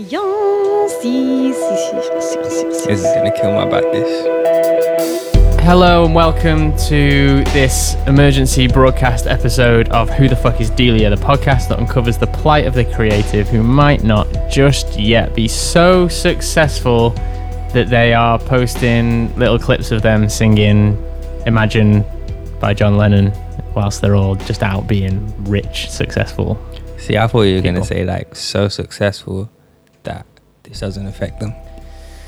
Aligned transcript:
Yes, 0.00 0.94
yes, 1.02 1.56
yes, 1.92 2.86
This 2.86 3.00
is 3.00 3.02
gonna 3.02 3.32
kill 3.32 3.50
my 3.50 3.68
back. 3.68 3.82
This. 3.90 5.60
Hello 5.62 6.04
and 6.04 6.14
welcome 6.14 6.70
to 6.86 7.42
this 7.46 7.96
emergency 8.06 8.68
broadcast 8.68 9.26
episode 9.26 9.88
of 9.88 10.08
Who 10.10 10.28
the 10.28 10.36
Fuck 10.36 10.60
is 10.60 10.70
Delia, 10.70 11.10
the 11.10 11.16
podcast 11.16 11.68
that 11.70 11.80
uncovers 11.80 12.16
the 12.16 12.28
plight 12.28 12.68
of 12.68 12.74
the 12.74 12.84
creative 12.84 13.48
who 13.48 13.64
might 13.64 14.04
not 14.04 14.28
just 14.48 15.00
yet 15.00 15.34
be 15.34 15.48
so 15.48 16.06
successful 16.06 17.10
that 17.72 17.88
they 17.90 18.14
are 18.14 18.38
posting 18.38 19.36
little 19.36 19.58
clips 19.58 19.90
of 19.90 20.02
them 20.02 20.28
singing 20.28 20.96
Imagine 21.44 22.04
by 22.60 22.72
John 22.72 22.96
Lennon 22.96 23.32
whilst 23.74 24.00
they're 24.00 24.14
all 24.14 24.36
just 24.36 24.62
out 24.62 24.86
being 24.86 25.34
rich, 25.42 25.90
successful. 25.90 26.56
See, 26.98 27.16
I 27.16 27.26
thought 27.26 27.42
you 27.42 27.56
were 27.56 27.62
gonna 27.62 27.84
say 27.84 28.04
like 28.04 28.36
so 28.36 28.68
successful 28.68 29.50
that 29.56 29.57
this 30.68 30.80
doesn't 30.80 31.06
affect 31.06 31.40
them 31.40 31.52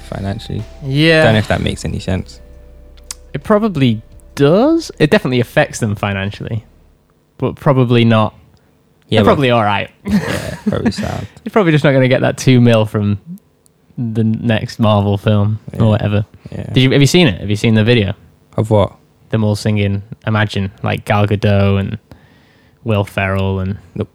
financially. 0.09 0.63
Yeah. 0.83 1.21
I 1.21 1.25
don't 1.25 1.33
know 1.35 1.39
if 1.39 1.49
that 1.49 1.61
makes 1.61 1.85
any 1.85 1.99
sense. 2.01 2.41
It 3.33 3.45
probably 3.45 4.03
does. 4.35 4.91
It 4.99 5.11
definitely 5.11 5.41
affects 5.41 5.79
them 5.81 5.95
financially, 5.95 6.65
but 7.39 7.55
probably 7.57 8.05
not. 8.05 8.35
Yeah, 9.09 9.21
they're 9.21 9.25
probably 9.25 9.51
all 9.51 9.63
right. 9.65 9.91
yeah, 10.05 10.59
probably 10.69 10.91
sound. 10.93 11.27
You're 11.45 11.53
probably 11.53 11.73
just 11.73 11.85
not 11.85 11.91
going 11.91 12.03
to 12.03 12.09
get 12.09 12.21
that 12.23 12.39
two 12.39 12.61
mil 12.61 12.87
from 12.87 13.21
the 13.99 14.25
next 14.25 14.79
Marvel 14.79 15.19
film 15.19 15.59
Yeah. 15.75 15.83
or 15.83 15.89
whatever. 15.89 16.25
Yeah. 16.51 16.73
Did 16.73 16.81
you 16.83 16.91
have 16.93 17.01
you 17.01 17.07
seen 17.07 17.27
it? 17.27 17.41
Have 17.41 17.51
you 17.51 17.57
seen 17.57 17.75
the 17.75 17.85
video? 17.85 18.15
Of 18.57 18.71
what? 18.71 18.97
Them 19.31 19.45
all 19.45 19.55
singing 19.57 20.03
"Imagine" 20.27 20.73
like 20.83 21.05
Gal 21.05 21.27
Gadot 21.27 21.79
and 21.81 21.99
Will 22.85 23.05
Ferrell 23.05 23.61
and 23.61 23.79
Nope. 23.95 24.09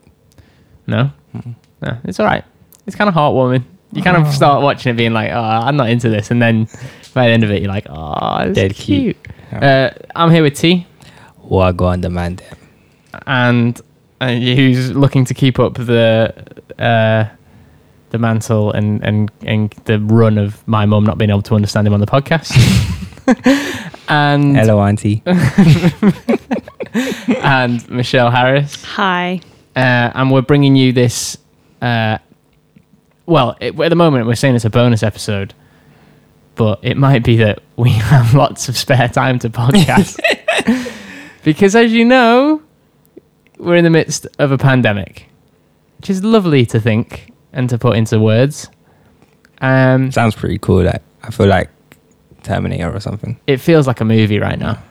no, 0.88 1.12
Mm-mm. 1.34 1.56
no, 1.82 1.98
it's 2.04 2.20
all 2.20 2.26
right. 2.26 2.44
It's 2.88 2.96
kind 2.96 3.08
of 3.08 3.14
heartwarming. 3.16 3.64
You 3.96 4.02
kind 4.04 4.18
of 4.18 4.34
start 4.34 4.62
watching 4.62 4.94
it, 4.94 4.98
being 4.98 5.14
like, 5.14 5.32
"Oh, 5.32 5.40
I'm 5.42 5.78
not 5.78 5.90
into 5.90 6.10
this," 6.10 6.32
and 6.32 6.42
then 6.42 6.68
by 7.14 7.28
the 7.28 7.34
end 7.34 7.44
of 7.44 7.52
it, 7.52 7.62
you're 7.62 7.72
like, 7.72 7.88
"Oh, 7.90 8.38
it's 8.42 8.56
Dead 8.56 8.74
cute." 8.76 9.18
cute. 9.24 9.36
Yeah. 9.54 9.92
Uh, 9.96 10.06
I'm 10.16 10.32
here 10.32 10.44
with 10.44 10.56
T, 10.56 10.86
What 11.38 11.78
go 11.78 11.86
on 11.86 12.02
demand 12.02 12.40
them? 12.40 12.58
and 13.28 13.82
uh, 14.20 14.28
who's 14.34 14.92
looking 14.92 15.24
to 15.26 15.34
keep 15.34 15.60
up 15.60 15.76
the 15.76 16.34
uh, 16.78 17.26
the 18.10 18.18
mantle 18.18 18.72
and, 18.74 19.02
and 19.04 19.32
and 19.44 19.72
the 19.86 20.00
run 20.00 20.38
of 20.38 20.68
my 20.68 20.86
mum 20.86 21.06
not 21.06 21.18
being 21.18 21.30
able 21.30 21.42
to 21.44 21.56
understand 21.56 21.88
him 21.88 21.94
on 21.94 22.02
the 22.02 22.06
podcast. 22.06 22.52
and 24.10 24.58
Hello, 24.58 24.82
auntie. 24.82 25.24
and 27.42 27.88
Michelle 27.90 28.32
Harris, 28.32 28.84
Hi. 28.84 29.40
uh, 29.76 30.12
and 30.16 30.32
we're 30.32 30.42
bringing 30.42 30.76
you 30.76 30.92
this. 30.92 31.38
Uh, 31.82 32.18
well, 33.26 33.56
it, 33.60 33.80
at 33.80 33.90
the 33.90 33.96
moment 33.96 34.28
we're 34.28 34.36
saying 34.36 34.56
it's 34.56 34.66
a 34.66 34.70
bonus 34.70 35.04
episode, 35.04 35.54
but 36.56 36.80
it 36.84 36.98
might 36.98 37.24
be 37.24 37.38
that 37.38 37.60
we 37.76 37.90
have 38.12 38.34
lots 38.34 38.70
of 38.70 38.78
spare 38.78 39.08
time 39.10 39.40
to 39.40 39.50
podcast 39.50 40.20
because, 41.44 41.76
as 41.76 41.92
you 41.92 42.06
know, 42.06 42.62
we're 43.58 43.76
in 43.76 43.84
the 43.84 43.90
midst 43.90 44.28
of 44.40 44.52
a 44.52 44.58
pandemic, 44.58 45.30
which 45.98 46.10
is 46.10 46.24
lovely 46.24 46.66
to 46.68 46.80
think 46.80 47.32
and 47.54 47.70
to 47.70 47.78
put 47.78 47.98
into 47.98 48.20
words. 48.20 48.70
Um, 49.62 50.12
Sounds 50.12 50.36
pretty 50.36 50.58
cool. 50.58 50.84
Like 50.84 51.02
I 51.24 51.32
feel 51.32 51.48
like 51.48 51.70
Terminator 52.44 52.94
or 52.94 53.00
something. 53.00 53.40
it 53.48 53.58
feels 53.58 53.88
like 53.88 54.02
a 54.02 54.06
movie 54.06 54.40
right 54.40 54.60
now. 54.60 54.82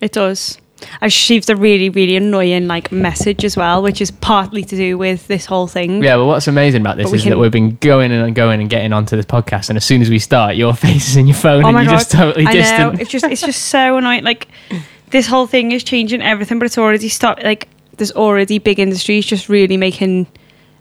It 0.00 0.12
does. 0.12 0.58
I 1.00 1.06
received 1.06 1.48
a 1.50 1.56
really, 1.56 1.88
really 1.90 2.16
annoying 2.16 2.66
like 2.66 2.90
message 2.92 3.44
as 3.44 3.56
well, 3.56 3.82
which 3.82 4.00
is 4.00 4.10
partly 4.10 4.62
to 4.64 4.76
do 4.76 4.98
with 4.98 5.26
this 5.28 5.46
whole 5.46 5.66
thing. 5.66 6.02
Yeah, 6.02 6.16
but 6.16 6.26
what's 6.26 6.48
amazing 6.48 6.80
about 6.82 6.96
this 6.96 7.04
But 7.06 7.12
we 7.12 7.16
is 7.18 7.22
can- 7.24 7.30
that 7.30 7.38
we've 7.38 7.50
been 7.52 7.76
going 7.76 8.12
and 8.12 8.34
going 8.34 8.60
and 8.60 8.68
getting 8.70 8.92
onto 8.92 9.16
this 9.16 9.26
podcast, 9.26 9.68
and 9.68 9.76
as 9.76 9.84
soon 9.84 10.02
as 10.02 10.10
we 10.10 10.18
start, 10.18 10.56
your 10.56 10.74
face 10.86 11.08
is 11.08 11.16
in 11.16 11.26
your 11.26 11.36
phone 11.36 11.64
Oh 11.64 11.68
and 11.68 11.76
you're 11.78 11.84
god! 11.86 11.90
just 11.98 12.10
totally 12.10 12.46
I 12.46 12.52
distant. 12.52 12.94
know. 12.94 13.00
It's 13.00 13.10
just, 13.10 13.24
it's 13.24 13.40
just 13.42 13.66
so 13.66 13.96
annoying. 13.96 14.24
Like 14.24 14.48
this 15.10 15.26
whole 15.26 15.46
thing 15.46 15.72
is 15.72 15.84
changing 15.84 16.22
everything, 16.22 16.58
but 16.58 16.66
it's 16.66 16.78
already 16.78 17.08
stopped. 17.08 17.42
Like 17.42 17.68
there's 17.96 18.12
already 18.12 18.58
big 18.58 18.78
industries 18.78 19.26
just 19.26 19.48
really 19.48 19.76
making, 19.76 20.26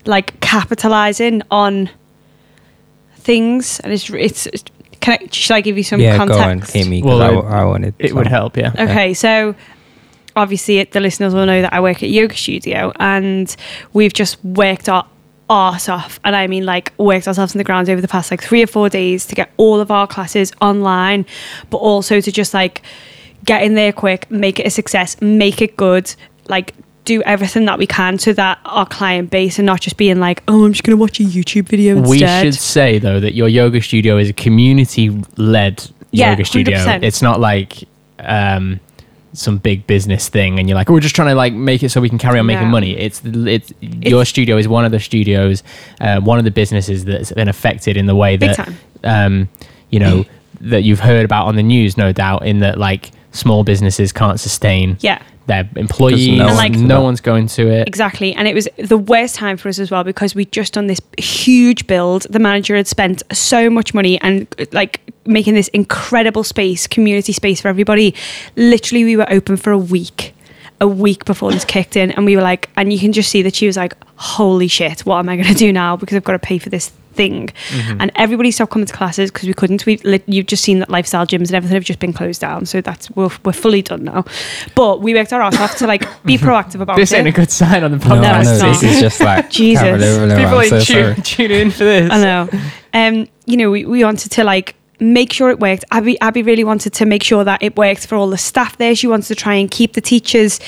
like, 0.06 0.40
capitalizing 0.40 1.42
on 1.52 1.90
things, 3.16 3.80
and 3.82 3.94
it's 3.94 4.10
it's. 4.10 4.46
it's 4.48 4.64
can 5.00 5.18
I, 5.20 5.28
should 5.32 5.54
I 5.56 5.62
give 5.62 5.78
you 5.78 5.84
some 5.84 6.00
yeah, 6.00 6.16
context? 6.16 6.74
go 6.74 6.80
on, 6.80 6.86
Amy. 6.86 7.02
Well, 7.02 7.18
Because 7.18 7.44
it- 7.44 7.48
I, 7.56 7.62
I 7.62 7.66
wanted. 7.66 7.96
it 7.98 8.14
would 8.14 8.26
some. 8.26 8.32
help, 8.32 8.56
yeah. 8.56 8.72
Okay, 8.78 9.16
so 9.16 9.56
obviously 10.36 10.78
it- 10.80 10.92
the 10.92 11.00
listeners 11.00 11.34
will 11.34 11.46
know 11.46 11.62
that 11.62 11.74
I 11.74 11.80
work 11.80 12.02
at 12.04 12.10
yoga 12.10 12.36
studio 12.36 12.92
and 13.00 13.56
we've 13.94 14.14
just 14.14 14.44
worked 14.44 14.88
our 14.90 15.06
arse 15.50 15.90
off 15.90 16.20
and 16.24 16.34
I 16.36 16.48
mean 16.48 16.66
like 16.66 16.94
worked 16.98 17.28
ourselves 17.28 17.54
in 17.54 17.58
the 17.58 17.66
ground 17.66 17.90
over 17.90 18.00
the 18.00 18.08
past 18.08 18.32
like 18.32 18.42
three 18.42 18.64
or 18.64 18.68
four 18.68 18.88
days 18.88 19.26
to 19.26 19.36
get 19.36 19.52
all 19.58 19.82
of 19.82 19.92
our 19.92 20.08
classes 20.08 20.54
online 20.62 21.26
but 21.70 21.78
also 21.78 22.22
to 22.22 22.32
just 22.32 22.54
like 22.54 22.82
get 23.44 23.62
in 23.64 23.76
there 23.76 23.92
quick 23.92 24.32
make 24.32 24.60
it 24.60 24.66
a 24.68 24.70
success 24.70 25.20
make 25.22 25.62
it 25.62 25.76
good 25.76 26.14
like 26.48 26.74
do 27.04 27.22
everything 27.24 27.66
that 27.66 27.78
we 27.78 27.86
can 27.86 28.18
so 28.18 28.32
that 28.32 28.60
our 28.64 28.86
client 28.86 29.30
base 29.30 29.60
and 29.60 29.66
not 29.66 29.82
just 29.82 29.98
being 29.98 30.20
like 30.22 30.42
oh 30.48 30.64
I'm 30.64 30.72
just 30.72 30.84
gonna 30.84 30.96
watch 30.96 31.20
a 31.20 31.24
YouTube 31.24 31.68
video 31.68 32.00
We 32.00 32.20
should 32.20 32.56
say 32.56 32.98
though 33.00 33.20
that 33.20 33.34
your 33.34 33.50
yoga 33.50 33.82
studio 33.82 34.18
is 34.18 34.30
a 34.30 34.34
community-led 34.34 35.90
Yeah, 36.12 36.32
yoga 36.32 36.46
studio. 36.46 36.78
100%. 36.78 37.04
It's 37.04 37.22
not 37.22 37.40
like 37.40 37.84
um, 38.20 38.80
some 39.34 39.58
big 39.58 39.88
business 39.88 40.28
thing, 40.30 40.60
and 40.60 40.68
you're 40.68 40.76
like, 40.76 40.90
oh, 40.90 40.94
we're 40.94 41.00
just 41.00 41.16
trying 41.16 41.30
to 41.30 41.36
like 41.36 41.54
make 41.54 41.84
it 41.84 41.90
so 41.90 42.02
we 42.02 42.10
can 42.10 42.18
carry 42.18 42.40
on 42.40 42.46
making 42.46 42.64
No. 42.66 42.70
money. 42.72 42.98
It's 42.98 43.22
it's 43.26 43.72
your 43.82 44.26
studio 44.26 44.58
is 44.58 44.68
one 44.68 44.86
of 44.86 44.92
the 44.92 45.00
studios, 45.00 45.64
uh, 46.00 46.20
one 46.20 46.38
of 46.38 46.46
the 46.46 46.52
businesses 46.52 47.06
that's 47.06 47.32
been 47.32 47.48
affected 47.48 47.98
in 47.98 48.06
the 48.08 48.16
way 48.16 48.38
that 48.38 48.70
um, 49.04 49.50
you 49.90 50.00
know 50.00 50.26
that 50.62 50.84
you've 50.84 51.00
heard 51.00 51.26
about 51.26 51.48
on 51.48 51.56
the 51.56 51.64
news, 51.64 51.98
no 51.98 52.12
doubt, 52.12 52.46
in 52.46 52.60
that 52.60 52.78
like 52.78 53.12
small 53.32 53.64
businesses 53.64 54.12
can't 54.12 54.40
sustain 54.42 54.98
yeah 55.00 55.22
their 55.48 55.68
employees. 55.76 56.38
no 56.38 56.48
No, 56.48 56.54
one's- 56.56 56.82
no 56.82 57.02
one's 57.02 57.22
going 57.22 57.48
to 57.48 57.68
it. 57.68 57.88
Exactly. 57.88 58.34
And 58.34 58.48
it 58.48 58.54
was 58.54 58.68
the 58.78 58.98
worst 58.98 59.36
time 59.36 59.58
for 59.58 59.70
us 59.70 59.80
as 59.80 59.90
well 59.92 60.04
because 60.04 60.36
we'd 60.36 60.52
just 60.52 60.74
done 60.74 60.88
this 60.88 61.02
huge 61.18 61.88
build. 61.88 62.24
The 62.30 62.40
manager 62.40 62.76
had 62.76 62.88
spent 62.88 63.24
so 63.32 63.70
much 63.70 63.94
money 63.94 64.22
and 64.22 64.48
like 64.72 65.02
making 65.26 65.54
this 65.56 65.68
incredible 65.70 66.44
space, 66.44 66.88
community 66.88 67.34
space 67.34 67.60
for 67.62 67.68
everybody. 67.68 68.14
Literally, 68.56 69.04
we 69.04 69.18
were 69.18 69.32
open 69.32 69.58
for 69.58 69.72
a 69.72 69.78
week. 69.78 70.34
A 70.80 70.88
week 70.88 71.26
before 71.26 71.52
this 71.52 71.64
kicked 71.64 71.96
in, 71.96 72.10
and 72.10 72.26
we 72.26 72.36
were 72.36 72.42
like, 72.42 72.68
and 72.76 72.92
you 72.92 72.98
can 72.98 73.12
just 73.14 73.30
see 73.30 73.44
that 73.44 73.54
she 73.54 73.68
was 73.68 73.78
like, 73.78 73.96
"Holy 74.16 74.68
shit, 74.68 75.02
what 75.02 75.20
am 75.20 75.30
I 75.30 75.36
going 75.36 75.48
to 75.48 75.54
do 75.54 75.72
now? 75.72 75.96
Because 75.96 76.16
I've 76.16 76.24
got 76.24 76.32
to 76.32 76.40
pay 76.40 76.58
for 76.58 76.72
this 76.72 76.92
thing." 77.14 77.50
And 78.00 78.12
everybody 78.16 78.52
stopped 78.52 78.72
coming 78.72 78.86
to 78.88 78.94
classes 78.94 79.32
because 79.32 79.48
we 79.48 79.54
couldn't. 79.54 79.86
We 79.86 79.98
lit- 79.98 80.24
you've 80.28 80.48
just 80.48 80.64
seen 80.64 80.80
that 80.80 80.90
lifestyle 80.90 81.26
gyms 81.26 81.48
and 81.48 81.56
everything 81.56 81.76
have 81.76 81.84
just 81.84 82.00
been 82.00 82.14
closed 82.14 82.42
down, 82.42 82.66
so 82.66 82.82
that's 82.82 83.10
we're, 83.12 83.30
we're 83.46 83.52
fully 83.54 83.82
done 83.82 84.04
now. 84.04 84.26
But 84.76 85.02
we 85.02 85.14
worked 85.14 85.34
our 85.34 85.42
ass 85.42 85.60
off 85.60 85.78
to 85.78 85.88
like 85.88 86.04
be 86.24 86.38
proactive 86.40 86.82
about 86.82 86.96
This 86.98 87.12
it. 87.12 87.18
ain't 87.18 87.28
a 87.28 87.32
good 87.32 87.52
sign 87.52 87.84
on 87.84 87.92
the 87.92 87.98
No, 87.98 88.04
podcast. 88.16 88.24
I 88.34 88.40
it's 88.42 88.50
know 88.62 88.68
not. 88.72 88.82
this 88.82 88.84
is 88.84 89.00
just 89.02 89.20
like 89.22 89.50
Jesus. 89.50 89.84
People 89.84 90.58
I'm 90.60 90.70
so 90.70 90.82
tune, 90.82 91.22
tune 91.24 91.52
in 91.52 91.72
for 91.72 91.84
this. 91.84 92.12
I 92.12 92.22
know. 92.22 92.50
Um, 92.94 93.28
you 93.46 93.58
know, 93.58 93.72
we, 93.72 93.86
we 93.86 94.04
wanted 94.04 94.32
to 94.34 94.44
like 94.44 94.76
make 95.00 95.34
sure 95.34 95.50
it 95.50 95.60
worked. 95.60 95.84
Abby 95.92 96.20
Abby 96.22 96.44
really 96.44 96.64
wanted 96.64 96.94
to 96.94 97.06
make 97.06 97.24
sure 97.24 97.44
that 97.44 97.64
it 97.64 97.76
worked 97.76 98.06
for 98.08 98.16
all 98.16 98.30
the 98.30 98.38
staff 98.38 98.78
there. 98.78 98.96
She 98.96 99.08
wants 99.08 99.28
to 99.30 99.36
try 99.36 99.56
and 99.56 99.70
keep 99.72 99.94
the 99.94 100.02
teachers 100.02 100.60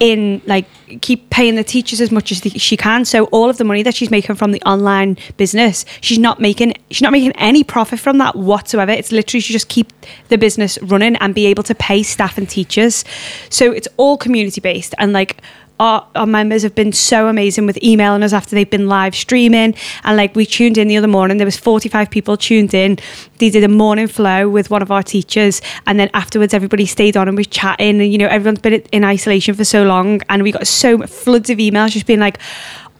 in 0.00 0.42
like 0.46 0.66
keep 1.00 1.30
paying 1.30 1.56
the 1.56 1.64
teachers 1.64 2.00
as 2.00 2.10
much 2.10 2.30
as 2.30 2.42
the, 2.42 2.50
she 2.50 2.76
can. 2.76 3.04
So 3.04 3.24
all 3.26 3.50
of 3.50 3.56
the 3.56 3.64
money 3.64 3.82
that 3.82 3.94
she's 3.94 4.10
making 4.10 4.36
from 4.36 4.52
the 4.52 4.62
online 4.62 5.16
business 5.36 5.84
she's 6.00 6.18
not 6.18 6.40
making 6.40 6.74
she's 6.90 7.02
not 7.02 7.12
making 7.12 7.32
any 7.32 7.64
profit 7.64 7.98
from 7.98 8.18
that 8.18 8.36
whatsoever. 8.36 8.92
It's 8.92 9.12
literally 9.12 9.40
she 9.40 9.52
just 9.52 9.68
keep 9.68 9.92
the 10.28 10.38
business 10.38 10.78
running 10.82 11.16
and 11.16 11.34
be 11.34 11.46
able 11.46 11.62
to 11.64 11.74
pay 11.74 12.02
staff 12.02 12.38
and 12.38 12.48
teachers. 12.48 13.04
So 13.50 13.72
it's 13.72 13.88
all 13.96 14.16
community 14.16 14.60
based 14.60 14.94
and 14.98 15.12
like 15.12 15.42
our, 15.78 16.06
our 16.14 16.26
members 16.26 16.62
have 16.62 16.74
been 16.74 16.92
so 16.92 17.28
amazing 17.28 17.66
with 17.66 17.82
emailing 17.82 18.22
us 18.22 18.32
after 18.32 18.54
they've 18.54 18.70
been 18.70 18.88
live 18.88 19.14
streaming 19.14 19.74
and 20.04 20.16
like 20.16 20.34
we 20.34 20.46
tuned 20.46 20.78
in 20.78 20.88
the 20.88 20.96
other 20.96 21.08
morning 21.08 21.36
there 21.36 21.46
was 21.46 21.56
45 21.56 22.10
people 22.10 22.36
tuned 22.36 22.72
in 22.72 22.98
they 23.38 23.50
did 23.50 23.62
a 23.62 23.68
morning 23.68 24.08
flow 24.08 24.48
with 24.48 24.70
one 24.70 24.82
of 24.82 24.90
our 24.90 25.02
teachers 25.02 25.60
and 25.86 26.00
then 26.00 26.08
afterwards 26.14 26.54
everybody 26.54 26.86
stayed 26.86 27.16
on 27.16 27.28
and 27.28 27.36
was 27.36 27.46
chatting 27.46 28.00
and 28.00 28.10
you 28.10 28.18
know 28.18 28.28
everyone's 28.28 28.60
been 28.60 28.74
in 28.74 29.04
isolation 29.04 29.54
for 29.54 29.64
so 29.64 29.82
long 29.82 30.22
and 30.28 30.42
we 30.42 30.50
got 30.50 30.66
so 30.66 30.98
floods 31.06 31.50
of 31.50 31.58
emails 31.58 31.90
just 31.90 32.06
being 32.06 32.20
like 32.20 32.38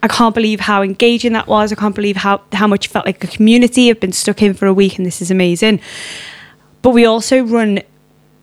I 0.03 0.07
can't 0.07 0.35
believe 0.35 0.59
how 0.59 0.83
engaging 0.83 1.33
that 1.33 1.47
was. 1.47 1.71
I 1.71 1.75
can't 1.75 1.95
believe 1.95 2.17
how, 2.17 2.41
how 2.53 2.67
much 2.67 2.85
it 2.85 2.89
felt 2.89 3.07
like 3.07 3.23
a 3.23 3.27
community. 3.27 3.89
I've 3.89 3.99
been 3.99 4.11
stuck 4.11 4.43
in 4.43 4.53
for 4.53 4.67
a 4.67 4.73
week 4.73 4.97
and 4.97 5.05
this 5.07 5.23
is 5.23 5.31
amazing. 5.31 5.81
But 6.83 6.91
we 6.91 7.03
also 7.03 7.43
run 7.43 7.81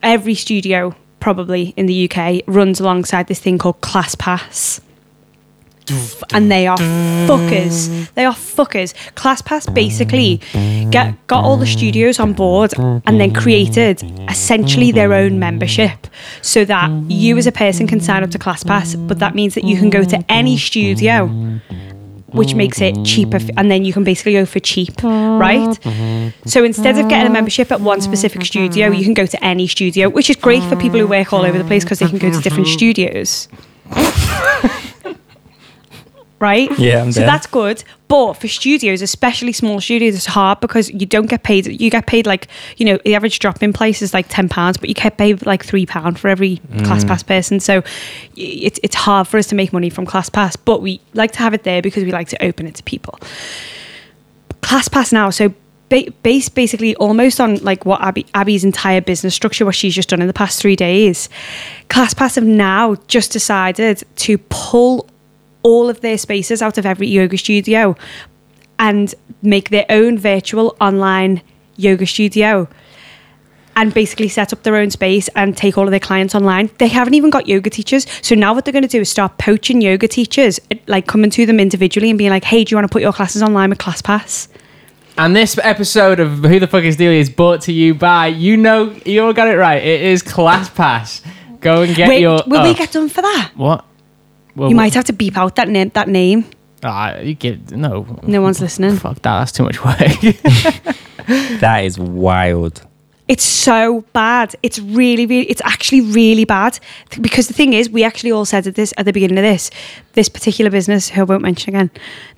every 0.03 0.35
studio 0.35 0.97
probably 1.25 1.73
in 1.79 1.87
the 1.87 2.07
UK 2.07 2.43
runs 2.47 2.81
alongside 2.81 3.29
this 3.29 3.41
thing 3.41 3.57
called 3.57 3.81
ClassPass. 3.81 4.83
And 6.35 6.53
they 6.53 6.67
are 6.67 6.77
fuckers. 7.27 8.13
They 8.13 8.27
are 8.27 8.35
fuckers. 8.35 8.93
ClassPass 9.15 9.75
basically 9.75 10.43
get 10.91 11.15
got 11.27 11.43
all 11.43 11.57
the 11.57 11.67
studios 11.67 12.21
on 12.21 12.35
board 12.35 12.75
and 12.79 13.19
then 13.21 13.33
created 13.33 14.03
essentially 14.29 14.93
their 14.93 15.15
own 15.15 15.39
membership 15.39 16.07
so 16.43 16.67
that 16.67 16.91
you 17.09 17.39
as 17.39 17.47
a 17.47 17.53
person 17.53 17.87
can 17.87 18.01
sign 18.01 18.23
up 18.23 18.31
to 18.31 18.39
ClassPass, 18.39 19.09
but 19.09 19.19
that 19.19 19.35
means 19.35 19.55
that 19.55 19.65
you 19.65 19.79
can 19.79 19.89
go 19.89 20.05
to 20.05 20.23
any 20.29 20.59
studio 20.59 21.31
which 22.35 22.55
makes 22.55 22.81
it 22.81 22.95
cheaper, 23.05 23.37
f- 23.37 23.51
and 23.57 23.71
then 23.71 23.85
you 23.85 23.93
can 23.93 24.05
basically 24.05 24.33
go 24.33 24.45
for 24.47 24.61
cheap, 24.61 25.03
right? 25.03 25.69
Mm-hmm. 25.81 26.49
So 26.49 26.65
instead 26.65 26.99
of 26.99 27.09
getting 27.09 27.27
a 27.27 27.33
membership 27.33 27.71
at 27.73 27.81
one 27.81 28.01
specific 28.01 28.41
mm-hmm. 28.41 28.47
studio, 28.47 28.91
you 28.91 29.05
can 29.05 29.15
go 29.15 29.27
to 29.27 29.45
any 29.45 29.67
studio, 29.67 30.09
which 30.09 30.31
is 30.31 30.37
great 30.37 30.63
for 30.65 30.77
people 30.77 30.99
who 30.99 31.07
work 31.07 31.33
all 31.33 31.45
over 31.45 31.57
the 31.57 31.65
place 31.65 31.85
because 31.85 31.99
they 31.99 32.09
can 32.09 32.19
go 32.19 32.31
to 32.31 32.41
different 32.41 32.67
mm-hmm. 32.67 32.77
studios. 32.77 33.49
right? 36.45 36.71
Yeah, 36.79 37.01
I'm 37.03 37.11
so 37.11 37.21
there. 37.21 37.27
that's 37.27 37.47
good. 37.47 37.83
But 38.07 38.35
for 38.35 38.49
studios, 38.49 39.01
especially 39.01 39.53
small 39.53 39.81
studios, 39.81 40.15
it's 40.15 40.27
hard 40.27 40.61
because 40.61 40.91
you 40.91 41.07
don't 41.07 41.27
get 41.27 41.43
paid. 41.43 41.67
You 41.67 41.91
get 41.91 42.07
paid 42.07 42.27
like 42.27 42.49
you 42.77 42.85
know 42.85 42.99
the 43.05 43.15
average 43.15 43.39
drop 43.39 43.63
in 43.63 43.73
place 43.73 44.03
is 44.03 44.13
like 44.13 44.27
ten 44.29 44.49
pounds, 44.49 44.77
but 44.77 44.89
you 44.91 44.95
get 44.95 45.17
paid 45.17 45.47
like 45.47 45.65
three 45.65 45.87
pound 45.87 46.19
for 46.19 46.29
every 46.29 46.59
class 46.85 47.03
mm. 47.03 47.09
pass 47.09 47.23
person. 47.23 47.61
So 47.61 47.83
it's 48.37 48.79
it's 48.83 48.95
hard 48.95 49.27
for 49.27 49.39
us 49.39 49.47
to 49.49 49.55
make 49.55 49.73
money 49.73 49.91
from 49.91 50.05
class 50.05 50.29
pass, 50.29 50.55
but 50.55 50.83
we 50.83 51.01
like 51.15 51.33
to 51.33 51.39
have 51.39 51.55
it 51.55 51.63
there 51.63 51.81
because 51.81 52.05
we 52.05 52.13
like 52.13 52.29
to 52.29 52.45
open 52.45 52.67
it 52.67 52.75
to 52.75 52.83
people. 52.83 53.19
Class 54.61 54.89
pass 54.89 55.13
now, 55.13 55.31
so. 55.31 55.49
ba- 55.89 56.13
Based 56.23 56.55
basically 56.55 56.95
almost 56.97 57.41
on 57.41 57.57
like 57.71 57.85
what 57.87 58.01
Abby 58.01 58.25
Abby's 58.35 58.65
entire 58.65 59.01
business 59.01 59.35
structure, 59.35 59.65
what 59.65 59.75
she's 59.75 59.95
just 59.95 60.09
done 60.09 60.21
in 60.21 60.27
the 60.27 60.39
past 60.45 60.61
three 60.61 60.77
days. 60.77 61.29
ClassPass 61.89 62.35
have 62.37 62.45
now 62.45 62.97
just 63.07 63.33
decided 63.33 64.03
to 64.17 64.39
pull 64.49 65.07
all 65.65 65.91
of 65.91 66.01
their 66.01 66.17
spaces 66.17 66.63
out 66.63 66.79
of 66.79 66.87
every 66.87 67.09
yoga 67.09 67.37
studio 67.37 67.97
and 68.79 69.15
make 69.43 69.71
their 69.71 69.87
own 69.89 70.17
virtual 70.17 70.77
online 70.81 71.43
yoga 71.77 72.07
studio 72.07 72.69
and 73.77 73.93
basically 73.93 74.29
set 74.29 74.53
up 74.53 74.63
their 74.63 74.77
own 74.77 74.91
space 74.91 75.29
and 75.35 75.57
take 75.57 75.77
all 75.77 75.85
of 75.85 75.91
their 75.91 75.99
clients 75.99 76.35
online. 76.35 76.71
They 76.79 76.87
haven't 76.87 77.15
even 77.15 77.31
got 77.31 77.49
yoga 77.49 77.71
teachers. 77.71 78.07
So 78.23 78.35
now 78.35 78.55
what 78.55 78.65
they're 78.65 78.73
going 78.73 78.83
to 78.83 78.89
do 78.89 79.01
is 79.01 79.09
start 79.09 79.39
poaching 79.39 79.81
yoga 79.81 80.07
teachers, 80.07 80.61
like 80.87 81.07
coming 81.09 81.31
to 81.31 81.45
them 81.45 81.59
individually 81.59 82.11
and 82.11 82.19
being 82.19 82.31
like, 82.31 82.45
hey, 82.45 82.63
do 82.63 82.71
you 82.71 82.77
want 82.77 82.89
to 82.89 82.93
put 82.93 83.03
your 83.03 83.13
classes 83.13 83.43
online 83.43 83.71
with 83.71 83.79
ClassPass? 83.79 84.49
And 85.17 85.35
this 85.35 85.59
episode 85.59 86.21
of 86.21 86.39
Who 86.39 86.61
the 86.61 86.67
Fuck 86.67 86.85
is 86.85 86.97
Delia 86.97 87.21
is 87.21 87.31
brought 87.31 87.63
to 87.63 87.73
you 87.73 87.95
by, 87.95 88.29
you 88.29 88.57
know, 88.57 88.95
you 89.05 89.25
all 89.25 89.33
got 89.33 89.49
it 89.49 89.57
right. 89.57 89.83
It 89.83 90.03
is 90.03 90.23
ClassPass. 90.23 91.25
Go 91.61 91.83
and 91.83 91.95
get 91.95 92.09
Wait, 92.09 92.21
your. 92.21 92.43
will 92.47 92.59
oh, 92.59 92.65
we 92.65 92.75
get 92.75 92.93
done 92.93 93.09
for 93.09 93.23
that? 93.23 93.53
What? 93.55 93.85
Well, 94.57 94.71
You 94.71 94.77
might 94.77 94.95
have 94.95 95.05
to 95.05 95.13
beep 95.13 95.37
out 95.37 95.57
that 95.57 95.69
name. 95.69 95.91
That 95.95 96.09
name. 96.09 96.45
Ah, 96.83 97.17
you 97.19 97.35
get 97.35 97.71
no. 97.73 98.07
No 98.23 98.43
one's 98.43 98.61
listening. 98.61 98.97
Fuck 98.97 99.23
that. 99.23 99.39
That's 99.39 99.53
too 99.53 99.65
much 99.65 99.85
work. 99.85 99.99
That 101.61 101.85
is 101.85 101.99
wild. 101.99 102.83
It's 103.27 103.45
so 103.45 104.03
bad. 104.13 104.55
It's 104.63 104.79
really, 104.79 105.25
really, 105.25 105.49
it's 105.49 105.63
actually 105.65 106.03
really 106.03 106.45
bad. 106.45 106.79
Because 107.23 107.49
the 107.49 107.55
thing 107.55 107.73
is, 107.73 107.89
we 107.89 108.05
actually 108.05 108.31
all 108.31 108.45
said 108.45 108.67
at 108.67 108.75
this 108.75 108.93
at 108.99 109.07
the 109.07 109.13
beginning 109.13 109.39
of 109.39 109.45
this, 109.45 109.71
this 110.13 110.29
particular 110.29 110.71
business, 110.71 111.09
who 111.09 111.23
I 111.23 111.25
won't 111.25 111.41
mention 111.41 111.75
again, 111.75 111.91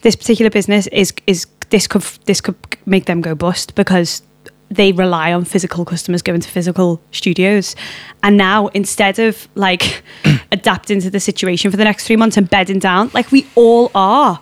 this 0.02 0.14
particular 0.14 0.50
business 0.50 0.86
is 0.88 1.12
is 1.26 1.46
this 1.70 1.88
could 1.88 2.02
this 2.26 2.40
could 2.40 2.54
make 2.86 3.06
them 3.06 3.20
go 3.20 3.34
bust 3.34 3.74
because 3.74 4.22
they 4.70 4.92
rely 4.92 5.32
on 5.32 5.44
physical 5.44 5.84
customers 5.84 6.22
going 6.22 6.40
to 6.40 6.48
physical 6.48 7.00
studios, 7.12 7.76
and 8.22 8.36
now 8.36 8.68
instead 8.68 9.18
of 9.18 9.48
like 9.54 10.02
adapting 10.52 11.00
to 11.00 11.10
the 11.10 11.20
situation 11.20 11.70
for 11.70 11.76
the 11.76 11.84
next 11.84 12.06
three 12.06 12.16
months 12.16 12.36
and 12.36 12.48
bedding 12.50 12.78
down, 12.78 13.10
like 13.14 13.30
we 13.32 13.46
all 13.54 13.90
are. 13.94 14.40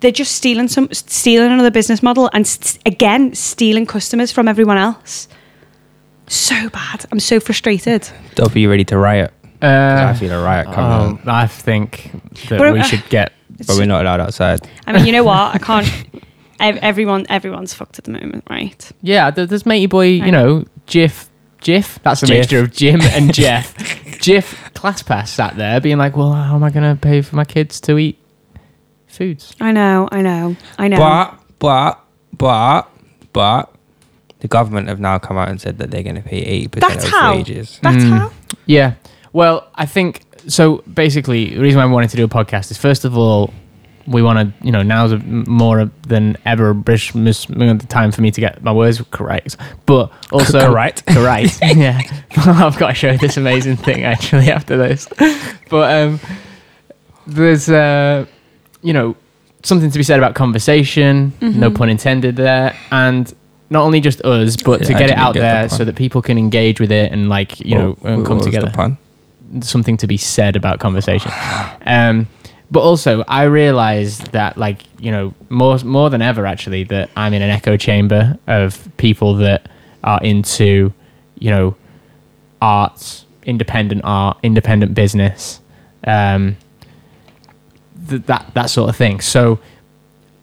They're 0.00 0.10
just 0.10 0.32
stealing 0.32 0.66
some, 0.66 0.88
stealing 0.92 1.52
another 1.52 1.70
business 1.70 2.02
model, 2.02 2.28
and 2.32 2.44
st- 2.46 2.80
again 2.86 3.34
stealing 3.34 3.86
customers 3.86 4.32
from 4.32 4.48
everyone 4.48 4.76
else 4.76 5.28
so 6.26 6.68
bad. 6.70 7.04
I'm 7.12 7.20
so 7.20 7.40
frustrated. 7.40 8.08
Dope, 8.34 8.54
are 8.54 8.58
you 8.58 8.70
ready 8.70 8.84
to 8.86 8.96
riot? 8.96 9.32
'Cause 9.60 9.70
I 9.70 10.10
Uh, 10.10 10.14
feel 10.14 10.32
a 10.32 10.42
riot 10.42 10.66
coming 10.72 10.90
on. 10.90 11.20
I 11.26 11.46
think 11.46 12.10
that 12.48 12.58
But, 12.58 12.72
we 12.72 12.80
uh, 12.80 12.82
should 12.84 13.08
get. 13.08 13.32
But 13.66 13.76
we're 13.76 13.86
not 13.86 14.00
allowed 14.02 14.18
outside. 14.20 14.60
I 14.86 14.92
mean, 14.92 15.04
you 15.06 15.12
know 15.12 15.22
what? 15.24 15.54
I 15.54 15.58
can't. 15.58 15.86
ev- 16.62 16.78
Everyone, 16.82 17.26
everyone's 17.28 17.74
fucked 17.74 17.98
at 17.98 18.04
the 18.04 18.12
moment, 18.12 18.44
right? 18.48 18.90
Yeah, 19.02 19.30
there- 19.30 19.46
there's 19.46 19.66
matey 19.66 19.86
boy. 19.86 20.04
I 20.20 20.26
You 20.26 20.32
know, 20.32 20.64
Jiff. 20.86 21.28
Jiff. 21.60 21.98
That's 22.02 22.22
a 22.22 22.26
Jiff. 22.26 22.38
mixture 22.38 22.58
of 22.60 22.72
Jim 22.72 23.00
and 23.02 23.32
Jeff. 23.42 23.74
Jiff 24.20 24.70
ClassPass 24.74 25.28
sat 25.28 25.56
there 25.56 25.80
being 25.80 25.98
like, 25.98 26.16
"Well, 26.16 26.32
how 26.32 26.54
am 26.56 26.64
I 26.64 26.70
going 26.70 26.96
to 26.96 27.00
pay 27.00 27.22
for 27.22 27.36
my 27.36 27.44
kids 27.44 27.80
to 27.82 27.98
eat 27.98 28.18
foods?" 29.06 29.54
I 29.60 29.72
know, 29.72 30.08
I 30.10 30.22
know, 30.22 30.56
I 30.78 30.88
know. 30.88 30.96
But, 30.98 31.38
but, 31.58 32.00
but, 32.36 32.88
but, 33.32 33.74
the 34.40 34.48
government 34.48 34.88
have 34.88 34.98
now 35.00 35.18
come 35.18 35.36
out 35.36 35.48
and 35.48 35.60
said 35.60 35.78
that 35.78 35.90
they're 35.92 36.02
going 36.02 36.16
to 36.16 36.22
pay 36.22 36.66
80% 36.66 36.80
That's 36.80 37.04
of 37.04 37.10
how. 37.10 37.36
wages. 37.36 37.78
That's 37.82 38.02
Mm. 38.04 38.10
how. 38.18 38.32
Yeah. 38.66 38.94
Well, 39.32 39.68
I 39.76 39.86
think 39.86 40.22
so. 40.48 40.78
Basically, 40.92 41.54
the 41.54 41.60
reason 41.60 41.78
why 41.78 41.84
I 41.84 41.86
wanted 41.86 42.10
to 42.10 42.16
do 42.16 42.24
a 42.24 42.28
podcast 42.28 42.70
is 42.72 42.76
first 42.78 43.04
of 43.04 43.16
all, 43.16 43.52
we 44.06 44.22
want 44.22 44.38
to, 44.38 44.64
you 44.66 44.72
know, 44.72 44.82
now's 44.82 45.12
a, 45.12 45.18
more 45.18 45.90
than 46.06 46.36
ever 46.44 46.70
a 46.70 46.74
British 46.74 47.14
mis- 47.14 47.46
time 47.88 48.10
for 48.12 48.20
me 48.20 48.30
to 48.30 48.40
get 48.40 48.62
my 48.62 48.72
words 48.72 49.00
correct, 49.10 49.56
but 49.86 50.10
also 50.32 50.60
Correct. 50.66 51.06
correct. 51.08 51.58
yeah, 51.62 52.00
I've 52.36 52.78
got 52.78 52.88
to 52.88 52.94
show 52.94 53.16
this 53.16 53.36
amazing 53.36 53.76
thing 53.76 54.02
actually 54.14 54.50
after 54.50 54.76
this. 54.76 55.08
But 55.70 55.94
um, 55.96 56.20
there's, 57.26 57.68
uh, 57.68 58.26
you 58.82 58.92
know, 58.92 59.16
something 59.62 59.90
to 59.90 59.98
be 59.98 60.04
said 60.04 60.18
about 60.18 60.34
conversation. 60.34 61.32
No 61.40 61.68
Mm-hmm. 61.68 61.74
pun 61.76 61.88
intended 61.88 62.36
there, 62.36 62.76
and. 62.90 63.32
Not 63.70 63.84
only 63.84 64.02
just 64.02 64.20
us, 64.20 64.58
but 64.58 64.82
to 64.84 64.90
Yeah, 64.90 64.96
I 64.96 64.98
get 65.00 65.10
it 65.12 65.16
out 65.16 65.32
get 65.32 65.40
there 65.40 65.60
pun. 65.66 65.78
so 65.78 65.84
that 65.86 65.96
people 65.96 66.20
can 66.20 66.36
engage 66.36 66.78
with 66.78 66.92
it 66.92 67.10
and 67.10 67.30
like 67.30 67.58
you 67.58 67.74
know 67.74 67.92
What- 68.00 68.12
and 68.12 68.26
come 68.26 68.38
together 68.38 68.70
something 69.62 69.96
to 69.96 70.06
be 70.06 70.18
said 70.18 70.56
about 70.56 70.78
conversation. 70.78 71.32
Um, 71.86 72.26
but 72.72 72.80
also, 72.80 73.22
I 73.28 73.42
realized 73.42 74.32
that, 74.32 74.56
like, 74.56 74.78
you 74.98 75.10
know, 75.10 75.34
more 75.50 75.78
more 75.80 76.08
than 76.08 76.22
ever, 76.22 76.46
actually, 76.46 76.84
that 76.84 77.10
I'm 77.14 77.34
in 77.34 77.42
an 77.42 77.50
echo 77.50 77.76
chamber 77.76 78.38
of 78.46 78.88
people 78.96 79.34
that 79.36 79.68
are 80.02 80.18
into, 80.22 80.94
you 81.38 81.50
know, 81.50 81.76
arts, 82.62 83.26
independent 83.42 84.00
art, 84.04 84.38
independent 84.42 84.94
business, 84.94 85.60
um, 86.04 86.56
th- 88.08 88.22
that 88.22 88.50
that 88.54 88.66
sort 88.70 88.88
of 88.88 88.96
thing. 88.96 89.20
So. 89.20 89.60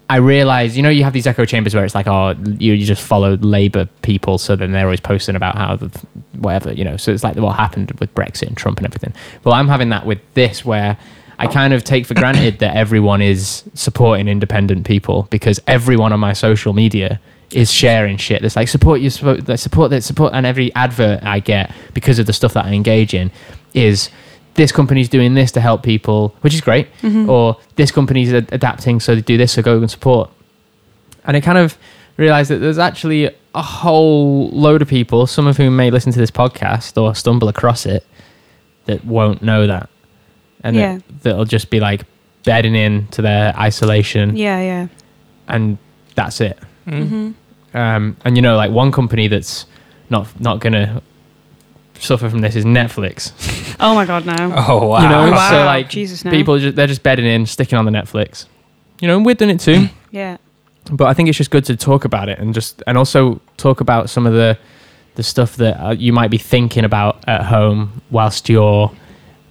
I 0.08 0.16
realize, 0.16 0.76
you 0.76 0.82
know, 0.82 0.88
you 0.88 1.04
have 1.04 1.12
these 1.12 1.28
echo 1.28 1.44
chambers 1.44 1.72
where 1.72 1.84
it's 1.84 1.94
like, 1.94 2.08
oh, 2.08 2.34
you, 2.58 2.72
you 2.72 2.84
just 2.84 3.00
follow 3.00 3.36
Labour 3.36 3.88
people, 4.02 4.38
so 4.38 4.56
then 4.56 4.72
they're 4.72 4.86
always 4.86 4.98
posting 4.98 5.36
about 5.36 5.56
how 5.56 5.76
the 5.76 5.88
whatever, 6.32 6.72
you 6.72 6.82
know. 6.82 6.96
So 6.96 7.12
it's 7.12 7.22
like 7.22 7.36
what 7.36 7.54
happened 7.54 7.92
with 8.00 8.12
Brexit 8.12 8.48
and 8.48 8.56
Trump 8.56 8.78
and 8.78 8.86
everything. 8.88 9.14
Well, 9.44 9.54
I'm 9.54 9.68
having 9.68 9.90
that 9.90 10.04
with 10.04 10.18
this 10.34 10.64
where 10.64 10.98
I 11.40 11.46
kind 11.46 11.72
of 11.72 11.82
take 11.84 12.04
for 12.04 12.12
granted 12.12 12.58
that 12.58 12.76
everyone 12.76 13.22
is 13.22 13.64
supporting 13.72 14.28
independent 14.28 14.86
people 14.86 15.26
because 15.30 15.58
everyone 15.66 16.12
on 16.12 16.20
my 16.20 16.34
social 16.34 16.74
media 16.74 17.18
is 17.50 17.72
sharing 17.72 18.18
shit. 18.18 18.42
That's 18.42 18.56
like 18.56 18.68
support 18.68 19.00
you, 19.00 19.08
support 19.08 19.46
that, 19.46 19.58
support 19.58 19.90
that, 19.90 20.02
support, 20.02 20.34
and 20.34 20.44
every 20.44 20.72
advert 20.74 21.22
I 21.24 21.40
get 21.40 21.74
because 21.94 22.18
of 22.18 22.26
the 22.26 22.34
stuff 22.34 22.52
that 22.54 22.66
I 22.66 22.72
engage 22.72 23.14
in 23.14 23.30
is 23.74 24.10
this 24.54 24.70
company's 24.70 25.08
doing 25.08 25.34
this 25.34 25.50
to 25.52 25.60
help 25.60 25.82
people, 25.82 26.34
which 26.42 26.54
is 26.54 26.60
great, 26.60 26.92
mm-hmm. 27.00 27.30
or 27.30 27.58
this 27.76 27.90
company's 27.90 28.32
ad- 28.32 28.52
adapting 28.52 29.00
so 29.00 29.14
they 29.14 29.22
do 29.22 29.38
this, 29.38 29.52
so 29.52 29.62
go 29.62 29.78
and 29.78 29.90
support. 29.90 30.30
And 31.24 31.36
I 31.36 31.40
kind 31.40 31.58
of 31.58 31.78
realized 32.16 32.50
that 32.50 32.58
there's 32.58 32.78
actually 32.78 33.34
a 33.54 33.62
whole 33.62 34.50
load 34.50 34.82
of 34.82 34.88
people, 34.88 35.26
some 35.26 35.46
of 35.46 35.56
whom 35.56 35.74
may 35.74 35.90
listen 35.90 36.12
to 36.12 36.18
this 36.18 36.30
podcast 36.30 37.00
or 37.00 37.14
stumble 37.14 37.48
across 37.48 37.86
it, 37.86 38.06
that 38.84 39.04
won't 39.04 39.42
know 39.42 39.66
that. 39.66 39.89
And 40.62 40.76
Yeah. 40.76 40.94
that, 40.96 41.22
that'll 41.22 41.44
just 41.44 41.70
be 41.70 41.80
like 41.80 42.02
bedding 42.44 42.74
in 42.74 43.06
to 43.08 43.22
their 43.22 43.54
isolation 43.58 44.36
Yeah, 44.36 44.60
yeah. 44.60 44.86
and 45.48 45.78
that's 46.14 46.40
it. 46.40 46.58
Mm-hmm. 46.86 47.30
Um, 47.76 48.16
and 48.24 48.36
you 48.36 48.42
know, 48.42 48.56
like 48.56 48.70
one 48.70 48.90
company 48.92 49.28
that's 49.28 49.66
not 50.10 50.26
not 50.40 50.60
gonna 50.60 51.02
suffer 51.98 52.28
from 52.30 52.40
this 52.40 52.56
is 52.56 52.64
Netflix. 52.64 53.32
Oh 53.82 53.94
my 53.94 54.04
god, 54.04 54.26
no. 54.26 54.34
Oh, 54.68 54.88
wow. 54.88 55.02
You 55.02 55.08
know, 55.08 55.30
Wow. 55.32 55.50
so 55.50 55.64
like 55.64 55.88
Jesus, 55.88 56.22
no. 56.22 56.30
people 56.30 56.58
just, 56.58 56.76
they're 56.76 56.86
just 56.86 57.02
bedding 57.02 57.24
in, 57.24 57.46
sticking 57.46 57.78
on 57.78 57.86
the 57.86 57.90
Netflix. 57.90 58.44
You 59.00 59.08
know, 59.08 59.16
and 59.16 59.24
we're 59.24 59.34
doing 59.34 59.50
it 59.52 59.60
too. 59.60 59.88
Yeah. 60.10 60.36
but 60.92 61.06
I 61.06 61.14
think 61.14 61.30
it's 61.30 61.38
just 61.38 61.50
good 61.50 61.64
to 61.66 61.76
talk 61.76 62.04
about 62.04 62.28
it 62.28 62.38
and 62.38 62.52
just 62.52 62.82
and 62.86 62.98
also 62.98 63.40
talk 63.56 63.80
about 63.80 64.10
some 64.10 64.26
of 64.26 64.34
the 64.34 64.58
the 65.14 65.22
stuff 65.22 65.56
that 65.56 65.80
uh, 65.82 65.90
you 65.92 66.12
might 66.12 66.30
be 66.30 66.36
thinking 66.36 66.84
about 66.84 67.24
at 67.26 67.44
home 67.44 68.02
whilst 68.10 68.48
you're 68.50 68.90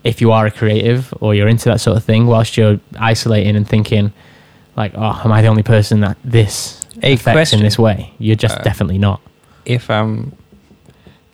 if 0.04 0.22
you 0.22 0.32
are 0.32 0.46
a 0.46 0.52
creative 0.52 1.14
or 1.22 1.36
you're 1.36 1.48
into 1.48 1.66
that 1.66 1.80
sort 1.82 1.98
of 1.98 2.04
thing 2.04 2.26
whilst 2.28 2.56
you're 2.58 2.80
isolating 3.00 3.56
and 3.56 3.68
thinking 3.68 4.12
like 4.76 4.94
oh 4.96 5.22
am 5.26 5.32
I 5.32 5.42
the 5.42 5.48
only 5.50 5.64
person 5.64 6.00
that 6.02 6.18
this 6.24 6.82
A 7.04 7.14
affects 7.14 7.34
question. 7.36 7.60
in 7.60 7.66
this 7.66 7.78
way 7.78 8.14
you're 8.18 8.36
just 8.38 8.58
Uh, 8.60 8.64
definitely 8.64 8.98
not 8.98 9.20
If, 9.66 9.90
um, 9.90 10.32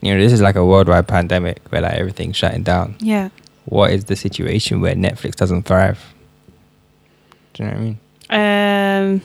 you 0.01 0.13
know, 0.13 0.19
this 0.19 0.33
is 0.33 0.41
like 0.41 0.55
a 0.55 0.65
worldwide 0.65 1.07
pandemic 1.07 1.61
where 1.69 1.81
like 1.81 1.93
everything's 1.93 2.35
shutting 2.35 2.63
down. 2.63 2.95
Yeah. 2.99 3.29
What 3.65 3.91
is 3.91 4.05
the 4.05 4.15
situation 4.15 4.81
where 4.81 4.93
Netflix 4.95 5.35
doesn't 5.35 5.63
thrive? 5.63 5.99
Do 7.53 7.63
you 7.63 7.69
know 7.69 7.75
what 7.75 7.81
I 7.81 7.83
mean? 7.83 7.99
Um. 9.15 9.21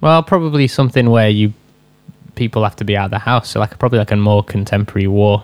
well 0.00 0.22
probably 0.22 0.66
something 0.68 1.10
where 1.10 1.28
you 1.30 1.52
people 2.34 2.62
have 2.64 2.76
to 2.76 2.84
be 2.84 2.96
out 2.96 3.06
of 3.06 3.10
the 3.12 3.18
house 3.18 3.48
so 3.50 3.58
like 3.60 3.78
probably 3.78 3.98
like 3.98 4.10
a 4.10 4.16
more 4.16 4.42
contemporary 4.44 5.06
war 5.06 5.42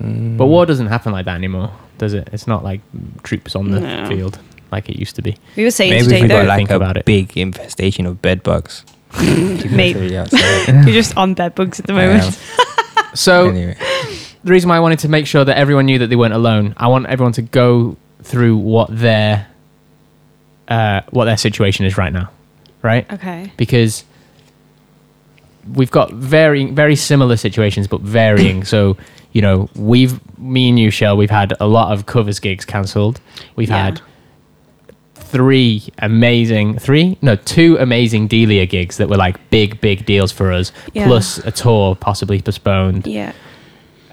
Mm. 0.00 0.36
but 0.36 0.46
war 0.46 0.66
doesn't 0.66 0.88
happen 0.88 1.10
like 1.12 1.24
that 1.24 1.36
anymore 1.36 1.70
does 1.96 2.12
it 2.12 2.28
it's 2.32 2.46
not 2.46 2.62
like 2.62 2.80
troops 3.22 3.56
on 3.56 3.70
the 3.70 3.80
No. 3.80 4.06
field 4.08 4.38
like 4.70 4.88
it 4.90 4.96
used 4.98 5.16
to 5.16 5.22
be. 5.22 5.36
We 5.56 5.64
were 5.64 5.70
saying 5.70 5.90
Maybe 5.92 6.04
today 6.04 6.16
if 6.16 6.22
we 6.22 6.28
got 6.28 6.42
though, 6.42 6.48
like 6.48 6.58
Think 6.58 6.70
a 6.70 6.76
about 6.76 6.96
it. 6.96 7.04
big 7.06 7.36
infestation 7.38 8.04
of 8.04 8.20
bed 8.20 8.42
bugs. 8.42 8.84
Maybe. 9.20 10.08
You're 10.08 10.26
just 10.26 11.16
on 11.16 11.34
bed 11.34 11.54
bugs 11.54 11.78
at 11.80 11.86
the 11.86 11.92
moment. 11.94 12.38
So 13.14 13.48
anyway, 13.48 13.76
the 14.44 14.50
reason 14.52 14.68
why 14.68 14.76
I 14.76 14.80
wanted 14.80 14.98
to 14.98 15.08
make 15.08 15.26
sure 15.26 15.42
that 15.42 15.56
everyone 15.56 15.86
knew 15.86 15.98
that 16.00 16.08
they 16.08 16.16
weren't 16.16 16.34
alone, 16.34 16.74
I 16.76 16.88
want 16.88 17.06
everyone 17.06 17.32
to 17.34 17.42
go 17.42 17.96
through 18.22 18.58
what 18.58 18.88
their 18.90 19.46
uh, 20.68 21.00
what 21.10 21.24
their 21.24 21.38
situation 21.38 21.86
is 21.86 21.96
right 21.96 22.12
now, 22.12 22.28
right? 22.82 23.10
Okay. 23.10 23.50
Because 23.56 24.04
we've 25.72 25.90
got 25.90 26.12
varying, 26.12 26.74
very 26.74 26.96
similar 26.96 27.36
situations, 27.36 27.86
but 27.88 28.00
varying. 28.02 28.64
so 28.64 28.96
you 29.36 29.42
know, 29.42 29.68
we've 29.76 30.14
me 30.38 30.70
and 30.70 30.78
you, 30.78 30.90
Shell, 30.90 31.16
we've 31.18 31.30
had 31.42 31.52
a 31.60 31.66
lot 31.66 31.92
of 31.92 32.06
covers 32.06 32.38
gigs 32.40 32.64
cancelled. 32.64 33.20
We've 33.54 33.68
Yeah. 33.68 33.84
had 33.84 34.00
three 35.14 35.82
amazing, 35.98 36.78
three 36.78 37.18
no, 37.20 37.36
two 37.36 37.76
amazing 37.78 38.28
Delia 38.28 38.64
gigs 38.66 38.96
that 38.96 39.08
were 39.10 39.16
like 39.16 39.36
big, 39.50 39.80
big 39.80 40.06
deals 40.06 40.32
for 40.32 40.52
us. 40.52 40.72
Yeah. 40.94 41.06
Plus 41.06 41.38
a 41.38 41.50
tour 41.50 41.94
possibly 41.96 42.40
postponed 42.40 43.06
Yeah. 43.06 43.32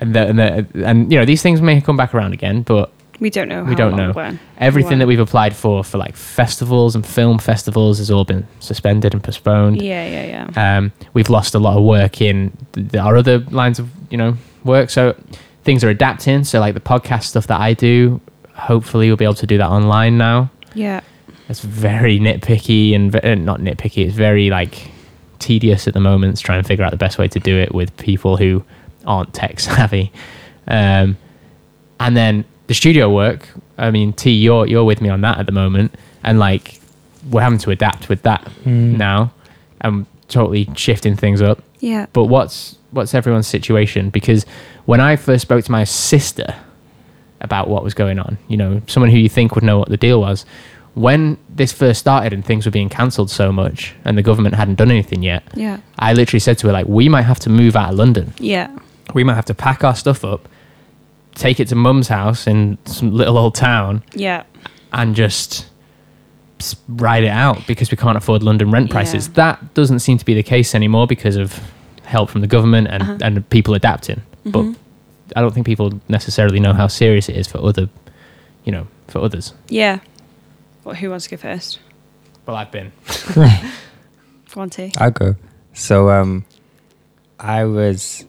and 0.02 0.14
the, 0.14 0.28
and, 0.28 0.40
the, 0.40 0.68
and 0.86 1.12
you 1.12 1.18
know 1.20 1.26
these 1.26 1.42
things 1.42 1.62
may 1.62 1.80
come 1.82 1.96
back 1.98 2.14
around 2.14 2.34
again 2.34 2.64
but 2.64 2.92
We 3.20 3.30
don't 3.30 3.48
know. 3.48 3.64
We 3.64 3.76
don't 3.76 3.96
know. 3.96 4.12
when. 4.12 4.40
everything 4.58 4.90
When. 4.92 5.00
that 5.00 5.08
we've 5.08 5.20
applied 5.28 5.56
for 5.56 5.84
for 5.84 5.98
like 6.00 6.16
festivals 6.18 6.96
and 6.96 7.06
film 7.06 7.38
festivals 7.40 8.00
has 8.00 8.10
all 8.12 8.26
been 8.26 8.46
suspended 8.60 9.14
and 9.14 9.24
postponed 9.24 9.82
Yeah, 9.82 10.06
yeah, 10.16 10.26
yeah. 10.56 10.78
um, 10.78 10.92
we've 11.14 11.30
lost 11.30 11.56
a 11.56 11.60
lot 11.60 11.78
of 11.78 11.84
work 11.84 12.22
in 12.22 12.52
th- 12.74 12.96
our 12.96 13.16
other 13.16 13.38
lines 13.52 13.80
of 13.80 13.86
you 14.10 14.18
know 14.18 14.34
work. 14.66 14.90
So 14.90 15.16
things 15.64 15.84
are 15.84 15.90
adapting. 15.90 16.44
So 16.44 16.60
like 16.60 16.74
the 16.74 16.80
podcast 16.82 17.24
stuff 17.24 17.48
that 17.48 17.60
i 17.62 17.74
do 17.74 18.20
hopefully 18.56 19.08
we'll 19.08 19.18
be 19.18 19.26
able 19.26 19.34
to 19.36 19.48
do 19.48 19.58
that 19.58 19.68
online 19.70 20.18
now. 20.18 20.50
Yeah. 20.76 21.02
it's 21.50 21.60
very 21.62 22.20
nitpicky 22.20 22.94
and 22.96 23.12
ve- 23.12 23.20
uh, 23.22 23.36
not 23.36 23.60
nitpicky 23.60 24.06
it's 24.06 24.16
very 24.16 24.50
like 24.50 24.90
tedious 25.40 25.88
at 25.88 25.94
the 25.94 26.00
moment 26.00 26.38
to 26.38 26.44
try 26.44 26.56
and 26.58 26.66
figure 26.66 26.86
out 26.86 26.92
the 26.92 26.98
best 26.98 27.18
way 27.18 27.28
to 27.28 27.40
do 27.40 27.58
it 27.58 27.74
with 27.74 27.96
people 27.98 28.38
who 28.38 28.64
aren't 29.06 29.34
tech 29.34 29.60
savvy. 29.60 30.12
Um, 30.68 31.18
and 32.00 32.16
then 32.16 32.46
the 32.68 32.74
studio 32.74 33.10
work 33.14 33.50
i 33.78 33.92
mean 33.92 34.14
t 34.14 34.32
you're 34.32 34.66
you're 34.68 34.84
with 34.86 35.02
me 35.02 35.10
on 35.10 35.22
that 35.22 35.38
at 35.40 35.46
the 35.46 35.52
moment. 35.52 35.94
And 36.24 36.40
like 36.40 36.80
we're 37.32 37.42
having 37.42 37.60
to 37.60 37.72
adapt 37.72 38.08
with 38.10 38.22
that 38.24 38.44
Mm. 38.66 38.98
now. 38.98 39.32
And 39.82 40.06
totally 40.30 40.70
shifting 40.76 41.16
things 41.16 41.42
up 41.42 41.62
Yeah. 41.84 42.06
but 42.14 42.26
what's 42.26 42.78
what's 42.92 43.14
everyone's 43.14 43.48
situation 43.48 44.10
because 44.10 44.46
when 44.86 45.02
i 45.02 45.16
first 45.18 45.42
spoke 45.42 45.66
to 45.66 45.72
my 45.72 45.84
sister 45.84 46.56
about 47.42 47.68
what 47.68 47.84
was 47.84 47.94
going 47.94 48.20
on 48.20 48.38
you 48.48 48.56
know 48.56 48.82
someone 48.88 49.10
who 49.12 49.18
you 49.18 49.28
think 49.30 49.54
would 49.56 49.64
know 49.66 49.78
what 49.80 49.90
the 49.90 49.98
deal 49.98 50.22
was 50.22 50.46
when 50.94 51.38
this 51.50 51.72
first 51.74 52.00
started 52.00 52.32
and 52.34 52.46
things 52.46 52.66
were 52.66 52.72
being 52.72 52.88
cancelled 52.88 53.30
so 53.30 53.52
much 53.52 53.96
and 54.06 54.18
the 54.18 54.22
government 54.22 54.56
hadn't 54.56 54.76
done 54.76 54.92
anything 54.92 55.24
yet 55.24 55.44
Yeah. 55.56 55.80
i 56.00 56.14
literally 56.14 56.40
said 56.40 56.58
to 56.60 56.68
her 56.68 56.74
like 56.74 56.88
we 56.88 57.10
might 57.10 57.24
have 57.24 57.40
to 57.40 57.50
move 57.50 57.76
out 57.76 57.90
of 57.92 57.96
london 57.98 58.34
Yeah. 58.40 58.70
we 59.14 59.24
might 59.26 59.36
have 59.36 59.46
to 59.46 59.56
pack 59.56 59.84
our 59.84 59.96
stuff 59.96 60.24
up 60.24 60.48
take 61.36 61.60
it 61.60 61.68
to 61.70 61.76
mum's 61.76 62.08
house 62.08 62.48
in 62.48 62.78
some 62.86 63.12
little 63.12 63.38
old 63.38 63.56
town 63.56 64.04
Yeah. 64.14 64.44
and 64.94 65.16
just 65.16 65.66
ride 66.88 67.24
it 67.24 67.30
out 67.46 67.58
because 67.68 67.92
we 67.92 67.98
can't 67.98 68.18
afford 68.18 68.44
London 68.44 68.72
rent 68.72 68.90
prices. 68.90 69.28
Yeah. 69.28 69.34
That 69.42 69.74
doesn't 69.74 70.00
seem 70.00 70.18
to 70.18 70.26
be 70.26 70.34
the 70.34 70.44
case 70.44 70.76
anymore 70.76 71.08
because 71.08 71.36
of 71.36 71.60
help 72.04 72.30
from 72.30 72.42
the 72.42 72.48
government 72.48 72.88
and, 72.90 73.02
Uh-huh. 73.04 73.18
and 73.22 73.50
people 73.50 73.74
adapting. 73.74 74.22
But 74.46 74.64
Mhm. 74.64 74.76
I 75.36 75.42
don't 75.42 75.54
think 75.54 75.66
people 75.66 75.88
necessarily 76.10 76.60
know 76.60 76.74
how 76.74 76.88
serious 76.88 77.30
it 77.30 77.36
is 77.38 77.48
for 77.48 77.60
other, 77.70 77.88
you 78.66 78.72
know, 78.72 78.86
for 79.08 79.20
others. 79.22 79.54
Yeah. 79.70 80.00
Well, 80.84 80.96
who 80.96 81.10
wants 81.10 81.26
to 81.28 81.32
go 81.36 81.38
first? 81.38 81.80
Well, 82.46 82.58
I've 82.58 82.72
been. 82.72 82.92
Go 84.54 84.62
on, 84.62 84.70
T. 84.70 84.92
I'll 84.98 85.12
go. 85.12 85.36
So 85.74 86.10
um, 86.12 86.46
I 87.40 87.64
was, 87.64 88.26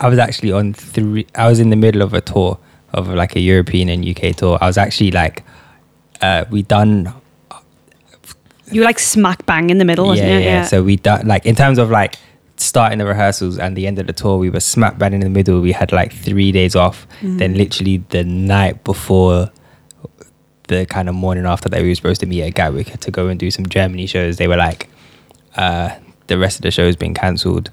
I 0.00 0.08
was 0.08 0.18
actually 0.18 0.52
on 0.52 0.74
three. 0.74 1.26
I 1.34 1.48
was 1.48 1.60
in 1.60 1.70
the 1.70 1.76
middle 1.76 2.02
of 2.02 2.12
a 2.12 2.20
tour 2.20 2.58
of 2.92 3.08
like 3.08 3.36
a 3.36 3.40
European 3.40 3.88
and 3.88 4.04
UK 4.04 4.34
tour. 4.36 4.58
I 4.60 4.66
was 4.66 4.76
actually 4.76 5.12
like, 5.12 5.44
uh, 6.20 6.44
we 6.50 6.62
done 6.62 7.12
You 8.72 8.80
were 8.80 8.86
like 8.86 8.98
smack 8.98 9.46
bang 9.46 9.70
in 9.70 9.78
the 9.78 9.84
middle, 9.84 10.06
wasn't 10.06 10.28
yeah, 10.28 10.38
yeah. 10.38 10.64
So 10.64 10.82
we 10.82 10.96
done 10.96 11.26
like 11.26 11.46
in 11.46 11.54
terms 11.54 11.78
of 11.78 11.90
like 11.90 12.16
starting 12.56 12.98
the 12.98 13.06
rehearsals 13.06 13.58
and 13.58 13.76
the 13.76 13.86
end 13.86 13.98
of 13.98 14.06
the 14.06 14.12
tour, 14.12 14.38
we 14.38 14.50
were 14.50 14.60
smack 14.60 14.98
bang 14.98 15.12
in 15.12 15.20
the 15.20 15.30
middle. 15.30 15.60
We 15.60 15.72
had 15.72 15.92
like 15.92 16.12
three 16.12 16.52
days 16.52 16.76
off. 16.76 17.06
Mm. 17.20 17.38
Then 17.38 17.54
literally 17.54 17.98
the 18.10 18.24
night 18.24 18.84
before 18.84 19.50
the 20.68 20.86
kind 20.86 21.08
of 21.08 21.14
morning 21.14 21.46
after 21.46 21.68
that 21.68 21.82
we 21.82 21.88
were 21.88 21.94
supposed 21.94 22.20
to 22.20 22.26
meet 22.26 22.42
at 22.42 22.54
Gatwick 22.54 22.98
to 23.00 23.10
go 23.10 23.26
and 23.26 23.38
do 23.40 23.50
some 23.50 23.66
Germany 23.66 24.06
shows, 24.06 24.36
they 24.36 24.46
were 24.46 24.56
like, 24.56 24.88
uh, 25.56 25.90
the 26.28 26.38
rest 26.38 26.58
of 26.58 26.62
the 26.62 26.70
show 26.70 26.86
has 26.86 26.96
been 26.96 27.12
cancelled. 27.12 27.70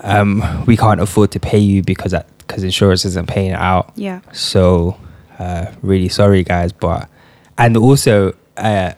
Um, 0.00 0.64
we 0.66 0.76
can't 0.76 1.00
afford 1.00 1.30
to 1.32 1.40
pay 1.40 1.58
you 1.58 1.82
because 1.82 2.12
that 2.12 2.26
because 2.38 2.64
insurance 2.64 3.04
isn't 3.04 3.28
paying 3.28 3.52
out. 3.52 3.92
yeah. 3.96 4.20
So, 4.32 4.98
uh, 5.38 5.66
really 5.80 6.08
sorry, 6.08 6.44
guys. 6.44 6.72
But 6.72 7.08
and 7.56 7.76
also 7.76 8.36
uh, 8.56 8.92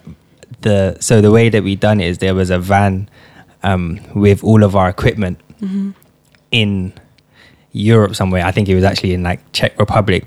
the 0.64 0.96
so 1.00 1.20
the 1.20 1.30
way 1.30 1.48
that 1.50 1.62
we 1.62 1.76
done 1.76 2.00
it 2.02 2.08
is 2.08 2.18
there 2.18 2.34
was 2.34 2.50
a 2.50 2.58
van 2.58 3.08
um, 3.62 4.00
with 4.14 4.42
all 4.44 4.62
of 4.64 4.74
our 4.76 4.88
equipment 4.88 5.38
Mm-hmm. 5.62 5.90
in 6.50 6.92
Europe 7.72 8.14
somewhere. 8.14 8.44
I 8.44 8.50
think 8.52 8.68
it 8.68 8.74
was 8.74 8.84
actually 8.84 9.14
in 9.14 9.22
like 9.22 9.40
Czech 9.52 9.78
Republic 9.78 10.24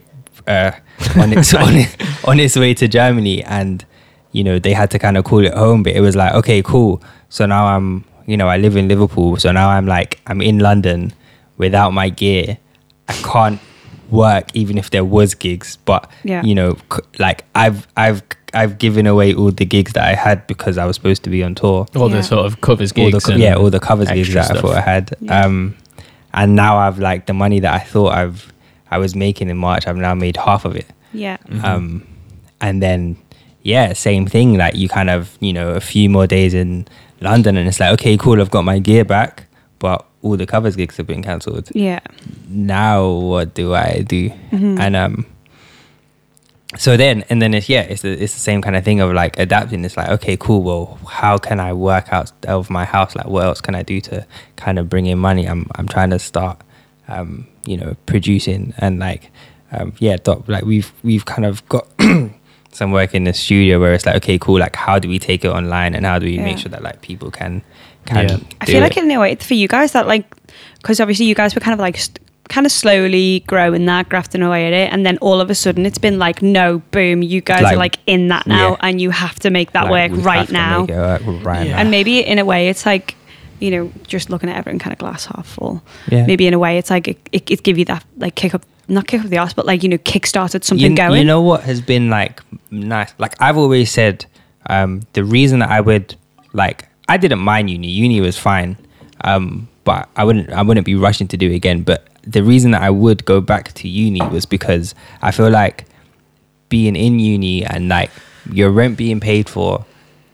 uh, 0.48 0.72
on 1.22 1.34
its 1.34 1.54
on, 1.54 1.76
it, 1.76 1.90
on 2.26 2.40
its 2.40 2.56
way 2.56 2.74
to 2.74 2.88
Germany, 2.88 3.44
and 3.44 3.86
you 4.32 4.44
know 4.44 4.58
they 4.60 4.74
had 4.74 4.90
to 4.92 5.00
kind 5.00 5.18
of 5.18 5.24
call 5.26 5.46
it 5.46 5.54
home. 5.54 5.84
But 5.84 5.94
it 5.94 6.02
was 6.02 6.16
like 6.16 6.34
okay, 6.34 6.62
cool. 6.64 7.02
So 7.30 7.46
now 7.46 7.68
I'm 7.68 8.04
you 8.26 8.38
know 8.38 8.48
I 8.48 8.58
live 8.58 8.76
in 8.80 8.88
Liverpool, 8.88 9.38
so 9.38 9.52
now 9.52 9.70
I'm 9.70 9.86
like 9.86 10.20
I'm 10.28 10.42
in 10.42 10.60
London 10.60 11.14
without 11.58 11.92
my 11.94 12.10
gear. 12.10 12.58
I 13.08 13.14
can't 13.14 13.60
work 14.10 14.46
even 14.56 14.78
if 14.78 14.90
there 14.90 15.04
was 15.06 15.36
gigs, 15.36 15.78
but 15.86 16.10
Yeah. 16.24 16.42
you 16.44 16.56
know 16.56 16.78
like 17.20 17.44
I've 17.54 17.88
I've 17.96 18.22
I've 18.54 18.78
given 18.78 19.06
away 19.08 19.34
all 19.34 19.52
the 19.52 19.66
gigs 19.66 19.94
that 19.94 20.06
I 20.06 20.16
had 20.16 20.46
because 20.48 20.78
I 20.78 20.86
was 20.86 20.96
supposed 20.96 21.24
to 21.24 21.30
be 21.30 21.44
on 21.44 21.54
tour 21.56 21.86
All 21.96 22.10
Yeah. 22.10 22.18
the 22.18 22.24
sort 22.24 22.46
of 22.46 22.62
covers 22.62 22.92
all 22.94 23.12
gigs. 23.12 23.26
the 23.26 23.34
and 23.34 23.42
yeah, 23.42 23.56
all 23.56 23.70
the 23.70 23.80
covers 23.80 24.08
gigs 24.10 24.34
extra 24.36 24.56
that 24.56 24.58
I 24.58 24.62
thought 24.62 24.76
I 24.78 24.82
had. 24.82 25.14
Yeah. 25.20 25.42
Um, 25.46 25.76
and 26.34 26.56
now 26.56 26.78
I've 26.78 27.00
like 27.00 27.26
the 27.26 27.34
money 27.34 27.60
that 27.60 27.74
I 27.74 27.80
thought 27.80 28.14
I've 28.14 28.52
I 28.90 28.98
was 29.00 29.16
making 29.16 29.50
in 29.50 29.58
March. 29.58 29.86
I've 29.88 29.98
now 29.98 30.14
made 30.16 30.38
half 30.38 30.64
of 30.66 30.76
it. 30.76 30.88
Yeah. 31.14 31.38
Mhm. 31.50 31.64
Um, 31.64 32.08
and 32.62 32.82
then 32.82 33.18
yeah, 33.64 33.92
same 33.94 34.26
thing. 34.28 34.58
Like 34.58 34.76
you 34.76 34.88
kind 34.88 35.10
of 35.10 35.38
you 35.42 35.52
know 35.54 35.70
a 35.72 35.82
few 35.82 36.10
more 36.10 36.26
days 36.28 36.54
in 36.54 36.88
London, 37.22 37.58
and 37.58 37.68
it's 37.68 37.80
like 37.80 37.92
okay, 37.94 38.16
cool. 38.18 38.40
I've 38.40 38.52
got 38.52 38.64
my 38.64 38.80
gear 38.80 39.04
back, 39.04 39.46
but 39.80 40.06
all 40.22 40.38
the 40.38 40.46
covers 40.46 40.76
gigs 40.76 40.96
have 40.98 41.08
been 41.08 41.22
cancelled. 41.24 41.70
Yeah. 41.76 42.00
Now 42.48 43.10
what 43.10 43.54
do 43.56 43.74
I 43.74 44.04
do? 44.08 44.30
Mhm. 44.52 44.80
And 44.80 44.96
um, 44.96 45.26
so 46.76 46.98
then 46.98 47.24
and 47.30 47.42
then 47.42 47.54
it's 47.54 47.70
yeah, 47.70 47.82
it's 47.82 48.02
the 48.02 48.12
it's 48.12 48.34
the 48.34 48.40
same 48.42 48.62
kind 48.62 48.76
of 48.76 48.84
thing 48.84 49.00
of 49.00 49.14
like 49.14 49.40
adapting. 49.40 49.86
It's 49.86 49.96
like 49.96 50.10
okay, 50.10 50.36
cool. 50.38 50.64
Well, 50.64 51.00
how 51.10 51.38
can 51.38 51.60
I 51.60 51.72
work 51.74 52.12
out 52.12 52.32
of 52.46 52.70
my 52.70 52.84
house? 52.84 53.16
Like, 53.16 53.28
what 53.28 53.46
else 53.46 53.62
can 53.62 53.74
I 53.76 53.84
do 53.84 54.02
to 54.02 54.26
kind 54.58 54.78
of 54.78 54.90
bring 54.90 55.06
in 55.06 55.18
money? 55.18 55.48
I'm 55.48 55.68
I'm 55.76 55.88
trying 55.88 56.10
to 56.10 56.20
start, 56.20 56.60
um, 57.08 57.48
you 57.66 57.78
know, 57.78 57.96
producing 58.06 58.74
and 58.80 59.00
like, 59.00 59.32
um, 59.72 59.94
yeah, 60.00 60.18
doc, 60.18 60.48
like 60.50 60.66
we've 60.66 60.92
we've 61.04 61.26
kind 61.26 61.46
of 61.46 61.68
got. 61.70 61.88
some 62.74 62.92
work 62.92 63.16
in 63.16 63.24
the 63.24 63.34
studio 63.34 63.80
where 63.80 63.92
it's 63.94 64.06
like 64.06 64.18
okay 64.18 64.38
cool 64.38 64.60
like 64.60 64.76
how 64.76 65.00
do 65.00 65.10
we 65.10 65.18
take 65.18 65.44
it 65.44 65.48
online 65.48 65.96
and 65.96 66.06
how 66.06 66.20
do 66.20 66.28
we 66.28 66.38
make 66.38 66.60
sure 66.60 66.70
that 66.70 66.84
like 66.84 67.02
people 67.02 67.32
can 67.32 67.64
can 68.06 68.30
Yeah. 68.30 68.38
I 68.62 68.66
feel 68.66 68.78
it? 68.78 68.82
like 68.82 68.98
in 68.98 69.10
a 69.10 69.20
way 69.20 69.34
for 69.34 69.56
you 69.56 69.68
guys 69.68 69.94
that 69.94 70.06
like 70.06 70.26
because 70.76 71.00
obviously 71.00 71.26
you 71.26 71.34
guys 71.34 71.56
were 71.56 71.62
kind 71.62 71.74
of 71.74 71.80
like 71.80 71.98
st- 71.98 72.20
kind 72.50 72.66
of 72.66 72.72
slowly 72.72 73.42
growing 73.48 73.86
that, 73.86 74.10
grafting 74.10 74.42
away 74.42 74.68
at 74.68 74.74
it, 74.74 74.92
and 74.94 75.06
then 75.06 75.18
all 75.20 75.42
of 75.42 75.50
a 75.50 75.56
sudden 75.56 75.86
it's 75.86 75.98
been 75.98 76.18
like 76.20 76.42
no, 76.42 76.80
boom, 76.92 77.22
you 77.22 77.42
guys 77.42 77.62
Like, 77.64 77.74
are 77.74 77.78
like 77.78 78.00
in 78.08 78.28
that 78.30 78.48
now, 78.48 78.72
yeah. 78.72 78.76
and 78.82 79.02
you 79.02 79.10
have 79.12 79.40
to 79.40 79.50
make 79.50 79.72
that 79.74 79.90
Like, 79.90 80.12
work 80.12 80.26
right 80.26 80.50
now. 80.52 80.82
make 80.82 80.90
work 80.92 81.22
right 81.46 81.68
Yeah. 81.68 81.74
now. 81.74 81.80
And 81.82 81.92
maybe 81.92 82.20
in 82.20 82.40
a 82.40 82.46
way 82.46 82.70
it's 82.70 82.86
like 82.86 83.16
you 83.60 83.72
know 83.72 83.92
just 84.06 84.30
looking 84.30 84.50
at 84.50 84.56
everything 84.58 84.80
kind 84.80 84.94
of 84.94 85.00
glass 85.00 85.26
half 85.26 85.48
full. 85.48 85.82
yeah. 86.10 86.26
Maybe 86.26 86.48
in 86.48 86.54
a 86.54 86.60
way 86.60 86.78
it's 86.78 86.90
like 86.90 87.08
it, 87.08 87.18
it, 87.32 87.50
it 87.52 87.64
give 87.64 87.78
you 87.78 87.86
that 87.86 88.04
like 88.18 88.36
kick 88.36 88.54
up, 88.54 88.64
not 88.88 89.08
kick 89.08 89.22
up 89.22 89.28
the 89.28 89.38
ass, 89.38 89.54
but 89.54 89.66
like 89.66 89.84
you 89.84 89.90
know 89.90 89.98
kick 90.00 90.26
started 90.28 90.64
something 90.64 90.92
you, 90.92 90.98
going. 90.98 91.20
You 91.20 91.26
know 91.26 91.42
what 91.42 91.64
has 91.64 91.82
been 91.82 92.10
like 92.10 92.42
nice? 92.72 93.14
Like 93.18 93.36
I've 93.42 93.58
always 93.58 93.92
said, 93.92 94.26
um, 94.70 95.02
the 95.14 95.24
reason 95.24 95.60
that 95.60 95.70
I 95.70 95.82
would 95.82 96.16
like 96.54 96.88
I 97.10 97.18
didn't 97.18 97.40
mind 97.40 97.70
uni. 97.70 97.88
Uni 97.90 98.22
was 98.22 98.38
fine, 98.38 98.78
um, 99.22 99.68
but 99.84 100.08
I 100.16 100.24
wouldn't 100.24 100.50
I 100.52 100.62
wouldn't 100.62 100.86
be 100.86 100.96
rushing 100.96 101.28
to 101.30 101.38
do 101.38 101.50
it 101.52 101.56
again. 101.56 101.82
But 101.84 102.06
the 102.28 102.44
reason 102.44 102.72
that 102.72 102.82
I 102.82 102.90
would 102.90 103.26
go 103.26 103.42
back 103.42 103.74
to 103.74 103.88
uni 103.88 104.22
was 104.28 104.46
because 104.46 104.94
I 105.22 105.32
feel 105.32 105.50
like 105.50 105.86
being 106.70 106.96
in 106.96 107.20
uni 107.20 107.66
and 107.66 107.88
like 107.88 108.12
your 108.52 108.70
rent 108.70 108.98
being 108.98 109.20
paid 109.20 109.50
for, 109.50 109.86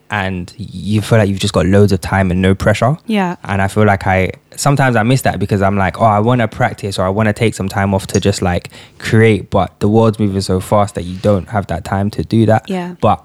and 0.09 0.53
you 0.57 1.01
feel 1.01 1.17
like 1.17 1.27
you've 1.27 1.39
just 1.39 1.53
got 1.55 1.65
loads 1.65 1.91
of 1.91 1.99
time 2.01 2.29
and 2.29 2.39
no 2.39 2.53
pressure. 2.53 2.97
Yeah. 3.07 3.35
And 3.43 3.61
I 3.61 3.67
feel 3.67 3.85
like 3.85 4.05
I 4.05 4.31
sometimes 4.55 4.95
I 4.95 5.01
miss 5.01 5.23
that 5.23 5.39
because 5.39 5.61
I'm 5.63 5.75
like, 5.75 5.99
oh, 5.99 6.05
I 6.05 6.19
want 6.19 6.41
to 6.41 6.47
practice 6.47 6.99
or 6.99 7.05
I 7.05 7.09
want 7.09 7.27
to 7.27 7.33
take 7.33 7.55
some 7.55 7.67
time 7.67 7.95
off 7.95 8.05
to 8.07 8.19
just 8.19 8.41
like 8.41 8.69
create, 8.99 9.49
but 9.49 9.79
the 9.79 9.87
world's 9.87 10.19
moving 10.19 10.41
so 10.41 10.59
fast 10.59 10.93
that 10.95 11.03
you 11.03 11.17
don't 11.17 11.49
have 11.49 11.65
that 11.67 11.83
time 11.83 12.11
to 12.11 12.23
do 12.23 12.45
that. 12.45 12.69
Yeah. 12.69 12.95
But 13.01 13.23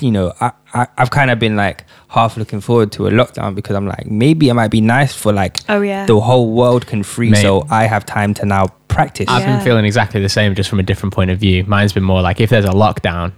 you 0.00 0.10
know, 0.10 0.32
I, 0.40 0.52
I 0.74 0.86
I've 0.98 1.10
kind 1.10 1.30
of 1.30 1.38
been 1.38 1.56
like 1.56 1.84
half 2.08 2.36
looking 2.36 2.60
forward 2.60 2.92
to 2.92 3.06
a 3.06 3.10
lockdown 3.10 3.54
because 3.54 3.76
I'm 3.76 3.86
like, 3.86 4.06
maybe 4.06 4.48
it 4.48 4.54
might 4.54 4.70
be 4.70 4.80
nice 4.80 5.14
for 5.14 5.32
like 5.32 5.58
Oh, 5.68 5.80
yeah. 5.82 6.06
the 6.06 6.20
whole 6.20 6.52
world 6.52 6.86
can 6.86 7.02
free, 7.02 7.30
Mate. 7.30 7.42
so 7.42 7.66
I 7.70 7.84
have 7.86 8.04
time 8.06 8.34
to 8.34 8.46
now 8.46 8.68
practice. 8.88 9.26
I've 9.28 9.42
Yeah. 9.42 9.56
been 9.56 9.64
feeling 9.64 9.84
exactly 9.84 10.20
the 10.20 10.28
same, 10.28 10.54
just 10.54 10.68
from 10.68 10.80
a 10.80 10.82
different 10.82 11.14
point 11.14 11.30
of 11.30 11.38
view. 11.38 11.64
Mine's 11.66 11.92
been 11.92 12.02
more 12.04 12.20
like 12.22 12.40
if 12.40 12.50
there's 12.50 12.64
a 12.64 12.70
lockdown, 12.70 13.32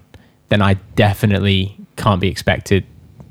then 0.48 0.62
I 0.62 0.74
definitely 0.96 1.76
can't 1.96 2.20
be 2.20 2.28
expected 2.28 2.84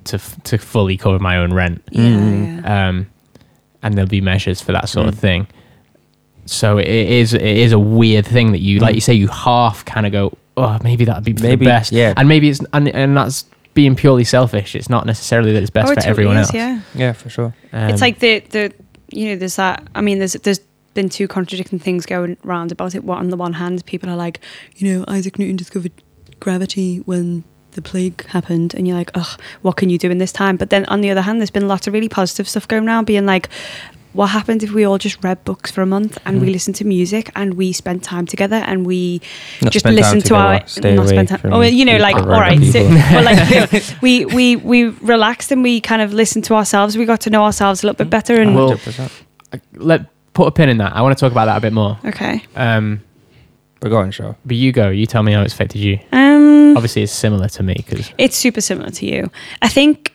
to 0.06 0.16
f- 0.16 0.42
to 0.44 0.58
fully 0.58 0.96
cover 0.98 1.20
my 1.20 1.38
own 1.38 1.54
rent, 1.54 1.82
Yeah, 1.92 2.02
Mm. 2.04 2.64
yeah. 2.64 2.88
um, 2.90 3.08
and 3.84 3.96
there'll 3.96 4.08
be 4.10 4.22
measures 4.22 4.62
for 4.62 4.72
that 4.72 4.88
sort 4.90 5.08
of 5.08 5.16
Mm. 5.16 5.20
thing. 5.20 5.48
So 6.46 6.78
it 6.78 6.88
is 6.88 7.34
it 7.34 7.42
is 7.42 7.74
a 7.74 7.80
weird 7.80 8.26
thing 8.26 8.52
that 8.54 8.60
you 8.62 8.80
like 8.80 8.94
Mm. 8.94 8.96
you 8.96 9.02
say 9.02 9.14
you 9.14 9.28
half 9.28 9.84
kind 9.84 10.06
of 10.06 10.12
go 10.14 10.38
oh 10.58 10.78
maybe 10.84 11.06
that'd 11.06 11.24
be 11.24 11.34
Maybe, 11.34 11.66
the 11.66 11.70
best 11.70 11.92
yeah. 11.92 12.14
and 12.18 12.28
maybe 12.28 12.50
it's 12.50 12.60
and, 12.74 12.90
and 12.90 13.16
that's 13.16 13.46
being 13.74 13.96
purely 13.96 14.24
selfish. 14.24 14.76
It's 14.76 14.90
not 14.90 15.06
necessarily 15.06 15.54
that 15.54 15.62
it's 15.62 15.70
best 15.70 15.86
Oh, 15.86 15.90
for 15.90 15.96
totally 15.96 16.10
everyone 16.10 16.38
is, 16.38 16.48
else. 16.48 16.56
Yeah. 16.56 16.82
yeah, 16.96 17.14
for 17.14 17.30
sure. 17.30 17.56
Um, 17.72 17.90
it's 17.92 18.02
like 18.02 18.20
the 18.20 18.40
the 18.40 18.74
you 19.12 19.30
know 19.30 19.36
there's 19.36 19.56
that 19.58 19.88
I 19.94 20.02
mean 20.02 20.18
there's 20.18 20.34
there's 20.34 20.60
been 20.96 21.10
two 21.10 21.28
contradicting 21.28 21.78
things 21.78 22.08
going 22.08 22.38
around 22.44 22.72
about 22.72 22.96
it. 22.96 23.04
What 23.04 23.20
on 23.20 23.30
the 23.30 23.38
one 23.38 23.54
hand, 23.54 23.86
people 23.86 24.10
are 24.10 24.16
like, 24.16 24.40
you 24.78 24.92
know, 24.92 25.06
Isaac 25.08 25.38
Newton 25.38 25.56
discovered 25.56 25.92
gravity 26.40 26.98
when 27.06 27.44
the 27.74 27.84
plague 27.84 28.26
happened, 28.26 28.74
and 28.74 28.88
you're 28.88 28.98
like, 28.98 29.12
ugh, 29.14 29.40
what 29.62 29.76
can 29.78 29.92
you 29.92 30.00
do 30.00 30.10
in 30.10 30.18
this 30.18 30.32
time? 30.32 30.58
But 30.58 30.72
then 30.72 30.86
on 30.86 31.02
the 31.02 31.12
other 31.12 31.22
hand, 31.22 31.40
there's 31.40 31.52
been 31.52 31.68
lots 31.68 31.86
of 31.86 31.94
really 31.94 32.10
positive 32.10 32.50
stuff 32.50 32.68
going 32.68 32.88
around, 32.88 33.06
being 33.06 33.26
like. 33.28 33.48
What 34.18 34.28
happened 34.32 34.64
if 34.64 34.72
we 34.72 34.84
all 34.84 34.98
just 34.98 35.24
read 35.24 35.44
books 35.46 35.70
for 35.70 35.82
a 35.84 35.86
month 35.86 36.18
and 36.26 36.42
we 36.42 36.48
Mm. 36.48 36.54
listened 36.54 36.76
to 36.78 36.86
music 36.86 37.26
and 37.36 37.54
we 37.54 37.72
spent 37.72 38.00
time 38.04 38.26
together 38.26 38.56
and 38.70 38.78
we 38.92 39.22
Not 39.62 39.72
just 39.74 39.84
spend 39.84 39.96
listened 39.96 40.26
to 40.26 40.36
our 40.36 40.54
stay 40.68 40.96
not 40.96 41.04
away 41.04 41.14
spend 41.16 41.28
time. 41.30 41.40
from 41.40 41.54
Oh, 41.54 41.62
you 41.62 41.86
know, 41.86 41.98
like 41.98 42.16
people, 42.16 42.34
all 42.34 42.42
random 42.42 42.64
right, 42.64 42.74
so, 42.74 42.80
people. 42.88 43.04
but 43.14 43.24
like 43.30 44.02
we 44.06 44.26
we 44.26 44.56
we 44.72 44.80
relaxed 45.16 45.52
and 45.52 45.62
we 45.62 45.80
kind 45.82 46.02
of 46.02 46.14
listened 46.14 46.46
to 46.46 46.56
ourselves. 46.56 46.98
We 46.98 47.06
got 47.06 47.22
to 47.22 47.30
know 47.30 47.44
ourselves 47.44 47.84
a 47.84 47.88
little 47.88 47.98
bit 48.04 48.10
better. 48.10 48.42
And 48.42 48.56
Well- 48.56 48.72
100%. 48.72 49.12
let 49.76 50.02
put 50.34 50.48
a 50.48 50.52
pin 50.52 50.70
in 50.70 50.78
that. 50.80 50.96
I 50.96 51.02
want 51.04 51.16
to 51.16 51.20
talk 51.24 51.32
about 51.32 51.46
that 51.46 51.58
a 51.58 51.62
bit 51.62 51.74
more. 51.74 51.98
okay, 52.06 52.42
Um, 52.56 53.02
But 53.82 53.90
go 53.90 53.98
on, 53.98 54.10
show. 54.10 54.36
but 54.48 54.56
you 54.58 54.72
go. 54.72 54.90
You 54.90 55.06
tell 55.06 55.22
me 55.22 55.34
how 55.34 55.44
it's 55.44 55.54
affected 55.54 55.80
you. 55.82 56.00
um, 56.12 56.76
Obviously, 56.76 57.04
it's 57.04 57.14
similar 57.14 57.50
to 57.50 57.62
me 57.64 57.76
because 57.78 58.12
It's 58.18 58.36
super 58.36 58.62
similar 58.62 58.90
to 58.90 59.06
you. 59.06 59.30
I 59.62 59.68
think. 59.68 60.12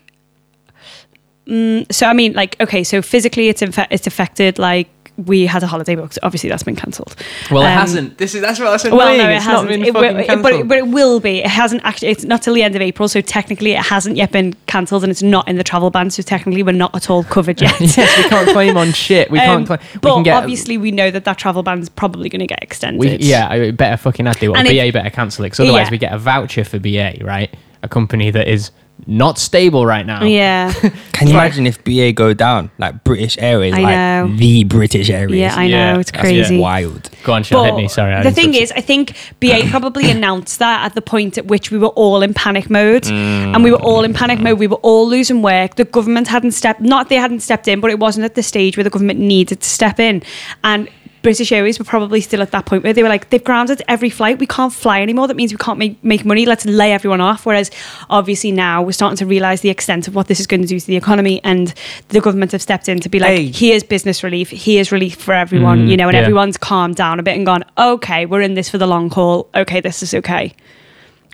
Mm, 1.46 1.92
so 1.92 2.06
I 2.06 2.12
mean, 2.12 2.32
like, 2.34 2.60
okay, 2.60 2.84
so 2.84 3.02
physically, 3.02 3.48
it's 3.48 3.62
infe- 3.62 3.88
it's 3.90 4.06
affected. 4.06 4.58
Like, 4.58 4.88
we 5.26 5.44
had 5.44 5.62
a 5.62 5.66
holiday 5.66 5.94
booked. 5.94 6.18
Obviously, 6.22 6.48
that's 6.48 6.62
been 6.62 6.76
cancelled. 6.76 7.14
well, 7.50 7.62
it 7.62 7.66
Um, 7.66 7.72
hasn't. 7.72 8.18
This 8.18 8.34
is 8.34 8.40
that's 8.40 8.58
what 8.58 8.68
I 8.68 8.70
that's 8.70 8.84
Well, 8.84 9.16
no, 9.18 9.28
it 9.28 9.34
it's 9.36 9.44
hasn't. 9.44 9.68
been 9.68 9.84
It, 9.84 9.92
will- 9.92 10.02
it- 10.04 10.42
but, 10.42 10.52
it, 10.54 10.68
but 10.68 10.78
it 10.78 10.86
will 10.86 11.20
be. 11.20 11.40
It 11.40 11.48
hasn't 11.48 11.82
actually. 11.84 12.08
It's 12.08 12.24
not 12.24 12.42
till 12.42 12.54
the 12.54 12.62
end 12.62 12.76
of 12.76 12.80
April, 12.80 13.08
so 13.08 13.20
technically, 13.20 13.72
it 13.72 13.84
hasn't 13.84 14.16
yet 14.16 14.30
been 14.32 14.54
cancelled, 14.66 15.02
and 15.02 15.10
it's 15.10 15.22
not 15.22 15.46
in 15.48 15.56
the 15.56 15.64
travel 15.64 15.90
ban. 15.90 16.10
So 16.10 16.22
technically, 16.22 16.62
we're 16.62 16.72
not 16.72 16.94
at 16.94 17.10
all 17.10 17.24
covered 17.24 17.60
yet. 17.60 17.78
yes, 17.80 18.16
we 18.16 18.28
can't 18.30 18.48
claim 18.50 18.76
on 18.76 18.92
shit. 18.92 19.30
We 19.30 19.38
Um, 19.40 19.44
can't 19.44 19.66
claim. 19.66 19.78
We 19.94 19.98
but 20.00 20.14
can 20.14 20.22
get 20.22 20.36
obviously, 20.36 20.78
we 20.78 20.92
know 20.92 21.10
that 21.10 21.24
that 21.24 21.38
travel 21.38 21.62
ban 21.64 21.80
is 21.80 21.88
probably 21.90 22.28
going 22.28 22.40
to 22.40 22.46
get 22.46 22.62
extended. 22.62 23.00
We, 23.00 23.16
yeah, 23.16 23.48
I 23.50 23.70
better 23.72 23.96
fucking 23.98 24.24
not 24.24 24.38
do 24.38 24.54
it. 24.54 24.58
Or 24.58 24.60
it- 24.64 24.68
BA 24.68 24.92
better 24.92 25.10
cancel 25.10 25.44
it. 25.44 25.48
Because 25.50 25.60
otherwise, 25.60 25.88
Yeah. 25.88 25.90
we 25.90 25.98
get 25.98 26.12
a 26.14 26.18
voucher 26.18 26.64
for 26.64 26.78
BA, 26.78 27.18
right? 27.20 27.52
A 27.82 27.88
company 27.88 28.30
that 28.30 28.46
is 28.48 28.70
not 29.06 29.38
stable 29.38 29.84
right 29.86 30.06
now. 30.06 30.24
Yeah, 30.24 30.72
Can 31.12 31.28
you 31.28 31.34
imagine 31.34 31.66
if 31.66 31.82
BA 31.84 32.12
go 32.12 32.34
down 32.34 32.70
like 32.78 33.04
British 33.04 33.36
Airways, 33.38 33.74
I 33.74 33.80
like 33.80 33.96
know. 33.96 34.36
the 34.36 34.64
British 34.64 35.10
Airways? 35.10 35.38
yeah, 35.38 35.54
I 35.56 35.64
Yeah, 35.64 35.92
know 35.92 36.00
it's 36.00 36.10
that's- 36.10 36.32
yeah. 36.32 36.42
crazy. 36.42 36.58
wild. 36.58 37.10
Go 37.24 37.32
on, 37.32 37.42
Shell, 37.42 37.64
hit 37.64 37.74
me. 37.74 37.88
Sorry. 37.88 38.14
I 38.14 38.22
the 38.22 38.30
thing 38.30 38.54
interrupted. 38.54 38.62
is, 38.62 38.72
I 38.72 38.80
think 38.80 39.16
BA 39.40 39.62
probably 39.70 40.10
announced 40.10 40.58
that 40.58 40.84
at 40.84 40.94
the 40.94 41.02
point 41.02 41.38
at 41.38 41.46
which 41.46 41.70
we 41.70 41.78
were 41.78 41.88
all 41.88 42.22
in 42.22 42.34
panic 42.34 42.70
mode, 42.70 43.06
and 43.06 43.62
we 43.64 43.70
were 43.70 43.78
mm. 43.78 43.84
all 43.84 44.04
in 44.04 44.14
panic 44.14 44.40
mode. 44.40 44.58
We 44.58 44.66
were 44.66 44.76
all 44.76 45.08
losing 45.08 45.42
work. 45.42 45.76
The 45.76 45.84
government 45.84 46.28
hadn't 46.28 46.52
stepped, 46.52 46.80
not 46.80 47.08
they 47.08 47.16
hadn't 47.16 47.40
stepped 47.40 47.68
in, 47.68 47.80
but 47.80 47.90
it 47.90 47.98
wasn't 47.98 48.24
at 48.24 48.34
the 48.34 48.42
stage 48.42 48.76
where 48.76 48.84
the 48.84 48.90
government 48.90 49.18
needed 49.20 49.60
to 49.60 49.68
step 49.68 49.98
in, 50.00 50.22
and. 50.64 50.88
British 51.22 51.52
Airways 51.52 51.78
were 51.78 51.84
probably 51.84 52.20
still 52.20 52.42
at 52.42 52.50
that 52.50 52.66
point 52.66 52.82
where 52.82 52.92
they 52.92 53.02
were 53.02 53.08
like, 53.08 53.30
they've 53.30 53.42
grounded 53.44 53.80
every 53.88 54.10
flight. 54.10 54.38
We 54.40 54.46
can't 54.46 54.72
fly 54.72 55.00
anymore. 55.02 55.28
That 55.28 55.36
means 55.36 55.52
we 55.52 55.56
can't 55.58 55.78
make, 55.78 56.02
make 56.02 56.24
money. 56.24 56.44
Let's 56.46 56.66
lay 56.66 56.92
everyone 56.92 57.20
off. 57.20 57.46
Whereas, 57.46 57.70
obviously, 58.10 58.50
now 58.52 58.82
we're 58.82 58.92
starting 58.92 59.16
to 59.18 59.26
realize 59.26 59.60
the 59.60 59.70
extent 59.70 60.08
of 60.08 60.14
what 60.14 60.26
this 60.26 60.40
is 60.40 60.46
going 60.48 60.62
to 60.62 60.66
do 60.68 60.80
to 60.80 60.86
the 60.86 60.96
economy. 60.96 61.40
And 61.44 61.72
the 62.08 62.20
government 62.20 62.52
have 62.52 62.60
stepped 62.62 62.88
in 62.88 62.98
to 63.00 63.08
be 63.08 63.18
like, 63.20 63.30
Hey. 63.30 63.46
here's 63.52 63.82
business 63.84 64.22
relief. 64.24 64.50
Here's 64.50 64.90
relief 64.90 65.14
for 65.20 65.32
everyone, 65.32 65.86
Mm, 65.86 65.90
you 65.90 65.96
know, 65.96 66.08
and 66.08 66.14
yeah. 66.16 66.22
everyone's 66.22 66.56
calmed 66.56 66.96
down 66.96 67.20
a 67.20 67.22
bit 67.22 67.36
and 67.36 67.46
gone, 67.46 67.64
okay, 67.78 68.26
we're 68.26 68.42
in 68.42 68.54
this 68.54 68.68
for 68.68 68.78
the 68.78 68.86
long 68.86 69.08
haul. 69.08 69.48
Okay, 69.54 69.80
this 69.80 70.02
is 70.02 70.12
okay. 70.14 70.52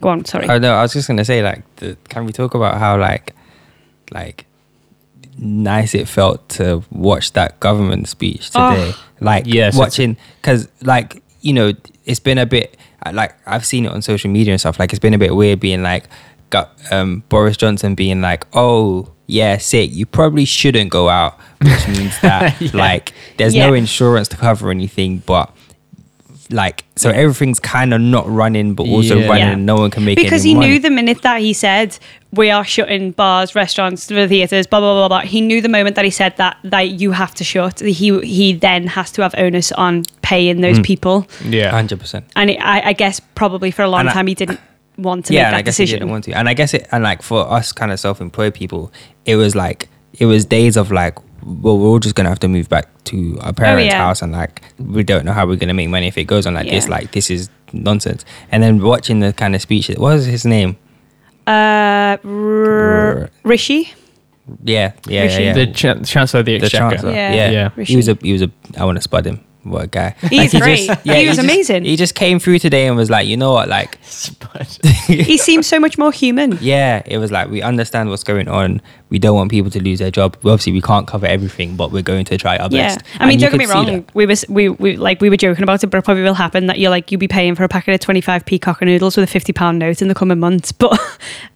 Go 0.01 0.11
on, 0.11 0.25
sorry. 0.27 0.49
Oh 0.49 0.59
no, 0.59 0.75
I 0.75 0.83
was 0.83 0.93
just 0.93 1.09
gonna 1.09 1.25
say 1.25 1.43
like, 1.43 1.63
the, 1.77 1.97
can 2.09 2.25
we 2.27 2.33
talk 2.33 2.55
about 2.55 2.79
how 2.79 2.97
like, 2.99 3.35
like, 4.13 4.45
nice 5.39 5.95
it 5.95 6.09
felt 6.09 6.49
to 6.51 6.83
watch 6.91 7.33
that 7.33 7.59
government 7.61 8.09
speech 8.09 8.51
Oh. 8.55 8.71
today? 8.75 8.93
Like 9.21 9.45
Yes, 9.47 9.77
watching 9.77 10.17
because 10.41 10.69
like 10.83 11.23
you 11.41 11.53
know 11.53 11.73
it's 12.05 12.21
been 12.21 12.39
a 12.39 12.47
bit 12.47 12.77
uh, 13.05 13.13
like 13.13 13.35
I've 13.47 13.65
seen 13.67 13.85
it 13.87 13.93
on 13.93 14.03
social 14.03 14.31
media 14.31 14.53
and 14.53 14.61
stuff. 14.61 14.79
Like 14.79 14.93
it's 14.93 14.99
been 15.01 15.15
a 15.15 15.19
bit 15.19 15.35
weird 15.35 15.61
being 15.61 15.83
like, 15.83 16.05
got 16.51 16.73
um, 16.93 17.23
Boris 17.29 17.57
Johnson 17.57 17.95
being 17.95 18.21
like, 18.21 18.47
oh. 18.53 19.13
Yeah, 19.31 19.59
sick. 19.59 19.93
You 19.93 20.07
probably 20.07 20.47
shouldn't 20.47 20.89
go 20.91 21.11
out, 21.11 21.39
which 21.61 21.87
means 21.87 22.19
that 22.23 22.59
Yeah. 22.63 22.71
like 22.73 23.13
there's 23.37 23.55
no 23.55 23.75
insurance 23.75 24.27
to 24.29 24.39
cover 24.39 24.71
anything, 24.71 25.19
but 25.27 25.55
like 26.51 26.85
so 26.97 27.11
everything's 27.11 27.61
kind 27.61 27.93
of 27.93 28.01
not 28.01 28.29
running, 28.29 28.75
but 28.75 28.85
also 28.89 29.19
Yeah. 29.19 29.27
running, 29.27 29.43
Yeah. 29.47 29.53
and 29.53 29.67
no 29.67 29.77
one 29.77 29.91
can 29.91 30.05
make 30.05 30.19
it. 30.19 30.23
because 30.23 30.43
any 30.43 30.51
he 30.51 30.55
money. 30.55 30.69
knew 30.69 30.79
the 30.81 30.91
minute 30.91 31.23
that 31.23 31.41
he 31.41 31.53
said 31.53 31.99
we 32.33 32.51
are 32.51 32.65
shutting 32.65 33.11
bars, 33.13 33.55
restaurants, 33.55 34.07
the 34.07 34.27
theaters, 34.29 34.67
blah 34.67 34.81
blah 34.81 34.95
blah 34.95 35.09
blah. 35.09 35.21
He 35.29 35.41
knew 35.41 35.61
the 35.61 35.69
moment 35.69 35.97
that 35.97 36.05
he 36.05 36.11
said 36.11 36.37
that 36.39 36.57
that 36.65 37.01
you 37.01 37.13
have 37.13 37.35
to 37.37 37.45
shut. 37.45 37.81
He 37.81 38.19
he 38.21 38.53
then 38.55 38.87
has 38.89 39.11
to 39.13 39.23
have 39.23 39.35
onus 39.39 39.73
on 39.73 40.05
paying 40.23 40.61
those 40.61 40.79
Mm. 40.79 40.85
people, 40.85 41.27
yeah. 41.45 41.71
hundred 41.71 42.01
percent. 42.01 42.25
and 42.37 42.51
it, 42.51 42.59
I, 42.61 42.89
I 42.89 42.93
guess 42.93 43.21
probably 43.35 43.71
for 43.71 43.83
a 43.83 43.89
long 43.89 44.01
And 44.01 44.09
I- 44.11 44.13
time 44.15 44.27
he 44.27 44.35
didn't 44.35 44.61
want 44.97 45.27
to 45.27 45.35
Yeah, 45.35 45.43
make 45.45 45.51
that 45.53 45.57
I 45.59 45.63
guess 45.63 45.77
he 45.77 45.85
decision. 45.85 45.99
didn't 46.01 46.11
want 46.11 46.25
to. 46.25 46.33
And 46.33 46.49
I 46.49 46.55
guess 46.55 46.75
it, 46.75 46.89
and 46.93 47.05
like 47.05 47.23
for 47.23 47.51
us 47.51 47.73
kind 47.73 47.93
of 47.93 48.01
self-employed 48.01 48.53
people, 48.55 48.93
it 49.27 49.37
was 49.37 49.55
like 49.55 49.89
it 50.19 50.27
was 50.27 50.45
days 50.45 50.77
of 50.77 50.91
like, 50.91 51.15
well, 51.63 51.79
we're 51.79 51.89
all 51.89 51.99
just 51.99 52.15
gonna 52.15 52.29
have 52.29 52.41
to 52.41 52.49
move 52.49 52.69
back 52.69 52.87
to 53.05 53.39
our 53.41 53.53
parents' 53.53 53.83
Oh, 53.83 53.97
yeah. 53.97 53.99
house, 54.05 54.23
and 54.23 54.33
like 54.33 54.63
we 54.79 55.03
don't 55.03 55.25
know 55.25 55.33
how 55.33 55.47
we're 55.47 55.57
gonna 55.57 55.75
make 55.75 55.89
money 55.89 56.07
if 56.09 56.19
it 56.19 56.25
goes 56.25 56.47
on 56.47 56.55
like 56.55 56.69
this. 56.69 56.89
Like 56.89 57.13
this 57.13 57.31
is 57.31 57.49
nonsense. 57.73 58.25
And 58.53 58.63
then 58.63 58.83
watching 58.83 59.21
the 59.21 59.33
kind 59.33 59.55
of 59.55 59.61
speech, 59.63 59.89
what 59.89 59.99
was 60.15 60.27
his 60.27 60.45
name? 60.45 60.77
Uh, 61.47 62.19
R- 62.25 63.31
Rishi. 63.45 63.93
Yeah, 64.65 64.93
yeah, 65.07 65.23
yeah. 65.23 65.23
Rishi. 65.25 65.43
yeah. 65.45 65.53
The 65.55 65.67
ch- 65.67 66.09
Chancellor 66.11 66.41
of 66.41 66.47
the 66.47 66.55
exchequer. 66.57 66.85
The 66.85 66.91
chancellor. 66.91 67.11
Yeah, 67.13 67.33
Yeah, 67.35 67.51
Yeah. 67.51 67.71
Rishi. 67.77 67.93
He 67.93 67.97
was 67.97 68.09
a 68.09 68.15
he 68.21 68.33
was 68.33 68.43
a. 68.43 68.51
I 68.77 68.85
want 68.85 68.97
to 68.97 69.03
spud 69.03 69.27
him. 69.27 69.45
What 69.65 69.85
a 69.85 69.87
guy. 69.89 70.15
He's 70.31 70.53
he 70.53 70.61
great. 70.61 70.87
Just, 70.87 71.01
He 71.03 71.27
was 71.27 71.37
just- 71.37 71.41
amazing. 71.41 71.85
He 71.85 71.97
just 71.97 72.15
came 72.15 72.39
through 72.39 72.59
today 72.61 72.87
and 72.87 72.97
was 72.97 73.11
like, 73.11 73.27
you 73.27 73.37
know 73.37 73.53
what, 73.53 73.69
like 73.69 73.99
he 75.07 75.37
seems 75.37 75.67
so 75.67 75.79
much 75.81 75.99
more 75.99 76.13
human. 76.13 76.57
Yeah, 76.61 77.03
it 77.05 77.19
was 77.19 77.31
like 77.31 77.51
we 77.51 77.61
understand 77.61 78.09
what's 78.09 78.25
going 78.25 78.49
on. 78.49 78.81
We 79.11 79.19
don't 79.19 79.35
want 79.37 79.51
people 79.51 79.71
to 79.71 79.83
lose 79.83 79.99
their 80.01 80.11
job. 80.11 80.37
Obviously, 80.39 80.73
we 80.73 80.81
can't 80.83 81.07
cover 81.07 81.27
everything, 81.27 81.77
but 81.77 81.93
we're 81.93 82.03
going 82.03 82.25
to 82.27 82.37
try 82.39 82.57
our 82.59 82.69
Yeah, 82.71 82.95
best. 82.97 83.07
I 83.15 83.27
mean, 83.27 83.33
And 83.33 83.41
you 83.41 83.49
don't 83.49 83.59
get 83.59 83.69
me 83.69 83.73
wrong. 83.73 84.05
We 84.15 84.27
was 84.27 84.45
we, 84.49 84.69
we 84.69 84.97
like 84.97 85.21
we 85.21 85.31
were 85.31 85.37
joking 85.37 85.63
about 85.63 85.83
it, 85.83 85.87
but 85.89 85.99
it 85.99 86.05
probably 86.05 86.23
will 86.23 86.35
happen 86.35 86.67
that 86.67 86.79
you're 86.79 86.91
like 86.91 87.11
you'll 87.11 87.19
be 87.19 87.29
paying 87.29 87.55
for 87.55 87.65
a 87.65 87.69
packet 87.69 87.95
of 87.95 88.01
twenty 88.01 88.21
five 88.21 88.45
p 88.45 88.59
Koka 88.59 88.83
noodles 88.83 89.17
with 89.17 89.25
a 89.25 89.33
fifty 89.33 89.53
pound 89.53 89.79
note 89.79 90.03
in 90.03 90.09
the 90.09 90.15
coming 90.15 90.39
months. 90.39 90.73
But 90.79 91.01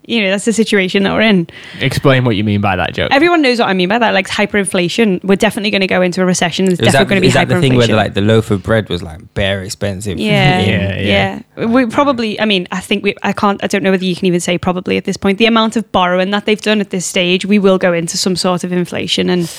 you 0.05 0.21
know 0.21 0.31
that's 0.31 0.45
the 0.47 0.53
situation 0.53 1.05
that 1.05 1.13
we're 1.13 1.21
in. 1.21 1.47
Explain 1.81 2.25
what 2.25 2.35
you 2.35 2.43
mean 2.43 2.61
by 2.61 2.75
that 2.75 2.93
joke. 2.93 3.11
Everyone 3.13 3.41
knows 3.41 3.61
what 3.61 3.69
I 3.69 3.73
mean 3.73 3.89
by 3.89 3.99
that. 3.99 4.13
Like 4.15 4.27
hyperinflation, 4.27 5.23
we're 5.25 5.37
definitely 5.37 5.71
going 5.71 5.81
to 5.81 5.87
go 5.87 6.03
into 6.03 6.23
a 6.23 6.25
recession. 6.25 6.67
There's 6.67 6.81
Is 6.81 6.93
definitely 6.93 6.99
that, 6.99 7.09
going 7.09 7.17
to 7.19 7.21
be 7.21 7.27
is 7.29 7.35
that 7.35 7.49
the 7.49 7.61
thing 7.61 7.77
where 7.77 7.87
the, 7.87 7.95
like 7.95 8.15
the 8.15 8.21
loaf 8.21 8.51
of 8.51 8.63
bread 8.63 8.89
was 8.89 9.03
like 9.03 9.33
bare 9.35 9.63
expensive? 9.63 10.19
yeah, 10.19 10.61
Yeah, 10.61 10.97
yeah, 10.99 11.43
yeah. 11.57 11.67
We 11.67 11.87
probably. 11.87 12.41
I 12.41 12.45
mean, 12.47 12.67
I 12.73 12.81
think 12.81 13.05
we. 13.05 13.15
I 13.23 13.33
can't. 13.33 13.63
I 13.63 13.67
don't 13.69 13.83
know 13.83 13.91
whether 13.91 14.05
you 14.05 14.17
can 14.17 14.27
even 14.27 14.41
say 14.41 14.59
probably 14.59 14.97
at 14.97 15.05
this 15.05 15.17
point. 15.17 15.39
The 15.39 15.47
amount 15.47 15.77
of 15.77 15.91
borrowing 15.93 16.31
that 16.31 16.47
they've 16.47 16.61
done 16.61 16.81
at 16.81 16.91
this 16.91 17.07
stage, 17.07 17.42
we 17.45 17.59
will 17.59 17.79
go 17.79 17.93
into 17.93 18.17
some 18.17 18.37
sort 18.37 18.65
of 18.65 18.73
inflation. 18.73 19.31
And 19.31 19.51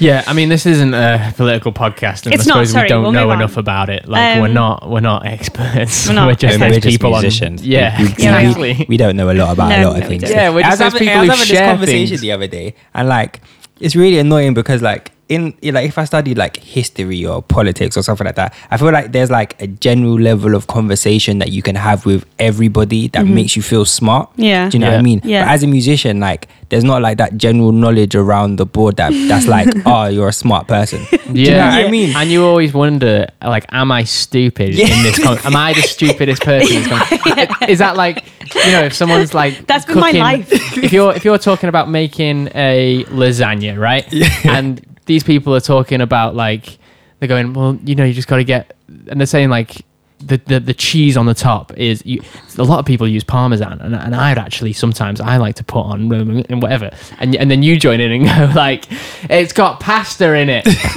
Yeah, 0.00 0.24
I 0.26 0.32
mean, 0.32 0.48
this 0.48 0.66
isn't 0.66 0.92
a 0.92 1.32
political 1.36 1.72
podcast, 1.72 2.26
and 2.26 2.34
It's 2.34 2.44
I 2.46 2.48
not, 2.48 2.54
suppose 2.66 2.70
sorry, 2.72 2.84
we 2.84 2.88
don't 2.88 3.02
we'll 3.04 3.12
know 3.12 3.22
move 3.26 3.30
on. 3.30 3.38
enough 3.38 3.56
about 3.56 3.90
it. 3.90 4.08
Like, 4.08 4.40
we're 4.40 4.48
Um, 4.48 4.54
not, 4.54 4.90
we're 4.90 5.00
not 5.00 5.24
experts. 5.24 6.08
We're 6.08 6.14
not. 6.14 6.26
We're 6.28 6.34
just 6.34 6.58
those 6.58 6.70
we're 6.72 6.80
just 6.80 6.86
people 6.98 7.10
musicians. 7.12 7.62
on. 7.62 7.66
Yeah, 7.68 7.96
we, 7.98 8.04
we, 8.08 8.14
Yeah, 8.18 8.38
exactly. 8.40 8.72
we, 8.80 8.86
we 8.88 8.96
don't 8.96 9.16
know 9.16 9.30
a 9.30 9.34
lot 9.34 9.52
about 9.52 9.70
a 9.72 9.84
lot 9.86 9.96
of 9.96 10.02
no, 10.02 10.08
things. 10.08 10.22
don't. 10.22 10.32
Yeah, 10.32 10.50
we're 10.50 10.60
I 10.64 10.70
just 10.70 10.78
those 10.80 10.92
having, 10.94 11.08
people 11.08 11.20
I 11.20 11.20
was 11.20 11.28
who 11.48 11.54
having 11.54 11.54
this 11.54 11.60
conversation 11.78 12.08
things. 12.08 12.20
the 12.22 12.32
other 12.32 12.46
day, 12.48 12.74
and 12.92 13.08
like 13.08 13.40
it's 13.80 13.94
really 13.94 14.18
annoying 14.18 14.52
because 14.54 14.82
like 14.82 15.12
in 15.28 15.54
like 15.62 15.88
if 15.88 15.96
I 15.96 16.04
study 16.04 16.34
like 16.34 16.56
history 16.58 17.24
or 17.24 17.40
politics 17.42 17.96
or 17.96 18.02
something 18.02 18.26
like 18.26 18.36
that, 18.36 18.54
I 18.70 18.76
feel 18.76 18.92
like 18.92 19.12
there's 19.12 19.30
like 19.30 19.60
a 19.60 19.66
general 19.66 20.20
level 20.20 20.54
of 20.54 20.66
conversation 20.66 21.38
that 21.38 21.50
you 21.50 21.62
can 21.62 21.76
have 21.76 22.04
with 22.04 22.26
everybody 22.38 23.08
that 23.08 23.26
makes 23.26 23.56
you 23.56 23.62
feel 23.62 23.84
smart. 23.86 24.30
Mm-hmm. 24.32 24.42
Yeah. 24.42 24.68
Do 24.68 24.76
you 24.76 24.80
know 24.80 24.90
what 24.90 24.98
I 24.98 25.02
mean? 25.02 25.20
Yeah. 25.24 25.44
But 25.44 25.52
as 25.52 25.62
a 25.62 25.66
musician, 25.66 26.20
like 26.20 26.48
there's 26.68 26.84
not 26.84 27.00
like 27.00 27.18
that 27.18 27.36
general 27.38 27.72
knowledge 27.72 28.14
around 28.14 28.56
the 28.56 28.66
board 28.66 28.96
that 28.96 29.12
that's 29.28 29.46
like, 29.46 29.68
oh, 29.86 30.06
you're 30.08 30.28
a 30.28 30.32
smart 30.32 30.68
person. 30.68 31.04
Do 31.32 31.40
you 31.40 31.50
know 31.52 31.56
what 31.58 31.84
I 31.86 31.90
mean? 31.90 32.14
And 32.16 32.30
you 32.30 32.44
always 32.44 32.74
wonder, 32.74 33.26
like, 33.42 33.64
am 33.72 33.92
I 33.92 34.04
stupid 34.04 34.74
Yeah. 34.74 34.86
in 34.94 35.02
this? 35.04 35.22
Con- 35.22 35.38
am 35.44 35.56
I 35.56 35.72
the 35.72 35.82
stupidest 35.82 36.42
person? 36.42 36.76
in 36.76 37.68
Is 37.68 37.78
that 37.78 37.96
like, 37.96 38.24
you 38.66 38.72
know, 38.72 38.82
if 38.84 38.92
someone's 38.94 39.32
like, 39.34 39.66
That's 39.66 39.84
been 39.86 40.00
my 40.00 40.10
life. 40.12 40.48
If 40.76 40.92
you're 40.92 41.14
if 41.14 41.24
you're 41.24 41.38
talking 41.38 41.68
about 41.68 41.88
making 41.88 42.48
a 42.54 43.04
lasagna, 43.04 43.78
right? 43.78 44.06
Yeah. 44.12 44.28
And 44.58 44.84
these 45.06 45.22
people 45.22 45.54
are 45.54 45.60
talking 45.60 46.00
about 46.00 46.34
like, 46.34 46.78
they're 47.18 47.28
going, 47.28 47.52
well, 47.52 47.78
you 47.84 47.94
know, 47.94 48.04
you 48.04 48.12
just 48.12 48.28
got 48.28 48.36
to 48.36 48.44
get, 48.44 48.76
and 49.08 49.20
they're 49.20 49.26
saying 49.26 49.50
like. 49.50 49.84
The, 50.20 50.38
the, 50.38 50.60
the 50.60 50.72
cheese 50.72 51.18
on 51.18 51.26
the 51.26 51.34
top 51.34 51.76
is 51.76 52.06
you, 52.06 52.22
a 52.56 52.62
lot 52.62 52.78
of 52.78 52.86
people 52.86 53.06
use 53.06 53.24
parmesan 53.24 53.78
and, 53.80 53.94
and 53.94 54.14
I'd 54.14 54.38
actually 54.38 54.72
sometimes 54.72 55.20
I 55.20 55.36
like 55.36 55.56
to 55.56 55.64
put 55.64 55.82
on 55.82 56.08
Roman 56.08 56.46
and 56.48 56.62
whatever 56.62 56.90
and 57.18 57.36
and 57.36 57.50
then 57.50 57.62
you 57.62 57.78
join 57.78 58.00
in 58.00 58.10
and 58.10 58.24
go 58.54 58.58
like 58.58 58.86
it's 59.28 59.52
got 59.52 59.80
pasta 59.80 60.32
in 60.34 60.48
it 60.48 60.66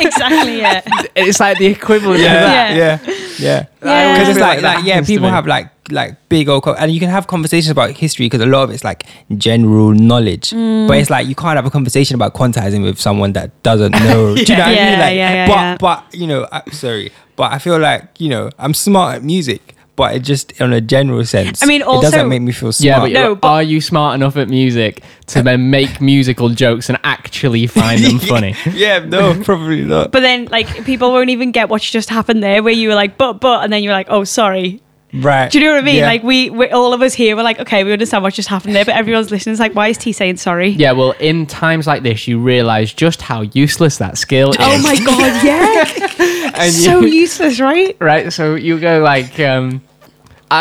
exactly. 0.00 0.58
Yeah. 0.58 0.80
it's 1.14 1.38
like 1.38 1.58
the 1.58 1.66
equivalent 1.66 2.22
of 2.22 2.26
that. 2.26 2.74
Yeah. 2.74 2.98
yeah, 3.06 3.14
yeah. 3.38 3.66
Yeah. 3.82 4.12
Because 4.14 4.28
it's 4.30 4.40
like, 4.40 4.54
like 4.54 4.62
that 4.62 4.76
like 4.78 4.84
yeah, 4.86 5.02
people 5.02 5.28
have 5.28 5.46
like 5.46 5.68
like 5.90 6.16
big 6.28 6.48
old, 6.48 6.62
co- 6.64 6.74
and 6.74 6.90
you 6.92 7.00
can 7.00 7.10
have 7.10 7.26
conversations 7.26 7.70
about 7.70 7.90
history 7.90 8.26
because 8.26 8.40
a 8.40 8.46
lot 8.46 8.62
of 8.64 8.70
it's 8.70 8.84
like 8.84 9.04
general 9.36 9.90
knowledge. 9.92 10.50
Mm. 10.50 10.88
But 10.88 10.98
it's 10.98 11.10
like 11.10 11.26
you 11.26 11.34
can't 11.34 11.56
have 11.56 11.66
a 11.66 11.70
conversation 11.70 12.14
about 12.14 12.34
quantizing 12.34 12.82
with 12.82 12.98
someone 13.00 13.32
that 13.34 13.62
doesn't 13.62 13.92
know. 13.92 14.34
Do 14.34 14.40
you 14.42 14.48
know 14.56 14.64
what 14.64 14.68
I 14.68 14.90
mean? 14.90 14.98
Like, 14.98 15.16
yeah, 15.16 15.32
yeah, 15.34 15.46
but 15.46 15.54
yeah. 15.54 15.76
but 15.80 16.14
you 16.14 16.26
know, 16.26 16.48
I, 16.50 16.62
sorry, 16.70 17.12
but 17.36 17.52
I 17.52 17.58
feel 17.58 17.78
like 17.78 18.08
you 18.18 18.28
know 18.28 18.50
I'm 18.58 18.72
smart 18.74 19.16
at 19.16 19.22
music, 19.24 19.74
but 19.96 20.14
it 20.16 20.20
just 20.20 20.58
on 20.60 20.72
a 20.72 20.80
general 20.80 21.24
sense. 21.24 21.62
I 21.62 21.66
mean, 21.66 21.82
it 21.82 21.86
also- 21.86 22.10
doesn't 22.10 22.28
make 22.28 22.42
me 22.42 22.52
feel 22.52 22.72
smart. 22.72 22.84
Yeah, 22.84 23.00
but, 23.00 23.12
No, 23.12 23.22
you're- 23.28 23.34
but- 23.36 23.48
are 23.48 23.62
you 23.62 23.80
smart 23.80 24.14
enough 24.14 24.36
at 24.36 24.48
music 24.48 25.02
to 25.26 25.42
then 25.42 25.70
make 25.70 26.00
musical 26.00 26.48
jokes 26.48 26.88
and 26.88 26.98
actually 27.04 27.66
find 27.66 28.02
them 28.02 28.18
funny? 28.32 28.54
yeah, 28.72 29.00
no, 29.00 29.40
probably 29.44 29.82
not. 29.84 30.12
But 30.12 30.20
then, 30.20 30.46
like, 30.46 30.84
people 30.84 31.12
won't 31.12 31.30
even 31.30 31.52
get 31.52 31.68
what 31.68 31.82
just 31.82 32.08
happened 32.10 32.42
there, 32.42 32.62
where 32.62 32.72
you 32.72 32.88
were 32.88 32.94
like, 32.94 33.16
but, 33.18 33.34
but, 33.34 33.62
and 33.64 33.72
then 33.72 33.82
you're 33.82 33.92
like, 33.92 34.06
oh, 34.10 34.24
sorry. 34.24 34.80
Right? 35.14 35.50
Do 35.50 35.58
you 35.58 35.64
know 35.66 35.72
what 35.72 35.82
I 35.82 35.86
mean? 35.86 35.96
Yeah. 35.96 36.06
Like, 36.06 36.22
we, 36.22 36.50
we, 36.50 36.68
all 36.70 36.92
of 36.92 37.02
us 37.02 37.14
here, 37.14 37.36
we're 37.36 37.42
like, 37.42 37.60
okay, 37.60 37.84
we 37.84 37.92
understand 37.92 38.22
what 38.22 38.34
just 38.34 38.48
happened 38.48 38.74
there, 38.74 38.84
but 38.84 38.94
everyone's 38.94 39.30
listening. 39.30 39.52
It's 39.52 39.60
like, 39.60 39.74
why 39.74 39.88
is 39.88 39.98
T 39.98 40.12
saying 40.12 40.36
sorry? 40.38 40.68
Yeah, 40.70 40.92
well, 40.92 41.12
in 41.20 41.46
times 41.46 41.86
like 41.86 42.02
this, 42.02 42.26
you 42.28 42.38
realize 42.38 42.92
just 42.92 43.22
how 43.22 43.42
useless 43.42 43.98
that 43.98 44.18
skill 44.18 44.50
is. 44.50 44.56
Oh 44.60 44.82
my 44.82 44.96
god, 45.04 45.44
yeah. 45.44 46.50
And 46.56 46.72
so 46.72 47.00
you- 47.00 47.08
useless, 47.20 47.58
right? 47.58 47.96
right? 48.00 48.32
So 48.32 48.54
you 48.54 48.78
go 48.78 49.00
like, 49.00 49.40
um, 49.40 49.82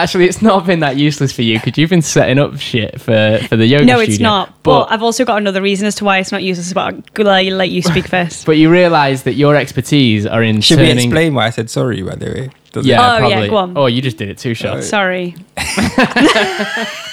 actually, 0.02 0.26
it's 0.26 0.42
not 0.42 0.66
been 0.66 0.80
that 0.80 0.98
useless 0.98 1.32
for 1.32 1.42
you 1.44 1.60
because 1.60 1.78
you've 1.78 1.90
been 1.90 2.02
setting 2.02 2.40
up 2.40 2.58
shit 2.58 3.00
for 3.00 3.40
for 3.48 3.56
the 3.58 3.66
yoga 3.68 3.86
No, 3.86 4.00
it's 4.00 4.14
studio. 4.16 4.28
not. 4.30 4.64
But, 4.64 4.86
I've 4.92 5.04
also 5.04 5.26
got 5.26 5.38
another 5.38 5.62
reason 5.62 5.86
as 5.88 5.96
to 5.96 6.06
why 6.06 6.18
it's 6.20 6.32
not 6.32 6.42
useless, 6.44 6.72
but 6.74 6.82
I'll 7.20 7.54
let 7.54 7.70
you- 7.70 7.82
speak 7.82 8.08
first. 8.16 8.46
but 8.46 8.58
you 8.58 8.70
realize 8.72 9.24
that 9.24 9.34
your 9.34 9.56
expertise 9.56 10.26
are 10.26 10.42
in 10.42 10.62
Should 10.62 10.80
we 10.80 10.90
explain 10.90 11.34
why 11.34 11.48
I 11.48 11.50
said 11.52 11.70
sorry? 11.70 12.02
By 12.02 12.16
the 12.16 12.26
way, 12.28 12.50
Does 12.72 12.86
it- 12.86 12.90
Yeah, 12.90 13.02
Oh, 13.02 13.28
yeah, 13.28 13.30
probably. 13.30 13.50
go 13.50 13.56
on. 13.58 13.78
Oh, 13.78 13.86
you 13.88 14.02
just 14.02 14.18
did 14.18 14.30
it 14.30 14.38
two 14.38 14.54
shots. 14.54 14.88
Sorry. 14.88 15.36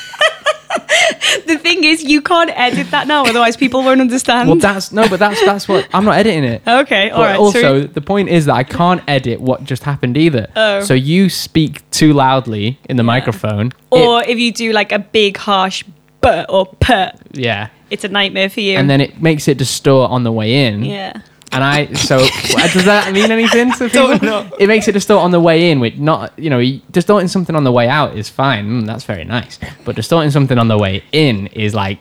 the 1.46 1.58
thing 1.58 1.84
is, 1.84 2.02
you 2.04 2.20
can't 2.22 2.50
edit 2.54 2.90
that 2.90 3.06
now, 3.06 3.24
otherwise 3.24 3.56
people 3.56 3.82
won't 3.82 4.00
understand. 4.00 4.48
Well, 4.48 4.58
that's 4.58 4.92
no, 4.92 5.08
but 5.08 5.18
that's 5.18 5.40
that's 5.44 5.68
what 5.68 5.88
I'm 5.92 6.04
not 6.04 6.16
editing 6.16 6.44
it. 6.44 6.62
okay, 6.66 7.10
all 7.10 7.18
But 7.18 7.24
right. 7.24 7.38
also, 7.38 7.60
so 7.60 7.80
the 7.82 8.00
point 8.00 8.28
is 8.28 8.46
that 8.46 8.54
I 8.54 8.64
can't 8.64 9.02
edit 9.08 9.40
what 9.40 9.64
just 9.64 9.82
happened 9.82 10.16
either. 10.16 10.48
Oh. 10.56 10.82
So 10.82 10.94
you 10.94 11.28
speak 11.28 11.88
too 11.90 12.12
loudly 12.12 12.78
in 12.88 12.96
the 12.96 13.02
microphone. 13.02 13.72
or 13.90 14.22
if 14.22 14.38
you 14.38 14.52
do 14.52 14.72
like 14.72 14.92
a 14.92 14.98
big 14.98 15.36
harsh 15.36 15.84
but 16.20 16.50
or 16.50 16.66
put, 16.66 17.14
yeah. 17.32 17.68
it's 17.88 18.04
a 18.04 18.08
nightmare 18.08 18.50
for 18.50 18.60
you. 18.60 18.76
And 18.76 18.90
then 18.90 19.00
it 19.00 19.22
makes 19.22 19.48
it 19.48 19.58
distort 19.58 20.10
on 20.10 20.22
the 20.22 20.32
way 20.32 20.66
in. 20.66 20.84
yeah. 20.84 21.22
And 21.52 21.64
I, 21.64 21.92
so 21.94 22.18
does 22.18 22.84
that 22.84 23.12
mean 23.12 23.30
anything 23.32 23.72
to 23.72 23.88
people? 23.88 24.08
Don't 24.08 24.22
know. 24.22 24.48
It 24.58 24.68
makes 24.68 24.86
it 24.86 24.92
distort 24.92 25.22
on 25.22 25.32
the 25.32 25.40
way 25.40 25.70
in, 25.70 25.80
which 25.80 25.96
not, 25.96 26.32
you 26.38 26.48
know, 26.48 26.62
distorting 26.92 27.26
something 27.28 27.56
on 27.56 27.64
the 27.64 27.72
way 27.72 27.88
out 27.88 28.16
is 28.16 28.28
fine. 28.28 28.82
Mm, 28.82 28.86
that's 28.86 29.04
very 29.04 29.24
nice. 29.24 29.58
But 29.84 29.96
distorting 29.96 30.30
something 30.30 30.58
on 30.58 30.68
the 30.68 30.78
way 30.78 31.02
in 31.12 31.48
is 31.48 31.74
like, 31.74 31.98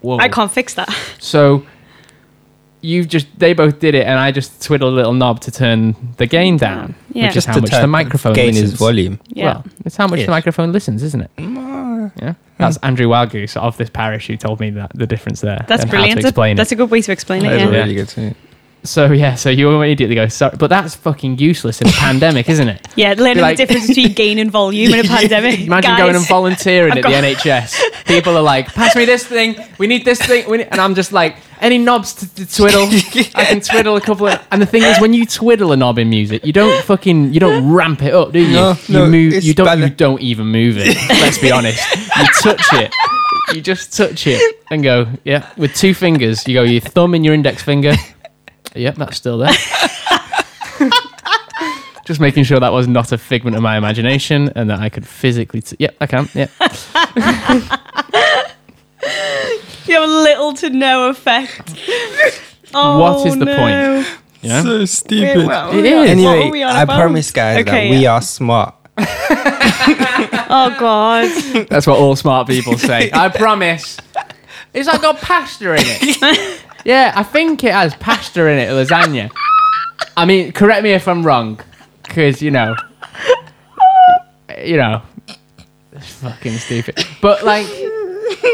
whoa. 0.00 0.18
I 0.18 0.28
can't 0.28 0.50
fix 0.50 0.74
that. 0.74 0.88
So 1.20 1.64
you've 2.80 3.06
just 3.06 3.28
they 3.38 3.52
both 3.52 3.78
did 3.78 3.94
it, 3.94 4.04
and 4.06 4.18
I 4.18 4.32
just 4.32 4.60
twiddled 4.60 4.92
a 4.92 4.96
little 4.96 5.12
knob 5.12 5.40
to 5.42 5.52
turn 5.52 5.94
the 6.16 6.26
gain 6.26 6.56
down, 6.56 6.96
Yeah. 7.12 7.28
which 7.28 7.28
is 7.28 7.34
Just 7.34 7.46
how 7.46 7.54
to 7.54 7.60
much 7.60 7.70
turn- 7.70 7.82
the 7.82 7.86
microphone 7.86 8.32
gain 8.34 8.48
listens. 8.54 8.70
his 8.70 8.78
volume. 8.80 9.20
Yeah. 9.28 9.44
Well, 9.44 9.64
it's 9.84 9.96
how 9.96 10.08
much 10.08 10.18
Yes. 10.18 10.26
the 10.26 10.32
microphone 10.32 10.72
listens, 10.72 11.04
isn't 11.04 11.20
it? 11.20 11.30
Yeah, 12.20 12.34
that's 12.58 12.78
Andrew 12.78 13.06
Wildgoose 13.06 13.56
of 13.56 13.76
this 13.76 13.88
parish 13.90 14.26
who 14.26 14.36
told 14.36 14.58
me 14.58 14.70
that 14.70 14.90
the 14.96 15.06
difference 15.06 15.40
there. 15.40 15.64
That's 15.68 15.82
and 15.82 15.90
brilliant. 15.90 16.18
How 16.18 16.22
to 16.22 16.28
explain 16.28 16.56
That's 16.56 16.72
it. 16.72 16.74
a 16.74 16.78
good 16.78 16.90
way 16.90 17.00
to 17.00 17.12
explain 17.12 17.42
That 17.44 17.52
it. 17.52 17.56
is 17.56 17.62
Yeah. 17.62 17.70
Yeah. 17.70 17.78
really 17.78 17.94
good 17.94 18.08
too. 18.08 18.34
So 18.84 19.12
yeah, 19.12 19.36
so 19.36 19.48
you 19.48 19.70
immediately 19.70 20.16
go 20.16 20.26
sorry, 20.26 20.56
but 20.56 20.66
that's 20.68 20.96
fucking 20.96 21.38
useless 21.38 21.80
in 21.80 21.88
a 21.88 21.92
pandemic, 21.92 22.48
isn't 22.48 22.68
it? 22.68 22.88
Yeah, 22.96 23.14
learning 23.16 23.42
Like- 23.42 23.56
the 23.56 23.64
difference 23.66 23.86
between 23.86 24.12
gain 24.22 24.38
and 24.40 24.50
volume 24.50 24.92
in 24.92 25.04
a 25.06 25.08
pandemic. 25.08 25.60
Imagine 25.60 25.90
Guys, 25.92 25.98
going 25.98 26.16
and 26.16 26.26
volunteering 26.26 26.90
I've 26.92 26.98
at 26.98 27.04
got- 27.04 27.10
the 27.22 27.34
NHS. 27.34 28.04
People 28.06 28.36
are 28.36 28.42
like, 28.42 28.66
"Pass 28.74 28.96
me 28.96 29.04
this 29.04 29.24
thing. 29.24 29.54
We 29.78 29.86
need 29.86 30.04
this 30.04 30.20
thing." 30.20 30.50
We 30.50 30.58
need-" 30.58 30.68
And 30.72 30.80
I'm 30.80 30.96
just 30.96 31.12
like, 31.12 31.36
"Any 31.60 31.78
knobs 31.78 32.12
to, 32.14 32.34
to 32.34 32.44
twiddle? 32.56 32.88
I 33.36 33.44
can 33.44 33.60
twiddle 33.60 33.94
a 33.96 34.00
couple 34.00 34.26
of." 34.26 34.44
And 34.50 34.60
the 34.60 34.66
thing 34.66 34.82
is, 34.82 35.00
when 35.00 35.14
you 35.14 35.26
twiddle 35.26 35.70
a 35.70 35.76
knob 35.76 35.98
in 36.00 36.10
music, 36.10 36.44
you 36.44 36.52
don't 36.52 36.82
fucking, 36.84 37.32
you 37.32 37.38
don't 37.38 37.72
ramp 37.72 38.02
it 38.02 38.12
up, 38.12 38.32
do 38.32 38.40
you? 38.40 38.52
No, 38.52 38.74
you 38.88 38.94
no, 38.94 39.06
move. 39.06 39.32
it's 39.34 39.46
You 39.46 39.54
don't. 39.54 39.78
You 39.80 39.90
don't 39.90 40.20
even 40.20 40.46
move 40.48 40.76
it. 40.76 40.96
Let's 41.08 41.38
be 41.38 41.52
honest. 41.52 41.80
You 42.18 42.26
touch 42.42 42.66
it. 42.72 42.92
You 43.54 43.60
just 43.60 43.96
touch 43.96 44.26
it 44.26 44.40
and 44.70 44.82
go, 44.82 45.06
yeah, 45.24 45.48
with 45.56 45.74
two 45.74 45.94
fingers. 45.94 46.46
You 46.48 46.54
go 46.54 46.62
your 46.64 46.80
thumb 46.80 47.14
and 47.14 47.24
your 47.24 47.32
index 47.34 47.62
finger. 47.62 47.94
Yep, 48.74 48.94
that's 48.96 49.16
still 49.16 49.38
there. 49.38 49.52
Just 52.04 52.18
making 52.20 52.42
sure 52.44 52.58
that 52.58 52.72
was 52.72 52.88
not 52.88 53.12
a 53.12 53.18
figment 53.18 53.54
of 53.56 53.62
my 53.62 53.76
imagination 53.76 54.50
and 54.56 54.68
that 54.70 54.80
I 54.80 54.88
could 54.88 55.06
physically. 55.06 55.60
T- 55.62 55.76
yep, 55.78 55.96
I 56.00 56.06
can. 56.06 56.28
Yep. 56.34 56.50
You 59.84 60.00
have 60.00 60.08
little 60.08 60.52
to 60.54 60.70
no 60.70 61.10
effect. 61.10 61.74
Oh, 62.72 62.98
What 63.00 63.26
is 63.26 63.36
the 63.36 63.44
no. 63.44 63.56
point? 63.56 64.06
Yeah. 64.40 64.62
So 64.62 64.78
Wait, 64.78 64.88
stupid. 64.88 65.44
what- 65.46 65.74
It 65.74 65.84
is. 65.84 66.08
Anyway, 66.10 66.62
I 66.62 66.82
about? 66.82 66.96
promise, 67.00 67.30
guys, 67.32 67.58
Okay, 67.66 67.90
that 67.90 67.98
we 67.98 68.06
are 68.06 68.22
smart. 68.22 68.74
Oh 68.98 70.76
god. 70.78 71.28
That's 71.68 71.86
what 71.86 71.98
all 71.98 72.14
smart 72.14 72.46
people 72.46 72.78
say. 72.78 73.10
I 73.12 73.28
promise. 73.28 73.98
It's 74.72 74.86
like 74.88 75.02
got 75.02 75.18
pasta 75.20 75.72
in 75.74 75.80
it. 75.84 76.61
Yeah, 76.84 77.12
I 77.14 77.22
think 77.22 77.64
it 77.64 77.72
has 77.72 77.94
pasta 77.96 78.46
in 78.46 78.58
it, 78.58 78.68
lasagna. 78.70 79.30
I 80.16 80.24
mean, 80.24 80.52
correct 80.52 80.82
me 80.82 80.92
if 80.92 81.06
I'm 81.08 81.24
wrong, 81.24 81.60
because 82.02 82.42
you 82.42 82.50
know, 82.50 82.76
you 84.64 84.76
know, 84.76 85.02
it's 85.92 86.12
fucking 86.14 86.56
stupid. 86.58 87.04
But 87.20 87.44
like, 87.44 87.66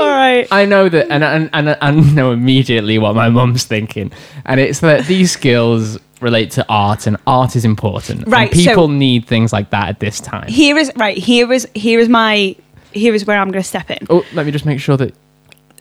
All 0.01 0.07
right. 0.09 0.47
I 0.51 0.65
know 0.67 0.89
that, 0.89 1.11
and 1.11 1.25
and 1.25 1.51
and 1.53 1.77
I 1.81 1.91
know 1.91 2.33
immediately 2.33 2.99
what 2.99 3.15
my 3.15 3.29
mum's 3.29 3.65
thinking, 3.65 4.13
and 4.45 4.61
it's 4.61 4.81
that 4.81 5.07
these 5.07 5.33
skills 5.33 5.99
relate 6.21 6.51
to 6.53 6.67
art, 6.69 7.07
and 7.07 7.17
art 7.27 7.57
is 7.57 7.65
important. 7.65 8.23
and 8.25 8.33
Right, 8.33 8.53
so- 8.53 8.57
people 8.63 8.89
need 8.89 9.27
things 9.27 9.53
like 9.53 9.71
that 9.71 9.89
at 9.89 10.01
this 10.01 10.21
time. 10.21 10.49
Here 10.49 10.77
is 10.77 10.91
right. 10.97 11.17
Here 11.17 11.51
is 11.53 11.67
here 11.75 11.99
is 12.01 12.09
my 12.09 12.55
here 12.93 13.15
is 13.15 13.25
where 13.25 13.39
I'm 13.39 13.51
going 13.51 13.63
to 13.63 13.69
step 13.69 13.91
in. 13.91 14.07
Oh, 14.11 14.25
let 14.35 14.47
me 14.47 14.53
just 14.53 14.67
make 14.67 14.81
sure 14.81 14.97
that. 14.97 15.15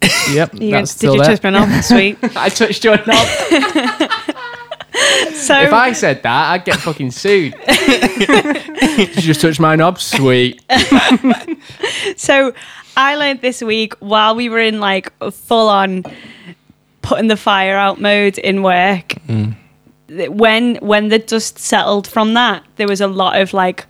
Yep, 0.31 0.55
You 0.55 0.71
that's 0.71 0.91
did 0.91 0.97
still 0.97 1.15
you 1.15 1.21
there. 1.23 1.35
touch 1.37 1.43
my 1.43 1.49
knob? 1.51 1.83
Sweet. 1.83 2.17
I 2.35 2.49
touched 2.49 2.83
your 2.83 2.97
knob. 3.05 4.11
So 5.33 5.53
If 5.61 5.73
I 5.73 5.91
said 5.93 6.23
that, 6.23 6.51
I'd 6.53 6.65
get 6.65 6.77
fucking 6.79 7.11
sued. 7.11 7.53
Did 7.67 9.15
you 9.15 9.21
just 9.21 9.41
touch 9.41 9.59
my 9.59 9.75
knob? 9.75 9.99
Sweet. 9.99 10.59
So 12.15 12.53
I 12.95 13.15
learned 13.15 13.41
this 13.41 13.61
week 13.61 13.93
while 13.99 14.35
we 14.35 14.49
were 14.49 14.59
in 14.59 14.79
like 14.79 15.13
full 15.31 15.69
on 15.69 16.03
putting 17.03 17.27
the 17.27 17.37
fire 17.37 17.77
out 17.77 18.01
mode 18.01 18.39
in 18.39 18.63
work. 18.63 19.09
Mm. 19.27 19.55
that 20.07 20.33
When 20.33 20.77
when 20.77 21.09
the 21.09 21.19
dust 21.19 21.59
settled 21.59 22.07
from 22.07 22.33
that, 22.33 22.63
there 22.77 22.87
was 22.87 22.99
a 22.99 23.07
lot 23.07 23.39
of 23.39 23.53
like 23.53 23.85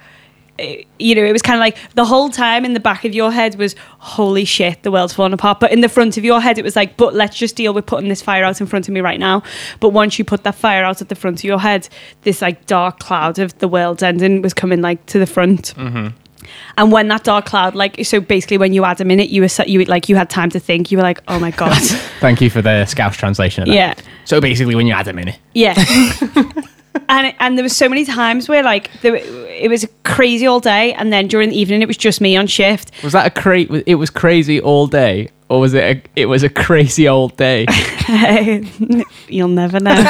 Eh, 0.60 0.84
you 1.00 1.14
know, 1.16 1.24
it 1.24 1.32
was 1.32 1.42
kind 1.42 1.56
of 1.56 1.60
like 1.60 1.78
the 1.94 2.06
whole 2.06 2.30
time 2.30 2.66
in 2.66 2.74
the 2.74 2.80
back 2.80 3.06
of 3.06 3.14
your 3.14 3.32
head 3.32 3.56
was, 3.56 3.76
holy 4.00 4.46
shit, 4.46 4.82
the 4.84 4.92
world's 4.92 5.14
falling 5.14 5.34
apart. 5.34 5.60
But 5.60 5.72
in 5.72 5.82
the 5.82 5.90
front 5.90 6.18
of 6.18 6.26
your 6.26 6.42
head, 6.42 6.58
it 6.58 6.64
was 6.64 6.76
like, 6.76 6.98
but 6.98 7.14
let's 7.14 7.38
just 7.38 7.56
deal 7.56 7.74
with 7.74 7.86
putting 7.86 8.10
this 8.10 8.22
fire 8.22 8.44
out 8.44 8.60
in 8.60 8.68
front 8.68 8.88
of 8.88 8.94
me 8.94 9.02
right 9.02 9.20
now. 9.20 9.44
But 9.80 9.90
once 9.90 10.18
you 10.18 10.26
put 10.26 10.44
that 10.44 10.56
fire 10.56 10.84
out 10.84 11.02
at 11.02 11.10
the 11.10 11.16
front 11.16 11.40
of 11.40 11.44
your 11.44 11.60
head, 11.60 11.88
this 12.22 12.42
like 12.42 12.66
dark 12.66 13.00
cloud 13.00 13.38
of 13.40 13.58
the 13.60 13.68
world's 13.68 14.02
ending 14.04 14.42
was 14.42 14.54
coming 14.54 14.82
like 14.82 15.06
to 15.08 15.20
the 15.20 15.28
front. 15.28 15.74
Mm-hmm. 15.76 16.08
And 16.78 16.92
when 16.92 17.08
that 17.10 17.24
dark 17.24 17.46
cloud, 17.46 17.76
like, 17.76 18.04
so 18.06 18.22
basically, 18.22 18.58
when 18.58 18.72
you 18.72 18.84
had 18.84 19.02
a 19.02 19.06
minute, 19.06 19.30
you 19.30 19.42
were 19.42 19.50
set, 19.50 19.68
you 19.68 19.84
like 19.86 20.08
you 20.08 20.16
had 20.16 20.30
time 20.30 20.50
to 20.52 20.60
think. 20.60 20.92
You 20.92 20.98
were 20.98 21.04
like, 21.04 21.22
oh 21.28 21.40
my 21.40 21.52
god, 21.52 21.78
Thank 22.20 22.40
you 22.42 22.50
for 22.50 22.62
the 22.62 22.86
Scouse 22.86 23.18
translation 23.18 23.64
of 23.64 23.68
that. 23.70 23.76
yeah, 23.76 23.94
So 24.26 24.40
basically, 24.40 24.76
when 24.76 24.88
you 24.88 24.94
had 24.94 25.08
a 25.08 25.14
minute. 25.14 25.40
yeah. 25.54 25.74
and 27.10 27.34
and 27.40 27.58
there 27.58 27.64
was 27.64 27.76
so 27.76 27.88
many 27.90 28.06
times 28.06 28.48
where 28.50 28.64
like 28.64 28.90
there, 29.02 29.16
it 29.16 29.70
was 29.70 29.88
crazy 30.04 30.46
all 30.46 30.60
day, 30.60 30.94
and 30.94 31.12
then 31.14 31.28
during 31.28 31.50
the 31.50 31.58
evening 31.58 31.82
it 31.82 31.88
was 31.88 31.98
just 31.98 32.22
me 32.22 32.36
on 32.38 32.48
shift. 32.48 32.92
Was 33.04 33.14
that 33.14 33.26
a 33.28 33.30
cra- 33.30 33.62
It 33.86 33.96
was 33.96 34.10
crazy 34.10 34.60
all 34.60 34.88
day, 34.88 35.30
or 35.50 35.60
was 35.60 35.74
it? 35.74 35.84
A, 35.84 36.02
it 36.16 36.26
was 36.26 36.44
a 36.44 36.50
crazy 36.50 37.08
old 37.08 37.38
day. 37.38 37.66
You'll 39.28 39.48
never 39.50 39.80
know. 39.80 39.94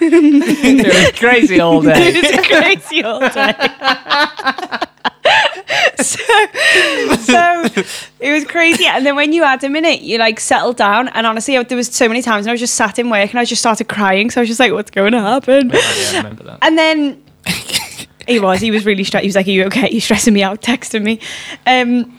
it 0.00 0.86
was 1.12 1.18
crazy 1.18 1.60
all 1.60 1.80
day. 1.80 1.92
it 2.08 2.16
it's 2.16 2.46
crazy 2.48 3.02
all 3.02 3.20
day. 3.20 4.78
so, 6.02 6.16
so 7.16 7.82
it 8.20 8.32
was 8.32 8.44
crazy. 8.44 8.86
And 8.86 9.04
then 9.04 9.16
when 9.16 9.32
you 9.32 9.42
had 9.42 9.62
a 9.64 9.68
minute, 9.68 10.00
you 10.00 10.18
like 10.18 10.40
settled 10.40 10.76
down. 10.76 11.08
And 11.08 11.26
honestly, 11.26 11.62
there 11.62 11.76
was 11.76 11.88
so 11.88 12.08
many 12.08 12.22
times 12.22 12.46
and 12.46 12.50
I 12.50 12.54
was 12.54 12.60
just 12.60 12.74
sat 12.74 12.98
in 12.98 13.10
work 13.10 13.30
and 13.30 13.38
I 13.38 13.44
just 13.44 13.62
started 13.62 13.88
crying. 13.88 14.30
So 14.30 14.40
I 14.40 14.42
was 14.42 14.48
just 14.48 14.60
like, 14.60 14.72
what's 14.72 14.90
going 14.90 15.12
to 15.12 15.20
happen? 15.20 15.70
yeah, 15.70 15.80
I 15.80 16.16
remember 16.18 16.44
that. 16.44 16.58
And 16.62 16.78
then 16.78 17.22
he 18.26 18.40
was, 18.40 18.60
he 18.60 18.70
was 18.70 18.86
really 18.86 19.04
stressed. 19.04 19.22
He 19.22 19.28
was 19.28 19.36
like, 19.36 19.46
Are 19.46 19.50
you 19.50 19.64
okay? 19.64 19.90
You're 19.90 20.00
stressing 20.00 20.34
me 20.34 20.42
out, 20.42 20.60
texting 20.62 21.02
me. 21.02 21.20
Um, 21.66 22.18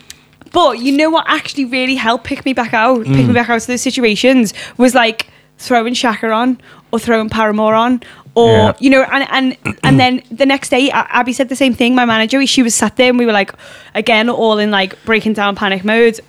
but 0.52 0.80
you 0.80 0.96
know 0.96 1.10
what 1.10 1.26
actually 1.28 1.66
really 1.66 1.96
helped 1.96 2.24
pick 2.24 2.46
me 2.46 2.54
back 2.54 2.74
out, 2.74 3.04
pick 3.06 3.28
me 3.28 3.34
back 3.34 3.50
out 3.50 3.58
of 3.58 3.68
those 3.68 3.82
situations 3.82 4.54
was 4.78 4.96
like 4.96 5.28
throwing 5.58 5.94
Shaka 5.94 6.32
on 6.32 6.62
or 6.96 7.00
throwing 7.00 7.30
Paramore 7.30 7.76
on. 7.76 8.02
Or 8.36 8.50
Yeah. 8.50 8.74
you 8.80 8.90
know, 8.90 9.04
and 9.04 9.26
and 9.32 9.78
and 9.84 10.00
then 10.00 10.22
the 10.32 10.46
next 10.46 10.70
day, 10.70 10.90
Abby 10.92 11.32
said 11.34 11.48
the 11.50 11.56
same 11.56 11.74
thing. 11.74 11.96
My 11.96 12.06
manager, 12.06 12.46
she 12.48 12.64
was 12.64 12.76
sat 12.76 12.96
there, 12.98 13.10
and 13.10 13.18
we 13.18 13.26
were 13.26 13.32
like, 13.32 13.52
again, 13.94 14.30
all 14.30 14.58
in 14.60 14.72
like 14.72 14.96
breaking 15.06 15.34
down 15.34 15.56
panic 15.56 15.84
mode. 15.86 16.20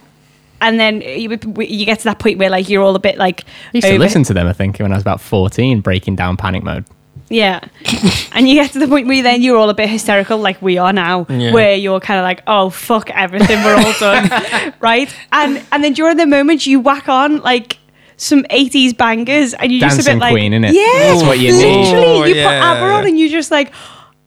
And 0.60 0.80
then 0.80 1.02
you, 1.02 1.28
you 1.58 1.84
get 1.84 1.98
to 1.98 2.04
that 2.04 2.18
point 2.18 2.38
where 2.38 2.48
like 2.48 2.68
you're 2.70 2.82
all 2.82 2.94
a 2.96 2.98
bit 3.00 3.18
like 3.18 3.44
I 3.44 3.78
used 3.78 3.86
to 3.88 3.98
listen 3.98 4.22
to 4.24 4.34
them, 4.34 4.46
I 4.46 4.52
think, 4.54 4.78
when 4.78 4.92
I 4.92 4.94
was 4.96 5.02
about 5.02 5.20
14, 5.20 5.80
breaking 5.80 6.16
down 6.16 6.36
panic 6.38 6.62
mode. 6.62 6.84
yeah. 7.28 7.60
and 8.32 8.48
you 8.48 8.54
get 8.54 8.70
to 8.72 8.78
the 8.78 8.86
point 8.88 9.06
where 9.08 9.22
then 9.22 9.42
you're 9.42 9.56
all 9.58 9.68
a 9.68 9.74
bit 9.74 9.88
hysterical, 9.90 10.38
like 10.38 10.62
we 10.62 10.78
are 10.78 10.92
now, 10.94 11.26
Yeah. 11.28 11.52
where 11.52 11.74
you're 11.74 12.00
kind 12.00 12.18
of 12.20 12.24
like, 12.24 12.42
oh, 12.46 12.70
fuck 12.70 13.10
everything, 13.10 13.62
we're 13.64 13.74
all 13.76 13.92
done. 14.00 14.72
right? 14.80 15.14
And 15.32 15.60
and 15.72 15.82
then 15.84 15.92
during 15.92 16.16
the 16.16 16.26
moment, 16.26 16.66
you 16.66 16.78
whack 16.80 17.08
on 17.08 17.40
like 17.42 17.76
some 18.16 18.42
80s 18.44 18.96
bangers 18.96 19.54
and 19.54 19.72
you 19.72 19.80
just 19.80 19.94
a 19.94 20.02
Dancing 20.02 20.18
bit 20.18 20.20
like, 20.20 20.32
Queen, 20.32 20.52
innit? 20.52 20.72
Yeah. 20.72 21.12
That's 21.12 21.22
what 21.22 21.38
you 21.38 21.52
need. 21.52 21.92
Literally, 21.92 22.06
Oh, 22.06 22.24
you 22.24 22.34
put 22.34 22.40
oh, 22.40 22.50
yeah. 22.50 22.72
ABBA 22.72 22.92
on 22.94 23.06
and 23.06 23.18
you're 23.18 23.28
just 23.28 23.50
like, 23.50 23.72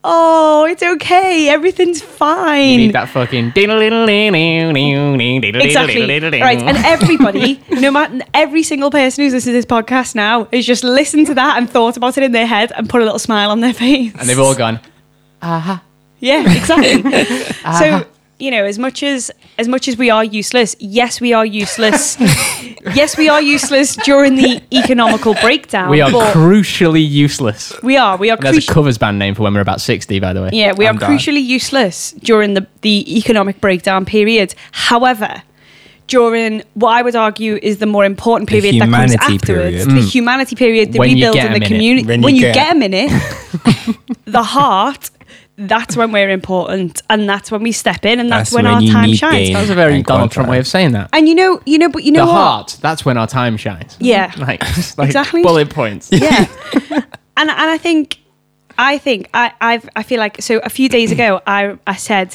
oh, 0.03 0.65
it's 0.65 0.81
okay, 0.81 1.49
everything's 1.49 2.01
fine. 2.01 2.69
You 2.69 2.77
need 2.77 2.93
that 2.93 3.09
fucking. 3.09 3.51
Exactly. 5.65 6.01
Right. 6.41 6.59
And 6.59 6.77
everybody, 6.85 7.61
no 7.71 7.91
matter 7.91 8.19
every 8.33 8.63
single 8.63 8.91
person 8.91 9.23
who's 9.23 9.33
listening 9.33 9.53
to 9.53 9.57
this 9.57 9.65
podcast 9.65 10.15
now, 10.15 10.45
has 10.45 10.65
just 10.65 10.83
listened 10.83 11.27
to 11.27 11.33
that 11.35 11.57
and 11.57 11.69
thought 11.69 11.97
about 11.97 12.17
it 12.17 12.23
in 12.23 12.31
their 12.31 12.47
head 12.47 12.71
and 12.75 12.89
put 12.89 13.01
a 13.01 13.05
little 13.05 13.19
smile 13.19 13.51
on 13.51 13.59
their 13.59 13.73
face. 13.85 14.13
And 14.17 14.29
they've 14.29 14.39
all 14.39 14.55
gone, 14.55 14.79
Yeah, 16.19 16.41
exactly. 16.41 17.01
So 17.59 17.65
uh-huh. 17.65 18.03
You 18.39 18.51
know, 18.51 18.63
as 18.63 18.79
much 18.79 19.03
as 19.03 19.31
as 19.57 19.67
much 19.67 19.87
as 19.87 19.97
we 19.97 20.09
are 20.09 20.23
useless, 20.23 20.75
yes, 20.79 21.19
we 21.19 21.33
are 21.33 21.45
useless. 21.45 22.17
yes, 22.95 23.17
we 23.17 23.27
are 23.29 23.41
useless 23.41 23.95
during 23.97 24.35
the 24.35 24.61
economical 24.71 25.33
breakdown. 25.35 25.89
we 25.89 25.99
are 26.01 26.11
but 26.11 26.33
crucially 26.33 27.05
useless. 27.07 27.73
we 27.83 27.97
are 27.97 28.15
we 28.17 28.29
are 28.29 28.37
And 28.37 28.45
There's 28.45 28.69
a 28.69 28.73
covers 28.73 28.97
band 28.97 29.19
name 29.19 29.35
for 29.35 29.43
when 29.43 29.53
we're 29.53 29.59
about 29.61 29.81
60, 29.81 30.19
by 30.19 30.33
the 30.33 30.41
way. 30.43 30.49
yeah 30.53 30.73
we 30.73 30.85
are 30.85 30.89
I'm 30.89 30.97
down. 30.97 31.09
crucially 31.11 31.43
useless 31.43 32.13
during 32.13 32.53
the 32.53 32.65
the 32.81 33.17
economic 33.17 33.59
breakdown 33.61 34.05
period. 34.05 34.55
However. 34.71 35.43
During 36.07 36.63
what 36.73 36.89
I 36.97 37.03
would 37.03 37.15
argue 37.15 37.59
is 37.61 37.77
the 37.77 37.85
more 37.85 38.03
important 38.03 38.49
period 38.49 38.81
that 38.81 38.89
comes 38.89 39.13
afterwards, 39.13 39.43
period. 39.45 39.87
the 39.89 40.01
mm. 40.01 40.11
humanity 40.11 40.55
period, 40.55 40.91
the 40.91 40.97
When 40.97 41.09
you 41.11 41.15
rebuilding 41.17 41.41
get 41.51 41.59
the 41.59 41.65
community. 41.67 42.07
When 42.07 42.21
When, 42.23 42.33
you 42.33 42.47
you, 42.47 42.53
get- 42.53 42.55
get 42.55 42.75
a 42.75 42.79
minute, 42.79 43.11
the 44.25 44.41
heart, 44.41 45.11
that's 45.67 45.95
when 45.97 46.11
we're 46.11 46.29
important, 46.29 47.01
and 47.09 47.27
that's 47.29 47.51
when 47.51 47.61
we 47.61 47.71
step 47.71 48.05
in, 48.05 48.19
and 48.19 48.31
that's, 48.31 48.49
That's 48.51 48.55
when, 48.55 48.65
when 48.65 48.73
our 48.73 48.81
time 49.03 49.13
shines. 49.13 49.33
gain. 49.47 49.53
That 49.53 49.61
was 49.61 49.69
a 49.69 49.75
very 49.75 49.95
And 49.95 50.05
Donald 50.05 50.31
Trump 50.31 50.45
contract. 50.47 50.49
way 50.51 50.59
of 50.59 50.67
saying 50.67 50.91
that. 50.93 51.09
And 51.13 51.27
you 51.27 51.35
know, 51.35 51.61
you 51.65 51.77
know, 51.77 51.89
but 51.89 52.03
you 52.03 52.11
know 52.11 52.25
the 52.25 52.31
what? 52.31 52.37
heart, 52.37 52.77
that's 52.81 53.03
when 53.05 53.17
our 53.17 53.27
time 53.27 53.57
shines. 53.57 53.97
Yeah. 53.99 54.31
Like, 54.37 54.63
like 54.97 55.07
Exactly. 55.07 55.43
bullet 55.43 55.69
points. 55.69 56.09
Yeah. 56.11 56.47
and 56.93 57.49
and 57.49 57.51
I 57.51 57.77
think 57.77 58.17
I 58.77 58.97
think 58.97 59.29
I 59.33 59.51
I've 59.59 59.89
I 59.95 60.03
feel 60.03 60.19
like 60.19 60.41
so 60.41 60.59
a 60.59 60.69
few 60.69 60.87
days 60.89 61.11
ago 61.11 61.41
I 61.45 61.77
I 61.85 61.95
said 61.95 62.33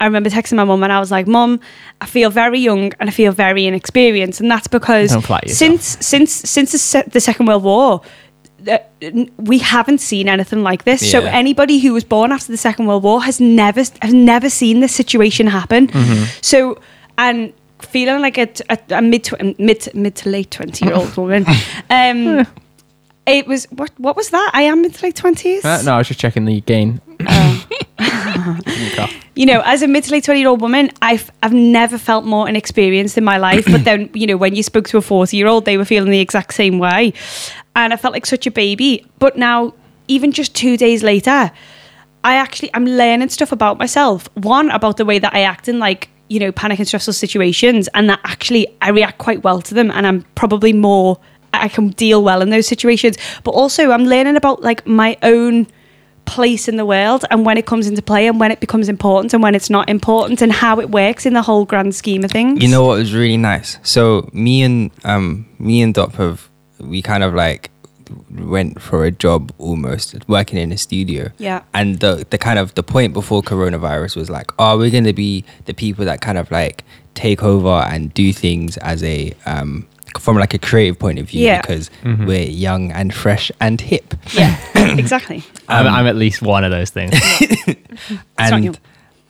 I 0.00 0.06
remember 0.06 0.28
texting 0.30 0.56
my 0.56 0.64
mum 0.64 0.82
and 0.82 0.92
I 0.92 0.98
was 1.00 1.10
like, 1.10 1.26
"Mum, 1.26 1.60
I 2.00 2.06
feel 2.06 2.28
very 2.30 2.58
young 2.58 2.92
and 2.98 3.08
I 3.08 3.12
feel 3.12 3.30
very 3.32 3.64
inexperienced," 3.66 4.40
and 4.40 4.50
that's 4.50 4.66
because 4.66 5.12
Don't 5.12 5.22
flatter 5.22 5.48
yourself. 5.48 5.80
since 5.80 6.06
since 6.06 6.32
since 6.50 6.72
the, 6.72 6.78
se- 6.78 7.04
the 7.12 7.20
Second 7.20 7.46
World 7.46 7.62
War. 7.62 8.00
We 9.38 9.58
haven't 9.58 9.98
seen 9.98 10.28
anything 10.28 10.62
like 10.62 10.84
this. 10.84 11.10
So 11.10 11.22
anybody 11.22 11.78
who 11.78 11.92
was 11.92 12.04
born 12.04 12.32
after 12.32 12.52
the 12.52 12.58
Second 12.58 12.86
World 12.86 13.02
War 13.02 13.22
has 13.22 13.40
never 13.40 13.80
has 13.80 14.14
never 14.14 14.50
seen 14.50 14.80
this 14.80 14.94
situation 14.94 15.46
happen. 15.46 15.88
Mm-hmm. 15.88 16.24
So 16.40 16.80
and 17.18 17.52
feeling 17.80 18.20
like 18.20 18.38
a, 18.38 18.48
a, 18.70 18.78
a 18.90 19.02
mid 19.02 19.24
tw- 19.24 19.58
mid 19.58 19.88
mid 19.94 20.14
to 20.16 20.28
late 20.28 20.50
twenty 20.50 20.86
year 20.86 20.94
old 20.94 21.16
woman, 21.16 21.44
um, 21.90 22.46
it 23.26 23.46
was 23.46 23.66
what 23.66 23.90
what 23.98 24.16
was 24.16 24.30
that? 24.30 24.50
I 24.54 24.62
am 24.62 24.82
mid 24.82 24.94
to 24.94 25.06
late 25.06 25.16
twenties. 25.16 25.64
Uh, 25.64 25.82
no, 25.82 25.94
I 25.94 25.98
was 25.98 26.08
just 26.08 26.20
checking 26.20 26.44
the 26.44 26.60
gain. 26.60 27.00
you 29.34 29.46
know, 29.46 29.62
as 29.64 29.82
a 29.82 29.88
mid 29.88 30.04
to 30.04 30.12
late 30.12 30.24
20 30.24 30.40
year 30.40 30.48
old 30.48 30.60
woman, 30.60 30.90
I've, 31.02 31.30
I've 31.42 31.52
never 31.52 31.98
felt 31.98 32.24
more 32.24 32.48
inexperienced 32.48 33.18
in 33.18 33.24
my 33.24 33.38
life. 33.38 33.64
but 33.66 33.84
then, 33.84 34.10
you 34.14 34.26
know, 34.26 34.36
when 34.36 34.54
you 34.54 34.62
spoke 34.62 34.88
to 34.88 34.98
a 34.98 35.00
40 35.00 35.36
year 35.36 35.46
old, 35.46 35.64
they 35.64 35.76
were 35.76 35.84
feeling 35.84 36.10
the 36.10 36.20
exact 36.20 36.54
same 36.54 36.78
way. 36.78 37.12
And 37.76 37.92
I 37.92 37.96
felt 37.96 38.12
like 38.12 38.26
such 38.26 38.46
a 38.46 38.50
baby. 38.50 39.06
But 39.18 39.36
now, 39.36 39.74
even 40.08 40.32
just 40.32 40.54
two 40.54 40.76
days 40.76 41.02
later, 41.02 41.50
I 42.22 42.36
actually, 42.36 42.70
I'm 42.74 42.86
learning 42.86 43.28
stuff 43.30 43.52
about 43.52 43.78
myself. 43.78 44.28
One, 44.34 44.70
about 44.70 44.96
the 44.96 45.04
way 45.04 45.18
that 45.18 45.34
I 45.34 45.42
act 45.42 45.68
in 45.68 45.78
like, 45.78 46.08
you 46.28 46.40
know, 46.40 46.52
panic 46.52 46.78
and 46.78 46.88
stressful 46.88 47.12
situations, 47.12 47.88
and 47.94 48.08
that 48.08 48.20
actually 48.24 48.66
I 48.80 48.90
react 48.90 49.18
quite 49.18 49.42
well 49.42 49.60
to 49.62 49.74
them. 49.74 49.90
And 49.90 50.06
I'm 50.06 50.22
probably 50.34 50.72
more, 50.72 51.18
I 51.52 51.68
can 51.68 51.88
deal 51.90 52.22
well 52.22 52.40
in 52.40 52.50
those 52.50 52.66
situations. 52.66 53.18
But 53.42 53.50
also, 53.52 53.90
I'm 53.90 54.04
learning 54.04 54.36
about 54.36 54.62
like 54.62 54.86
my 54.86 55.18
own 55.22 55.66
place 56.24 56.68
in 56.68 56.76
the 56.76 56.86
world 56.86 57.24
and 57.30 57.44
when 57.44 57.58
it 57.58 57.66
comes 57.66 57.86
into 57.86 58.00
play 58.00 58.26
and 58.26 58.40
when 58.40 58.50
it 58.50 58.60
becomes 58.60 58.88
important 58.88 59.34
and 59.34 59.42
when 59.42 59.54
it's 59.54 59.68
not 59.68 59.88
important 59.88 60.40
and 60.40 60.52
how 60.52 60.80
it 60.80 60.90
works 60.90 61.26
in 61.26 61.34
the 61.34 61.42
whole 61.42 61.64
grand 61.64 61.94
scheme 61.94 62.24
of 62.24 62.30
things. 62.30 62.62
You 62.62 62.70
know 62.70 62.84
what 62.84 62.98
was 62.98 63.12
really 63.12 63.36
nice? 63.36 63.78
So 63.82 64.28
me 64.32 64.62
and 64.62 64.90
um 65.04 65.46
me 65.58 65.82
and 65.82 65.92
Dop 65.92 66.14
have 66.14 66.48
we 66.88 67.02
kind 67.02 67.22
of 67.22 67.34
like 67.34 67.70
went 68.30 68.80
for 68.80 69.04
a 69.04 69.10
job 69.10 69.52
almost 69.58 70.16
working 70.28 70.58
in 70.58 70.72
a 70.72 70.78
studio. 70.78 71.30
Yeah. 71.38 71.62
And 71.72 72.00
the 72.00 72.26
the 72.30 72.38
kind 72.38 72.58
of 72.58 72.74
the 72.74 72.82
point 72.82 73.12
before 73.12 73.42
coronavirus 73.42 74.16
was 74.16 74.30
like, 74.30 74.50
oh, 74.58 74.78
we're 74.78 74.90
gonna 74.90 75.12
be 75.12 75.44
the 75.64 75.74
people 75.74 76.04
that 76.04 76.20
kind 76.20 76.38
of 76.38 76.50
like 76.50 76.84
take 77.14 77.42
over 77.42 77.84
and 77.90 78.12
do 78.14 78.32
things 78.32 78.76
as 78.78 79.02
a 79.02 79.32
um 79.46 79.86
from 80.18 80.36
like 80.36 80.54
a 80.54 80.58
creative 80.58 80.98
point 80.98 81.18
of 81.18 81.28
view 81.28 81.44
Yeah. 81.44 81.60
because 81.60 81.90
we're 82.04 82.42
young 82.48 82.92
and 82.92 83.12
fresh 83.12 83.50
and 83.60 83.80
hip. 83.80 84.14
Yeah, 84.32 84.56
exactly. 84.96 85.42
I'm, 85.68 85.86
Um, 85.86 85.94
I'm 85.94 86.06
at 86.06 86.14
least 86.16 86.40
one 86.40 86.62
of 86.62 86.70
those 86.70 86.90
things. 86.90 87.14
and 88.38 88.78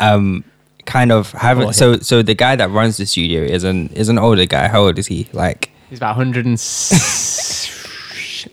um 0.01 0.45
kind 0.85 1.11
of 1.13 1.33
having 1.33 1.73
so 1.73 1.97
so 1.99 2.21
the 2.21 2.35
guy 2.35 2.57
that 2.57 2.71
runs 2.71 2.99
the 2.99 3.07
studio 3.07 3.43
is 3.43 3.65
an 3.65 3.89
is 3.91 4.09
an 4.09 4.19
older 4.19 4.45
guy. 4.47 4.69
How 4.69 4.83
old 4.83 4.99
is 4.99 5.07
he? 5.07 5.29
Like 5.33 5.71
He's 5.89 5.99
about 5.99 6.17
100 6.17 6.47
and... 6.47 6.59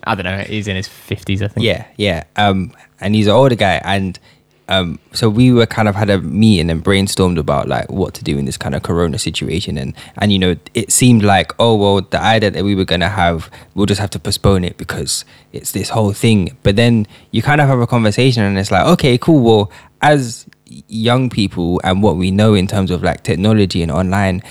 I 0.04 0.16
don't 0.16 0.26
know. 0.26 0.40
He's 0.40 0.68
in 0.68 0.76
his 0.76 0.88
50s, 0.88 1.42
I 1.42 1.48
think. 1.48 1.66
Yeah, 1.66 1.86
yeah. 1.98 2.24
Um, 2.36 2.74
and 3.00 3.16
he's 3.16 3.28
an 3.28 3.34
older 3.34 3.56
guy, 3.56 3.82
and 3.84 4.20
um, 4.72 5.00
so 5.12 5.30
we 5.30 5.52
were 5.52 5.66
kind 5.66 5.90
of 5.90 5.96
had 5.96 6.10
a 6.10 6.20
meeting 6.20 6.70
and 6.70 6.84
brainstormed 6.84 7.38
about 7.38 7.68
like 7.68 7.92
what 7.92 8.14
to 8.14 8.24
do 8.24 8.38
in 8.38 8.46
this 8.46 8.58
kind 8.58 8.74
of 8.74 8.84
Corona 8.84 9.20
situation, 9.20 9.78
and 9.78 9.94
and 10.18 10.32
you 10.32 10.40
know 10.40 10.56
it 10.74 10.92
seemed 10.92 11.24
like 11.24 11.52
oh 11.60 11.76
well 11.76 12.02
the 12.02 12.22
idea 12.22 12.52
that 12.52 12.64
we 12.64 12.74
were 12.74 12.86
gonna 12.86 13.10
have 13.10 13.52
we'll 13.76 13.86
just 13.86 14.00
have 14.00 14.12
to 14.12 14.20
postpone 14.20 14.64
it 14.64 14.78
because 14.78 15.26
it's 15.52 15.74
this 15.74 15.90
whole 15.90 16.14
thing. 16.14 16.58
But 16.64 16.78
then 16.78 17.06
you 17.32 17.42
kind 17.42 17.60
of 17.60 17.68
have 17.68 17.80
a 17.80 17.88
conversation, 17.88 18.44
and 18.44 18.58
it's 18.58 18.72
like 18.72 18.86
okay, 18.86 19.18
cool. 19.18 19.44
Well, 19.44 19.72
as 20.02 20.48
young 20.88 21.30
people 21.30 21.82
and 21.84 22.02
what 22.02 22.16
we 22.16 22.32
know 22.32 22.54
in 22.54 22.66
terms 22.66 22.92
of 22.92 23.04
like 23.04 23.24
technology 23.24 23.84
and 23.84 23.92
online 23.92 24.42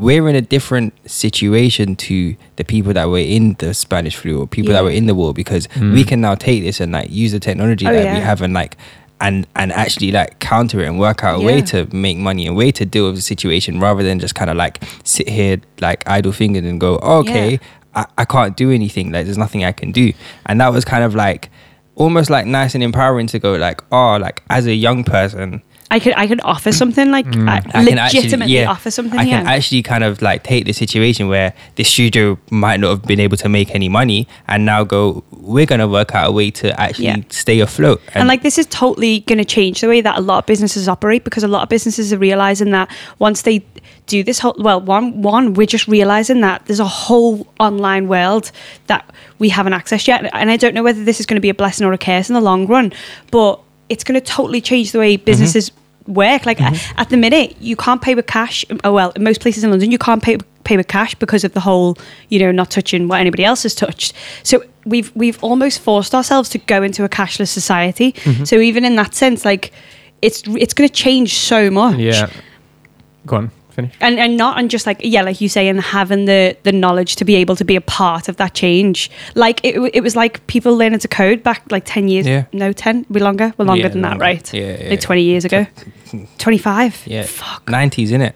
we're 0.00 0.28
in 0.28 0.34
a 0.34 0.40
different 0.40 0.94
situation 1.08 1.94
to 1.94 2.34
the 2.56 2.64
people 2.64 2.92
that 2.94 3.08
were 3.08 3.18
in 3.18 3.54
the 3.58 3.74
Spanish 3.74 4.16
flu 4.16 4.40
or 4.40 4.46
people 4.46 4.72
that 4.72 4.82
were 4.82 4.90
in 4.90 5.06
the 5.06 5.14
war 5.14 5.34
because 5.34 5.66
hmm. 5.74 5.92
we 5.92 6.04
can 6.04 6.20
now 6.20 6.34
take 6.34 6.62
this 6.62 6.80
and 6.80 6.92
like 6.92 7.10
use 7.10 7.32
the 7.32 7.40
technology 7.40 7.86
Oh, 7.86 7.92
that 7.92 8.04
yeah. 8.04 8.14
we 8.14 8.20
have 8.20 8.40
and 8.40 8.54
like 8.54 8.76
and 9.20 9.46
and 9.54 9.70
actually 9.72 10.10
like 10.10 10.38
counter 10.38 10.80
it 10.80 10.86
and 10.88 10.98
work 10.98 11.22
out 11.22 11.40
a 11.40 11.44
way 11.44 11.60
to 11.60 11.86
make 11.94 12.16
money 12.16 12.46
and 12.46 12.56
way 12.56 12.72
to 12.72 12.86
deal 12.86 13.06
with 13.06 13.16
the 13.16 13.20
situation 13.20 13.78
rather 13.78 14.02
than 14.02 14.18
just 14.18 14.34
kind 14.34 14.50
of 14.50 14.56
like 14.56 14.82
sit 15.04 15.28
here 15.28 15.60
like 15.80 16.08
idle 16.08 16.32
fingered 16.32 16.64
and 16.64 16.80
go 16.80 16.98
oh, 17.02 17.18
okay 17.18 17.52
Yeah. 17.52 17.58
I, 17.94 18.06
I 18.18 18.24
can't 18.24 18.56
do 18.56 18.70
anything 18.70 19.12
like 19.12 19.26
there's 19.26 19.36
nothing 19.38 19.64
I 19.64 19.72
can 19.72 19.92
do 19.92 20.12
and 20.46 20.60
that 20.60 20.72
was 20.72 20.84
kind 20.86 21.04
of 21.04 21.14
like 21.14 21.50
almost 21.96 22.30
like 22.30 22.46
nice 22.46 22.74
and 22.74 22.82
empowering 22.82 23.26
to 23.26 23.38
go 23.38 23.56
like 23.56 23.82
oh 23.92 24.16
like 24.16 24.42
as 24.48 24.66
a 24.66 24.74
young 24.74 25.04
person 25.04 25.62
I 25.92 25.98
could 25.98 26.14
I 26.16 26.26
could 26.28 26.40
offer 26.44 26.70
something 26.72 27.10
like 27.10 27.26
Mm. 27.26 27.48
I 27.48 27.56
I 27.56 27.84
can 27.84 27.98
actually, 27.98 28.20
legitimately 28.20 28.54
yeah, 28.54 28.70
offer 28.70 28.90
something. 28.90 29.18
I 29.18 29.24
can 29.24 29.46
actually 29.46 29.82
kind 29.82 30.04
of 30.04 30.22
like 30.22 30.42
take 30.44 30.64
the 30.64 30.72
situation 30.72 31.28
where 31.28 31.52
the 31.76 31.84
studio 31.84 32.38
might 32.50 32.78
not 32.80 32.90
have 32.90 33.02
been 33.02 33.20
able 33.20 33.36
to 33.38 33.48
make 33.48 33.74
any 33.74 33.88
money, 33.88 34.26
and 34.48 34.64
now 34.64 34.84
go, 34.84 35.24
we're 35.32 35.66
gonna 35.66 35.88
work 35.88 36.14
out 36.14 36.28
a 36.28 36.32
way 36.32 36.50
to 36.52 36.80
actually 36.80 37.06
Yeah. 37.06 37.16
stay 37.30 37.58
afloat. 37.60 38.00
and 38.14 38.28
like 38.28 38.42
this 38.42 38.56
is 38.58 38.66
totally 38.66 39.20
going 39.20 39.38
to 39.38 39.44
change 39.44 39.80
the 39.80 39.88
way 39.88 40.00
that 40.00 40.16
a 40.16 40.20
lot 40.20 40.38
of 40.38 40.46
businesses 40.46 40.88
operate 40.88 41.24
because 41.24 41.42
a 41.42 41.48
lot 41.48 41.62
of 41.62 41.68
businesses 41.68 42.12
are 42.12 42.18
realizing 42.18 42.70
that 42.70 42.88
once 43.18 43.42
they 43.42 43.62
do 44.06 44.22
this 44.22 44.38
whole 44.40 44.54
well 44.58 44.80
one 44.80 45.22
one 45.22 45.54
we're 45.54 45.66
just 45.66 45.86
realizing 45.88 46.40
that 46.40 46.62
there's 46.66 46.80
a 46.80 46.84
whole 47.06 47.46
online 47.58 48.08
world 48.08 48.50
that 48.86 49.04
we 49.38 49.48
haven't 49.48 49.72
accessed 49.72 50.06
yet 50.08 50.28
and 50.34 50.50
i 50.50 50.56
don't 50.56 50.74
know 50.74 50.82
whether 50.82 51.04
this 51.04 51.20
is 51.20 51.26
going 51.26 51.36
to 51.36 51.40
be 51.40 51.48
a 51.48 51.54
blessing 51.54 51.86
or 51.86 51.92
a 51.92 51.98
curse 51.98 52.28
in 52.28 52.34
the 52.34 52.40
long 52.40 52.66
run 52.66 52.92
but 53.30 53.60
it's 53.88 54.02
going 54.04 54.18
to 54.20 54.24
totally 54.24 54.60
change 54.60 54.90
the 54.92 54.98
way 54.98 55.16
businesses 55.16 55.70
work. 56.06 56.46
Like 56.46 56.60
a- 56.60 56.74
at 56.96 57.08
the 57.10 57.16
minute 57.16 57.56
you 57.60 57.76
can't 57.76 58.00
pay 58.02 58.14
with 58.14 58.26
cash. 58.26 58.64
Oh 58.84 58.92
well 58.92 59.10
in 59.16 59.22
most 59.24 59.40
places 59.40 59.64
in 59.64 59.70
london 59.70 59.90
you 59.90 59.98
can't 59.98 60.22
pay 60.22 60.38
pay 60.64 60.76
with 60.76 60.88
cash 60.88 61.14
because 61.14 61.42
of 61.42 61.52
the 61.52 61.60
whole 61.60 61.96
you 62.28 62.38
know 62.38 62.52
not 62.52 62.70
touching 62.70 63.08
what 63.08 63.20
anybody 63.20 63.44
else 63.44 63.62
has 63.62 63.74
touched. 63.74 64.12
So 64.42 64.62
we've 64.84 65.10
we've 65.14 65.42
almost 65.42 65.80
forced 65.80 66.14
ourselves 66.14 66.48
to 66.50 66.58
go 66.58 66.82
into 66.82 67.04
a 67.04 67.08
cashless 67.08 67.48
society. 67.48 68.12
Mm-hmm. 68.12 68.44
So 68.44 68.56
even 68.56 68.84
in 68.84 68.96
that 68.96 69.14
sense 69.14 69.44
like 69.44 69.72
it's 70.22 70.42
it's 70.46 70.74
going 70.74 70.88
to 70.88 70.94
change 70.94 71.34
so 71.34 71.70
much. 71.70 71.98
Yeah. 71.98 72.30
Go 73.26 73.36
on, 73.36 73.50
finish. 73.72 73.92
and 74.00 74.18
and 74.18 74.36
not 74.36 74.58
and 74.58 74.70
just 74.70 74.86
like 74.86 75.00
yeah 75.02 75.22
like 75.22 75.40
you 75.40 75.48
say 75.48 75.68
and 75.68 75.80
having 75.80 76.24
the 76.26 76.56
the 76.62 76.72
knowledge 76.72 77.16
to 77.16 77.24
be 77.24 77.34
able 77.36 77.56
to 77.56 77.64
be 77.64 77.76
a 77.76 77.80
part 77.80 78.28
of 78.28 78.36
that 78.36 78.54
change. 78.54 79.10
Like 79.34 79.60
it, 79.64 79.76
it 79.94 80.02
was 80.02 80.14
like 80.16 80.46
people 80.46 80.76
learning 80.76 80.98
to 81.00 81.08
code 81.08 81.42
back 81.42 81.62
like 81.70 81.84
10 81.86 82.08
years 82.08 82.26
Yeah. 82.26 82.44
no 82.52 82.72
10 82.72 83.06
we 83.08 83.20
longer? 83.20 83.52
We're 83.58 83.64
longer 83.64 83.82
Yeah, 83.82 83.88
than 83.88 84.02
that 84.02 84.18
right? 84.18 84.52
Yeah, 84.54 84.60
yeah, 84.62 84.72
like 84.90 85.00
yeah. 85.00 85.06
20 85.06 85.22
years 85.22 85.44
ago? 85.44 85.66
25 86.38 87.02
yeah, 87.06 87.22
fuck. 87.24 87.68
Nineties, 87.68 88.10
it 88.12 88.34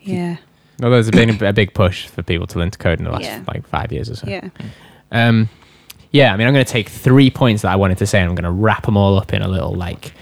yeah. 0.00 0.36
Well, 0.80 0.92
there's 0.92 1.10
been 1.10 1.30
a, 1.42 1.48
a 1.48 1.52
big 1.52 1.74
push 1.74 2.06
for 2.06 2.22
people 2.22 2.46
to 2.46 2.58
learn 2.58 2.70
to 2.70 2.78
code 2.78 2.98
in 3.00 3.04
the 3.04 3.10
last 3.10 3.24
Yeah. 3.24 3.42
like 3.52 3.66
five 3.66 3.92
years 3.92 4.08
or 4.08 4.14
so. 4.16 4.26
yeah. 4.28 4.48
Um, 5.10 5.48
yeah, 6.12 6.32
I 6.32 6.36
mean, 6.36 6.46
I'm 6.46 6.54
going 6.54 6.64
to 6.64 6.72
take 6.72 6.88
three 6.88 7.30
points 7.30 7.62
that 7.62 7.72
I 7.72 7.76
wanted 7.76 7.98
to 7.98 8.06
say, 8.06 8.20
and 8.20 8.28
I'm 8.30 8.34
going 8.34 8.44
to 8.44 8.50
wrap 8.50 8.86
them 8.86 8.96
all 8.96 9.18
up 9.18 9.34
in 9.34 9.42
a 9.42 9.48
little 9.48 9.74
like 9.74 10.12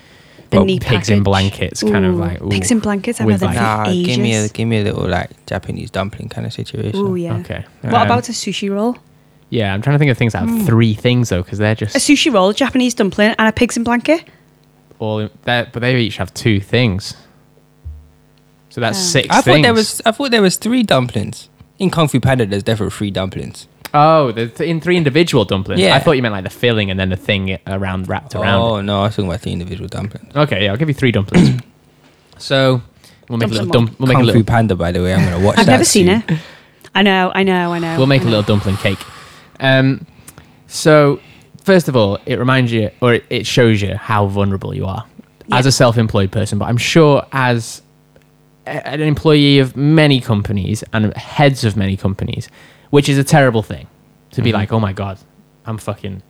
The 0.50 0.58
well, 0.58 0.64
neat 0.66 0.82
pigs 0.82 1.10
in 1.10 1.22
blankets, 1.24 1.82
kind 1.82 2.04
of 2.04 2.14
like 2.16 2.40
ooh. 2.40 2.48
pigs 2.48 2.70
in 2.70 2.78
blankets 2.78 3.20
I've 3.20 3.26
with 3.26 3.40
had 3.40 3.50
them 3.50 3.56
like- 3.56 3.86
for 3.88 3.94
Nah, 3.94 4.04
give 4.06 4.18
me 4.20 4.34
a 4.36 4.48
give 4.48 4.68
me 4.68 4.80
a 4.80 4.84
little 4.84 5.08
like 5.08 5.30
Japanese 5.46 5.90
dumpling 5.90 6.28
kind 6.28 6.46
of 6.46 6.52
situation. 6.52 7.00
oh 7.00 7.14
yeah 7.14 7.36
Okay. 7.38 7.64
what 7.82 7.94
Um, 7.94 8.02
about 8.06 8.28
a 8.28 8.32
sushi 8.32 8.70
roll 8.70 8.96
Yeah, 9.50 9.74
I'm 9.74 9.82
trying 9.82 9.94
to 9.94 9.98
think 9.98 10.10
of 10.10 10.18
things 10.18 10.32
that 10.34 10.48
have 10.48 10.66
three 10.66 10.94
things 10.94 11.28
though, 11.30 11.42
because 11.42 11.58
they're 11.58 11.74
just 11.74 11.96
a 11.96 11.98
sushi 11.98 12.32
roll 12.32 12.50
a 12.50 12.54
Japanese 12.54 12.94
dumpling 12.94 13.34
and 13.38 13.48
a 13.48 13.52
pigs 13.52 13.76
in 13.76 13.82
blanket 13.84 14.24
all. 14.98 15.18
In, 15.20 15.30
but 15.44 15.72
they 15.72 15.96
each 15.98 16.16
have 16.18 16.32
two 16.32 16.58
things. 16.60 17.14
So 18.70 18.80
that's 18.80 18.98
Oh. 18.98 19.02
six. 19.02 19.28
I 19.30 19.40
thought 19.40 19.62
there 19.62 19.74
was 19.74 20.00
I 20.06 20.10
thought 20.12 20.30
there 20.30 20.42
was 20.42 20.56
three 20.56 20.82
dumplings. 20.82 21.48
In 21.78 21.90
Kung 21.90 22.08
Fu 22.08 22.20
Panda, 22.20 22.46
there's 22.46 22.62
definitely 22.62 22.96
three 22.96 23.10
dumplings. 23.10 23.68
Oh, 23.96 24.32
the 24.32 24.48
th- 24.48 24.68
in 24.68 24.80
three 24.80 24.96
individual 24.96 25.44
dumplings. 25.44 25.80
Yeah. 25.80 25.94
I 25.94 25.98
thought 26.00 26.12
you 26.12 26.22
meant 26.22 26.32
like 26.32 26.44
the 26.44 26.50
filling 26.50 26.90
and 26.90 26.98
then 27.00 27.08
the 27.08 27.16
thing 27.16 27.58
around 27.66 28.08
wrapped 28.08 28.34
around. 28.34 28.60
Oh 28.60 28.80
no, 28.80 29.00
I 29.00 29.04
was 29.04 29.16
talking 29.16 29.28
about 29.28 29.40
three 29.40 29.52
individual 29.52 29.88
dumplings. 29.88 30.34
Okay, 30.36 30.64
yeah, 30.64 30.70
I'll 30.70 30.76
give 30.76 30.88
you 30.88 30.94
three 30.94 31.12
dumplings. 31.12 31.60
so 32.38 32.82
we'll 33.28 33.38
make 33.38 33.48
Dump 33.48 33.52
a 33.52 33.54
little 33.54 33.72
some 33.72 33.86
dump. 33.86 34.00
We'll 34.00 34.08
make 34.08 34.18
a 34.18 34.22
little. 34.22 34.40
Fu 34.40 34.44
Panda, 34.44 34.74
by 34.76 34.92
the 34.92 35.02
way, 35.02 35.14
I'm 35.14 35.24
gonna 35.24 35.44
watch 35.44 35.58
I've 35.58 35.66
that 35.66 35.72
never 35.72 35.84
seen 35.84 36.08
it 36.08 36.22
I 36.94 37.02
know 37.02 37.30
I 37.34 37.42
know 37.42 37.72
I 37.72 37.78
know 37.78 37.96
We'll 37.98 38.06
make 38.06 38.22
I 38.22 38.24
a 38.24 38.26
know. 38.26 38.38
little 38.38 38.56
dumpling 38.56 38.76
cake. 38.78 38.98
Um, 39.60 40.06
so 40.66 41.20
first 41.62 41.88
of 41.88 41.96
all, 41.96 42.18
it 42.26 42.38
reminds 42.38 42.72
you, 42.72 42.90
or 43.00 43.14
it, 43.14 43.24
it 43.30 43.46
shows 43.46 43.82
you 43.82 43.96
how 43.96 44.26
vulnerable 44.26 44.74
you 44.74 44.86
are 44.86 45.04
as 45.52 45.66
a 45.66 45.72
self-employed 45.72 46.32
person. 46.32 46.58
But 46.58 46.66
I'm 46.66 46.76
sure 46.78 47.24
as 47.32 47.82
an 48.66 49.00
employee 49.00 49.58
of 49.58 49.76
many 49.76 50.20
companies 50.20 50.82
and 50.92 51.14
heads 51.16 51.64
of 51.64 51.76
many 51.76 51.96
companies, 51.96 52.48
which 52.90 53.08
is 53.08 53.18
a 53.18 53.24
terrible 53.24 53.62
thing 53.62 53.86
to 54.32 54.42
be 54.42 54.50
Mhm. 54.50 54.54
like, 54.54 54.72
oh 54.72 54.80
my 54.80 54.92
god, 54.92 55.18
I'm 55.66 55.78
fucking, 55.78 56.22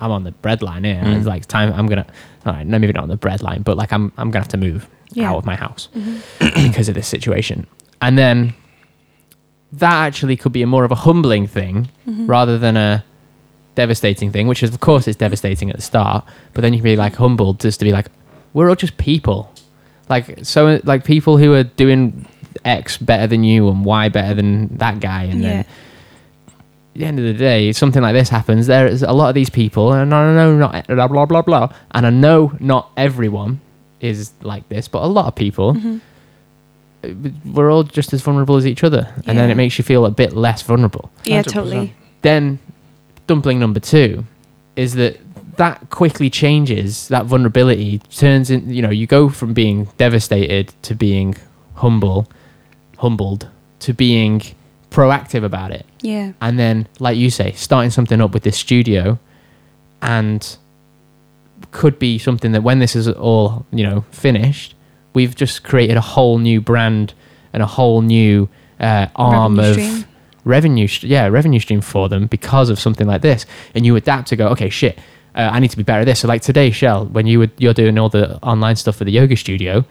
I'm 0.00 0.10
on 0.10 0.24
the 0.24 0.32
breadline 0.42 0.84
here. 0.84 0.96
And 1.00 1.08
Mm. 1.08 1.16
It's 1.18 1.26
like 1.26 1.46
time 1.46 1.72
I'm 1.72 1.86
gonna, 1.86 2.06
all 2.44 2.52
right, 2.52 2.66
no, 2.66 2.78
maybe 2.78 2.92
not 2.92 3.02
on 3.04 3.08
the 3.08 3.16
breadline, 3.18 3.64
but 3.64 3.76
like 3.76 3.92
I'm, 3.92 4.12
I'm 4.18 4.30
gonna 4.30 4.42
have 4.42 4.48
to 4.48 4.56
move 4.56 4.88
Yeah. 5.12 5.30
out 5.30 5.36
of 5.38 5.44
my 5.46 5.56
house 5.56 5.88
Mhm. 5.96 6.64
because 6.68 6.88
of 6.88 6.94
this 6.94 7.06
situation. 7.06 7.66
And 8.00 8.16
then 8.18 8.54
that 9.72 9.92
actually 10.06 10.36
could 10.36 10.52
be 10.52 10.62
a 10.62 10.66
more 10.66 10.84
of 10.84 10.90
a 10.92 10.96
humbling 10.96 11.46
thing 11.46 11.88
Mhm. 12.08 12.28
rather 12.28 12.58
than 12.58 12.76
a 12.76 13.04
devastating 13.74 14.30
thing, 14.30 14.46
which 14.48 14.62
is 14.62 14.70
of 14.70 14.80
course 14.80 15.06
it's 15.08 15.16
devastating 15.18 15.70
at 15.70 15.76
the 15.76 15.82
start, 15.82 16.24
but 16.54 16.62
then 16.62 16.72
you 16.72 16.78
can 16.80 16.84
be 16.84 16.96
like 16.96 17.16
humbled 17.16 17.60
just 17.60 17.78
to 17.80 17.84
be 17.84 17.92
like, 17.92 18.06
we're 18.54 18.68
all 18.68 18.76
just 18.76 18.96
people. 18.96 19.50
Like 20.08 20.38
so 20.42 20.80
like 20.84 21.04
people 21.04 21.36
who 21.36 21.52
are 21.52 21.64
doing 21.64 22.26
X 22.66 22.98
better 22.98 23.26
than 23.26 23.44
you 23.44 23.68
and 23.68 23.84
Y 23.84 24.08
better 24.10 24.34
than 24.34 24.76
that 24.78 25.00
guy 25.00 25.22
and 25.24 25.42
yeah 25.42 25.48
then 25.48 25.58
at 26.94 27.00
the 27.00 27.04
end 27.04 27.18
of 27.18 27.24
the 27.26 27.34
day, 27.34 27.72
something 27.72 28.00
like 28.00 28.14
this 28.14 28.30
happens. 28.30 28.66
There 28.68 28.86
is 28.86 29.02
a 29.02 29.12
lot 29.12 29.28
of 29.28 29.34
these 29.34 29.50
people, 29.50 29.92
and 29.92 30.14
I 30.14 30.32
know 30.34 30.56
not 30.56 30.86
blah 30.86 31.06
blah 31.08 31.26
blah 31.26 31.42
blah, 31.42 31.68
and 31.92 32.06
I 32.06 32.10
know 32.10 32.52
not 32.58 32.90
everyone 32.96 33.60
is 34.00 34.32
like 34.40 34.66
this, 34.70 34.88
but 34.88 35.02
a 35.02 35.06
lot 35.06 35.26
of 35.26 35.34
people, 35.34 35.74
Mhm. 35.74 36.00
we're 37.52 37.70
all 37.70 37.82
just 37.82 38.12
as 38.14 38.22
vulnerable 38.22 38.56
as 38.56 38.66
each 38.66 38.82
other, 38.82 39.08
and 39.26 39.36
then 39.38 39.50
it 39.50 39.56
makes 39.56 39.76
you 39.78 39.84
feel 39.84 40.06
a 40.06 40.10
bit 40.10 40.34
less 40.34 40.62
vulnerable. 40.62 41.10
yeah 41.24 41.42
100%. 41.42 41.52
totally 41.52 41.92
Then, 42.22 42.58
dumpling 43.26 43.58
number 43.60 43.78
two 43.80 44.24
is 44.74 44.94
that 44.94 45.20
that 45.58 45.88
quickly 45.90 46.28
changes. 46.30 47.08
That 47.08 47.26
vulnerability 47.26 48.00
turns 48.10 48.50
in. 48.50 48.68
You 48.72 48.82
know, 48.82 48.90
you 48.90 49.06
go 49.06 49.28
from 49.28 49.52
being 49.52 49.88
devastated 49.98 50.72
to 50.82 50.94
being 50.94 51.34
humble, 51.74 52.26
humbled 52.98 53.48
to 53.80 53.92
being 53.92 54.42
proactive 54.90 55.44
about 55.44 55.70
it. 55.70 55.84
Yeah. 56.00 56.32
And 56.40 56.58
then 56.58 56.88
like 56.98 57.16
you 57.16 57.30
say 57.30 57.52
starting 57.52 57.90
something 57.90 58.20
up 58.20 58.32
with 58.32 58.42
this 58.44 58.56
studio 58.56 59.18
and 60.02 60.56
could 61.70 61.98
be 61.98 62.18
something 62.18 62.52
that 62.52 62.62
when 62.62 62.78
this 62.78 62.94
is 62.96 63.08
all 63.08 63.66
you 63.70 63.82
know 63.84 64.04
finished 64.10 64.74
we've 65.14 65.34
just 65.34 65.64
created 65.64 65.96
a 65.96 66.00
whole 66.00 66.38
new 66.38 66.60
brand 66.60 67.14
and 67.52 67.62
a 67.62 67.66
whole 67.66 68.02
new 68.02 68.48
uh, 68.80 69.06
arm 69.16 69.56
Revenue 69.56 69.68
of 69.70 69.74
stream. 69.74 70.04
revenue 70.44 70.86
st- 70.86 71.10
yeah 71.10 71.26
revenue 71.26 71.58
stream 71.60 71.80
for 71.80 72.08
them 72.08 72.26
because 72.26 72.68
of 72.70 72.78
something 72.78 73.06
like 73.06 73.22
this. 73.22 73.46
And 73.74 73.84
you 73.86 73.96
adapt 73.96 74.28
to 74.28 74.36
go 74.36 74.48
okay 74.48 74.68
shit 74.70 74.98
uh, 75.34 75.50
I 75.52 75.60
need 75.60 75.70
to 75.70 75.76
be 75.76 75.82
better 75.82 76.00
at 76.00 76.04
this. 76.06 76.20
So 76.20 76.28
like 76.28 76.40
today 76.42 76.70
Shell 76.70 77.06
when 77.06 77.26
you 77.26 77.38
were 77.40 77.50
you're 77.58 77.74
doing 77.74 77.98
all 77.98 78.08
the 78.08 78.36
online 78.42 78.76
stuff 78.76 78.96
for 78.96 79.04
the 79.04 79.12
yoga 79.12 79.36
studio 79.36 79.84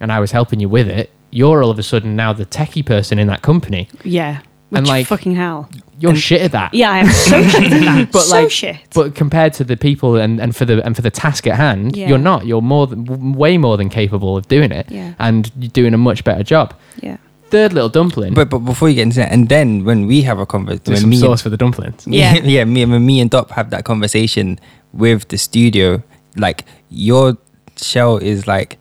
and 0.00 0.10
I 0.12 0.18
was 0.20 0.30
helping 0.32 0.60
you 0.60 0.68
with 0.68 0.88
it 0.88 1.10
you're 1.30 1.62
all 1.62 1.70
of 1.70 1.78
a 1.78 1.82
sudden 1.82 2.16
now 2.16 2.32
the 2.32 2.46
techie 2.46 2.84
person 2.84 3.18
in 3.18 3.26
that 3.28 3.42
company 3.42 3.88
yeah 4.04 4.38
which 4.70 4.78
And, 4.78 4.86
like- 4.86 5.06
fucking 5.06 5.34
hell 5.34 5.68
you're 5.98 6.14
shit 6.16 6.40
at 6.42 6.52
that 6.52 6.72
yeah 6.74 6.90
I 6.90 6.98
am 6.98 7.08
so 7.10 7.42
shit 7.42 7.72
at 7.72 7.80
that 7.80 8.08
But, 8.12 8.20
so 8.22 8.36
like, 8.42 8.50
shit 8.50 8.76
but 8.94 9.14
compared 9.14 9.52
to 9.54 9.64
the 9.64 9.76
people 9.76 10.16
and, 10.16 10.40
and 10.40 10.56
for 10.56 10.64
the 10.64 10.82
and 10.86 10.96
for 10.96 11.02
the 11.02 11.10
task 11.10 11.46
at 11.46 11.56
hand, 11.56 11.94
Yeah. 11.94 12.08
you're 12.08 12.18
not. 12.32 12.46
You're 12.46 12.62
more 12.62 12.86
than 12.86 13.04
way 13.34 13.58
more 13.58 13.76
than 13.76 13.88
capable 13.90 14.36
of 14.38 14.48
doing 14.48 14.72
it, 14.72 14.90
Yeah. 14.90 15.12
and 15.18 15.50
you're 15.58 15.68
doing 15.70 15.92
a 15.92 15.98
much 15.98 16.24
better 16.24 16.42
job. 16.42 16.72
yeah 17.02 17.18
Third 17.50 17.72
little 17.74 17.90
dumpling. 17.90 18.32
But 18.32 18.48
but 18.48 18.60
before 18.60 18.88
you 18.88 18.94
get 18.94 19.02
into 19.02 19.16
that, 19.16 19.30
and 19.32 19.48
then 19.50 19.84
when 19.84 20.06
we 20.06 20.22
have 20.22 20.38
a 20.38 20.46
conversation, 20.46 20.84
do 20.94 20.96
some 20.96 21.10
me 21.10 21.16
sauce 21.18 21.42
for 21.42 21.50
the 21.50 21.56
dumplings. 21.58 22.06
Yeah. 22.06 22.34
yeah, 22.36 22.42
yeah, 22.44 22.64
me 22.64 22.84
when 22.86 23.04
me 23.04 23.20
and 23.20 23.28
Dop 23.30 23.50
have 23.50 23.68
that 23.70 23.84
conversation 23.84 24.58
with 24.94 25.28
the 25.28 25.36
studio, 25.36 26.02
like 26.36 26.64
your 26.88 27.36
shell 27.76 28.16
is 28.16 28.46
like 28.46 28.78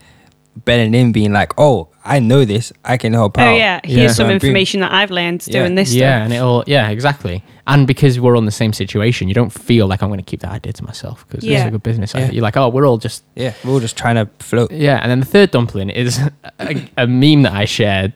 belling 0.64 0.94
in, 0.96 1.12
being 1.12 1.34
like, 1.34 1.52
"Oh, 1.58 1.89
I 2.06 2.20
know 2.20 2.46
this, 2.46 2.72
I 2.84 2.98
can 2.98 3.14
help 3.14 3.38
out." 3.38 3.48
oh 3.54 3.56
yeah 3.58 3.80
here's 3.84 3.98
Yeah. 4.00 4.08
some 4.08 4.16
So 4.16 4.24
I'm 4.24 4.28
being- 4.30 4.36
information 4.36 4.80
that 4.82 4.92
I've 4.92 5.12
learned 5.12 5.44
Yeah. 5.48 5.60
doing 5.60 5.76
this 5.76 5.94
Yeah, 5.94 6.18
stuff 6.18 6.24
and 6.26 6.34
it'll 6.34 6.64
yeah 6.68 6.90
exactly. 6.90 7.44
And 7.68 7.86
because 7.86 8.20
we're 8.20 8.36
on 8.36 8.46
the 8.46 8.52
same 8.52 8.74
situation, 8.74 9.28
you 9.28 9.36
don't 9.36 9.52
feel 9.52 9.86
like 9.86 10.02
I'm 10.02 10.10
going 10.10 10.20
to 10.20 10.26
keep 10.26 10.40
that 10.40 10.52
idea 10.52 10.74
to 10.74 10.84
myself 10.84 11.24
because 11.28 11.44
it's 11.44 11.52
Yeah. 11.52 11.68
a 11.68 11.72
good 11.72 11.84
business. 11.84 12.14
Yeah. 12.16 12.22
idea. 12.22 12.34
You're 12.34 12.42
like, 12.42 12.58
oh, 12.58 12.68
we're 12.70 12.88
all 12.88 12.98
just 12.98 13.24
yeah. 13.36 13.54
We're 13.64 13.74
all 13.74 13.80
just 13.80 13.96
trying 13.96 14.16
to 14.16 14.28
float. 14.44 14.72
Yeah, 14.72 14.98
and 15.02 15.12
then 15.12 15.20
the 15.20 15.28
third 15.28 15.52
dumpling 15.52 15.90
is 15.92 16.20
a, 16.60 16.88
a 16.98 17.06
meme 17.06 17.44
that 17.44 17.54
I 17.54 17.66
shared, 17.66 18.14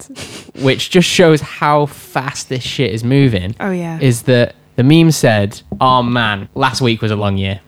which 0.62 0.90
just 0.90 1.08
shows 1.08 1.42
how 1.42 1.86
fast 1.86 2.50
this 2.50 2.64
shit 2.64 2.92
is 2.94 3.04
moving. 3.04 3.56
oh 3.60 3.72
yeah 3.72 4.00
Is 4.02 4.24
that 4.24 4.56
the 4.76 4.84
meme 4.84 5.12
said, 5.12 5.62
"Oh 5.80 6.02
man, 6.02 6.50
last 6.56 6.82
week 6.82 7.02
was 7.04 7.12
a 7.12 7.16
long 7.16 7.38
year," 7.38 7.60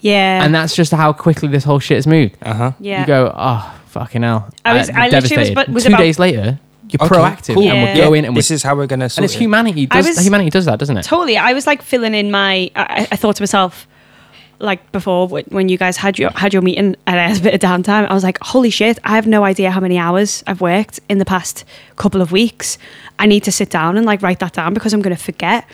yeah 0.00 0.44
and 0.44 0.54
that's 0.54 0.74
just 0.74 0.92
how 0.92 1.12
quickly 1.12 1.48
this 1.48 1.64
whole 1.64 1.78
shit 1.78 1.96
has 1.96 2.06
moved. 2.06 2.36
Uh 2.42 2.54
huh. 2.54 2.72
yeah 2.80 3.00
You 3.02 3.06
go, 3.06 3.32
"Oh 3.36 3.74
fucking 3.98 4.22
hell!" 4.22 4.48
I 4.64 4.74
was- 4.74 4.88
Uh, 4.90 4.92
I 4.94 5.08
literally 5.08 5.14
was- 5.16 5.30
devastated. 5.30 5.54
but 5.54 5.68
was 5.68 5.84
Two 5.84 5.88
about- 5.90 5.98
days 5.98 6.18
later, 6.18 6.58
you're 6.90 7.02
Okay, 7.02 7.14
proactive, 7.14 7.54
cool. 7.54 7.62
and 7.64 7.72
Yeah. 7.78 7.84
we're 7.84 8.04
going 8.04 8.24
and 8.26 8.36
this 8.36 8.50
we're, 8.50 8.54
is 8.56 8.62
how 8.62 8.74
we're 8.76 8.86
gonna. 8.86 9.08
Sort 9.08 9.18
and 9.18 9.24
it's 9.24 9.34
it. 9.34 9.38
humanity. 9.40 9.86
Does, 9.86 10.06
was- 10.06 10.18
humanity 10.24 10.50
does 10.50 10.64
that, 10.66 10.78
doesn't 10.78 10.96
it? 10.96 11.04
Totally. 11.04 11.36
I 11.36 11.52
was 11.52 11.66
like 11.66 11.82
filling 11.82 12.14
in 12.14 12.30
my. 12.30 12.70
I, 12.76 13.08
I 13.10 13.16
thought 13.16 13.36
to 13.36 13.42
myself, 13.42 13.86
like 14.58 14.90
before 14.92 15.28
when 15.28 15.68
you 15.68 15.76
guys 15.76 15.96
had 15.98 16.18
your 16.18 16.30
had 16.34 16.52
your 16.54 16.62
meeting 16.62 16.96
and 17.06 17.20
I 17.20 17.28
had 17.28 17.36
a 17.38 17.40
bit 17.40 17.54
of 17.54 17.60
downtime, 17.60 18.08
I 18.08 18.14
was 18.14 18.24
like, 18.24 18.38
holy 18.42 18.70
shit! 18.70 18.98
I 19.04 19.10
have 19.16 19.26
no 19.26 19.44
idea 19.44 19.70
how 19.70 19.80
many 19.80 19.98
hours 19.98 20.42
I've 20.46 20.60
worked 20.60 21.00
in 21.08 21.18
the 21.18 21.24
past 21.26 21.64
couple 21.96 22.20
of 22.22 22.32
weeks. 22.32 22.78
I 23.18 23.26
need 23.26 23.42
to 23.44 23.52
sit 23.52 23.68
down 23.70 23.96
and 23.96 24.06
like 24.06 24.22
write 24.22 24.38
that 24.40 24.52
down 24.54 24.72
because 24.74 24.92
I'm 24.94 25.02
going 25.02 25.16
to 25.16 25.22
forget. 25.22 25.64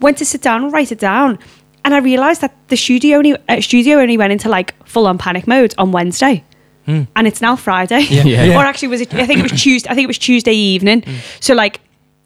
Went 0.00 0.18
to 0.18 0.24
sit 0.24 0.42
down 0.42 0.62
and 0.64 0.72
write 0.72 0.92
it 0.92 0.98
down, 1.00 1.38
and 1.84 1.94
I 1.94 1.98
realized 1.98 2.40
that 2.42 2.52
the 2.68 2.76
studio 2.76 3.18
only 3.18 3.34
uh, 3.48 3.60
studio 3.60 3.98
only 3.98 4.16
went 4.18 4.32
into 4.32 4.48
like 4.48 4.74
full 4.86 5.06
on 5.06 5.18
panic 5.18 5.46
mode 5.46 5.74
on 5.78 5.90
Wednesday. 5.92 6.44
Hmm. 6.88 7.02
and 7.16 7.26
it's 7.26 7.42
now 7.42 7.54
Friday. 7.54 8.00
Yeah. 8.08 8.24
Yeah. 8.24 8.56
or 8.58 8.64
actually, 8.64 8.88
was 8.88 9.02
it? 9.02 9.12
I 9.12 9.26
think 9.26 9.40
it 9.40 9.52
was 9.52 9.60
Tuesday. 9.62 9.90
I 9.90 9.94
think 9.94 10.04
it 10.04 10.08
was 10.08 10.18
Tuesday 10.18 10.54
evening. 10.54 11.02
Hmm. 11.02 11.16
So 11.40 11.54
like. 11.54 11.80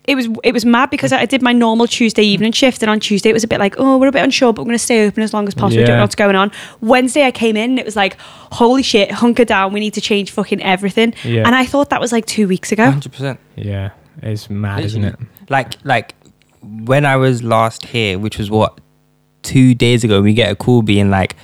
It 0.04 0.16
was 0.16 0.26
it 0.42 0.52
was 0.52 0.64
mad 0.64 0.90
because 0.90 1.12
I 1.12 1.26
did 1.26 1.42
my 1.42 1.52
normal 1.52 1.86
Tuesday 1.86 2.24
hmm. 2.24 2.30
evening 2.30 2.50
shift, 2.50 2.82
and 2.82 2.90
on 2.90 2.98
Tuesday 2.98 3.30
it 3.30 3.34
was 3.34 3.44
a 3.44 3.46
bit 3.46 3.60
like, 3.60 3.76
oh, 3.78 3.98
we're 3.98 4.08
a 4.08 4.10
bit 4.10 4.24
unsure, 4.24 4.52
but 4.52 4.62
we're 4.62 4.70
going 4.70 4.74
to 4.74 4.84
stay 4.84 5.06
open 5.06 5.22
as 5.22 5.32
long 5.32 5.46
as 5.46 5.54
possible. 5.54 5.80
We 5.80 5.86
don't 5.86 5.98
know 5.98 6.02
what's 6.02 6.16
going 6.16 6.34
on. 6.34 6.50
Wednesday 6.80 7.22
I 7.22 7.30
came 7.30 7.56
in, 7.56 7.70
and 7.70 7.78
it 7.78 7.84
was 7.84 7.94
like, 7.94 8.16
holy 8.50 8.82
shit, 8.82 9.12
hunker 9.12 9.44
down. 9.44 9.72
We 9.72 9.78
need 9.78 9.94
to 9.94 10.00
change 10.00 10.32
fucking 10.32 10.60
everything. 10.60 11.14
Yeah. 11.22 11.46
And 11.46 11.54
I 11.54 11.66
thought 11.66 11.90
that 11.90 12.00
was 12.00 12.10
like 12.10 12.26
two 12.26 12.48
weeks 12.48 12.72
ago. 12.72 12.90
Hundred 12.90 13.12
percent. 13.12 13.38
Yeah, 13.54 13.90
it's 14.22 14.50
mad, 14.50 14.84
isn't 14.84 15.04
it? 15.04 15.16
Like 15.48 15.74
like 15.84 16.16
when 16.62 17.06
I 17.06 17.14
was 17.14 17.44
last 17.44 17.86
here, 17.86 18.18
which 18.18 18.38
was 18.38 18.50
what 18.50 18.80
two 19.42 19.72
days 19.72 20.02
ago, 20.02 20.20
we 20.20 20.34
get 20.34 20.50
a 20.50 20.56
call 20.56 20.82
being 20.82 21.10
like, 21.10 21.36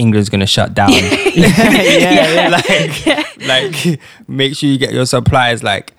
England's 0.00 0.28
gonna 0.28 0.46
shut 0.46 0.74
down. 0.74 0.90
yeah, 1.34 2.32
yeah 2.34 2.48
like 2.48 3.36
like 3.46 4.00
make 4.26 4.56
sure 4.56 4.68
you 4.68 4.78
get 4.78 4.92
your 4.92 5.06
supplies. 5.06 5.62
Like 5.62 5.92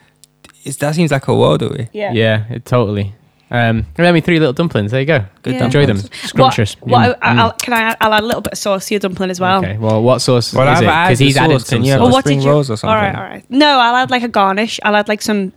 it's, 0.63 0.77
that 0.77 0.95
seems 0.95 1.11
like 1.11 1.27
a 1.27 1.35
world 1.35 1.61
away. 1.61 1.89
Yeah. 1.93 2.11
Yeah, 2.13 2.45
it, 2.49 2.65
totally. 2.65 3.13
Um, 3.53 3.85
let 3.97 4.13
me 4.13 4.21
three 4.21 4.39
little 4.39 4.53
dumplings. 4.53 4.91
There 4.91 5.01
you 5.01 5.05
go. 5.05 5.25
Good 5.41 5.55
Yeah. 5.55 5.65
Enjoy 5.65 5.85
them. 5.85 5.97
dumplings. 5.97 6.29
Scrumptious. 6.29 6.75
What, 6.79 6.89
what, 6.91 7.19
Mm, 7.19 7.19
I, 7.21 7.33
mm. 7.33 7.37
I'll, 7.39 7.51
can 7.53 7.73
I? 7.73 7.95
I'll 7.99 8.13
add 8.13 8.23
a 8.23 8.25
little 8.25 8.41
bit 8.41 8.53
of 8.53 8.57
sauce 8.57 8.85
to 8.87 8.93
your 8.93 8.99
dumpling 8.99 9.29
as 9.29 9.39
well. 9.41 9.59
Okay. 9.59 9.77
Well, 9.77 10.01
what 10.01 10.19
sauce 10.19 10.53
Well, 10.53 10.71
is 10.71 10.79
I've 10.79 10.83
it? 10.83 10.85
Because 11.09 11.19
the 11.19 11.25
he's 11.25 11.37
added 11.37 11.59
sauce, 11.59 11.67
some 11.67 11.77
can 11.79 11.85
you 11.85 11.91
have 11.91 11.99
sauce. 11.99 12.03
Well, 12.05 12.09
Or 12.09 12.13
what 12.13 12.23
spring 12.23 12.37
did 12.39 12.45
you? 12.45 12.51
rolls 12.51 12.69
or 12.71 12.77
something. 12.77 12.95
All 12.95 13.01
right. 13.01 13.15
All 13.15 13.21
right. 13.23 13.45
No, 13.49 13.67
I'll 13.79 13.95
add 13.97 14.09
like 14.09 14.23
a 14.23 14.29
garnish. 14.29 14.79
I'll 14.83 14.95
add 14.95 15.07
like 15.09 15.21
some. 15.21 15.51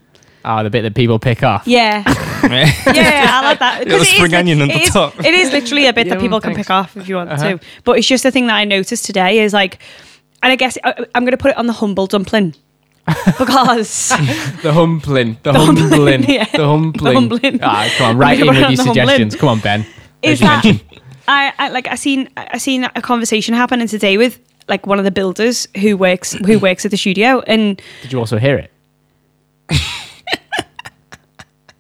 Oh, 0.45 0.63
the 0.65 0.71
bit 0.71 0.83
that 0.83 0.95
people 0.97 1.19
pick 1.21 1.43
off. 1.45 1.67
Yeah, 1.69 2.03
yeah, 2.87 2.95
yeah 2.95 3.41
I 3.41 3.45
like 3.45 3.59
that. 3.59 3.79
that. 3.79 3.79
'Cause 3.79 3.87
Little 3.87 4.01
it 4.01 4.03
is 4.03 4.09
spring 4.09 4.31
lit- 4.33 4.41
onion 4.41 4.63
on 4.63 4.69
the 4.69 4.75
is- 4.83 4.91
top. 4.93 5.15
It 5.25 5.35
is 5.35 5.53
literally 5.53 5.87
a 5.87 5.93
bit 5.93 6.07
Yeah, 6.07 6.15
that 6.15 6.21
people 6.21 6.37
well, 6.37 6.41
can 6.41 6.55
pick 6.55 6.71
off 6.71 6.97
if 6.97 7.09
you 7.09 7.17
want 7.17 7.31
Uh-huh. 7.31 7.51
to. 7.59 7.61
But 7.85 7.99
it's 7.99 8.07
just 8.07 8.25
a 8.25 8.31
thing 8.31 8.47
that 8.49 8.55
I 8.57 8.65
noticed 8.65 9.05
today 9.07 9.41
is 9.41 9.53
like, 9.53 9.79
and 10.43 10.53
I 10.53 10.57
guess 10.57 10.77
I, 10.85 10.95
I'm 11.15 11.25
going 11.25 11.33
to 11.33 11.37
put 11.39 11.51
it 11.53 11.57
on 11.57 11.67
the 11.67 11.73
humble 11.73 12.07
dumpling 12.07 12.55
because 13.39 14.09
The 14.63 14.73
humbling. 14.73 15.37
The, 15.43 15.53
humbling, 15.53 15.89
humbling. 15.91 16.25
yeah. 16.31 16.45
The 16.47 16.67
humbling. 16.67 17.13
The 17.15 17.21
humbling. 17.21 17.59
Ah, 17.63 17.89
come 17.99 18.11
on, 18.11 18.19
right 18.19 18.39
in 18.39 18.47
Put 18.47 18.55
with 18.55 18.65
on 18.65 18.71
your 18.73 18.77
the 18.77 18.83
humbling. 18.85 18.95
suggestions. 19.07 19.37
Come 19.37 19.49
on, 19.51 19.61
Ben. 19.61 19.87
is 20.23 20.41
that. 20.41 20.65
I, 21.27 21.53
I 21.59 21.69
like 21.71 21.89
I 21.89 21.95
seen 21.97 22.29
I 22.37 22.59
seen 22.59 22.85
a 22.85 23.01
conversation 23.01 23.55
happening 23.55 23.89
today 23.89 24.19
with 24.19 24.39
like 24.69 24.87
one 24.87 24.99
of 24.99 25.05
the 25.07 25.11
builders 25.11 25.67
who 25.81 25.97
works 25.97 26.33
who 26.33 26.59
works 26.59 26.85
at 26.85 26.91
the 26.91 26.97
studio 26.99 27.41
and 27.47 27.81
Did 28.03 28.13
you 28.13 28.19
also 28.19 28.37
hear 28.39 28.57
it? 28.59 28.71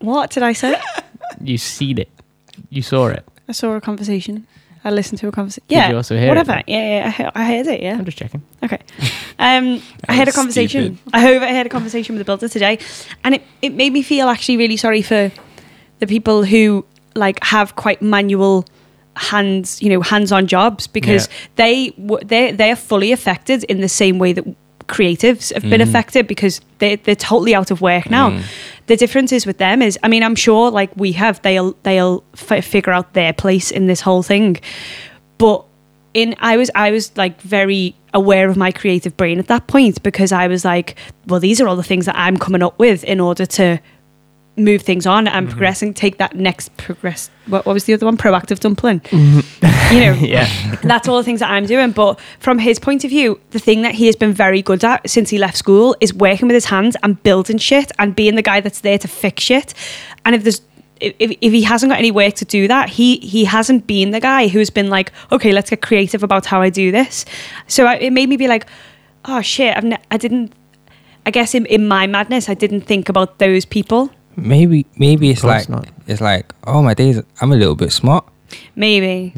What 0.04 0.30
did 0.30 0.42
I 0.42 0.52
say? 0.54 0.74
You 1.40 1.58
seen 1.58 1.98
it. 1.98 2.08
You 2.70 2.82
saw 2.82 3.08
it. 3.08 3.24
I 3.48 3.52
saw 3.52 3.74
a 3.74 3.80
conversation. 3.80 4.46
I 4.84 4.90
listened 4.90 5.18
to 5.20 5.28
a 5.28 5.32
conversation. 5.32 5.64
Did 5.68 5.74
Yeah, 5.76 5.90
you 5.90 5.96
also 5.96 6.14
hear 6.14 6.26
it? 6.26 6.28
whatever. 6.28 6.62
Yeah, 6.66 6.88
yeah, 6.98 7.06
I, 7.06 7.10
he- 7.10 7.30
I 7.34 7.44
heard 7.44 7.66
it. 7.66 7.82
Yeah. 7.82 7.96
I'm 7.98 8.04
just 8.04 8.18
checking. 8.18 8.42
Okay. 8.62 8.78
Um, 9.38 9.82
I 10.08 10.12
had 10.14 10.28
a 10.28 10.32
conversation. 10.32 10.96
stupid. 10.96 11.10
I 11.14 11.20
hope 11.20 11.42
I 11.42 11.46
had 11.48 11.66
a 11.66 11.68
conversation 11.68 12.14
with 12.14 12.20
the 12.20 12.24
builder 12.24 12.48
today, 12.48 12.78
and 13.24 13.34
it, 13.36 13.42
it 13.62 13.72
made 13.74 13.92
me 13.92 14.02
feel 14.02 14.28
actually 14.28 14.58
really 14.58 14.76
sorry 14.76 15.02
for 15.02 15.32
the 15.98 16.06
people 16.06 16.44
who 16.44 16.84
like 17.14 17.42
have 17.42 17.74
quite 17.76 18.00
manual 18.02 18.64
hands, 19.16 19.80
you 19.82 19.88
know, 19.90 20.00
hands-on 20.02 20.46
jobs 20.46 20.86
because 20.86 21.26
Yeah. 21.28 21.34
they 21.56 21.90
w- 21.90 22.24
they 22.26 22.52
they 22.52 22.70
are 22.70 22.76
fully 22.76 23.12
affected 23.12 23.64
in 23.64 23.80
the 23.80 23.88
same 23.88 24.18
way 24.18 24.32
that 24.34 24.44
creatives 24.88 25.52
have 25.52 25.62
been 25.62 25.80
Mhm. 25.80 25.88
affected 25.88 26.26
because 26.26 26.60
they 26.78 26.96
they're 26.96 27.14
totally 27.16 27.54
out 27.54 27.70
of 27.70 27.80
work 27.80 28.10
now. 28.10 28.30
Mm. 28.30 28.42
The 28.86 28.96
difference 28.96 29.32
is 29.32 29.46
with 29.46 29.58
them 29.58 29.80
is, 29.82 29.98
I 30.02 30.08
mean, 30.08 30.22
I'm 30.22 30.34
sure 30.34 30.70
like 30.70 30.90
we 30.96 31.12
have, 31.12 31.40
they'll 31.42 31.74
they'll 31.84 32.22
f- 32.34 32.64
figure 32.64 32.92
out 32.92 33.14
their 33.14 33.32
place 33.32 33.70
in 33.70 33.86
this 33.86 34.00
whole 34.02 34.22
thing, 34.22 34.58
but 35.38 35.64
in 36.12 36.34
I 36.40 36.56
was 36.56 36.70
I 36.74 36.90
was 36.90 37.10
like 37.16 37.40
very 37.40 37.94
aware 38.12 38.48
of 38.48 38.56
my 38.56 38.70
creative 38.70 39.16
brain 39.16 39.38
at 39.38 39.48
that 39.48 39.66
point 39.66 40.02
because 40.02 40.30
I 40.32 40.46
was 40.46 40.64
like, 40.64 40.96
well, 41.26 41.40
these 41.40 41.60
are 41.60 41.66
all 41.66 41.76
the 41.76 41.82
things 41.82 42.06
that 42.06 42.16
I'm 42.16 42.36
coming 42.36 42.62
up 42.62 42.78
with 42.78 43.02
in 43.04 43.18
order 43.20 43.46
to 43.46 43.80
move 44.56 44.82
things 44.82 45.06
on 45.06 45.26
and 45.26 45.46
mm-hmm. 45.46 45.52
progressing, 45.52 45.94
take 45.94 46.18
that 46.18 46.36
next 46.36 46.76
progress. 46.76 47.30
What, 47.46 47.66
what 47.66 47.72
was 47.72 47.84
the 47.84 47.94
other 47.94 48.06
one? 48.06 48.16
Proactive 48.16 48.60
dumpling. 48.60 49.00
Mm-hmm. 49.00 49.94
you 49.94 50.00
know, 50.00 50.12
Yeah. 50.20 50.76
that's 50.82 51.08
all 51.08 51.16
the 51.16 51.24
things 51.24 51.40
that 51.40 51.50
I'm 51.50 51.66
doing. 51.66 51.90
But 51.90 52.20
from 52.38 52.58
his 52.58 52.78
point 52.78 53.04
of 53.04 53.10
view, 53.10 53.40
the 53.50 53.58
thing 53.58 53.82
that 53.82 53.94
he 53.94 54.06
has 54.06 54.16
been 54.16 54.32
very 54.32 54.62
good 54.62 54.84
at 54.84 55.08
since 55.08 55.30
he 55.30 55.38
left 55.38 55.56
school 55.56 55.96
is 56.00 56.14
working 56.14 56.48
with 56.48 56.54
his 56.54 56.66
hands 56.66 56.96
and 57.02 57.20
building 57.22 57.58
shit 57.58 57.90
and 57.98 58.14
being 58.14 58.36
the 58.36 58.42
guy 58.42 58.60
that's 58.60 58.80
there 58.80 58.98
to 58.98 59.08
fix 59.08 59.42
shit. 59.42 59.74
And 60.24 60.34
if 60.34 60.44
there's 60.44 60.60
if, 61.00 61.36
if 61.40 61.52
he 61.52 61.62
hasn't 61.62 61.90
got 61.90 61.98
any 61.98 62.10
work 62.10 62.34
to 62.34 62.44
do 62.44 62.68
that, 62.68 62.88
he 62.88 63.18
he 63.18 63.44
hasn't 63.44 63.86
been 63.86 64.10
the 64.12 64.20
guy 64.20 64.48
who's 64.48 64.70
been 64.70 64.90
like, 64.90 65.12
okay, 65.32 65.52
let's 65.52 65.70
get 65.70 65.82
creative 65.82 66.22
about 66.22 66.46
how 66.46 66.62
I 66.62 66.70
do 66.70 66.92
this. 66.92 67.24
So 67.66 67.86
I, 67.86 67.96
it 67.96 68.12
made 68.12 68.28
me 68.28 68.36
be 68.36 68.48
like, 68.48 68.66
oh 69.24 69.40
shit, 69.42 69.76
I've 69.76 69.84
ne- 69.84 70.02
I 70.10 70.16
didn't. 70.16 70.52
I 71.26 71.30
guess 71.30 71.54
in, 71.54 71.64
in 71.66 71.88
my 71.88 72.06
madness, 72.06 72.50
I 72.50 72.54
didn't 72.54 72.82
think 72.82 73.08
about 73.08 73.38
those 73.38 73.64
people. 73.64 74.10
Maybe 74.36 74.86
maybe 74.96 75.30
it's 75.30 75.44
like 75.44 75.68
not. 75.68 75.88
it's 76.06 76.20
like 76.20 76.52
oh 76.66 76.82
my 76.82 76.94
days 76.94 77.20
I'm 77.40 77.52
a 77.52 77.56
little 77.56 77.74
bit 77.74 77.92
smart. 77.92 78.24
Maybe, 78.76 79.34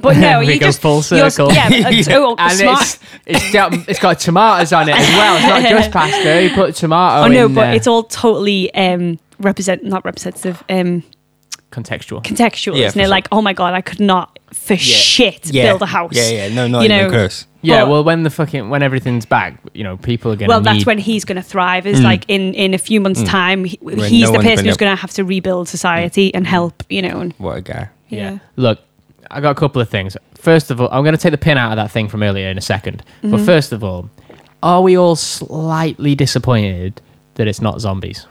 but 0.00 0.16
no, 0.16 0.40
you 0.48 0.58
just 0.58 0.80
full 0.80 1.02
you're- 1.10 1.30
circle. 1.30 1.52
Yeah, 1.52 1.68
but, 1.82 2.08
oh, 2.12 2.34
And 2.38 2.52
smart. 2.58 2.80
it's 2.82 2.98
it's, 3.26 3.52
got, 3.52 3.72
it's 3.88 3.98
got 4.00 4.18
tomatoes 4.18 4.72
on 4.72 4.88
it 4.88 4.96
as 4.96 5.08
well. 5.16 5.36
It's 5.36 5.46
not 5.46 5.62
just 5.78 5.90
pasta. 5.92 6.42
You 6.42 6.50
put 6.50 6.74
tomato 6.74 7.24
Oh 7.24 7.28
no, 7.28 7.46
in 7.46 7.54
but 7.54 7.60
there. 7.66 7.74
it's 7.74 7.86
all 7.86 8.02
totally 8.04 8.72
um 8.74 9.18
represent 9.38 9.84
not 9.84 10.04
representative, 10.04 10.62
um 10.68 11.02
contextual. 11.70 12.22
contextual, 12.24 12.76
Yeah, 12.76 12.86
isn't 12.86 13.00
it? 13.00 13.04
sure. 13.04 13.08
Like, 13.10 13.28
oh 13.32 13.42
my 13.42 13.52
god, 13.52 13.74
I 13.74 13.80
could 13.80 14.00
not 14.00 14.38
for 14.52 14.76
shit 14.76 15.52
build 15.52 15.82
a 15.82 15.86
house. 15.86 16.12
Yeah, 16.14 16.28
yeah, 16.30 16.54
no, 16.54 16.66
not 16.66 16.80
You 16.80 16.84
even 16.86 16.98
know, 16.98 17.10
close. 17.10 17.46
Yeah, 17.60 17.82
But- 17.82 17.90
well, 17.90 18.04
when 18.04 18.22
the 18.22 18.30
fucking 18.30 18.70
when 18.70 18.82
everything's 18.82 19.26
back, 19.26 19.58
you 19.74 19.82
know, 19.82 19.96
people 19.96 20.30
are 20.32 20.36
gonna. 20.36 20.48
Well, 20.48 20.60
that's 20.60 20.78
need- 20.78 20.86
when 20.86 20.98
he's 20.98 21.24
going 21.24 21.36
to 21.36 21.42
thrive. 21.42 21.86
Is 21.86 22.00
Mm. 22.00 22.04
like 22.04 22.24
in 22.28 22.54
in 22.54 22.72
a 22.74 22.78
few 22.78 23.00
months' 23.00 23.22
time, 23.24 23.64
he, 23.64 23.78
he's 23.82 24.22
no 24.30 24.32
the 24.32 24.38
person 24.38 24.56
gonna- 24.56 24.62
who's 24.68 24.76
going 24.76 24.92
to 24.96 25.00
have 25.00 25.10
to 25.14 25.24
rebuild 25.24 25.68
society 25.68 26.32
and 26.34 26.46
help. 26.46 26.84
You 26.88 27.02
know, 27.02 27.20
and 27.20 27.34
What 27.38 27.58
a 27.58 27.60
guy. 27.62 27.88
Yeah. 28.08 28.18
yeah. 28.32 28.38
Look, 28.56 28.78
I 29.30 29.40
got 29.40 29.50
a 29.50 29.54
couple 29.58 29.82
of 29.82 29.88
things. 29.88 30.16
First 30.34 30.70
of 30.70 30.80
all, 30.80 30.88
I'm 30.92 31.02
going 31.02 31.16
to 31.16 31.20
take 31.20 31.32
the 31.32 31.38
pin 31.38 31.58
out 31.58 31.72
of 31.72 31.76
that 31.76 31.90
thing 31.90 32.08
from 32.08 32.22
earlier 32.22 32.48
in 32.48 32.56
a 32.56 32.60
2nd 32.60 33.00
Mm-hmm. 33.22 33.30
But 33.32 33.40
first 33.40 33.72
of 33.72 33.82
all, 33.82 34.08
are 34.62 34.80
we 34.80 34.96
all 34.96 35.16
slightly 35.16 36.14
disappointed 36.14 37.00
that 37.34 37.48
it's 37.48 37.60
not 37.60 37.80
zombies? 37.80 38.24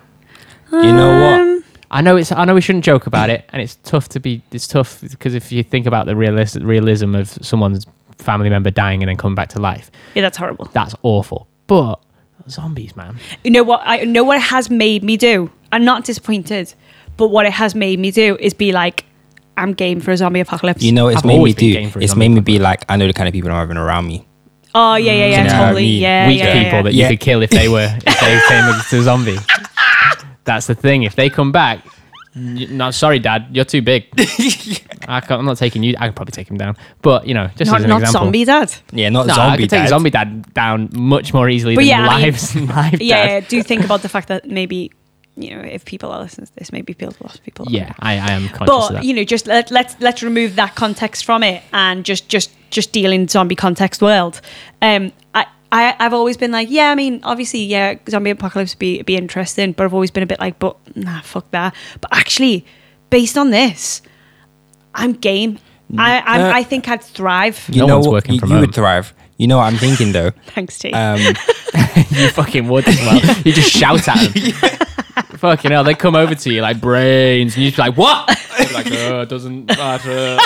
You 0.71 0.91
know 0.93 1.09
what? 1.21 1.39
Um, 1.41 1.63
I 1.91 2.01
know 2.01 2.15
it's. 2.17 2.31
I 2.31 2.43
know 2.45 2.53
we 2.55 2.61
shouldn't 2.61 2.83
joke 2.85 3.07
about 3.07 3.29
it, 3.29 3.45
and 3.53 3.61
it's 3.61 3.75
tough 3.83 4.09
to 4.09 4.19
be. 4.19 4.41
It's 4.51 4.67
tough 4.67 4.99
because 5.01 5.33
if 5.35 5.51
you 5.51 5.63
think 5.63 5.85
about 5.85 6.05
the 6.05 6.13
realis- 6.13 6.61
realism 6.61 7.15
of 7.15 7.29
someone's 7.41 7.85
family 8.17 8.49
member 8.49 8.71
dying 8.71 9.01
and 9.03 9.09
then 9.09 9.17
coming 9.17 9.35
back 9.35 9.49
to 9.49 9.59
life, 9.59 9.89
Yeah, 10.15 10.21
that's 10.23 10.37
horrible. 10.37 10.65
that's 10.73 10.95
awful. 11.03 11.47
But 11.67 11.99
zombies, 12.49 12.95
man. 12.95 13.17
You 13.43 13.51
know 13.51 13.63
what? 13.63 13.81
I 13.83 14.03
know 14.03 14.23
what 14.23 14.37
it 14.37 14.43
has 14.43 14.69
made 14.69 15.03
me 15.03 15.17
do. 15.17 15.49
I'm 15.71 15.83
not 15.85 16.05
disappointed, 16.05 16.73
but 17.17 17.27
what 17.27 17.45
it 17.45 17.51
has 17.53 17.75
made 17.75 17.99
me 17.99 18.11
do 18.11 18.37
is 18.39 18.53
be 18.53 18.71
like, 18.71 19.05
I'm 19.57 19.73
game 19.73 19.99
for 20.01 20.11
a 20.11 20.17
zombie 20.17 20.39
apocalypse. 20.39 20.83
You 20.83 20.91
know 20.91 21.07
it's 21.07 21.17
I've 21.19 21.25
made 21.25 21.41
me 21.41 21.51
do? 21.53 21.73
game 21.73 21.89
for 21.89 21.99
a 21.99 22.03
It's 22.03 22.15
made 22.15 22.29
me 22.29 22.41
be 22.41 22.59
like 22.59 22.85
I 22.89 22.95
know 22.95 23.07
the 23.07 23.13
kind 23.13 23.27
of 23.27 23.33
people 23.33 23.49
I'm 23.51 23.57
having 23.57 23.75
around 23.77 24.05
me. 24.07 24.25
oh 24.75 24.95
yeah, 24.95 25.11
yeah, 25.11 25.13
mm. 25.13 25.17
yeah, 25.19 25.25
You 25.29 25.37
know 25.37 25.43
what 25.43 25.53
I 25.53 25.65
totally. 25.65 25.81
mean? 25.83 26.01
Yeah, 26.01 26.27
Weak 26.27 26.37
yeah, 26.39 26.45
yeah, 26.45 26.53
people 26.63 26.77
yeah. 26.77 26.81
that 26.83 26.93
Yeah. 26.93 27.09
you 27.09 27.17
could 27.17 27.19
kill 27.25 27.41
if 27.41 27.49
they 27.49 27.67
were 27.67 27.89
if 28.05 28.19
they 28.19 28.39
came 28.47 28.63
as 28.65 28.93
a 28.93 29.01
zombie. 29.03 29.37
That's 30.43 30.67
the 30.67 30.75
thing. 30.75 31.03
If 31.03 31.15
they 31.15 31.29
come 31.29 31.51
back, 31.51 31.83
y- 31.85 31.91
no, 32.37 32.91
sorry, 32.91 33.19
Dad, 33.19 33.47
you're 33.51 33.65
too 33.65 33.81
big. 33.81 34.05
I 35.07 35.19
can't, 35.21 35.39
I'm 35.39 35.45
not 35.45 35.57
taking 35.57 35.83
you. 35.83 35.95
I 35.97 36.07
can 36.07 36.13
probably 36.13 36.31
take 36.33 36.49
him 36.49 36.57
down, 36.57 36.75
but 37.01 37.25
you 37.27 37.33
know, 37.33 37.47
just 37.55 37.71
not 37.71 37.77
as 37.79 37.83
an 37.85 37.89
not 37.89 38.01
example. 38.01 38.25
zombie 38.25 38.45
dad. 38.45 38.73
Yeah, 38.91 39.09
not 39.09 39.27
No, 39.27 39.33
I 39.33 39.35
zombie. 39.35 39.63
could 39.63 39.69
take 39.69 39.81
dad. 39.83 39.89
zombie 39.89 40.09
dad 40.09 40.53
down 40.53 40.89
much 40.93 41.33
more 41.33 41.49
easily 41.49 41.75
But 41.75 41.81
than 41.81 41.87
yeah, 41.89 42.07
I 42.07 42.15
mean- 42.15 42.21
lives 42.25 42.55
live 42.55 43.01
Yeah, 43.01 43.25
dad. 43.27 43.43
yeah, 43.43 43.49
do 43.49 43.63
think 43.63 43.83
about 43.85 44.01
the 44.01 44.09
fact 44.09 44.27
that 44.27 44.47
maybe 44.49 44.91
you 45.35 45.55
know 45.55 45.61
if 45.61 45.85
people 45.85 46.11
are 46.11 46.21
listening 46.21 46.47
to 46.47 46.55
this, 46.55 46.71
maybe 46.71 46.93
people 46.93 47.15
lost 47.21 47.43
people. 47.43 47.65
Yeah, 47.69 47.93
I, 47.99 48.13
I 48.13 48.31
am 48.31 48.47
conscious 48.49 48.61
of 48.61 48.65
But 48.67 48.89
that. 48.93 49.03
you 49.03 49.13
know, 49.13 49.23
just 49.23 49.47
let, 49.47 49.71
let's 49.71 49.95
let's 49.99 50.21
remove 50.23 50.55
that 50.55 50.75
context 50.75 51.25
from 51.25 51.43
it 51.43 51.63
and 51.73 52.03
just 52.03 52.27
just 52.27 52.51
just 52.69 52.91
deal 52.91 53.11
in 53.11 53.27
zombie 53.27 53.55
context 53.55 54.01
world. 54.01 54.41
Um, 54.81 55.11
I. 55.33 55.45
I, 55.71 55.95
I've 55.99 56.13
always 56.13 56.37
been 56.37 56.51
like, 56.51 56.69
yeah, 56.69 56.91
I 56.91 56.95
mean, 56.95 57.19
obviously, 57.23 57.63
yeah, 57.63 57.95
zombie 58.09 58.29
apocalypse 58.29 58.73
would 58.73 58.79
be 58.79 59.01
be 59.01 59.15
interesting, 59.17 59.73
but 59.73 59.83
I've 59.83 59.93
always 59.93 60.11
been 60.11 60.23
a 60.23 60.27
bit 60.27 60.39
like, 60.39 60.59
but 60.59 60.77
nah, 60.95 61.21
fuck 61.21 61.49
that. 61.51 61.75
But 62.01 62.13
actually, 62.15 62.65
based 63.09 63.37
on 63.37 63.49
this, 63.51 64.01
I'm 64.95 65.13
game. 65.13 65.59
I 65.97 66.21
I'm, 66.25 66.41
Uh, 66.41 66.51
I 66.55 66.63
think 66.63 66.87
I'd 66.89 67.01
thrive. 67.03 67.63
You 67.71 67.81
No 67.81 67.87
know 67.87 67.95
one's 67.95 68.07
what? 68.07 68.13
working 68.13 68.33
You, 68.35 68.39
from 68.39 68.49
you 68.49 68.55
home. 68.55 68.61
would 68.65 68.75
thrive. 68.75 69.13
You 69.37 69.47
know 69.47 69.57
what 69.57 69.65
I'm 69.71 69.77
thinking 69.77 70.11
though. 70.13 70.31
Thanks, 70.47 70.79
T. 70.79 70.91
Um, 70.91 71.19
you 72.09 72.29
fucking 72.29 72.67
would 72.69 72.87
as 72.87 72.97
well. 73.01 73.19
You 73.45 73.51
just 73.53 73.69
shout 73.71 74.07
at 74.07 74.33
them. 74.33 74.53
Fucking 75.37 75.69
hell, 75.71 75.83
they 75.83 75.93
come 75.93 76.15
over 76.15 76.33
to 76.33 76.53
you 76.53 76.61
like 76.61 76.81
brains, 76.81 77.55
and 77.55 77.63
you 77.63 77.69
just 77.71 77.77
be 77.77 77.83
like, 77.89 77.97
"What?" 77.97 78.27
They'd 78.57 78.67
be 78.69 78.73
like, 78.73 78.87
"Oh, 78.91 79.21
it 79.21 79.29
doesn't 79.29 79.65
matter." 79.67 80.37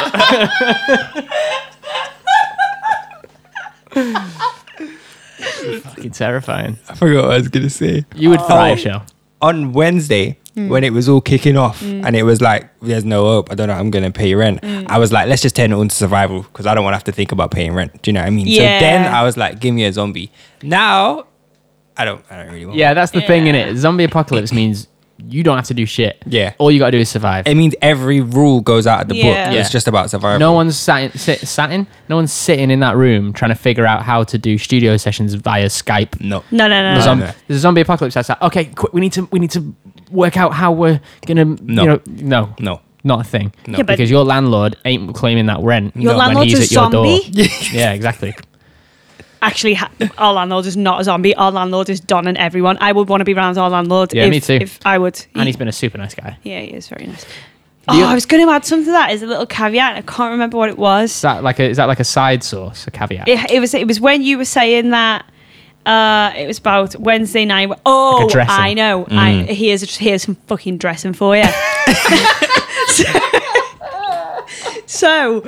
fucking 5.83 6.11
terrifying. 6.11 6.77
I 6.89 6.95
forgot 6.95 7.23
what 7.23 7.33
I 7.33 7.37
was 7.37 7.49
gonna 7.49 7.69
say. 7.69 8.05
You 8.15 8.29
would 8.29 8.39
oh, 8.39 8.47
thrive, 8.47 8.77
Oh. 8.77 8.81
Shell. 8.81 9.05
On 9.41 9.73
Wednesday, 9.73 10.37
hmm. 10.53 10.69
when 10.69 10.83
it 10.83 10.93
was 10.93 11.09
all 11.09 11.19
kicking 11.19 11.57
off, 11.57 11.81
hmm. 11.81 12.05
and 12.05 12.15
it 12.15 12.23
was 12.23 12.41
like, 12.41 12.69
"There's 12.79 13.03
no 13.03 13.25
hope. 13.25 13.51
I 13.51 13.55
don't 13.55 13.67
know. 13.67 13.73
I'm 13.73 13.89
gonna 13.89 14.11
pay 14.11 14.35
rent." 14.35 14.59
I 14.63 14.85
I 14.87 14.97
was 14.97 15.11
like, 15.11 15.27
let's 15.27 15.41
just 15.41 15.55
turn 15.55 15.71
it 15.71 15.75
on 15.75 15.87
to 15.87 15.95
survival 15.95 16.43
because 16.43 16.67
I 16.67 16.75
don't 16.75 16.83
want 16.83 16.93
to 16.93 16.97
have 16.97 17.05
to 17.05 17.11
think 17.11 17.31
about 17.31 17.49
paying 17.49 17.73
rent. 17.73 18.01
Do 18.01 18.11
you 18.11 18.13
know 18.13 18.21
what 18.21 18.27
I 18.27 18.29
mean? 18.29 18.45
Yeah. 18.45 18.79
So 18.79 18.85
then 18.85 19.13
I 19.13 19.23
was 19.23 19.37
like, 19.37 19.59
give 19.59 19.73
me 19.73 19.85
a 19.85 19.93
zombie. 19.93 20.31
Now, 20.61 21.25
I 21.97 22.05
don't. 22.05 22.23
I 22.29 22.37
don't 22.37 22.53
really 22.53 22.65
want. 22.65 22.77
Yeah, 22.77 22.93
that's 22.93 23.11
the 23.11 23.21
thing 23.21 23.47
in 23.47 23.55
it. 23.55 23.75
Zombie 23.77 24.03
apocalypse 24.03 24.53
means 24.53 24.87
you 25.29 25.43
don't 25.43 25.55
have 25.55 25.67
to 25.67 25.73
do 25.73 25.85
shit. 25.85 26.21
Yeah. 26.25 26.53
All 26.57 26.71
you 26.71 26.79
got 26.79 26.87
to 26.87 26.91
do 26.91 26.97
is 26.99 27.09
survive. 27.09 27.47
It 27.47 27.55
means 27.55 27.75
every 27.81 28.21
rule 28.21 28.61
goes 28.61 28.87
out 28.87 29.01
of 29.03 29.07
the 29.09 29.15
Yeah. 29.15 29.49
book. 29.51 29.59
It's 29.59 29.69
just 29.69 29.87
about 29.87 30.09
survival. 30.09 30.39
No 30.39 30.53
one's 30.53 30.77
sat 30.77 31.03
in, 31.03 31.11
sit, 31.17 31.39
sat 31.47 31.71
in. 31.71 31.87
No 32.09 32.15
one's 32.15 32.31
sitting 32.33 32.71
in 32.71 32.79
that 32.81 32.95
room 32.97 33.33
trying 33.33 33.51
to 33.51 33.55
figure 33.55 33.85
out 33.85 34.03
how 34.03 34.23
to 34.23 34.37
do 34.37 34.57
studio 34.57 34.97
sessions 34.97 35.33
via 35.33 35.67
Skype. 35.67 36.19
No. 36.21 36.43
No, 36.51 36.67
no, 36.67 36.81
no. 36.81 36.93
The, 36.93 36.99
no. 36.99 37.01
zom- 37.05 37.19
no. 37.19 37.31
there's 37.47 37.57
a 37.57 37.61
zombie 37.61 37.81
apocalypse. 37.81 38.15
That's 38.15 38.29
like, 38.29 38.41
okay, 38.41 38.65
quick, 38.65 38.93
we 38.93 39.01
need 39.01 39.13
to 39.13 39.27
we 39.31 39.39
need 39.39 39.51
to 39.51 39.75
work 40.11 40.37
out 40.37 40.53
how 40.53 40.71
we're 40.71 40.99
gonna. 41.25 41.45
No. 41.45 41.83
You 41.83 41.87
know, 41.89 41.99
no, 42.07 42.55
No. 42.59 42.81
not 43.03 43.21
a 43.21 43.23
thing. 43.23 43.53
No. 43.67 43.77
Yeah, 43.77 43.83
because 43.83 44.09
your 44.11 44.23
landlord 44.23 44.75
ain't 44.85 45.13
claiming 45.15 45.45
that 45.47 45.59
rent 45.61 45.95
Your 45.95 46.13
No. 46.13 46.17
when 46.19 46.27
landlord's 46.27 46.51
he's 46.51 46.59
a 46.59 46.63
at 46.63 46.71
your 46.71 46.89
door. 46.91 47.05
zombie. 47.19 47.49
yeah, 47.73 47.93
exactly. 47.93 48.33
Actually, 49.41 49.73
ha- 49.73 49.91
our 50.17 50.33
landlord 50.33 50.65
is 50.65 50.77
not 50.77 51.01
a 51.01 51.03
zombie. 51.03 51.35
Our 51.35 51.51
landlord 51.51 51.89
is 51.89 51.99
Don 51.99 52.27
and 52.27 52.37
everyone. 52.37 52.77
I 52.79 52.91
would 52.91 53.09
want 53.09 53.21
to 53.21 53.25
be 53.25 53.33
around 53.33 53.57
our 53.57 53.69
landlord. 53.69 54.13
Yeah, 54.13 54.25
if, 54.25 54.29
me 54.29 54.39
too. 54.39 54.59
If 54.61 54.79
I 54.85 54.97
would. 54.97 55.25
And 55.35 55.47
he's 55.47 55.57
been 55.57 55.67
a 55.67 55.71
super 55.71 55.97
nice 55.97 56.13
guy. 56.13 56.37
yeah, 56.43 56.59
he 56.61 56.73
is 56.73 56.87
very 56.87 57.07
nice. 57.07 57.25
Oh, 57.87 58.05
I 58.05 58.13
was 58.13 58.27
going 58.27 58.45
to 58.45 58.51
add 58.51 58.63
something 58.63 58.85
to 58.85 58.91
that 58.91 59.09
as 59.09 59.23
a 59.23 59.27
little 59.27 59.47
caveat. 59.47 59.95
I 59.95 60.01
can't 60.01 60.31
remember 60.31 60.55
what 60.55 60.69
it 60.69 60.77
was. 60.77 61.11
Is 61.11 61.21
that 61.21 61.43
like 61.43 61.59
a 61.59 61.63
is 61.63 61.77
that 61.77 61.85
like 61.85 61.99
a 61.99 62.03
side 62.03 62.43
sauce, 62.43 62.85
a 62.85 62.91
caveat? 62.91 63.27
It, 63.27 63.51
it 63.51 63.59
was. 63.59 63.73
It 63.73 63.87
was 63.87 63.99
when 63.99 64.21
you 64.21 64.37
were 64.37 64.45
saying 64.45 64.91
that. 64.91 65.25
Uh, 65.83 66.31
it 66.37 66.45
was 66.45 66.59
about 66.59 66.95
Wednesday 66.97 67.43
night. 67.43 67.71
Oh, 67.87 68.17
Like 68.19 68.29
a 68.29 68.31
dressing. 68.31 68.55
I 68.55 68.73
know. 68.75 69.07
I 69.09 69.31
here's 69.51 69.97
here's 69.97 70.21
some 70.21 70.35
fucking 70.45 70.77
dressing 70.77 71.13
for 71.13 71.35
you. 71.35 71.43
so, 74.85 75.43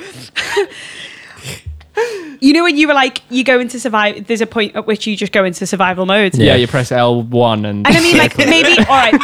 you 2.43 2.51
know 2.51 2.63
when 2.63 2.75
you 2.77 2.87
were 2.89 2.93
like 2.93 3.21
you 3.29 3.43
go 3.43 3.59
into 3.59 3.79
survive. 3.79 4.27
There's 4.27 4.41
a 4.41 4.45
point 4.45 4.75
at 4.75 4.85
which 4.85 5.07
you 5.07 5.15
just 5.15 5.31
go 5.31 5.45
into 5.45 5.65
survival 5.65 6.05
mode. 6.05 6.35
yeah, 6.35 6.55
you 6.55 6.67
press 6.67 6.91
L 6.91 7.21
one 7.23 7.65
and. 7.65 7.87
And 7.87 7.95
I 7.95 8.01
mean, 8.01 8.17
like 8.17 8.37
maybe 8.37 8.77
all 8.79 8.85
right. 8.85 9.17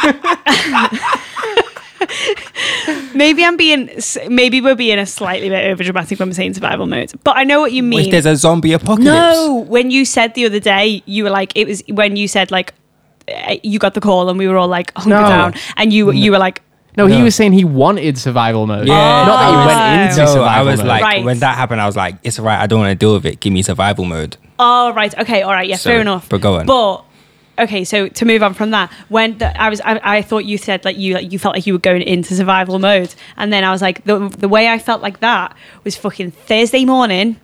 maybe 3.14 3.44
I'm 3.44 3.56
being, 3.56 3.90
maybe 4.28 4.60
we're 4.60 4.74
being 4.74 4.98
a 4.98 5.06
slightly 5.06 5.48
bit 5.50 5.66
over 5.70 5.82
dramatic 5.84 6.18
when 6.18 6.28
we're 6.28 6.34
saying 6.34 6.54
survival 6.54 6.86
mode. 6.86 7.12
But 7.24 7.36
I 7.36 7.44
know 7.44 7.60
what 7.60 7.72
you 7.72 7.82
mean. 7.82 8.06
If 8.06 8.10
there's 8.10 8.26
a 8.26 8.36
zombie 8.36 8.72
apocalypse. 8.72 9.04
No, 9.04 9.64
when 9.68 9.90
you 9.90 10.04
said 10.04 10.34
the 10.34 10.46
other 10.46 10.60
day, 10.60 11.02
you 11.06 11.24
were 11.24 11.30
like, 11.30 11.52
it 11.54 11.66
was 11.66 11.82
when 11.88 12.16
you 12.16 12.26
said 12.26 12.50
like, 12.50 12.72
eh, 13.28 13.58
you 13.62 13.78
got 13.78 13.94
the 13.94 14.00
call 14.00 14.28
and 14.30 14.38
we 14.38 14.48
were 14.48 14.56
all 14.56 14.68
like 14.68 14.92
hunker 14.96 15.10
No. 15.10 15.28
down, 15.28 15.54
and 15.76 15.92
you 15.92 16.10
you 16.12 16.32
were 16.32 16.38
like, 16.38 16.62
no, 17.00 17.06
he 17.06 17.18
No. 17.18 17.24
was 17.24 17.34
saying 17.34 17.52
he 17.52 17.64
wanted 17.64 18.16
survival 18.18 18.66
mode. 18.66 18.86
Yeah, 18.88 19.24
not 19.26 19.36
that 19.40 19.48
he 19.50 19.54
oh, 19.56 19.66
went 19.66 20.08
was- 20.10 20.18
into 20.18 20.24
No, 20.26 20.32
survival 20.34 20.68
I 20.68 20.70
was 20.70 20.78
mode. 20.80 20.88
like, 20.88 21.02
Right. 21.02 21.24
when 21.24 21.38
that 21.40 21.56
happened, 21.56 21.80
I 21.80 21.86
was 21.86 21.96
like, 21.96 22.16
it's 22.22 22.38
alright. 22.38 22.58
I 22.60 22.66
don't 22.66 22.80
want 22.80 22.90
to 22.90 22.94
deal 22.94 23.14
with 23.14 23.26
it. 23.26 23.40
Give 23.40 23.52
me 23.52 23.62
survival 23.62 24.04
mode. 24.04 24.36
oh 24.58 24.92
right, 24.92 25.16
okay, 25.18 25.42
all 25.42 25.52
right, 25.52 25.68
yeah, 25.68 25.76
So, 25.76 25.90
fair 25.90 26.00
enough. 26.00 26.28
but 26.28 26.40
go 26.40 26.56
on. 26.58 26.66
But 26.66 27.04
okay, 27.64 27.84
so 27.84 28.08
to 28.08 28.24
move 28.24 28.42
on 28.42 28.54
from 28.54 28.70
that, 28.72 28.90
when 29.08 29.38
the, 29.38 29.48
I 29.60 29.68
was, 29.68 29.80
I, 29.82 30.00
I 30.18 30.22
thought 30.22 30.44
you 30.44 30.56
said 30.58 30.84
like 30.84 30.96
you 30.98 31.14
like, 31.14 31.32
you 31.32 31.38
felt 31.38 31.54
like 31.54 31.66
you 31.66 31.72
were 31.74 31.78
going 31.90 32.02
into 32.02 32.34
survival 32.34 32.78
mode, 32.78 33.14
and 33.36 33.52
then 33.52 33.64
I 33.64 33.70
was 33.70 33.82
like, 33.82 34.04
the 34.04 34.28
the 34.28 34.48
way 34.48 34.68
I 34.68 34.78
felt 34.78 35.00
like 35.02 35.20
that 35.20 35.54
was 35.84 35.96
fucking 35.96 36.30
Thursday 36.32 36.84
morning. 36.84 37.36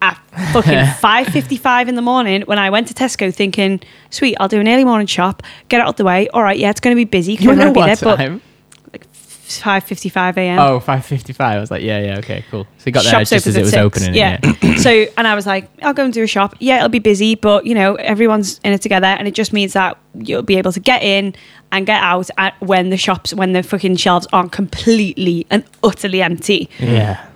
At 0.00 0.18
fucking 0.52 0.86
five 0.98 1.28
fifty 1.28 1.56
five 1.56 1.88
in 1.88 1.94
the 1.94 2.02
morning, 2.02 2.42
when 2.42 2.58
I 2.58 2.70
went 2.70 2.88
to 2.88 2.94
Tesco, 2.94 3.32
thinking, 3.32 3.80
"Sweet, 4.10 4.36
I'll 4.40 4.48
do 4.48 4.58
an 4.58 4.66
early 4.66 4.84
morning 4.84 5.06
shop, 5.06 5.44
get 5.68 5.78
it 5.78 5.82
out 5.82 5.90
of 5.90 5.96
the 5.96 6.04
way. 6.04 6.26
All 6.30 6.42
right, 6.42 6.58
yeah, 6.58 6.70
it's 6.70 6.80
going 6.80 6.96
to 6.96 7.00
be 7.00 7.04
busy 7.04 7.34
because 7.34 7.44
You 7.44 7.52
I'm 7.52 7.58
know 7.58 7.72
going 7.72 7.74
to 7.74 7.78
be 7.78 7.80
what 7.80 8.00
there." 8.00 8.10
But 8.10 8.16
time? 8.16 8.42
Five 9.42 9.84
fifty 9.84 10.08
five 10.08 10.38
a.m. 10.38 10.58
Oh, 10.58 10.80
5.55. 10.80 11.40
I 11.40 11.58
was 11.58 11.70
like, 11.70 11.82
yeah, 11.82 12.00
yeah, 12.00 12.18
okay, 12.18 12.44
cool. 12.50 12.64
So 12.78 12.84
he 12.84 12.90
got 12.90 13.02
there 13.04 13.12
Shops 13.12 13.30
just 13.30 13.46
as 13.46 13.56
opens 13.56 13.56
it 13.56 13.78
at 13.78 13.84
was 13.84 13.94
six. 13.94 14.06
opening. 14.06 14.14
Yeah. 14.14 14.76
so, 14.76 15.06
and 15.16 15.26
I 15.26 15.34
was 15.34 15.46
like, 15.46 15.68
I'll 15.82 15.94
go 15.94 16.04
and 16.04 16.12
do 16.12 16.22
a 16.22 16.26
shop. 16.26 16.54
Yeah, 16.60 16.76
it'll 16.78 16.88
be 16.88 16.98
busy, 16.98 17.34
but 17.34 17.66
you 17.66 17.74
know, 17.74 17.96
everyone's 17.96 18.60
in 18.64 18.72
it 18.72 18.80
together, 18.82 19.06
and 19.06 19.28
it 19.28 19.34
just 19.34 19.52
means 19.52 19.72
that 19.74 19.98
you'll 20.14 20.42
be 20.42 20.56
able 20.56 20.72
to 20.72 20.80
get 20.80 21.02
in 21.02 21.34
and 21.70 21.86
get 21.86 22.02
out 22.02 22.30
at 22.38 22.60
when 22.60 22.90
the 22.90 22.96
shops, 22.96 23.34
when 23.34 23.52
the 23.52 23.62
fucking 23.62 23.96
shelves 23.96 24.26
aren't 24.32 24.52
completely 24.52 25.46
and 25.50 25.64
utterly 25.82 26.22
empty. 26.22 26.68
Yeah. 26.78 27.26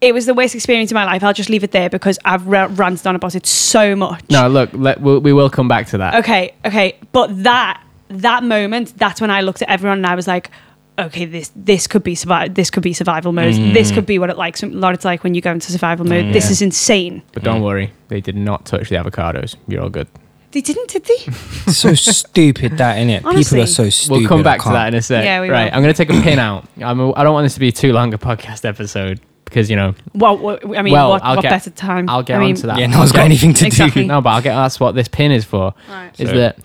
It 0.00 0.12
was 0.12 0.26
the 0.26 0.34
worst 0.34 0.54
experience 0.56 0.90
of 0.90 0.96
my 0.96 1.04
life. 1.04 1.22
I'll 1.22 1.32
just 1.32 1.48
leave 1.48 1.62
it 1.62 1.70
there 1.70 1.88
because 1.88 2.18
I've 2.24 2.44
ra- 2.46 2.68
ranted 2.72 3.06
on 3.06 3.14
about 3.14 3.36
it 3.36 3.46
so 3.46 3.94
much. 3.94 4.24
No, 4.30 4.48
look, 4.48 4.70
let, 4.72 5.00
we'll, 5.00 5.20
we 5.20 5.32
will 5.32 5.48
come 5.48 5.68
back 5.68 5.86
to 5.88 5.98
that. 5.98 6.16
Okay, 6.16 6.54
okay, 6.64 6.98
but 7.12 7.44
that 7.44 7.80
that 8.08 8.42
moment, 8.44 8.96
that's 8.98 9.20
when 9.20 9.30
I 9.30 9.40
looked 9.40 9.62
at 9.62 9.68
everyone 9.70 9.98
and 9.98 10.06
I 10.06 10.14
was 10.14 10.26
like, 10.26 10.50
okay, 10.98 11.24
this 11.24 11.52
this 11.56 11.86
could 11.86 12.02
be 12.02 12.14
survival. 12.14 12.54
This 12.54 12.70
could 12.70 12.82
be 12.82 12.92
survival 12.92 13.32
mode. 13.32 13.54
This 13.54 13.90
mm. 13.90 13.94
could 13.94 14.06
be 14.06 14.18
what 14.18 14.30
it 14.30 14.36
like. 14.36 14.56
Some, 14.56 14.80
what 14.80 14.94
it's 14.94 15.04
like 15.04 15.24
when 15.24 15.34
you 15.34 15.40
go 15.40 15.52
into 15.52 15.72
survival 15.72 16.06
mode. 16.06 16.32
This 16.32 16.46
Yeah. 16.46 16.52
is 16.52 16.62
insane. 16.62 17.22
But 17.32 17.42
don't 17.42 17.60
mm. 17.60 17.64
worry, 17.64 17.92
they 18.08 18.20
did 18.20 18.36
not 18.36 18.66
touch 18.66 18.88
the 18.88 18.96
avocados. 18.96 19.56
You're 19.68 19.82
all 19.82 19.90
good. 19.90 20.08
They 20.52 20.60
didn't, 20.60 20.90
did 20.90 21.04
they? 21.04 21.32
so 21.72 21.94
stupid 21.94 22.76
that 22.76 22.98
innit? 22.98 23.20
People 23.20 23.62
are 23.62 23.66
so 23.66 23.88
stupid. 23.88 24.20
We'll 24.20 24.28
come 24.28 24.42
back 24.42 24.60
to 24.62 24.68
that 24.68 24.88
in 24.88 24.94
a 24.94 25.00
sec. 25.00 25.24
Yeah, 25.24 25.40
we 25.40 25.48
right, 25.48 25.64
will. 25.64 25.76
I'm 25.76 25.82
going 25.82 25.94
to 25.94 25.96
take 25.96 26.14
a 26.14 26.22
pin 26.22 26.38
out. 26.38 26.68
I'm 26.76 27.00
a, 27.00 27.12
I 27.14 27.24
don't 27.24 27.32
want 27.32 27.46
this 27.46 27.54
to 27.54 27.60
be 27.60 27.72
too 27.72 27.94
long 27.94 28.12
a 28.12 28.18
podcast 28.18 28.66
episode 28.66 29.18
because, 29.46 29.70
you 29.70 29.76
know, 29.76 29.94
Well, 30.12 30.36
what, 30.36 30.62
I 30.76 30.82
mean, 30.82 30.92
Well, 30.92 31.08
what, 31.08 31.24
I'll 31.24 31.36
what 31.36 31.42
get- 31.42 31.52
better 31.52 31.70
time? 31.70 32.06
I'll 32.10 32.22
get 32.22 32.36
I 32.36 32.40
mean, 32.40 32.50
onto 32.50 32.66
that. 32.66 32.78
Yeah, 32.78 32.88
no 32.88 32.98
one's 32.98 33.12
got 33.12 33.24
anything 33.24 33.54
to 33.54 33.66
Exactly. 33.66 34.02
do. 34.02 34.08
no, 34.08 34.20
but 34.20 34.28
I'll 34.28 34.42
get 34.42 34.54
that's 34.54 34.78
what 34.78 34.94
this 34.94 35.08
pin 35.08 35.32
is 35.32 35.46
for. 35.46 35.72
Right. 35.88 36.20
Is 36.20 36.28
So- 36.28 36.36
that 36.36 36.58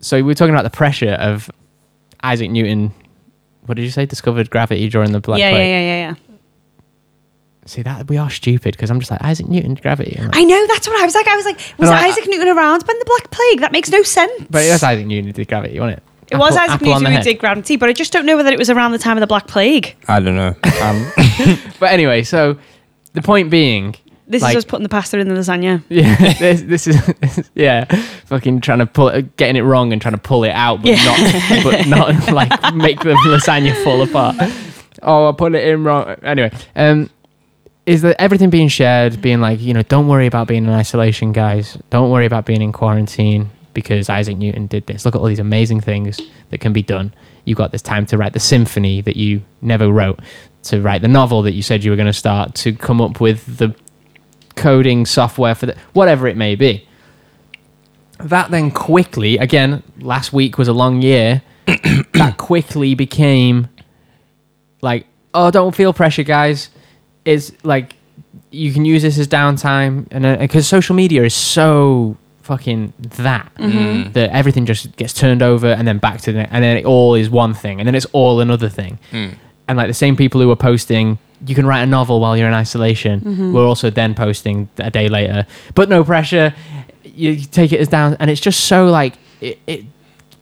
so 0.00 0.22
we're 0.22 0.34
talking 0.34 0.54
about 0.54 0.64
the 0.64 0.70
pressure 0.70 1.12
of 1.12 1.50
Isaac 2.22 2.50
Newton 2.50 2.92
what 3.66 3.76
did 3.76 3.82
you 3.84 3.90
say? 3.90 4.06
Discovered 4.06 4.50
gravity 4.50 4.88
during 4.88 5.12
the 5.12 5.20
Black 5.20 5.38
yeah, 5.38 5.50
yeah, 5.50 5.54
Plague. 5.56 5.68
yeah, 5.68 5.80
yeah, 5.80 6.08
yeah. 6.10 6.14
See 7.66 7.80
that 7.82 8.08
we 8.10 8.18
are 8.18 8.28
stupid 8.28 8.72
because 8.76 8.90
I'm 8.90 8.98
just 9.00 9.10
like 9.10 9.22
Isaac 9.22 9.48
Newton 9.48 9.74
gravity. 9.74 10.16
I'm 10.18 10.26
like, 10.26 10.36
I 10.36 10.44
know. 10.44 10.66
That's 10.66 10.86
what 10.86 11.00
I 11.00 11.04
was 11.06 11.14
like. 11.14 11.26
I 11.26 11.36
was 11.36 11.46
like, 11.46 11.56
was 11.78 11.88
No, 11.88 11.96
I- 11.96 12.04
Isaac 12.08 12.26
Newton 12.28 12.48
around 12.48 12.82
when 12.86 12.98
the 12.98 13.04
Black 13.06 13.30
Plague? 13.30 13.60
That 13.60 13.72
makes 13.72 13.88
no 13.90 14.02
sense. 14.02 14.32
but 14.50 14.62
it 14.62 14.70
was 14.70 14.82
Isaac 14.82 15.06
Newton 15.06 15.26
who 15.26 15.32
did 15.32 15.48
gravity, 15.48 15.80
wasn't 15.80 15.98
it? 15.98 16.02
It 16.30 16.36
was 16.36 16.56
Isaac 16.56 16.72
apple 16.74 16.88
Newton 16.88 17.04
the 17.04 17.10
who 17.16 17.22
did 17.22 17.38
gravity, 17.38 17.76
but 17.76 17.88
I 17.88 17.92
just 17.94 18.12
don't 18.12 18.26
know 18.26 18.36
whether 18.36 18.50
it 18.52 18.58
was 18.58 18.68
around 18.68 18.92
the 18.92 18.98
time 18.98 19.16
of 19.16 19.20
the 19.22 19.26
Black 19.26 19.46
Plague. 19.46 19.96
I 20.08 20.20
don't 20.20 20.36
know. 20.36 20.54
Um, 20.82 21.10
But 21.80 21.92
anyway, 21.92 22.22
so 22.22 22.58
the 23.14 23.22
point 23.22 23.48
being, 23.50 23.94
This 24.26 24.42
Like- 24.42 24.52
is 24.56 24.64
us 24.64 24.64
putting 24.64 24.82
the 24.84 24.88
pasta 24.88 25.18
in 25.18 25.28
the 25.28 25.34
lasagna. 25.34 25.82
yeah, 25.88 26.16
this, 26.38 26.62
this 26.62 26.86
is 26.86 27.50
yeah, 27.54 27.84
fucking 28.26 28.60
trying 28.62 28.78
to 28.78 28.86
pull, 28.86 29.08
it, 29.08 29.36
getting 29.36 29.56
it 29.56 29.62
wrong 29.62 29.92
and 29.92 30.00
trying 30.00 30.14
to 30.14 30.20
pull 30.20 30.44
it 30.44 30.50
out, 30.52 30.80
but 30.82 30.90
Yeah. 30.92 31.04
not, 31.04 31.64
but 31.64 31.86
not 32.26 32.32
like 32.32 32.74
make 32.74 33.00
the 33.00 33.12
lasagna 33.26 33.74
fall 33.84 34.00
apart. 34.02 34.36
Oh, 35.02 35.28
I 35.28 35.32
put 35.32 35.54
it 35.54 35.68
in 35.68 35.84
wrong. 35.84 36.16
Anyway, 36.22 36.50
um, 36.74 37.10
is 37.84 38.00
that 38.02 38.18
everything 38.18 38.48
being 38.48 38.68
shared, 38.68 39.20
being 39.20 39.42
like, 39.42 39.60
you 39.60 39.74
know, 39.74 39.82
don't 39.82 40.08
worry 40.08 40.26
about 40.26 40.48
being 40.48 40.64
in 40.64 40.70
isolation, 40.70 41.32
guys. 41.32 41.76
Don't 41.90 42.10
worry 42.10 42.24
about 42.24 42.46
being 42.46 42.62
in 42.62 42.72
quarantine 42.72 43.50
because 43.74 44.08
Isaac 44.08 44.38
Newton 44.38 44.66
did 44.68 44.86
this. 44.86 45.04
Look 45.04 45.14
at 45.14 45.20
all 45.20 45.26
these 45.26 45.38
amazing 45.38 45.80
things 45.82 46.18
that 46.48 46.58
can 46.60 46.72
be 46.72 46.80
done. 46.82 47.12
You 47.44 47.54
got 47.54 47.72
this 47.72 47.82
time 47.82 48.06
to 48.06 48.16
write 48.16 48.32
the 48.32 48.40
symphony 48.40 49.02
that 49.02 49.16
you 49.16 49.42
never 49.60 49.88
wrote, 49.88 50.20
to 50.64 50.80
write 50.80 51.02
the 51.02 51.08
novel 51.08 51.42
that 51.42 51.52
you 51.52 51.60
said 51.60 51.84
you 51.84 51.90
were 51.90 51.96
going 51.96 52.06
to 52.06 52.12
start, 52.14 52.54
to 52.54 52.72
come 52.72 53.02
up 53.02 53.20
with 53.20 53.58
the 53.58 53.74
coding 54.56 55.06
software 55.06 55.54
for 55.54 55.66
the 55.66 55.76
whatever 55.92 56.26
it 56.26 56.36
may 56.36 56.54
be. 56.54 56.86
That 58.18 58.50
then 58.50 58.70
quickly, 58.70 59.38
again, 59.38 59.82
last 59.98 60.32
week 60.32 60.56
was 60.56 60.68
a 60.68 60.72
long 60.72 61.02
year. 61.02 61.42
that 61.66 62.34
quickly 62.36 62.94
became 62.94 63.68
like, 64.80 65.06
oh, 65.32 65.50
don't 65.50 65.74
feel 65.74 65.92
pressure, 65.92 66.22
guys. 66.22 66.70
It's 67.24 67.52
like 67.64 67.96
you 68.50 68.72
can 68.72 68.84
use 68.84 69.02
this 69.02 69.18
as 69.18 69.28
downtime, 69.28 70.06
and 70.10 70.24
uh, 70.24 70.36
because 70.36 70.68
social 70.68 70.94
media 70.94 71.24
is 71.24 71.34
so 71.34 72.16
fucking 72.44 72.92
that 72.98 73.50
mm-hmm. 73.54 73.78
Mm-hmm. 73.78 74.12
that 74.12 74.30
everything 74.30 74.66
just 74.66 74.94
gets 74.96 75.14
turned 75.14 75.42
over 75.42 75.68
and 75.68 75.88
then 75.88 75.96
back 75.96 76.20
to 76.20 76.32
the 76.32 76.52
and 76.52 76.62
then 76.62 76.76
it 76.76 76.84
all 76.84 77.14
is 77.14 77.30
one 77.30 77.54
thing 77.54 77.80
and 77.80 77.86
then 77.86 77.94
it's 77.94 78.04
all 78.12 78.38
another 78.40 78.68
thing 78.68 78.98
mm. 79.12 79.34
And 79.68 79.76
like 79.78 79.88
the 79.88 79.94
same 79.94 80.16
people 80.16 80.40
who 80.40 80.48
were 80.48 80.56
posting 80.56 81.18
you 81.46 81.54
can 81.54 81.66
write 81.66 81.82
a 81.82 81.86
novel 81.86 82.20
while 82.20 82.36
you're 82.36 82.48
in 82.48 82.54
isolation 82.54 83.52
we're 83.52 83.66
also 83.66 83.90
then 83.90 84.14
posting 84.14 84.68
a 84.78 84.90
day 84.90 85.08
later. 85.08 85.46
But 85.74 85.88
no 85.90 86.02
pressure. 86.02 86.54
You 87.02 87.36
take 87.36 87.70
it 87.72 87.80
as 87.80 87.88
down 87.88 88.16
and 88.18 88.30
it's 88.30 88.40
just 88.40 88.64
so 88.64 88.86
like 88.86 89.14
it, 89.42 89.58
it 89.66 89.84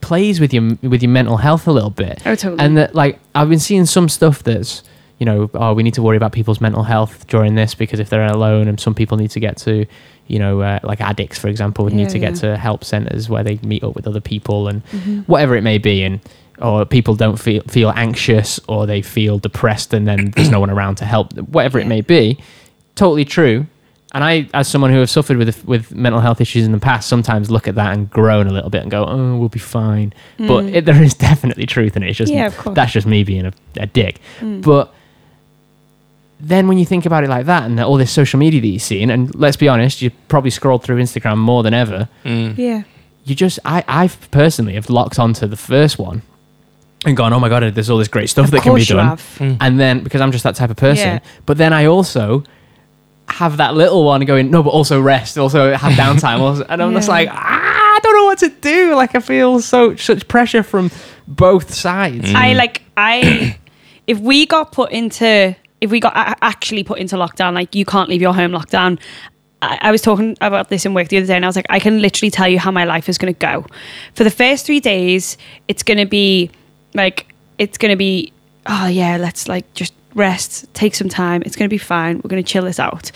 plays 0.01 0.39
with 0.39 0.53
your 0.53 0.77
with 0.81 1.01
your 1.01 1.09
mental 1.11 1.37
health 1.37 1.67
a 1.67 1.71
little 1.71 1.89
bit. 1.89 2.21
Oh, 2.25 2.35
totally. 2.35 2.59
and 2.59 2.77
that 2.77 2.95
like 2.95 3.19
i've 3.35 3.49
been 3.49 3.59
seeing 3.59 3.85
some 3.85 4.07
stuff 4.09 4.43
that's 4.43 4.83
you 5.19 5.25
know 5.25 5.49
oh 5.55 5.73
we 5.73 5.83
need 5.83 5.93
to 5.95 6.01
worry 6.01 6.17
about 6.17 6.31
people's 6.31 6.59
mental 6.61 6.83
health 6.83 7.27
during 7.27 7.55
this 7.55 7.75
because 7.75 7.99
if 7.99 8.09
they're 8.09 8.25
alone 8.25 8.67
and 8.67 8.79
some 8.79 8.93
people 8.95 9.17
need 9.17 9.31
to 9.31 9.39
get 9.39 9.57
to 9.57 9.85
you 10.27 10.39
know 10.39 10.61
uh, 10.61 10.79
like 10.83 11.01
addicts 11.01 11.37
for 11.37 11.47
example 11.49 11.83
would 11.85 11.93
Yeah, 11.93 12.03
need 12.03 12.09
to 12.11 12.19
get 12.19 12.35
to 12.37 12.55
help 12.57 12.83
centers 12.83 13.29
where 13.29 13.43
they 13.43 13.59
meet 13.63 13.83
up 13.83 13.93
with 13.95 14.07
other 14.07 14.21
people 14.21 14.67
and 14.69 14.81
whatever 15.27 15.55
it 15.57 15.61
may 15.63 15.77
be. 15.79 16.03
And 16.03 16.19
or 16.61 16.85
people 16.85 17.15
don't 17.15 17.37
feel 17.37 17.61
feel 17.63 17.91
anxious 17.95 18.59
or 18.67 18.85
they 18.85 19.01
feel 19.01 19.39
depressed 19.39 19.93
and 19.93 20.07
then 20.07 20.31
there's 20.31 20.49
no 20.49 20.59
one 20.59 20.69
around 20.77 20.95
to 20.95 21.05
help 21.05 21.33
them, 21.33 21.45
whatever 21.47 21.79
it 21.79 21.87
may 21.87 22.01
be 22.01 22.37
totally 22.95 23.25
true 23.25 23.65
and 24.13 24.23
I, 24.23 24.47
as 24.53 24.67
someone 24.67 24.91
who 24.91 24.99
has 24.99 25.09
suffered 25.09 25.37
with 25.37 25.65
with 25.65 25.91
mental 25.91 26.21
health 26.21 26.39
issues 26.39 26.65
in 26.65 26.71
the 26.71 26.77
past, 26.77 27.09
sometimes 27.09 27.49
look 27.49 27.67
at 27.67 27.73
that 27.75 27.97
and 27.97 28.07
groan 28.11 28.45
a 28.45 28.53
little 28.53 28.69
bit 28.69 28.83
and 28.83 28.91
go, 28.91 29.03
"Oh, 29.05 29.37
we'll 29.37 29.49
be 29.49 29.57
fine." 29.57 30.13
But 30.37 30.65
it, 30.65 30.85
there 30.85 31.01
is 31.01 31.13
definitely 31.29 31.65
truth 31.65 31.97
in 31.97 32.03
it. 32.03 32.09
It's 32.09 32.19
just 32.19 32.31
Mm. 32.31 32.35
Yeah. 32.35 32.49
Mm. 32.51 32.75
that's 32.75 32.91
just 32.91 33.07
me 33.07 33.23
being 33.23 33.47
a, 33.47 33.53
a 33.77 33.87
dick. 33.87 34.19
But 34.39 34.93
then 36.39 36.67
when 36.67 36.77
you 36.77 36.85
think 36.85 37.07
about 37.07 37.23
it 37.23 37.29
like 37.29 37.47
that 37.47 37.63
and 37.63 37.79
all 37.79 37.97
this 37.97 38.11
social 38.11 38.37
media 38.37 38.61
that 38.61 38.67
you've 38.67 38.83
seen, 38.83 39.09
and 39.09 39.33
let's 39.33 39.57
be 39.57 39.67
honest, 39.67 40.01
you 40.03 40.11
probably 40.27 40.51
scrolled 40.51 40.83
through 40.83 40.97
Instagram 41.01 41.37
more 41.39 41.63
than 41.63 41.73
ever. 41.73 42.07
Mm. 42.23 42.55
Yeah. 42.55 42.83
You 43.25 43.33
just, 43.33 43.57
I, 43.65 43.83
I 43.87 44.09
personally 44.29 44.73
have 44.73 44.89
locked 44.89 45.17
onto 45.17 45.47
the 45.47 45.55
first 45.55 45.97
one 45.97 46.21
and 47.05 47.15
gone, 47.17 47.33
oh 47.33 47.39
my 47.39 47.49
god, 47.49 47.63
there's 47.75 47.89
all 47.89 47.97
this 47.97 48.07
great 48.07 48.29
stuff 48.29 48.45
Of 48.45 48.51
that 48.51 48.61
can 48.63 48.73
be 48.73 48.79
course 48.81 48.89
you 48.89 48.95
done. 48.95 49.07
have. 49.17 49.57
And 49.61 49.79
then 49.79 50.03
because 50.03 50.21
I'm 50.21 50.31
just 50.31 50.43
that 50.43 50.55
type 50.55 50.69
of 50.69 50.77
person, 50.77 51.07
Yeah. 51.07 51.19
but 51.45 51.57
then 51.57 51.73
I 51.73 51.85
also 51.85 52.43
have 53.29 53.57
that 53.57 53.73
little 53.73 54.03
one 54.05 54.23
going, 54.25 54.51
no, 54.51 54.61
but 54.63 54.69
also 54.71 55.01
rest, 55.01 55.37
also 55.37 55.73
have 55.73 55.93
downtime, 55.93 56.39
also, 56.47 56.65
and 56.69 56.81
I'm 56.81 56.93
just 56.93 57.07
Yeah. 57.07 57.13
like, 57.15 57.29
ah, 57.31 57.95
I 57.95 57.99
don't 58.03 58.15
know 58.15 58.25
what 58.25 58.37
to 58.39 58.49
do. 58.49 58.95
Like 58.95 59.15
I 59.15 59.19
feel 59.19 59.59
so 59.61 59.95
such 59.95 60.27
pressure 60.27 60.63
from 60.63 60.91
both 61.27 61.73
sides. 61.73 62.25
Mm. 62.31 62.35
I 62.35 62.53
like 62.53 62.81
I 62.97 63.57
if 64.07 64.19
we 64.19 64.45
got 64.45 64.71
put 64.71 64.91
into 64.91 65.55
if 65.81 65.91
we 65.91 65.99
got 65.99 66.15
a- 66.15 66.35
actually 66.43 66.83
put 66.83 66.99
into 66.99 67.15
lockdown, 67.15 67.53
like 67.53 67.75
you 67.75 67.85
can't 67.85 68.09
leave 68.09 68.21
your 68.21 68.33
home 68.33 68.51
lockdown. 68.51 68.99
I, 69.61 69.77
I 69.81 69.91
was 69.91 70.01
talking 70.01 70.37
about 70.41 70.69
this 70.69 70.85
in 70.85 70.93
work 70.93 71.07
the 71.09 71.17
other 71.17 71.25
day, 71.27 71.35
and 71.35 71.45
I 71.45 71.47
was 71.47 71.55
like, 71.55 71.65
I 71.69 71.79
can 71.79 72.01
literally 72.01 72.29
tell 72.31 72.47
you 72.49 72.59
how 72.59 72.71
my 72.71 72.83
life 72.83 73.07
is 73.07 73.17
going 73.17 73.33
to 73.33 73.39
go. 73.39 73.65
For 74.15 74.23
the 74.25 74.31
first 74.31 74.65
three 74.65 74.79
days, 74.81 75.37
it's 75.69 75.83
going 75.83 75.97
to 75.99 76.05
be 76.05 76.49
like 76.93 77.33
it's 77.57 77.77
going 77.77 77.91
to 77.91 77.97
be 77.97 78.33
oh 78.65 78.87
yeah, 78.87 79.17
let's 79.17 79.47
like 79.47 79.71
just 79.73 79.93
rest, 80.15 80.71
take 80.73 80.95
some 80.95 81.09
time. 81.09 81.43
It's 81.45 81.55
going 81.55 81.67
to 81.67 81.73
be 81.73 81.77
fine. 81.77 82.17
We're 82.17 82.29
going 82.29 82.43
to 82.43 82.49
chill 82.49 82.63
this 82.63 82.79
out. 82.79 83.11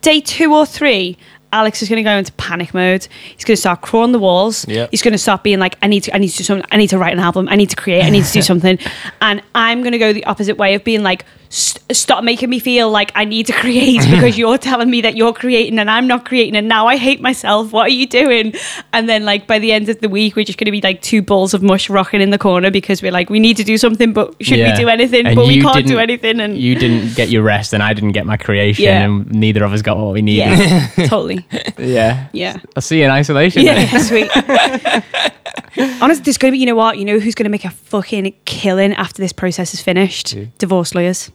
Day 0.00 0.20
two 0.20 0.54
or 0.54 0.66
three. 0.66 1.16
Alex 1.52 1.80
is 1.80 1.88
going 1.88 1.96
to 1.96 2.02
go 2.02 2.16
into 2.16 2.32
panic 2.32 2.74
mode. 2.74 3.06
He's 3.34 3.44
going 3.44 3.54
to 3.54 3.60
start 3.60 3.80
crawling 3.80 4.12
the 4.12 4.18
walls. 4.18 4.66
Yeah. 4.68 4.88
He's 4.90 5.00
going 5.00 5.12
to 5.12 5.18
start 5.18 5.42
being 5.42 5.58
like, 5.58 5.76
I 5.80 5.86
need 5.86 6.02
to, 6.02 6.14
I 6.14 6.18
need 6.18 6.28
to 6.28 6.38
do 6.38 6.44
something. 6.44 6.68
I 6.70 6.76
need 6.76 6.88
to 6.88 6.98
write 6.98 7.12
an 7.12 7.20
album. 7.20 7.48
I 7.48 7.56
need 7.56 7.70
to 7.70 7.76
create. 7.76 8.04
I 8.04 8.10
need 8.10 8.24
to 8.24 8.32
do 8.32 8.42
something. 8.52 8.78
And 9.22 9.42
I'm 9.54 9.80
going 9.80 9.92
to 9.92 9.98
go 9.98 10.12
the 10.12 10.24
opposite 10.24 10.58
way 10.58 10.74
of 10.74 10.84
being 10.84 11.02
like, 11.02 11.24
"St- 11.48 11.96
stop 11.96 12.24
making 12.24 12.50
me 12.50 12.58
feel 12.58 12.90
like 12.90 13.12
I 13.14 13.24
need 13.24 13.46
to 13.46 13.52
create 13.52 14.00
because 14.10 14.36
you're 14.36 14.58
telling 14.58 14.90
me 14.90 15.00
that 15.02 15.16
you're 15.16 15.32
creating 15.32 15.78
and 15.78 15.88
I'm 15.90 16.06
not 16.06 16.24
creating. 16.24 16.56
And 16.56 16.68
now 16.68 16.86
I 16.86 16.96
hate 16.96 17.20
myself. 17.20 17.72
What 17.72 17.86
are 17.86 17.90
you 17.90 18.06
doing? 18.06 18.54
And 18.92 19.08
then 19.08 19.24
like 19.24 19.46
by 19.46 19.58
the 19.58 19.72
end 19.72 19.88
of 19.88 20.00
the 20.00 20.08
week, 20.08 20.34
we're 20.36 20.44
just 20.44 20.58
going 20.58 20.66
to 20.66 20.70
be 20.72 20.80
like 20.80 21.00
two 21.02 21.22
balls 21.22 21.54
of 21.54 21.62
mush 21.62 21.88
rocking 21.88 22.20
in 22.20 22.30
the 22.30 22.38
corner 22.38 22.70
because 22.70 23.02
we're 23.02 23.12
like, 23.12 23.30
we 23.30 23.38
need 23.40 23.56
to 23.58 23.64
do 23.64 23.78
something, 23.78 24.12
but 24.12 24.34
should 24.42 24.58
Yeah. 24.58 24.72
we 24.72 24.76
do 24.82 24.88
anything? 24.88 25.26
And 25.26 25.36
but 25.36 25.46
we 25.46 25.60
can't 25.62 25.86
do 25.86 25.98
anything. 25.98 26.40
And 26.40 26.58
you 26.58 26.74
didn't 26.74 27.14
get 27.14 27.28
your 27.28 27.42
rest, 27.42 27.72
and 27.72 27.82
I 27.82 27.92
didn't 27.94 28.12
get 28.12 28.26
my 28.26 28.36
creation, 28.36 28.84
Yeah. 28.84 29.02
and 29.04 29.30
neither 29.30 29.62
of 29.64 29.72
us 29.72 29.82
got 29.82 29.96
what 29.98 30.12
we 30.12 30.22
needed. 30.22 30.58
yeah, 30.58 30.88
totally. 31.06 31.46
yeah. 31.78 32.28
Yeah. 32.32 32.58
I'll 32.74 32.82
see 32.82 32.98
you 32.98 33.04
in 33.04 33.10
isolation. 33.10 33.64
then. 33.64 33.88
Yeah, 33.92 33.98
sweet. 33.98 34.30
Honestly, 36.00 36.22
there's 36.24 36.38
going 36.38 36.50
to 36.50 36.52
be, 36.52 36.58
you 36.58 36.66
know 36.66 36.74
what? 36.74 36.98
You 36.98 37.04
know 37.04 37.18
who's 37.18 37.34
going 37.34 37.44
to 37.44 37.50
make 37.50 37.64
a 37.64 37.70
fucking 37.70 38.34
killing 38.46 38.94
after 38.94 39.20
this 39.22 39.32
process 39.32 39.74
is 39.74 39.80
finished? 39.80 40.30
Who? 40.30 40.46
Divorce 40.58 40.94
lawyers. 40.94 41.30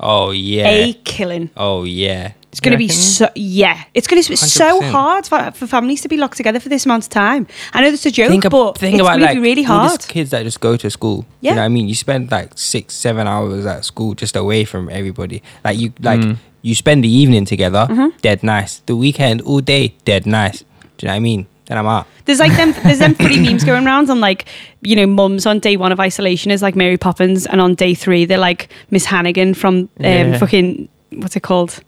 Oh 0.00 0.30
yeah. 0.30 0.66
A 0.68 0.92
killing. 1.04 1.50
Oh 1.56 1.84
yeah. 1.84 2.32
It's 2.50 2.60
going 2.60 2.70
to 2.70 2.78
be 2.78 2.86
so, 2.88 3.28
yeah. 3.34 3.82
It's 3.94 4.06
going 4.06 4.22
to 4.22 4.28
be 4.28 4.36
so 4.36 4.80
100%. 4.80 4.90
hard 4.92 5.26
for, 5.26 5.50
for 5.50 5.66
families 5.66 6.02
to 6.02 6.08
be 6.08 6.16
locked 6.16 6.36
together 6.36 6.60
for 6.60 6.68
this 6.68 6.84
amount 6.84 7.02
of 7.02 7.08
time. 7.10 7.48
I 7.72 7.82
know 7.82 7.90
that's 7.90 8.06
a 8.06 8.12
joke, 8.12 8.28
Think, 8.28 8.44
ab- 8.44 8.52
but 8.52 8.78
think 8.78 8.94
it's 8.94 9.00
about 9.00 9.18
going 9.18 9.20
to 9.22 9.26
like 9.26 9.34
be 9.34 9.40
really 9.42 9.66
all 9.66 9.82
these 9.82 9.90
hard. 9.90 10.00
kids 10.06 10.30
that 10.30 10.44
just 10.44 10.60
go 10.60 10.76
to 10.76 10.88
school. 10.88 11.26
Yeah. 11.40 11.50
You 11.50 11.54
know 11.56 11.62
what 11.62 11.66
I 11.66 11.68
mean? 11.70 11.88
You 11.88 11.96
spend 11.96 12.30
like 12.30 12.52
six, 12.54 12.94
seven 12.94 13.26
hours 13.26 13.66
at 13.66 13.84
school 13.84 14.14
just 14.14 14.36
away 14.36 14.64
from 14.64 14.88
everybody. 14.88 15.42
Like 15.64 15.78
you 15.78 15.92
like 15.98 16.20
Mm. 16.20 16.36
you 16.62 16.76
spend 16.76 17.02
the 17.02 17.08
evening 17.08 17.44
together, 17.44 17.88
Mm-hmm. 17.90 18.16
dead 18.22 18.44
nice. 18.44 18.78
The 18.86 18.94
weekend 18.94 19.40
all 19.42 19.60
day, 19.60 19.94
dead 20.04 20.24
nice. 20.24 20.60
Do 20.60 20.66
you 21.00 21.08
know 21.08 21.12
what 21.14 21.16
I 21.16 21.20
mean? 21.20 21.46
Then 21.66 21.78
I'm 21.78 21.86
out. 21.86 22.06
There's 22.26 22.40
like 22.40 22.54
them. 22.56 22.72
There's 22.84 22.98
them 22.98 23.14
funny 23.24 23.38
memes 23.40 23.64
going 23.64 23.86
around 23.86 24.10
on 24.10 24.20
like 24.20 24.46
you 24.82 24.96
know 24.96 25.06
mums 25.06 25.46
on 25.46 25.58
day 25.60 25.76
one 25.76 25.92
of 25.92 26.00
isolation 26.00 26.50
is 26.50 26.60
like 26.62 26.76
Mary 26.76 26.96
Poppins, 26.98 27.46
and 27.46 27.60
on 27.60 27.74
day 27.74 27.94
three 27.94 28.24
they're 28.26 28.38
like 28.38 28.68
Miss 28.90 29.06
Hannigan 29.06 29.54
from 29.54 29.76
um, 29.76 29.88
Yeah. 30.04 30.38
fucking 30.38 30.88
what's 31.12 31.36
it 31.36 31.40
called, 31.42 31.80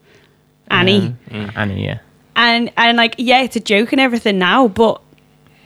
Annie. 0.70 1.14
Um, 1.30 1.52
Annie, 1.56 1.84
yeah. 1.84 1.98
and 2.36 2.70
and 2.76 2.96
like 2.96 3.16
yeah, 3.18 3.42
it's 3.42 3.56
a 3.56 3.60
joke 3.60 3.92
and 3.92 4.00
everything 4.00 4.38
now, 4.38 4.68
but 4.68 5.02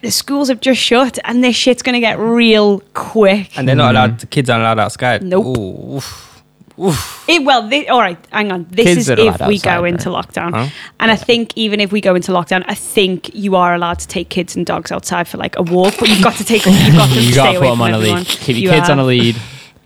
the 0.03 0.11
schools 0.11 0.49
have 0.49 0.61
just 0.61 0.81
shut, 0.81 1.19
and 1.25 1.45
this 1.45 1.55
shit's 1.55 1.83
gonna 1.83 2.01
get 2.01 2.19
real 2.19 2.81
quick. 2.95 3.57
And 3.57 3.69
they're 3.69 3.77
not 3.77 3.93
allowed. 3.95 4.19
The 4.19 4.27
kids 4.27 4.51
aren't 4.51 4.63
allowed 4.63 4.79
outside. 4.81 5.23
Nope. 5.23 5.57
Ooh, 5.59 5.97
oof, 5.97 5.97
oof. 5.97 6.30
It, 7.29 7.45
well, 7.45 7.69
thi- 7.69 7.89
all 7.89 8.01
right, 8.01 8.17
hang 8.31 8.51
on. 8.53 8.67
This 8.71 8.87
Kids 8.87 8.99
is 9.01 9.09
if 9.11 9.19
we 9.19 9.29
outside, 9.29 9.63
go 9.63 9.83
right? 9.83 9.93
into 9.93 10.09
lockdown, 10.09 10.53
Huh? 10.55 10.69
and 10.99 11.11
I 11.11 11.17
think 11.17 11.53
even 11.57 11.79
if 11.81 11.93
we 11.93 12.01
go 12.01 12.15
into 12.15 12.33
lockdown, 12.33 12.65
I 12.67 12.75
think 12.75 13.35
you 13.35 13.55
are 13.57 13.75
allowed 13.75 13.99
to 13.99 14.09
take 14.09 14.31
kids 14.31 14.57
and 14.57 14.65
dogs 14.65 14.91
outside 14.91 15.29
for 15.29 15.37
like 15.37 15.57
a 15.59 15.63
walk, 15.63 15.95
but 15.99 16.09
you've 16.09 16.23
got 16.23 16.37
to 16.37 16.45
take 16.45 16.65
you've 16.65 16.95
got 16.95 17.09
to 17.11 17.15
You 17.21 17.33
stay 17.33 17.35
got 17.37 17.53
to 17.53 17.59
away 17.59 17.69
put 17.69 17.71
them 17.73 17.77
from 17.77 17.81
on 17.83 17.91
a 17.95 17.97
everyone. 17.99 18.19
lead. 18.21 18.27
Keep 18.27 18.57
You 18.57 18.63
your 18.63 18.73
kids 18.75 18.89
on 18.89 18.99
a 18.99 19.05
lead, 19.05 19.37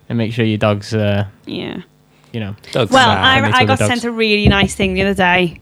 and 0.09 0.19
make 0.19 0.33
sure 0.33 0.45
your 0.45 0.59
dogs, 0.59 0.95
uh, 0.95 1.27
Yeah. 1.47 1.79
you 2.33 2.41
know. 2.41 2.55
Dogs 2.73 2.91
Well, 2.93 3.09
are- 3.11 3.19
I, 3.19 3.51
I 3.51 3.65
got 3.65 3.79
dogs. 3.81 3.89
sent 3.91 4.05
a 4.05 4.11
really 4.13 4.47
nice 4.49 4.75
thing 4.75 4.95
the 4.95 5.03
other 5.03 5.15
day. 5.15 5.61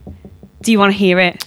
Do 0.60 0.70
you 0.72 0.78
want 0.78 0.92
to 0.92 0.98
hear 0.98 1.18
it? 1.18 1.44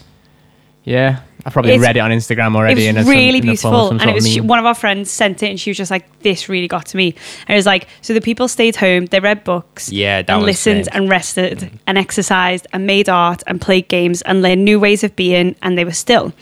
Yeah, 0.84 1.20
I 1.48 1.52
probably 1.52 1.74
It's- 1.74 1.86
read 1.86 1.96
it 1.96 2.00
on 2.00 2.10
Instagram 2.12 2.56
already. 2.56 2.88
it 2.88 2.96
was 2.96 3.06
some- 3.06 3.14
really 3.14 3.38
in 3.38 3.44
beautiful 3.46 3.92
and 3.92 4.02
it 4.02 4.14
was 4.16 4.28
she, 4.28 4.42
one 4.42 4.58
of 4.58 4.66
our 4.66 4.74
friends 4.74 5.12
sent 5.12 5.44
it 5.44 5.50
and 5.52 5.60
she 5.60 5.70
was 5.70 5.78
just 5.78 5.92
like 5.92 6.06
this 6.22 6.50
really 6.50 6.68
got 6.68 6.88
to 6.88 6.98
me. 6.98 7.14
And 7.48 7.54
it 7.54 7.58
was 7.58 7.68
like 7.68 7.88
so 8.02 8.14
the 8.16 8.22
people 8.22 8.48
stayed 8.48 8.76
home 8.78 9.06
they 9.06 9.20
read 9.20 9.44
books 9.44 9.92
Yeah, 9.92 10.24
and 10.28 10.42
listened 10.44 10.90
and 10.92 11.08
rested 11.08 11.60
mm. 11.60 11.70
and 11.86 11.98
exercised 12.00 12.66
and 12.74 12.88
made 12.88 13.10
art 13.10 13.44
and 13.46 13.62
played 13.62 13.88
games 13.88 14.24
and 14.24 14.42
learned 14.42 14.66
new 14.66 14.80
ways 14.80 15.04
of 15.04 15.16
being 15.16 15.56
and 15.62 15.78
they 15.78 15.86
were 15.86 15.92
still 15.92 16.34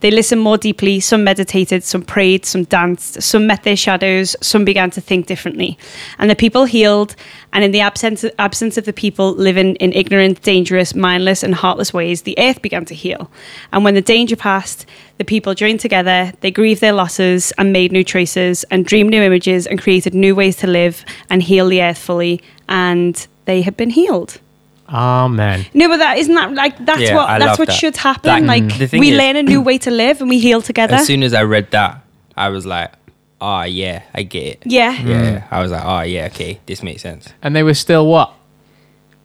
they 0.00 0.10
listened 0.10 0.40
more 0.40 0.58
deeply 0.58 1.00
some 1.00 1.24
meditated 1.24 1.82
some 1.82 2.02
prayed 2.02 2.44
some 2.44 2.64
danced 2.64 3.22
some 3.22 3.46
met 3.46 3.62
their 3.62 3.76
shadows 3.76 4.36
some 4.40 4.64
began 4.64 4.90
to 4.90 5.00
think 5.00 5.26
differently 5.26 5.78
and 6.18 6.30
the 6.30 6.36
people 6.36 6.64
healed 6.64 7.14
and 7.52 7.64
in 7.64 7.70
the 7.70 7.80
absence 7.80 8.24
absence 8.38 8.76
of 8.76 8.84
the 8.84 8.92
people 8.92 9.32
living 9.32 9.74
in 9.76 9.92
ignorant 9.92 10.40
dangerous 10.42 10.94
mindless 10.94 11.42
and 11.42 11.54
heartless 11.54 11.92
ways 11.92 12.22
the 12.22 12.38
earth 12.38 12.62
began 12.62 12.84
to 12.84 12.94
heal 12.94 13.30
and 13.72 13.84
when 13.84 13.94
the 13.94 14.02
danger 14.02 14.36
passed 14.36 14.86
the 15.18 15.24
people 15.24 15.52
joined 15.52 15.80
together, 15.80 16.32
they 16.40 16.52
grieved 16.52 16.80
their 16.80 16.92
losses 16.92 17.52
and 17.58 17.72
made 17.72 17.90
new 17.90 18.04
choices 18.04 18.62
and 18.70 18.86
dreamed 18.86 19.10
new 19.10 19.20
images 19.20 19.66
and 19.66 19.80
created 19.80 20.14
new 20.14 20.34
ways 20.34 20.56
to 20.58 20.68
live 20.68 21.04
and 21.28 21.42
heal 21.42 21.68
the 21.68 21.82
earth 21.82 21.98
fully. 21.98 22.40
And 22.68 23.26
they 23.44 23.62
had 23.62 23.76
been 23.76 23.90
healed. 23.90 24.40
Amen. 24.88 25.66
No, 25.74 25.88
but 25.88 25.98
that 25.98 26.18
isn't 26.18 26.34
that 26.34 26.52
like 26.54 26.78
that's 26.84 27.00
Yeah, 27.00 27.14
what 27.16 27.28
I 27.28 27.38
that's 27.38 27.48
love 27.50 27.58
what 27.58 27.68
that. 27.68 27.74
should 27.74 27.96
happen. 27.96 28.46
Like, 28.46 28.62
like 28.64 28.78
the 28.78 28.86
thing 28.88 29.00
we 29.00 29.10
is- 29.10 29.18
learn 29.18 29.36
a 29.36 29.42
new 29.42 29.60
way 29.60 29.78
to 29.78 29.90
live 29.90 30.20
and 30.20 30.30
we 30.30 30.38
heal 30.38 30.62
together. 30.62 30.94
As 30.96 31.06
soon 31.06 31.22
as 31.22 31.34
I 31.34 31.42
read 31.42 31.70
that, 31.72 32.02
I 32.36 32.48
was 32.48 32.64
like, 32.64 32.92
oh 33.40 33.62
yeah, 33.62 34.02
I 34.14 34.22
get 34.22 34.44
it. 34.46 34.62
yeah. 34.64 34.92
Yeah, 34.92 35.40
mm. 35.40 35.48
I 35.52 35.60
was 35.62 35.70
like, 35.70 35.84
oh 35.84 36.00
yeah, 36.02 36.26
okay, 36.26 36.60
this 36.66 36.82
makes 36.82 37.02
sense. 37.02 37.28
And 37.42 37.54
they 37.54 37.62
were 37.62 37.74
still 37.74 38.06
what? 38.06 38.32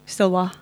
Still 0.06 0.30
what? 0.30 0.56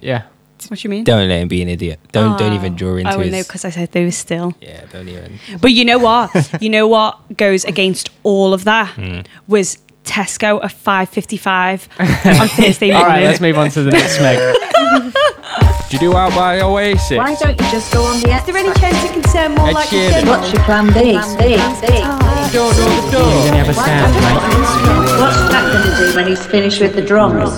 Yeah. 0.00 0.24
What 0.68 0.84
you 0.84 0.90
mean? 0.90 1.02
Don't 1.02 1.28
let 1.28 1.40
him 1.40 1.48
be 1.48 1.60
an 1.62 1.68
idiot. 1.68 1.98
Don't 2.12 2.38
don't 2.38 2.52
Oh, 2.52 2.54
even 2.54 2.76
draw 2.76 2.94
into 2.94 3.10
it. 3.10 3.14
Oh, 3.16 3.18
his. 3.18 3.32
no, 3.32 3.42
because 3.42 3.64
I 3.64 3.70
said 3.70 3.90
they 3.90 4.04
were 4.04 4.12
still. 4.12 4.54
yeah, 4.60 4.84
don't 4.92 5.08
even. 5.08 5.40
But 5.60 5.72
you 5.72 5.84
know 5.84 5.98
what? 5.98 6.30
you 6.62 6.68
know 6.70 6.86
what 6.86 7.36
goes 7.36 7.64
against 7.64 8.10
all 8.22 8.54
of 8.54 8.62
that 8.64 8.94
mm. 8.94 9.26
was 9.48 9.78
Tesco 10.04 10.62
at 10.64 10.72
five 10.72 11.08
fifty 11.08 11.36
five 11.36 11.88
on 11.98 12.48
Thursday 12.48 12.90
All 12.92 13.00
morning. 13.00 13.16
right, 13.16 13.24
let's 13.24 13.40
move 13.40 13.56
on 13.58 13.70
to 13.70 13.82
the 13.82 13.90
next 13.90 14.18
Smeg. 14.18 14.36
do 15.90 15.96
you 15.96 16.00
do 16.00 16.16
out 16.16 16.34
by 16.34 16.60
Oasis? 16.60 17.18
Why 17.18 17.34
don't 17.34 17.50
you 17.60 17.70
just 17.70 17.92
go 17.92 18.02
on 18.04 18.20
the 18.20 18.30
Is 18.30 18.44
there 18.44 18.56
any 18.56 18.72
chance 18.78 19.02
you 19.04 19.10
can 19.10 19.24
sound 19.24 19.54
more 19.56 19.68
Ed 19.68 19.74
like 19.74 19.88
Sheeran. 19.88 20.04
you 20.04 20.10
said? 20.10 20.26
What's 20.28 20.52
your 20.52 20.62
plan 20.64 20.86
B? 20.88 20.92
B, 21.38 21.56
B. 21.86 22.52
You 22.52 22.60
only 22.60 23.56
have 23.58 23.68
a 23.68 23.74
sound, 23.74 24.14
mate. 24.14 25.20
What's 25.20 25.50
Jack 25.50 25.72
going 25.72 25.84
to 25.84 26.10
do 26.10 26.16
when 26.16 26.26
he's 26.26 26.46
finished 26.46 26.80
with 26.80 26.94
the 26.94 27.02
drums? 27.02 27.50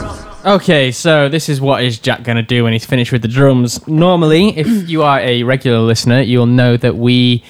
Okay, 0.45 0.93
so 0.93 1.29
this 1.31 1.49
is 1.49 1.61
what 1.61 1.83
is 1.83 1.99
Jack 1.99 2.23
going 2.23 2.37
to 2.37 2.43
do 2.43 2.65
when 2.65 2.73
he's 2.75 2.85
finished 2.85 3.11
with 3.13 3.23
the 3.23 3.29
drums. 3.29 3.87
Normally, 3.89 4.57
if 4.57 4.67
you 4.89 5.03
are 5.03 5.19
a 5.21 5.43
regular 5.43 5.79
listener, 5.79 6.21
you'll 6.21 6.47
know 6.47 6.77
that 6.77 6.97
we 6.97 7.43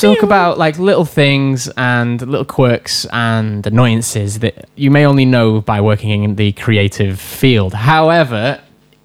talk 0.00 0.22
about 0.22 0.58
like 0.58 0.78
little 0.78 1.04
things 1.04 1.68
and 1.76 2.20
little 2.20 2.44
quirks 2.44 3.04
and 3.12 3.66
annoyances 3.66 4.40
that 4.40 4.68
you 4.76 4.90
may 4.90 5.04
only 5.06 5.24
know 5.24 5.60
by 5.60 5.80
working 5.80 6.24
in 6.24 6.36
the 6.36 6.52
creative 6.52 7.20
field. 7.20 7.74
However, 7.74 8.60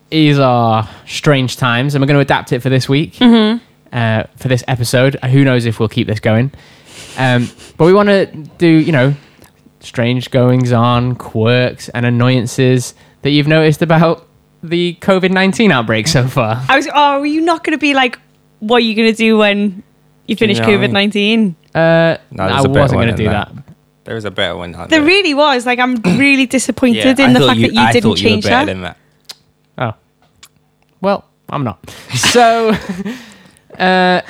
these 0.10 0.40
are 0.40 0.88
strange 1.06 1.58
times, 1.58 1.94
and 1.96 2.02
we're 2.02 2.08
going 2.08 2.16
to 2.18 2.22
adapt 2.22 2.52
it 2.54 2.62
for 2.62 2.70
this 2.70 2.88
week, 2.88 3.22
uh, 3.22 4.24
for 4.38 4.48
this 4.48 4.64
episode. 4.68 5.16
Who 5.26 5.44
knows 5.44 5.66
if 5.66 5.80
we'll 5.80 5.90
keep 5.90 6.08
this 6.08 6.20
going? 6.20 6.52
Um, 7.18 7.50
but 7.78 7.86
we 7.86 7.94
want 7.94 8.10
to 8.10 8.26
do, 8.58 8.68
you 8.68 8.92
know, 8.92 9.14
strange 9.80 10.32
goings 10.32 10.72
on, 10.72 11.16
quirks, 11.16 11.90
and 11.90 12.06
annoyances 12.06 12.94
that 13.24 13.32
you've 13.32 13.48
noticed 13.48 13.82
about 13.82 14.28
the 14.64 14.98
COVID 15.02 15.32
19 15.32 15.72
outbreak 15.72 16.08
so 16.08 16.28
far. 16.28 16.64
I 16.70 16.76
was. 16.78 16.88
Oh, 16.94 17.20
were 17.20 17.26
you 17.26 17.42
not 17.42 17.64
going 17.64 17.78
to 17.78 17.82
be 17.82 17.94
like, 17.94 18.18
what 18.60 18.78
are 18.78 18.86
you 18.86 18.96
going 18.96 19.12
to 19.12 19.18
do 19.18 19.38
when 19.38 19.84
you 20.28 20.36
finish 20.36 20.58
know 20.60 20.66
what 20.66 20.74
I 20.74 20.78
COVID 20.78 20.82
mean? 20.82 20.94
nineteen? 20.94 21.56
Uh, 21.74 22.18
No, 22.32 22.44
I 22.44 22.48
there's 22.52 22.66
a 22.66 22.70
better 22.70 22.80
wasn't 22.82 22.98
one 22.98 23.08
going 23.08 23.08
to 23.08 23.24
than 23.24 23.26
do 23.26 23.30
that. 23.30 23.52
There 24.06 24.16
was 24.16 24.26
a 24.26 24.32
better 24.32 24.56
one. 24.56 24.74
out 24.76 24.90
There 24.90 25.00
there. 25.00 25.08
really 25.08 25.34
was. 25.34 25.66
Like, 25.66 25.80
I'm 25.80 25.96
really 26.18 26.46
disappointed 26.46 26.98
Yeah, 27.20 27.26
in 27.26 27.32
I 27.32 27.34
the 27.34 27.40
thought 27.40 27.48
fact 27.50 27.60
that 27.62 27.74
you 27.74 27.82
I 27.82 27.92
didn't 27.92 28.04
thought 28.04 28.22
you 28.22 28.26
were 28.28 28.32
change 28.32 28.44
better 28.46 28.66
that. 28.66 28.74
than 28.74 28.82
that. 28.82 28.98
Oh. 29.78 29.94
Well, 31.02 31.26
I'm 31.50 31.64
not. 31.64 31.80
So, 32.16 32.70
uh, 33.78 34.22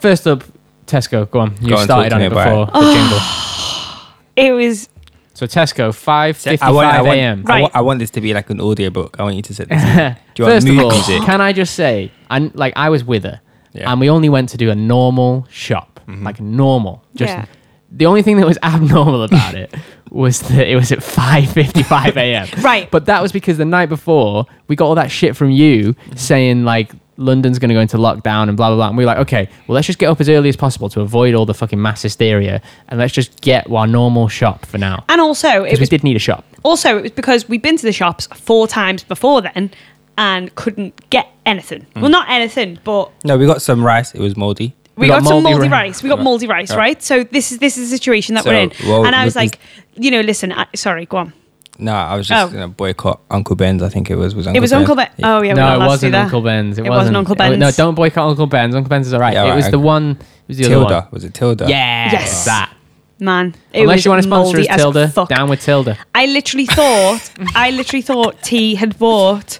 first 0.00 0.26
up, 0.26 0.44
Tesco, 0.86 1.28
go 1.30 1.40
on. 1.40 1.56
You 1.60 1.76
on, 1.76 1.84
started 1.84 2.10
talk 2.10 2.16
on 2.16 2.20
to 2.20 2.26
it 2.26 2.28
me 2.30 2.34
before 2.34 2.62
it. 2.68 2.72
the 2.72 2.92
jingle. 2.92 3.18
It 4.36 4.52
was 4.52 4.88
So 5.34 5.46
Tesco, 5.46 5.94
five 5.94 6.36
I 6.36 6.38
fifty-five 6.38 6.74
want, 6.74 6.88
I, 6.88 7.00
want, 7.02 7.18
a.m. 7.18 7.44
I, 7.46 7.48
Right. 7.50 7.62
want, 7.62 7.76
I 7.76 7.80
want 7.80 7.98
this 8.00 8.10
to 8.10 8.20
be 8.20 8.34
like 8.34 8.50
an 8.50 8.60
audio 8.60 8.90
book. 8.90 9.16
I 9.18 9.22
want 9.22 9.36
you 9.36 9.42
to 9.42 9.54
set 9.54 9.68
this. 9.68 9.82
Do 10.34 10.42
you 10.42 10.44
want 10.44 10.54
First 10.56 10.68
of 10.68 10.74
mood 10.74 10.84
all, 10.84 10.90
music? 10.92 11.22
can 11.22 11.40
I 11.40 11.52
just 11.54 11.74
say, 11.74 12.10
and 12.30 12.54
like 12.54 12.74
I 12.76 12.90
was 12.90 13.02
with 13.02 13.24
her, 13.24 13.40
Yeah. 13.76 13.82
Mm-hmm. 13.82 13.90
and 13.92 14.00
we 14.00 14.10
only 14.10 14.28
went 14.28 14.48
to 14.50 14.56
do 14.56 14.70
a 14.70 14.74
normal 14.74 15.46
shop, 15.50 16.00
like 16.08 16.40
normal. 16.40 17.02
Just 17.14 17.30
Yeah. 17.32 17.46
the 17.90 18.06
only 18.06 18.22
thing 18.22 18.36
that 18.38 18.46
was 18.46 18.58
abnormal 18.62 19.22
about 19.24 19.54
it 19.54 19.74
was 20.10 20.40
that 20.40 20.66
it 20.68 20.76
was 20.76 20.92
at 20.92 21.02
five 21.02 21.50
fifty-five 21.52 22.16
a.m. 22.16 22.46
Right. 22.62 22.90
but 22.90 23.06
that 23.06 23.20
was 23.22 23.32
because 23.32 23.58
the 23.58 23.64
night 23.64 23.88
before 23.88 24.46
we 24.68 24.76
got 24.76 24.86
all 24.86 24.94
that 24.94 25.10
shit 25.10 25.36
from 25.36 25.50
you 25.50 25.94
saying 26.14 26.64
like. 26.64 26.92
London's 27.18 27.58
going 27.58 27.70
to 27.70 27.74
go 27.74 27.80
into 27.80 27.96
lockdown 27.96 28.48
and 28.48 28.58
blah 28.58 28.68
blah 28.68 28.76
blah. 28.76 28.88
And 28.88 28.96
we 28.98 29.02
were 29.02 29.06
like, 29.06 29.16
okay, 29.20 29.48
well, 29.66 29.74
let's 29.74 29.86
just 29.86 29.98
get 29.98 30.10
up 30.10 30.20
as 30.20 30.28
early 30.28 30.50
as 30.50 30.56
possible 30.56 30.90
to 30.90 31.00
avoid 31.00 31.34
all 31.34 31.46
the 31.46 31.54
fucking 31.54 31.80
mass 31.80 32.02
hysteria, 32.02 32.60
and 32.88 33.00
let's 33.00 33.14
just 33.14 33.40
get 33.40 33.70
our 33.70 33.86
normal 33.86 34.28
shop 34.28 34.66
for 34.66 34.76
now. 34.76 35.02
And 35.08 35.18
also, 35.18 35.62
it 35.64 35.70
Because 35.70 35.80
we 35.80 35.86
did 35.86 36.04
need 36.04 36.16
a 36.16 36.18
shop. 36.18 36.44
also 36.62 36.98
it 36.98 37.02
was 37.04 37.10
because 37.12 37.48
we'd 37.48 37.62
been 37.62 37.78
to 37.78 37.84
the 37.86 37.92
shops 37.92 38.26
four 38.34 38.68
times 38.68 39.02
before 39.02 39.40
then 39.40 39.70
and 40.18 40.54
couldn't 40.54 41.08
get 41.10 41.28
anything. 41.44 41.86
Mm. 41.94 42.02
Well, 42.02 42.10
not 42.10 42.28
anything, 42.30 42.78
but 42.84 43.10
No, 43.24 43.36
we 43.36 43.46
got 43.46 43.62
some 43.62 43.84
rice. 43.84 44.14
It 44.14 44.20
was 44.20 44.36
moldy. 44.36 44.74
we, 44.96 45.02
We 45.02 45.06
got, 45.08 45.22
got 45.22 45.28
some 45.28 45.42
mouldy 45.42 45.68
rice. 45.68 45.70
rice. 45.70 46.02
We 46.02 46.08
got 46.08 46.22
moldy 46.22 46.46
rice, 46.46 46.70
Right. 46.70 46.78
right? 46.78 47.02
So 47.02 47.22
this 47.24 47.52
is 47.52 47.58
this 47.58 47.76
is 47.76 47.90
the 47.90 47.96
situation 47.96 48.34
that 48.36 48.44
So, 48.44 48.50
we're 48.50 48.60
in. 48.60 48.72
well, 48.86 49.04
and 49.06 49.14
I 49.14 49.24
was 49.24 49.36
like, 49.36 49.58
you 49.94 50.10
know, 50.10 50.20
listen, 50.20 50.52
I, 50.52 50.66
sorry, 50.74 51.06
go 51.06 51.18
on. 51.18 51.32
No, 51.78 51.92
I 51.92 52.16
was 52.16 52.26
just 52.26 52.50
Oh. 52.50 52.52
gonna 52.54 52.68
boycott 52.68 53.20
Uncle 53.30 53.54
Ben's. 53.56 53.82
I 53.82 53.90
think 53.90 54.10
it 54.10 54.16
was 54.16 54.34
was 54.34 54.46
Uncle 54.46 54.56
it 54.56 54.60
was 54.60 54.70
Ben. 54.70 54.80
Uncle 54.80 54.96
Ben. 54.96 55.10
Oh 55.22 55.42
yeah, 55.42 55.52
we're 55.52 55.60
not 55.60 55.68
no, 55.68 55.74
it 55.74 55.78
to 55.78 55.80
do 55.84 55.88
wasn't. 55.88 56.14
Uncle 56.14 56.40
Ben's. 56.40 56.78
It, 56.78 56.86
It 56.86 56.88
wasn't 56.90 57.16
Uncle 57.18 57.34
Ben's. 57.34 57.58
No, 57.58 57.66
Ben's. 57.66 57.76
don't 57.76 57.94
boycott 57.94 58.28
Uncle 58.30 58.46
Ben's. 58.46 58.74
Uncle 58.74 58.88
Ben's 58.88 59.06
is 59.08 59.12
all 59.12 59.20
right. 59.20 59.34
Yeah, 59.34 59.44
it 59.44 59.48
right, 59.50 59.56
was 59.56 59.70
the 59.70 59.78
one. 59.78 60.12
It 60.12 60.48
was 60.48 60.56
the 60.56 60.64
other 60.64 60.74
Tilda. 60.74 60.94
one. 60.94 61.08
Was 61.10 61.24
it 61.24 61.34
Tilda? 61.34 61.66
Yes, 61.68 62.12
Yes. 62.12 62.44
that. 62.46 62.72
Man, 63.18 63.54
it 63.74 63.82
Unless 63.82 63.96
was 63.96 64.04
you 64.06 64.10
want 64.10 64.22
to 64.22 64.28
sponsor 64.28 64.58
us, 64.60 64.66
Tilda, 64.76 65.08
fuck. 65.08 65.28
down 65.28 65.48
with 65.50 65.62
Tilda. 65.62 65.96
I 66.14 66.26
literally 66.26 66.66
thought, 66.66 67.30
I 67.54 67.70
literally 67.70 68.02
thought 68.02 68.42
T 68.42 68.74
had 68.74 68.98
bought 68.98 69.58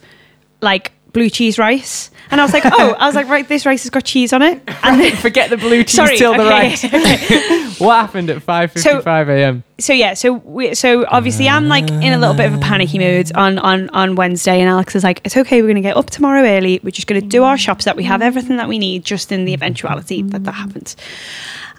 like 0.60 0.92
blue 1.12 1.30
cheese 1.30 1.58
rice, 1.58 2.10
and 2.30 2.40
I 2.40 2.44
was 2.44 2.52
like, 2.52 2.64
oh, 2.66 2.92
I 2.98 3.06
was 3.06 3.14
like, 3.14 3.28
right, 3.28 3.48
this 3.48 3.64
rice 3.64 3.84
has 3.84 3.90
got 3.90 4.04
cheese 4.04 4.32
on 4.32 4.42
it. 4.42 4.62
And 4.82 5.00
then, 5.00 5.16
Forget 5.28 5.50
the 5.50 5.56
blue 5.56 5.82
cheese 5.82 5.96
sorry, 5.96 6.16
Tilda 6.16 6.42
okay, 6.42 6.50
rice. 6.50 6.84
okay. 6.84 7.72
What 7.84 7.96
happened 7.96 8.30
at 8.30 8.38
5:55 8.38 9.28
a.m.? 9.28 9.64
so 9.78 9.92
yeah, 9.92 10.14
so 10.14 10.32
we, 10.32 10.74
so 10.74 11.04
obviously 11.08 11.46
I'm 11.48 11.68
like 11.68 11.90
in 11.90 12.12
a 12.12 12.18
little 12.18 12.34
bit 12.34 12.46
of 12.46 12.54
a 12.54 12.58
panicky 12.58 12.98
mood 12.98 13.30
on 13.34 13.58
on 13.58 13.90
on 13.90 14.14
Wednesday, 14.14 14.60
and 14.60 14.68
Alex 14.68 14.94
is 14.94 15.04
like, 15.04 15.20
"It's 15.24 15.36
okay, 15.36 15.60
we're 15.60 15.68
gonna 15.68 15.80
get 15.82 15.96
up 15.96 16.08
tomorrow 16.08 16.42
early. 16.42 16.80
We're 16.82 16.90
just 16.90 17.06
gonna 17.06 17.20
do 17.20 17.44
our 17.44 17.58
shops 17.58 17.84
that 17.84 17.96
we 17.96 18.04
have 18.04 18.22
everything 18.22 18.56
that 18.56 18.68
we 18.68 18.78
need, 18.78 19.04
just 19.04 19.30
in 19.32 19.44
the 19.44 19.52
eventuality 19.52 20.22
that 20.22 20.44
that 20.44 20.52
happens." 20.52 20.96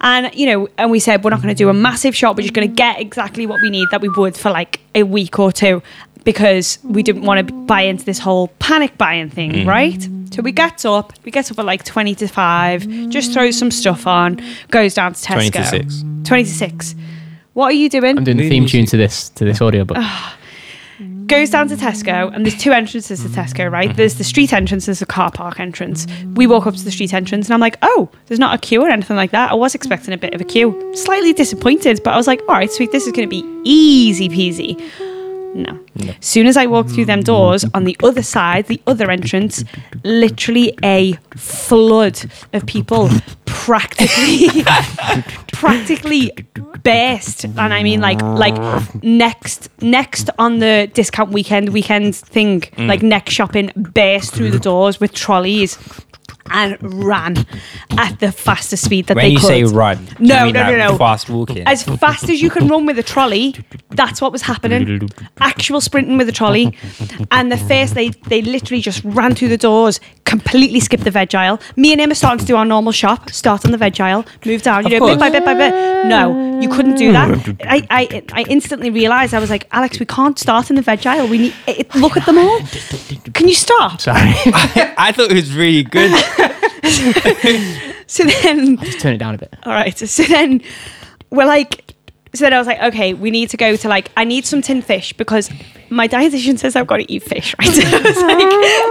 And 0.00 0.32
you 0.32 0.46
know, 0.46 0.68
and 0.78 0.90
we 0.92 1.00
said 1.00 1.24
we're 1.24 1.30
not 1.30 1.40
gonna 1.40 1.54
do 1.54 1.68
a 1.68 1.74
massive 1.74 2.14
shop. 2.14 2.36
We're 2.36 2.42
just 2.42 2.54
gonna 2.54 2.68
get 2.68 3.00
exactly 3.00 3.46
what 3.46 3.60
we 3.60 3.70
need 3.70 3.88
that 3.90 4.00
we 4.00 4.08
would 4.10 4.36
for 4.36 4.50
like 4.50 4.80
a 4.94 5.02
week 5.02 5.38
or 5.40 5.50
two, 5.50 5.82
because 6.28 6.78
we 6.84 7.02
didn't 7.02 7.22
want 7.22 7.48
to 7.48 7.54
buy 7.54 7.80
into 7.80 8.04
this 8.04 8.18
whole 8.18 8.48
panic 8.58 8.98
buying 8.98 9.30
thing, 9.30 9.50
mm. 9.50 9.66
right? 9.66 10.06
So 10.30 10.42
we 10.42 10.52
gets 10.52 10.84
up, 10.84 11.14
we 11.24 11.30
gets 11.30 11.50
up 11.50 11.58
at 11.58 11.64
like 11.64 11.84
twenty 11.84 12.14
to 12.16 12.28
five, 12.28 12.86
just 13.08 13.32
throws 13.32 13.58
some 13.58 13.70
stuff 13.70 14.06
on, 14.06 14.38
goes 14.70 14.92
down 14.92 15.14
to 15.14 15.18
Tesco. 15.18 15.50
20 15.50 15.50
to 15.50 15.64
6. 15.64 16.04
20 16.24 16.44
to 16.44 16.50
6. 16.50 16.94
What 17.54 17.64
are 17.68 17.72
you 17.72 17.88
doing? 17.88 18.18
I'm 18.18 18.24
doing 18.24 18.36
the 18.36 18.46
theme 18.46 18.66
tune 18.66 18.84
to 18.84 18.98
this 18.98 19.30
to 19.30 19.46
this 19.46 19.62
audiobook. 19.62 19.96
Goes 21.28 21.48
down 21.48 21.68
to 21.68 21.76
Tesco, 21.76 22.30
and 22.34 22.44
there's 22.44 22.58
two 22.60 22.72
entrances 22.72 23.22
to 23.22 23.28
Tesco, 23.30 23.70
right? 23.70 23.96
There's 23.96 24.16
the 24.16 24.24
street 24.24 24.52
entrance, 24.52 24.84
there's 24.84 24.98
the 24.98 25.06
car 25.06 25.30
park 25.30 25.58
entrance. 25.60 26.06
We 26.34 26.46
walk 26.46 26.66
up 26.66 26.74
to 26.74 26.84
the 26.84 26.90
street 26.90 27.14
entrance, 27.14 27.46
and 27.46 27.54
I'm 27.54 27.60
like, 27.60 27.78
oh, 27.80 28.10
there's 28.26 28.38
not 28.38 28.54
a 28.54 28.58
queue 28.58 28.82
or 28.82 28.90
anything 28.90 29.16
like 29.16 29.30
that. 29.30 29.50
I 29.50 29.54
was 29.54 29.74
expecting 29.74 30.12
a 30.12 30.18
bit 30.18 30.34
of 30.34 30.42
a 30.42 30.44
queue. 30.44 30.92
Slightly 30.94 31.32
disappointed, 31.32 32.02
but 32.04 32.12
I 32.12 32.18
was 32.18 32.26
like, 32.26 32.40
all 32.48 32.54
right, 32.54 32.70
sweet, 32.70 32.92
this 32.92 33.06
is 33.06 33.12
going 33.12 33.28
to 33.28 33.30
be 33.30 33.44
easy 33.64 34.28
peasy. 34.28 34.78
No. 35.54 35.80
Soon 36.20 36.46
as 36.46 36.56
I 36.56 36.66
walked 36.66 36.90
through 36.90 37.06
them 37.06 37.22
doors, 37.22 37.64
on 37.74 37.84
the 37.84 37.96
other 38.02 38.22
side, 38.22 38.66
the 38.66 38.80
other 38.86 39.10
entrance, 39.10 39.64
literally 40.04 40.76
a 40.84 41.14
flood 41.36 42.30
of 42.52 42.66
people 42.66 43.08
practically 43.46 44.48
practically 45.52 46.30
burst 46.84 47.44
and 47.44 47.72
i 47.72 47.82
mean 47.82 48.00
like 48.00 48.20
like 48.22 48.56
next 49.02 49.68
next 49.82 50.30
on 50.38 50.58
the 50.58 50.88
discount 50.92 51.30
weekend 51.30 51.70
weekend 51.70 52.14
thing 52.14 52.60
mm. 52.60 52.86
like 52.86 53.02
next 53.02 53.32
shopping 53.32 53.72
burst 53.74 54.34
through 54.34 54.50
the 54.50 54.58
doors 54.58 55.00
with 55.00 55.12
trolleys 55.12 55.78
and 56.50 56.76
ran 57.04 57.46
at 57.96 58.18
the 58.20 58.32
fastest 58.32 58.84
speed 58.84 59.06
that 59.06 59.16
When 59.16 59.24
they 59.24 59.30
you 59.30 59.38
could. 59.38 59.46
say 59.46 59.64
run, 59.64 60.04
do 60.04 60.14
you 60.20 60.28
No, 60.28 60.50
no, 60.50 60.70
no, 60.70 60.76
no. 60.76 60.96
Fast 60.98 61.28
walking. 61.30 61.66
as 61.66 61.82
fast 61.82 62.28
as 62.28 62.40
you 62.42 62.50
can 62.50 62.68
run 62.68 62.86
with 62.86 62.98
a 62.98 63.02
trolley 63.02 63.54
that's 63.90 64.20
what 64.20 64.30
was 64.32 64.42
happening. 64.42 65.08
Actual 65.40 65.80
sprinting 65.80 66.18
with 66.18 66.28
a 66.28 66.32
trolley 66.32 66.76
and 67.30 67.50
the 67.50 67.56
first 67.56 67.94
they 67.94 68.10
they 68.28 68.42
literally 68.42 68.80
just 68.80 69.02
ran 69.04 69.34
through 69.34 69.48
the 69.48 69.56
doors 69.56 70.00
completely 70.24 70.78
skipped 70.80 71.04
the 71.04 71.10
veg 71.10 71.34
aisle. 71.34 71.58
Me 71.76 71.92
and 71.92 72.00
him 72.00 72.10
are 72.10 72.14
starting 72.14 72.38
to 72.40 72.44
do 72.44 72.56
our 72.56 72.64
normal 72.64 72.92
shop 72.92 73.30
start 73.30 73.64
on 73.64 73.70
the 73.72 73.78
veg 73.78 74.00
aisle 74.00 74.24
move 74.44 74.62
down 74.62 74.86
you 74.86 74.96
Of 74.96 75.00
know 75.00 75.06
bit 75.08 75.18
by 75.18 75.30
bit 75.30 75.44
by 75.44 75.54
bit. 75.54 75.72
no 76.06 76.58
you 76.60 76.68
couldn't 76.68 76.96
do 76.96 77.12
that. 77.12 77.28
I, 77.62 77.86
I 77.90 78.22
I 78.32 78.42
instantly 78.48 78.90
realized 78.90 79.32
I 79.32 79.38
was 79.38 79.48
like 79.50 79.66
Alex 79.72 79.98
we 80.00 80.06
can't 80.06 80.38
start 80.38 80.70
in 80.70 80.76
the 80.76 80.82
veg 80.82 81.06
aisle. 81.06 81.28
We 81.28 81.38
need 81.38 81.54
it, 81.66 81.94
look 81.94 82.16
at 82.16 82.26
them 82.26 82.36
all. 82.38 82.60
Can 83.32 83.46
you 83.48 83.54
stop? 83.54 84.00
Sorry, 84.00 84.18
I 84.98 85.12
thought 85.14 85.30
it 85.30 85.34
was 85.34 85.54
really 85.54 85.82
good. 85.84 86.10
so 88.06 88.24
then 88.24 88.78
i 88.78 88.84
just 88.84 89.00
turn 89.00 89.14
it 89.14 89.18
down 89.18 89.34
a 89.34 89.38
bit. 89.38 89.54
All 89.64 89.72
right. 89.72 89.98
So 89.98 90.22
then 90.24 90.60
we're 91.30 91.46
like, 91.46 91.94
so 92.34 92.44
then 92.44 92.52
I 92.52 92.58
was 92.58 92.66
like, 92.66 92.82
okay, 92.82 93.14
we 93.14 93.30
need 93.30 93.48
to 93.50 93.56
go 93.56 93.74
to 93.76 93.88
like, 93.88 94.10
I 94.16 94.24
need 94.24 94.44
some 94.46 94.60
tin 94.62 94.82
fish 94.82 95.12
because 95.14 95.50
my 95.90 96.06
dietitian 96.06 96.58
says 96.58 96.76
I've 96.76 96.86
got 96.86 96.98
to 96.98 97.10
eat 97.12 97.22
fish, 97.22 97.54
right? 97.58 97.68
So 97.68 97.80
I 97.82 98.00
was 98.00 98.22
like, 98.22 98.38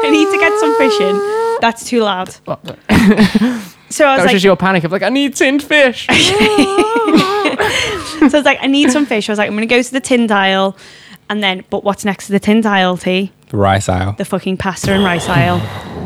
I 0.05 0.09
need 0.11 0.29
to 0.31 0.37
get 0.39 0.59
some 0.59 0.75
fish 0.77 0.99
in. 1.01 1.15
That's 1.61 1.87
too 1.87 2.01
loud. 2.01 2.35
Oh, 2.47 2.57
so 2.69 2.87
I 2.89 2.89
That 2.89 2.89
was 2.89 3.75
was 3.89 3.99
like, 4.25 4.31
just 4.31 4.45
your 4.45 4.57
panic 4.57 4.83
of 4.83 4.91
like, 4.91 5.03
I 5.03 5.09
need 5.09 5.35
tinned 5.35 5.63
fish. 5.63 6.07
so 6.07 6.13
I 6.13 8.29
was 8.31 8.45
like, 8.45 8.59
I 8.61 8.67
need 8.67 8.91
some 8.91 9.05
fish. 9.05 9.29
I 9.29 9.31
was 9.31 9.39
like, 9.39 9.47
I'm 9.47 9.55
going 9.55 9.67
to 9.67 9.75
go 9.75 9.81
to 9.81 9.91
the 9.91 10.01
tin 10.01 10.27
dial. 10.27 10.77
And 11.29 11.43
then, 11.43 11.65
but 11.69 11.83
what's 11.83 12.05
next 12.05 12.27
to 12.27 12.31
the 12.31 12.39
tin 12.39 12.61
dial, 12.61 12.95
T? 13.49 13.57
Rice 13.57 13.89
aisle. 13.89 14.13
The 14.13 14.25
fucking 14.25 14.57
pasta 14.57 14.91
and 14.91 15.03
rice 15.03 15.27
aisle. 15.29 15.61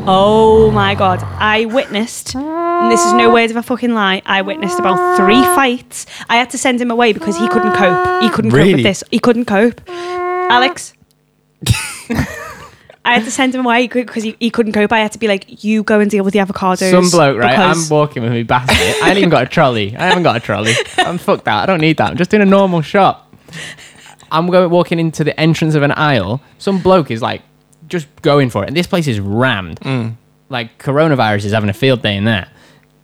Oh 0.06 0.70
my 0.70 0.94
God. 0.94 1.22
I 1.22 1.64
witnessed, 1.66 2.34
and 2.34 2.90
this 2.90 3.04
is 3.04 3.12
no 3.14 3.32
word 3.32 3.50
of 3.50 3.56
a 3.56 3.62
fucking 3.62 3.94
lie, 3.94 4.22
I 4.26 4.42
witnessed 4.42 4.78
about 4.78 5.16
three 5.16 5.42
fights. 5.42 6.06
I 6.28 6.36
had 6.36 6.50
to 6.50 6.58
send 6.58 6.80
him 6.80 6.90
away 6.90 7.12
because 7.12 7.36
he 7.36 7.48
couldn't 7.48 7.74
cope. 7.74 8.22
He 8.22 8.28
couldn't 8.30 8.50
cope 8.50 8.66
with 8.66 8.82
this. 8.82 9.04
He 9.10 9.18
couldn't 9.18 9.46
cope. 9.46 9.80
Alex. 9.88 10.94
I 13.04 13.14
had 13.14 13.24
to 13.24 13.32
send 13.32 13.52
him 13.54 13.64
away 13.66 13.88
because 13.88 14.22
he, 14.22 14.36
he 14.38 14.48
couldn't 14.50 14.72
cope. 14.72 14.92
I 14.92 15.00
had 15.00 15.10
to 15.12 15.18
be 15.18 15.26
like, 15.26 15.64
you 15.64 15.82
go 15.82 15.98
and 15.98 16.08
deal 16.08 16.22
with 16.22 16.32
the 16.34 16.38
avocados. 16.38 16.90
Some 16.92 17.10
bloke, 17.10 17.36
right? 17.38 17.50
because- 17.50 17.90
I'm 17.90 17.96
walking 17.96 18.22
with 18.22 18.30
my 18.32 18.44
basket. 18.44 18.76
I 19.02 19.08
ain't 19.08 19.18
even 19.18 19.28
got 19.30 19.42
a 19.42 19.46
trolley. 19.46 19.96
I 19.96 20.06
haven't 20.06 20.22
got 20.22 20.36
a 20.36 20.40
trolley. 20.40 20.74
I'm 20.98 21.18
fucked 21.18 21.44
that. 21.46 21.64
I 21.64 21.66
don't 21.66 21.80
need 21.80 21.96
that. 21.96 22.10
I'm 22.12 22.16
just 22.16 22.32
in 22.32 22.40
a 22.40 22.46
normal 22.46 22.80
shop. 22.80 23.34
I'm 24.32 24.48
going 24.48 24.70
walking 24.70 24.98
into 24.98 25.22
the 25.22 25.38
entrance 25.38 25.74
of 25.74 25.82
an 25.82 25.92
aisle. 25.92 26.40
Some 26.58 26.80
bloke 26.80 27.10
is 27.10 27.20
like 27.22 27.42
just 27.86 28.08
going 28.22 28.50
for 28.50 28.64
it, 28.64 28.68
and 28.68 28.76
this 28.76 28.86
place 28.86 29.06
is 29.06 29.20
rammed. 29.20 29.78
Mm. 29.80 30.16
Like 30.48 30.78
coronavirus 30.78 31.44
is 31.44 31.52
having 31.52 31.70
a 31.70 31.74
field 31.74 32.02
day 32.02 32.16
in 32.16 32.24
there, 32.24 32.48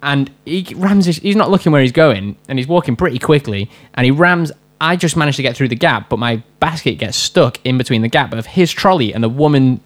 and 0.02 0.30
he 0.44 0.74
rams. 0.74 1.06
His, 1.06 1.18
he's 1.18 1.36
not 1.36 1.50
looking 1.50 1.70
where 1.70 1.82
he's 1.82 1.92
going, 1.92 2.36
and 2.48 2.58
he's 2.58 2.66
walking 2.66 2.96
pretty 2.96 3.18
quickly, 3.18 3.70
and 3.94 4.04
he 4.04 4.10
rams. 4.10 4.50
I 4.80 4.96
just 4.96 5.16
managed 5.16 5.36
to 5.36 5.42
get 5.42 5.56
through 5.56 5.68
the 5.68 5.76
gap, 5.76 6.08
but 6.08 6.18
my 6.18 6.42
basket 6.60 6.98
gets 6.98 7.16
stuck 7.16 7.58
in 7.64 7.78
between 7.78 8.02
the 8.02 8.08
gap 8.08 8.32
of 8.32 8.46
his 8.46 8.70
trolley 8.72 9.12
and 9.12 9.22
the 9.22 9.28
woman 9.28 9.80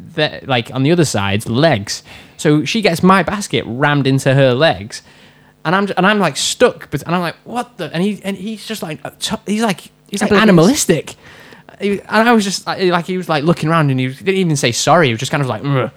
that 0.00 0.48
like 0.48 0.74
on 0.74 0.82
the 0.82 0.90
other 0.90 1.04
side's 1.04 1.48
legs. 1.48 2.02
So 2.36 2.64
she 2.64 2.80
gets 2.80 3.02
my 3.02 3.22
basket 3.22 3.64
rammed 3.66 4.06
into 4.06 4.34
her 4.34 4.52
legs, 4.54 5.02
and 5.64 5.76
I'm 5.76 5.88
and 5.96 6.06
I'm 6.06 6.18
like 6.18 6.36
stuck. 6.36 6.90
But 6.90 7.02
and 7.02 7.14
I'm 7.14 7.20
like, 7.20 7.36
what 7.44 7.76
the? 7.76 7.92
And 7.92 8.02
he 8.02 8.20
and 8.24 8.36
he's 8.36 8.66
just 8.66 8.82
like 8.82 9.00
he's 9.46 9.62
like 9.62 9.90
he's 10.08 10.22
like 10.22 10.32
animalistic. 10.32 11.14
He- 11.80 12.00
And 12.00 12.28
I 12.28 12.32
was 12.32 12.44
just 12.44 12.66
like, 12.66 12.80
like 12.90 13.06
he 13.06 13.16
was 13.16 13.28
like 13.28 13.44
looking 13.44 13.68
around 13.68 13.90
and 13.90 13.98
he 13.98 14.08
didn't 14.08 14.28
even 14.34 14.56
say 14.56 14.72
sorry. 14.72 15.08
He 15.08 15.12
was 15.12 15.20
just 15.20 15.30
kind 15.32 15.42
of 15.42 15.48
like. 15.48 15.62
"Ugh." 15.64 15.90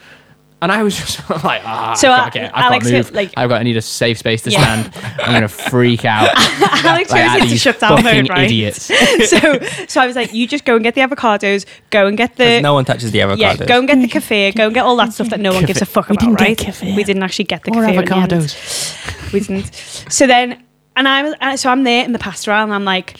And 0.60 0.72
I 0.72 0.82
was 0.82 0.95
just 0.97 1.30
like, 1.43 1.62
ah, 1.64 1.93
So, 1.93 2.08
so 2.08 2.12
uh, 2.14 2.26
okay, 2.30 2.45
I've 2.51 2.66
Alex, 2.66 2.86
got 2.86 2.89
to 2.89 2.97
move. 2.97 3.12
like- 3.12 3.32
I've 3.38 3.47
got 3.47 3.60
to 3.60 3.64
need 3.64 3.78
a 3.78 3.82
safe 3.84 4.18
space 4.18 4.41
to 4.41 4.49
Yeah. 4.49 4.64
stand. 4.89 5.20
I'm 5.22 5.34
gonna 5.34 5.47
freak 5.47 6.03
out. 6.03 6.30
Alex 6.84 6.84
like, 6.84 7.08
goes 7.10 7.12
at 7.12 7.36
into 7.36 7.47
these 7.49 7.62
shutdown 7.62 7.97
fucking 8.01 8.22
mode, 8.24 8.30
right? 8.30 8.45
idiots. 8.45 8.82
so, 9.30 9.60
so 9.88 10.01
I 10.01 10.08
was 10.08 10.16
like, 10.16 10.34
you 10.34 10.47
just 10.47 10.66
go 10.66 10.74
and 10.74 10.84
get 10.84 10.95
the 10.95 11.01
avocados, 11.01 11.68
go 11.91 12.08
and 12.08 12.18
get 12.18 12.38
the 12.38 12.60
no 12.60 12.74
one 12.74 12.86
touches 12.86 13.12
the 13.12 13.20
avocados. 13.20 13.38
Yeah, 13.60 13.66
go 13.68 13.78
and 13.78 13.88
get 13.88 14.01
the 14.01 14.08
kefir, 14.08 14.55
go 14.55 14.66
and 14.66 14.74
get 14.74 14.84
all 14.84 14.95
that 14.95 15.14
stuff 15.14 15.30
that 15.30 15.39
no 15.39 15.53
one 15.53 15.64
gives 15.66 15.80
a 15.84 15.86
fuck 15.86 16.10
We 16.10 16.16
about, 16.16 16.22
didn't 16.39 16.39
get 16.39 16.47
right? 16.47 16.58
kefir. 16.74 16.95
We 16.95 17.03
didn't 17.03 17.22
actually 17.22 17.45
get 17.45 17.64
the 17.64 17.72
Or 17.78 17.84
kefir. 17.84 17.89
in 17.99 18.05
the 18.05 18.16
end. 18.16 18.32
avocados. 18.32 19.32
We 19.34 19.39
didn't. 19.41 19.72
So 20.10 20.26
then, 20.26 20.64
and 20.98 21.08
I 21.08 21.22
was, 21.22 21.36
and 21.39 21.60
so 21.60 21.70
I'm 21.70 21.84
there 21.84 22.04
in 22.04 22.12
the 22.12 22.20
pasta 22.20 22.52
aisle, 22.52 22.64
and 22.64 22.74
I'm 22.74 22.84
like, 22.84 23.16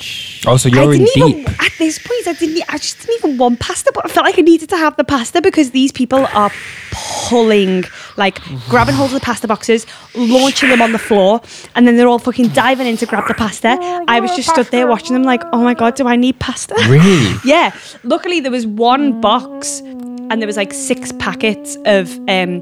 oh, 0.48 0.58
so 0.58 0.68
you're 0.68 0.92
in 0.94 1.06
didn't 1.06 1.14
deep. 1.14 1.38
even 1.38 1.56
at 1.60 1.72
this 1.78 2.00
point. 2.00 2.28
I 2.28 2.34
didn't. 2.34 2.64
I 2.74 2.78
just 2.78 3.00
didn't 3.00 3.16
even 3.20 3.38
want 3.38 3.60
pasta, 3.60 3.92
but 3.94 4.04
I 4.04 4.10
felt 4.10 4.26
like 4.26 4.40
I 4.40 4.42
needed 4.42 4.68
to 4.70 4.78
have 4.78 4.98
the 4.98 5.04
pasta 5.04 5.44
because 5.44 5.72
these 5.72 5.92
people 5.92 6.26
are 6.34 6.52
pulling 6.92 7.84
like 8.18 8.42
grabbing 8.68 8.96
hold 8.96 9.10
of 9.10 9.14
the 9.14 9.20
pasta 9.20 9.48
boxes, 9.48 9.86
launching 10.16 10.70
them 10.70 10.82
on 10.82 10.92
the 10.92 11.00
floor, 11.00 11.40
and 11.76 11.88
then 11.88 11.98
they're 11.98 12.08
all 12.08 12.18
fucking 12.18 12.48
diving 12.50 12.88
in 12.88 12.98
to 12.98 13.06
grab 13.06 13.28
the 13.28 13.36
pasta. 13.36 13.78
I 14.08 14.20
was 14.20 14.36
just 14.36 14.50
stood 14.50 14.66
there 14.68 14.88
watching 14.88 15.14
them, 15.14 15.22
like, 15.24 15.44
oh 15.54 15.64
my 15.64 15.76
god, 15.76 15.96
do 15.96 16.08
I 16.08 16.16
need 16.16 16.40
pasta? 16.40 16.76
Really? 16.90 17.36
Yeah. 17.46 17.74
Luckily, 18.04 18.40
there 18.40 18.52
was 18.52 18.66
one 18.66 19.22
box, 19.22 19.80
and 19.82 20.42
there 20.42 20.48
was 20.48 20.58
like 20.58 20.74
six 20.74 21.12
packets 21.14 21.78
of 21.86 22.20
um, 22.28 22.62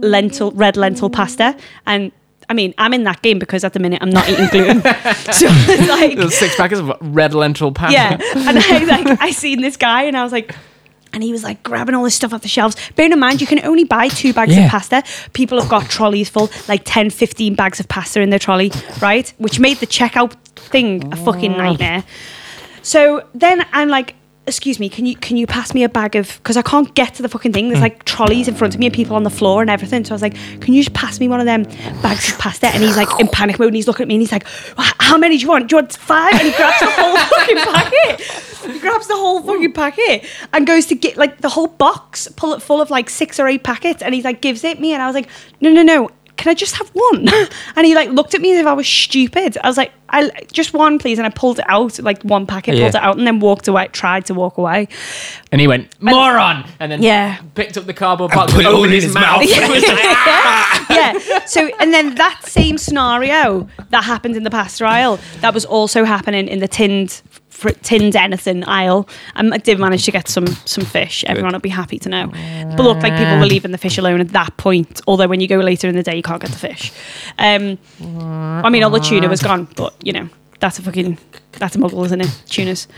lentil, 0.00 0.52
red 0.52 0.76
lentil 0.76 1.10
pasta, 1.10 1.56
and. 1.84 2.12
I 2.52 2.54
mean, 2.54 2.74
I'm 2.76 2.92
in 2.92 3.04
that 3.04 3.22
game 3.22 3.38
because 3.38 3.64
at 3.64 3.72
the 3.72 3.78
minute 3.80 4.02
I'm 4.02 4.10
not 4.10 4.28
eating 4.28 4.46
gluten. 4.48 4.82
so 4.82 5.46
it's 5.48 5.88
like, 5.88 6.16
There's 6.18 6.34
six 6.34 6.54
packets 6.54 6.82
of 6.82 6.92
red 7.00 7.32
lentil 7.32 7.72
pasta. 7.72 7.94
yeah. 7.94 8.18
And 8.48 8.58
I 8.58 8.84
like 8.84 9.20
I 9.22 9.30
seen 9.30 9.62
this 9.62 9.78
guy 9.78 10.02
and 10.02 10.14
I 10.18 10.22
was 10.22 10.32
like 10.32 10.54
and 11.14 11.22
he 11.22 11.32
was 11.32 11.42
like 11.42 11.62
grabbing 11.62 11.94
all 11.94 12.04
this 12.04 12.14
stuff 12.14 12.34
off 12.34 12.42
the 12.42 12.48
shelves. 12.48 12.76
Bearing 12.94 13.12
in 13.12 13.18
mind, 13.18 13.40
you 13.40 13.46
can 13.46 13.64
only 13.64 13.84
buy 13.84 14.08
two 14.08 14.34
bags 14.34 14.54
Yeah. 14.54 14.64
of 14.66 14.70
pasta. 14.70 15.02
People 15.32 15.58
have 15.60 15.70
got 15.70 15.88
trolleys 15.88 16.28
full, 16.28 16.50
like 16.68 16.82
10, 16.84 17.08
15 17.10 17.54
bags 17.54 17.80
of 17.80 17.88
pasta 17.88 18.20
in 18.20 18.28
their 18.28 18.38
trolley, 18.38 18.70
right? 19.00 19.32
Which 19.38 19.58
made 19.58 19.78
the 19.78 19.86
checkout 19.86 20.32
thing 20.56 21.10
a 21.12 21.16
fucking 21.16 21.52
nightmare. 21.52 22.04
So 22.82 23.26
then 23.34 23.64
I'm 23.72 23.88
like, 23.88 24.14
excuse 24.46 24.80
me, 24.80 24.88
can 24.88 25.06
you 25.06 25.16
can 25.16 25.36
you 25.36 25.46
pass 25.46 25.72
me 25.72 25.84
a 25.84 25.88
bag 25.88 26.16
of 26.16 26.38
because 26.38 26.56
I 26.56 26.62
can't 26.62 26.92
get 26.94 27.14
to 27.14 27.22
the 27.22 27.28
fucking 27.28 27.52
thing. 27.52 27.68
There's 27.68 27.78
hmm. 27.78 27.84
like 27.84 28.04
trolleys 28.04 28.48
in 28.48 28.54
front 28.54 28.74
of 28.74 28.80
me 28.80 28.86
and 28.86 28.94
people 28.94 29.16
on 29.16 29.22
the 29.22 29.30
floor 29.30 29.60
and 29.60 29.70
everything. 29.70 30.04
So 30.04 30.12
I 30.12 30.14
was 30.14 30.22
like, 30.22 30.34
can 30.60 30.74
you 30.74 30.82
just 30.82 30.94
pass 30.94 31.20
me 31.20 31.28
one 31.28 31.40
of 31.40 31.46
them 31.46 31.64
bags 32.02 32.30
of 32.30 32.38
pasta? 32.38 32.68
And 32.68 32.82
he's 32.82 32.96
like 32.96 33.08
in 33.20 33.28
panic 33.28 33.58
mode 33.58 33.68
and 33.68 33.76
he's 33.76 33.86
looking 33.86 34.04
at 34.04 34.08
me 34.08 34.14
and 34.16 34.22
he's 34.22 34.32
like, 34.32 34.46
how 35.00 35.16
many 35.16 35.36
do 35.36 35.42
you 35.42 35.48
want? 35.48 35.68
Do 35.68 35.76
you 35.76 35.82
want 35.82 35.92
five? 35.92 36.32
And 36.34 36.42
he 36.42 36.52
grabs 36.52 36.80
the 36.80 36.86
whole 36.86 37.16
fucking 37.16 37.56
packet. 37.56 38.20
He 38.72 38.78
grabs 38.78 39.06
the 39.08 39.16
whole 39.16 39.42
fucking 39.42 39.72
packet 39.72 40.24
and 40.52 40.66
goes 40.66 40.86
to 40.86 40.94
get 40.94 41.16
like 41.16 41.38
the 41.38 41.48
whole 41.48 41.68
box, 41.68 42.28
pull 42.36 42.54
it 42.54 42.62
full 42.62 42.80
of 42.80 42.90
like 42.90 43.10
six 43.10 43.38
or 43.38 43.48
eight 43.48 43.62
packets, 43.62 44.02
and 44.02 44.14
he's 44.14 44.24
like 44.24 44.40
gives 44.40 44.64
it 44.64 44.80
me, 44.80 44.92
and 44.92 45.02
I 45.02 45.06
was 45.06 45.14
like, 45.14 45.28
no, 45.60 45.72
no, 45.72 45.82
no. 45.82 46.10
Can 46.36 46.50
I 46.50 46.54
just 46.54 46.74
have 46.76 46.88
one? 46.90 47.28
And 47.76 47.86
he 47.86 47.94
like 47.94 48.10
looked 48.10 48.34
at 48.34 48.40
me 48.40 48.52
as 48.52 48.58
if 48.60 48.66
I 48.66 48.72
was 48.72 48.86
stupid. 48.86 49.56
I 49.62 49.66
was 49.68 49.76
like, 49.76 49.92
I 50.08 50.30
just 50.52 50.74
one, 50.74 50.98
please. 50.98 51.18
And 51.18 51.26
I 51.26 51.30
pulled 51.30 51.58
it 51.58 51.64
out, 51.68 51.98
like 52.00 52.22
one 52.22 52.46
packet, 52.46 52.76
pulled 52.76 52.94
it 52.94 53.02
out, 53.02 53.16
and 53.16 53.26
then 53.26 53.40
walked 53.40 53.68
away. 53.68 53.88
Tried 53.92 54.26
to 54.26 54.34
walk 54.34 54.58
away. 54.58 54.88
And 55.52 55.60
he 55.60 55.66
went, 55.68 55.88
moron! 56.02 56.64
And 56.80 56.90
then 56.92 57.02
Yeah. 57.02 57.38
picked 57.54 57.76
up 57.78 57.84
the 57.86 57.94
cardboard 57.94 58.32
box 58.32 58.52
put 58.52 58.64
it 58.64 58.66
all 58.66 58.84
in 58.84 58.90
his 58.90 59.04
his 59.04 59.14
mouth. 59.14 59.40
mouth. 59.40 59.42
It 59.48 59.70
was 59.70 59.82
like, 59.82 59.98
ah! 60.02 60.86
yeah. 60.90 61.44
So, 61.46 61.70
and 61.80 61.94
then 61.94 62.14
that 62.16 62.40
same 62.44 62.76
scenario 62.78 63.68
that 63.90 64.04
happened 64.04 64.36
in 64.36 64.42
the 64.42 64.50
pasta 64.50 64.84
aisle, 64.84 65.18
that 65.40 65.54
was 65.54 65.64
also 65.64 66.04
happening 66.04 66.48
in 66.48 66.58
the 66.58 66.68
tinned, 66.68 67.22
fr- 67.30 67.40
tinned 67.82 68.16
anything 68.16 68.64
aisle. 68.64 69.08
Um, 69.36 69.52
I 69.52 69.58
did 69.58 69.78
manage 69.78 70.04
to 70.06 70.10
get 70.10 70.28
some 70.28 70.46
some 70.46 70.84
fish. 70.84 71.24
Everyone 71.26 71.52
will 71.52 71.60
be 71.60 71.68
happy 71.68 71.98
to 72.00 72.08
know. 72.08 72.26
But 72.76 72.82
look, 72.82 73.02
like 73.02 73.16
people 73.16 73.38
were 73.38 73.46
leaving 73.46 73.70
the 73.72 73.78
fish 73.78 73.98
alone 73.98 74.20
at 74.20 74.28
that 74.30 74.56
point. 74.56 75.00
Although 75.06 75.28
when 75.28 75.40
you 75.40 75.48
go 75.48 75.58
later 75.58 75.88
in 75.88 75.94
the 75.94 76.02
day, 76.02 76.16
you 76.16 76.22
can't 76.22 76.40
get 76.40 76.50
the 76.50 76.58
fish. 76.58 76.92
Um, 77.38 77.78
I 78.64 78.70
mean, 78.70 78.82
all 78.82 78.90
the 78.90 79.00
tuna 79.00 79.28
was 79.28 79.42
gone, 79.42 79.68
but 79.76 79.94
you 80.02 80.12
know, 80.12 80.28
that's 80.60 80.78
a 80.78 80.82
fucking 80.82 81.18
that's 81.52 81.76
a 81.76 81.78
muggle, 81.78 82.04
isn't 82.06 82.20
it? 82.20 82.42
Tunas. 82.46 82.88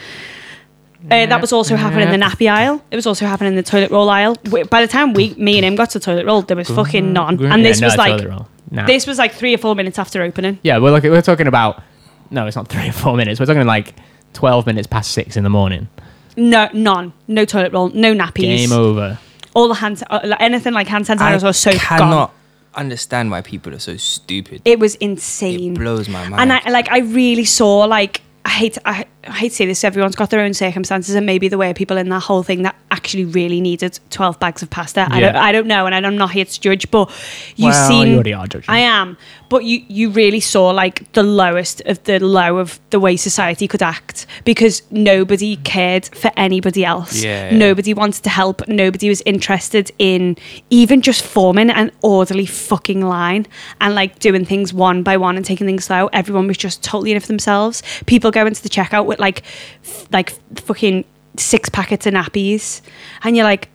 Uh, 1.11 1.27
that 1.27 1.41
was 1.41 1.53
also 1.53 1.77
happening 1.77 2.09
in 2.09 2.19
the 2.19 2.27
nappy 2.27 2.51
aisle. 2.51 2.83
It 2.91 2.97
was 2.97 3.07
also 3.07 3.27
happening 3.27 3.53
in 3.53 3.57
the 3.57 3.63
toilet 3.63 3.91
roll 3.91 4.09
aisle. 4.09 4.37
By 4.71 4.81
the 4.81 4.89
time 4.89 5.13
we, 5.13 5.35
me 5.35 5.59
and 5.59 5.65
him 5.65 5.77
got 5.77 5.91
to 5.91 5.99
the 5.99 6.05
toilet 6.05 6.25
roll, 6.25 6.41
there 6.41 6.57
was 6.57 6.69
fucking 6.69 7.13
none. 7.13 7.35
And 7.45 7.63
Yeah, 7.63 7.69
this 7.69 7.81
no 7.81 7.89
was 7.89 7.97
like 7.99 8.13
toilet 8.17 8.31
roll. 8.31 8.49
Nah. 8.71 8.87
this 8.87 9.07
was 9.07 9.19
like 9.19 9.35
three 9.35 9.55
or 9.55 9.59
four 9.59 9.75
minutes 9.75 9.99
after 9.99 10.23
opening. 10.23 10.59
Yeah, 10.63 10.79
we're, 10.79 10.99
we're 11.03 11.21
talking 11.21 11.47
about, 11.47 11.83
no, 12.31 12.47
it's 12.47 12.57
not 12.57 12.69
three 12.69 12.89
or 12.89 12.93
four 12.93 13.17
minutes. 13.17 13.39
We're 13.39 13.45
talking 13.45 13.67
like 13.67 13.95
12 14.35 14.67
minutes 14.67 14.87
past 14.87 15.13
six 15.13 15.37
in 15.37 15.45
the 15.45 15.51
morning. 15.51 15.89
No, 16.37 16.69
none. 16.73 17.13
No 17.29 17.45
toilet 17.45 17.73
roll. 17.73 17.89
No 17.91 18.15
nappies. 18.15 18.43
Game 18.43 18.73
over. 18.73 19.19
All 19.55 19.69
the 19.69 19.75
hand, 19.75 20.03
uh, 20.11 20.21
like 20.25 20.41
anything 20.41 20.73
like 20.75 20.89
hand 20.89 21.09
I 21.09 21.15
sanitizer 21.15 21.45
was 21.45 21.57
so 21.59 21.73
cannot 21.73 22.29
gone. 22.29 22.31
understand 22.75 23.31
why 23.31 23.41
people 23.41 23.73
are 23.75 23.79
so 23.79 23.97
stupid. 23.97 24.63
It 24.65 24.81
was 24.81 24.97
insane. 24.97 25.75
It 25.75 25.79
blows 25.79 26.09
my 26.09 26.29
mind. 26.29 26.41
and 26.41 26.53
I 26.53 26.71
like 26.71 26.91
I 26.91 26.99
really 26.99 27.45
saw 27.45 27.85
like 27.85 28.21
I 28.45 28.51
hate 28.51 28.79
I, 28.85 29.07
I 29.25 29.31
hate 29.31 29.51
to 29.51 29.55
say 29.55 29.67
this. 29.67 29.85
Everyone's 29.85 30.17
got 30.17 30.31
their 30.31 30.41
own 30.41 30.55
circumstances, 30.55 31.15
and 31.15 31.25
maybe 31.25 31.49
the 31.49 31.57
way 31.57 31.73
people 31.73 31.97
in 31.97 32.09
that 32.09 32.25
whole 32.25 32.43
thing 32.43 32.63
that 32.63 32.75
actually 33.05 33.27
really 33.27 33.61
needed 33.61 34.01
twelve 34.09 34.39
bags 34.41 34.63
of 34.63 34.71
pasta. 34.71 35.07
I 35.11 35.21
don't 35.21 35.37
I 35.37 35.53
don't 35.53 35.67
know, 35.67 35.85
and 35.87 35.95
I'm 36.07 36.17
not 36.17 36.31
here 36.33 36.47
to 36.47 36.61
judge, 36.61 36.91
but 36.91 37.11
you 37.57 37.67
Well, 37.67 37.89
seen 37.89 38.09
you 38.09 38.15
already 38.15 38.33
are 38.33 38.47
judging. 38.47 38.71
I 38.71 38.79
am, 38.79 39.19
but 39.51 39.65
you 39.65 39.85
you 39.89 40.09
really 40.11 40.41
saw 40.41 40.71
like 40.71 41.13
the 41.13 41.23
lowest 41.23 41.83
of 41.83 42.03
the 42.05 42.19
low 42.19 42.57
of 42.57 42.81
the 42.91 42.99
way 42.99 43.17
society 43.17 43.69
could 43.69 43.83
act 43.83 44.27
because 44.45 44.83
nobody 44.91 45.57
cared 45.57 46.07
for 46.07 46.31
anybody 46.37 46.83
else. 46.85 47.23
Yeah, 47.23 47.51
yeah. 47.51 47.59
Nobody 47.59 47.93
wanted 47.93 48.23
to 48.25 48.31
help. 48.31 48.67
Nobody 48.69 49.11
was 49.11 49.23
interested 49.27 49.91
in 49.99 50.37
even 50.71 51.03
just 51.03 51.23
forming 51.23 51.71
an 51.71 51.91
orderly 52.01 52.47
fucking 52.47 53.03
line 53.03 53.47
and 53.83 53.95
like 53.95 54.19
doing 54.19 54.47
things 54.47 54.73
one 54.73 55.03
by 55.03 55.17
one 55.19 55.37
and 55.37 55.45
taking 55.45 55.67
things 55.67 55.85
slow. 55.85 56.09
Everyone 56.13 56.47
was 56.47 56.57
just 56.57 56.83
totally 56.83 57.11
in 57.11 57.19
it 57.19 57.21
for 57.21 57.27
themselves. 57.27 57.83
People 58.07 58.31
go 58.31 58.47
into 58.47 58.63
the 58.63 58.71
checkout 58.71 59.05
with 59.05 59.19
like 59.19 59.43
f- 59.85 60.07
like 60.11 60.31
fucking 60.59 61.05
six 61.37 61.69
packets 61.69 62.07
of 62.07 62.15
nappies, 62.15 62.81
and 63.23 63.37
you're 63.37 63.45
like, 63.45 63.69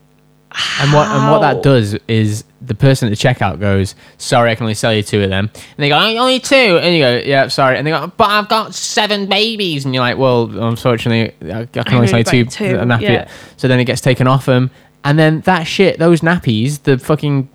And 0.82 0.92
what 0.94 1.08
and 1.08 1.32
what 1.32 1.40
that 1.42 1.62
does 1.62 1.96
is 2.08 2.44
the 2.62 2.74
person 2.76 3.08
at 3.08 3.12
the 3.12 3.16
checkout 3.28 3.60
goes, 3.60 3.94
"Sorry, 4.18 4.52
I 4.52 4.56
can 4.56 4.64
only 4.64 4.74
sell 4.74 4.94
you 4.94 5.04
two 5.04 5.22
of 5.22 5.30
them." 5.30 5.50
And 5.54 5.78
they 5.78 5.90
go, 5.90 5.96
"Oh, 5.98 6.18
"Only 6.18 6.40
two. 6.40 6.56
And 6.82 6.96
you 6.96 7.02
go, 7.02 7.22
"Yeah, 7.24 7.48
sorry." 7.50 7.78
And 7.78 7.86
they 7.86 7.92
go, 7.92 8.12
"But 8.18 8.30
I've 8.32 8.50
got 8.50 8.74
seven 8.74 9.28
babies." 9.28 9.86
And 9.86 9.94
you're 9.94 10.04
like, 10.04 10.18
"Well, 10.18 10.50
unfortunately, 10.60 11.34
I 11.54 11.62
I 11.62 11.66
can 11.66 11.96
only 11.96 12.12
only 12.12 12.24
sell 12.24 12.36
you 12.36 12.46
two." 12.46 12.46
got 12.46 12.54
two, 12.54 12.76
a 12.80 12.84
nappy. 12.86 13.02
yeah. 13.02 13.28
So 13.58 13.68
then 13.68 13.80
it 13.80 13.86
gets 13.86 14.02
taken 14.02 14.26
off 14.28 14.46
them, 14.48 14.72
and 15.04 15.20
then 15.20 15.42
that 15.42 15.64
shit, 15.64 16.00
those 16.00 16.22
nappies, 16.22 16.82
the 16.84 16.98
fucking 16.98 17.48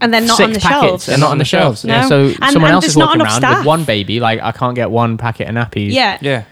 and 0.00 0.12
they're 0.12 0.20
not 0.22 0.36
six 0.38 0.46
on 0.46 0.52
the 0.54 0.60
packets 0.60 1.04
shelves. 1.04 1.08
are 1.10 1.18
not 1.18 1.30
on 1.30 1.38
the 1.38 1.44
shelves. 1.44 1.84
No. 1.84 1.94
Yeah, 1.94 2.06
so 2.08 2.20
And- 2.24 2.34
someone 2.52 2.70
and 2.70 2.74
else 2.74 2.86
is 2.86 2.94
there's 2.94 3.06
walking 3.06 3.22
around 3.22 3.36
staff. 3.36 3.58
with 3.58 3.66
one 3.66 3.84
baby. 3.84 4.18
Like, 4.18 4.40
I 4.42 4.50
can't 4.52 4.74
get 4.74 4.90
one 4.90 5.16
packet 5.18 5.48
of 5.48 5.54
nappies. 5.54 5.92
Yeah. 5.92 6.18
yeah. 6.20 6.42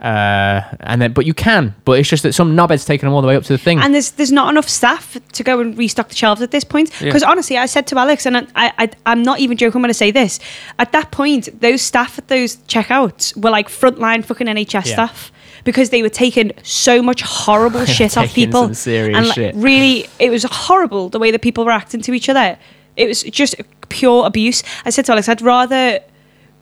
Uh, 0.00 0.62
and 0.80 1.02
then, 1.02 1.12
but 1.12 1.26
you 1.26 1.34
can. 1.34 1.74
But 1.84 1.98
it's 1.98 2.08
just 2.08 2.22
that 2.22 2.32
some 2.32 2.56
knobhead's 2.56 2.84
taken 2.84 3.06
them 3.06 3.14
all 3.14 3.20
the 3.22 3.26
way 3.28 3.36
up 3.36 3.42
to 3.44 3.52
the 3.52 3.58
thing. 3.58 3.80
and 3.80 3.92
there's 3.94 4.12
there's 4.12 4.30
not 4.32 4.48
enough 4.50 4.68
staff 4.68 5.16
to 5.32 5.42
go 5.42 5.60
and 5.60 5.76
restock 5.76 6.08
the 6.08 6.14
shelves 6.14 6.40
at 6.40 6.50
this 6.52 6.64
point. 6.64 6.90
Yeah. 7.00 7.06
Because 7.06 7.22
honestly, 7.24 7.58
I 7.58 7.66
said 7.66 7.86
to 7.88 7.98
Alex, 7.98 8.24
and 8.26 8.36
I, 8.36 8.72
I 8.78 8.90
I'm 9.06 9.22
not 9.22 9.40
even 9.40 9.56
joking 9.56 9.82
when 9.82 9.90
I 9.90 9.92
say 9.92 10.10
this. 10.10 10.38
At 10.78 10.92
that 10.92 11.10
point, 11.10 11.48
those 11.60 11.82
staff 11.82 12.16
at 12.18 12.28
those 12.28 12.56
checkouts 12.68 13.36
were 13.36 13.50
like 13.50 13.68
frontline 13.68 14.24
fucking 14.24 14.46
NHS 14.46 14.72
Yeah. 14.86 14.92
staff 14.92 15.32
because 15.64 15.90
they 15.90 16.02
were 16.02 16.08
taking 16.08 16.52
so 16.62 17.02
much 17.02 17.22
horrible 17.22 17.84
shit 17.96 18.16
off 18.16 18.32
people. 18.32 18.64
and 18.64 19.26
like, 19.26 19.34
shit. 19.34 19.54
really, 19.56 20.08
it 20.20 20.30
was 20.30 20.44
horrible 20.44 21.08
the 21.08 21.18
way 21.18 21.30
that 21.32 21.42
people 21.42 21.64
were 21.64 21.72
acting 21.72 22.00
to 22.02 22.12
each 22.14 22.28
other. 22.28 22.56
It 22.96 23.08
was 23.08 23.22
just 23.24 23.54
pure 23.88 24.26
abuse. 24.26 24.62
I 24.84 24.90
said 24.90 25.04
to 25.06 25.12
Alex, 25.12 25.28
I'd 25.28 25.42
rather 25.42 26.00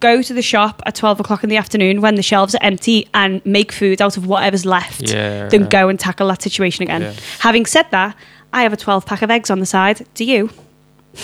go 0.00 0.20
to 0.22 0.34
the 0.34 0.42
shop 0.42 0.82
at 0.86 0.94
12 0.94 1.20
o'clock 1.20 1.42
in 1.42 1.48
the 1.50 1.56
afternoon 1.56 2.00
when 2.00 2.14
the 2.16 2.22
shelves 2.22 2.54
are 2.54 2.62
empty 2.62 3.08
and 3.14 3.44
make 3.46 3.72
food 3.72 4.02
out 4.02 4.16
of 4.16 4.26
whatever's 4.26 4.66
left 4.66 5.10
Yeah. 5.10 5.48
than 5.48 5.66
go 5.68 5.88
and 5.88 5.98
tackle 5.98 6.28
that 6.28 6.42
situation 6.42 6.82
again. 6.82 7.02
Yeah. 7.02 7.12
Having 7.38 7.66
said 7.66 7.86
that, 7.92 8.14
I 8.52 8.62
have 8.62 8.72
a 8.72 8.76
12 8.76 9.06
pack 9.06 9.22
of 9.22 9.30
eggs 9.30 9.50
on 9.50 9.58
the 9.60 9.66
side. 9.66 10.06
Do 10.14 10.24
you? 10.24 10.50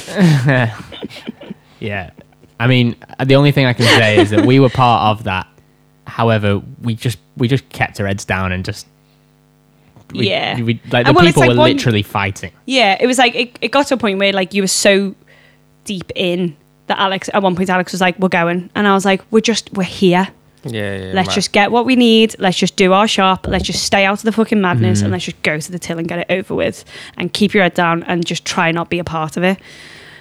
Yeah. 1.80 2.10
I 2.60 2.66
mean, 2.68 2.94
the 3.24 3.34
only 3.34 3.50
thing 3.50 3.66
I 3.66 3.72
can 3.72 3.86
say 3.86 4.18
is 4.20 4.30
that 4.30 4.46
we 4.46 4.60
were 4.60 4.68
part 4.68 5.18
of 5.18 5.24
that. 5.24 5.48
However, 6.06 6.62
we 6.80 6.94
just 6.94 7.18
we 7.36 7.48
just 7.48 7.68
kept 7.70 7.98
our 8.00 8.06
heads 8.06 8.24
down 8.24 8.52
and 8.52 8.64
just 8.64 8.86
we, 10.12 10.28
Yeah. 10.28 10.60
we, 10.62 10.80
like 10.92 11.06
the 11.06 11.12
well, 11.12 11.24
people 11.24 11.40
like 11.40 11.50
were 11.50 11.56
one- 11.56 11.72
literally 11.72 12.02
fighting. 12.02 12.52
Yeah, 12.66 12.96
it 13.00 13.06
was 13.06 13.18
like, 13.18 13.34
it, 13.34 13.58
it 13.62 13.70
got 13.72 13.86
to 13.88 13.94
a 13.94 13.96
point 13.96 14.18
where 14.18 14.32
like 14.32 14.52
you 14.54 14.62
were 14.62 14.68
so 14.68 15.14
deep 15.84 16.12
in 16.14 16.56
that 16.92 16.98
Alex, 17.00 17.28
at 17.32 17.42
one 17.42 17.56
point, 17.56 17.70
Alex 17.70 17.92
was 17.92 18.00
like, 18.00 18.18
we're 18.18 18.28
going. 18.28 18.70
And 18.74 18.86
I 18.86 18.94
was 18.94 19.04
like, 19.04 19.20
we're 19.30 19.40
just, 19.40 19.72
we're 19.72 19.82
here. 19.82 20.28
Yeah, 20.64 20.96
yeah. 20.96 21.12
Let's 21.12 21.34
just 21.34 21.50
get 21.52 21.72
what 21.72 21.84
we 21.86 21.96
need. 21.96 22.36
Let's 22.38 22.56
just 22.56 22.76
do 22.76 22.92
our 22.92 23.08
shop. 23.08 23.48
Let's 23.48 23.64
just 23.64 23.82
stay 23.82 24.04
out 24.04 24.18
of 24.20 24.22
the 24.22 24.30
fucking 24.32 24.60
madness 24.60 24.98
Mm-hmm. 24.98 25.06
and 25.06 25.12
let's 25.12 25.24
just 25.24 25.42
go 25.42 25.58
to 25.58 25.72
the 25.72 25.78
till 25.78 25.98
and 25.98 26.06
get 26.06 26.20
it 26.20 26.26
over 26.30 26.54
with 26.54 26.84
and 27.16 27.32
keep 27.32 27.52
your 27.52 27.64
head 27.64 27.74
down 27.74 28.04
and 28.04 28.24
just 28.24 28.44
try 28.44 28.70
not 28.70 28.88
be 28.88 28.98
a 29.00 29.04
part 29.04 29.36
of 29.36 29.42
it. 29.42 29.58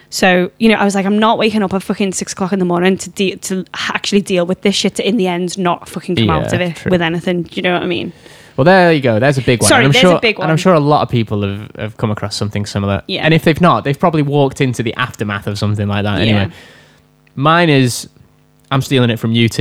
So, 0.09 0.51
you 0.57 0.67
know, 0.67 0.75
I 0.75 0.83
was 0.83 0.95
like, 0.95 1.05
I'm 1.05 1.19
not 1.19 1.37
waking 1.37 1.61
up 1.63 1.73
at 1.73 1.83
fucking 1.83 2.13
six 2.13 2.33
o'clock 2.33 2.51
in 2.53 2.59
the 2.59 2.65
morning 2.65 2.97
to 2.97 3.09
de- 3.11 3.35
to 3.37 3.65
actually 3.75 4.21
deal 4.21 4.45
with 4.45 4.61
this 4.61 4.75
shit 4.75 4.95
to 4.95 5.07
in 5.07 5.15
the 5.17 5.27
end 5.27 5.57
not 5.57 5.87
fucking 5.87 6.15
come 6.15 6.29
out 6.29 6.51
of 6.51 6.59
it 6.59 6.75
true. 6.75 6.91
with 6.91 7.01
anything. 7.01 7.43
Do 7.43 7.55
you 7.55 7.61
know 7.61 7.73
what 7.73 7.83
I 7.83 7.87
mean? 7.87 8.11
Well, 8.57 8.65
there 8.65 8.91
you 8.91 9.01
go. 9.01 9.19
There's 9.19 9.37
a 9.37 9.41
big 9.41 9.61
one. 9.61 9.69
Sorry, 9.69 9.85
and 9.85 9.95
I'm 9.95 10.01
there's 10.01 10.17
a 10.17 10.19
big 10.19 10.37
one. 10.37 10.45
And 10.45 10.51
I'm 10.51 10.57
sure 10.57 10.73
a 10.73 10.79
lot 10.79 11.01
of 11.01 11.09
people 11.09 11.41
have, 11.43 11.71
have 11.75 11.97
come 11.97 12.11
across 12.11 12.35
something 12.35 12.65
similar. 12.65 13.03
Yeah. 13.07 13.23
And 13.23 13.33
if 13.33 13.43
they've 13.43 13.61
not, 13.61 13.83
they've 13.83 13.99
probably 13.99 14.21
walked 14.21 14.61
into 14.61 14.83
the 14.83 14.93
aftermath 14.95 15.47
of 15.47 15.57
something 15.57 15.87
like 15.87 16.03
that. 16.03 16.19
Yeah. 16.19 16.35
Anyway, 16.35 16.55
mine 17.35 17.69
is 17.69 18.09
I'm 18.69 18.81
stealing 18.81 19.09
it 19.09 19.19
from 19.19 19.33
UT. 19.33 19.59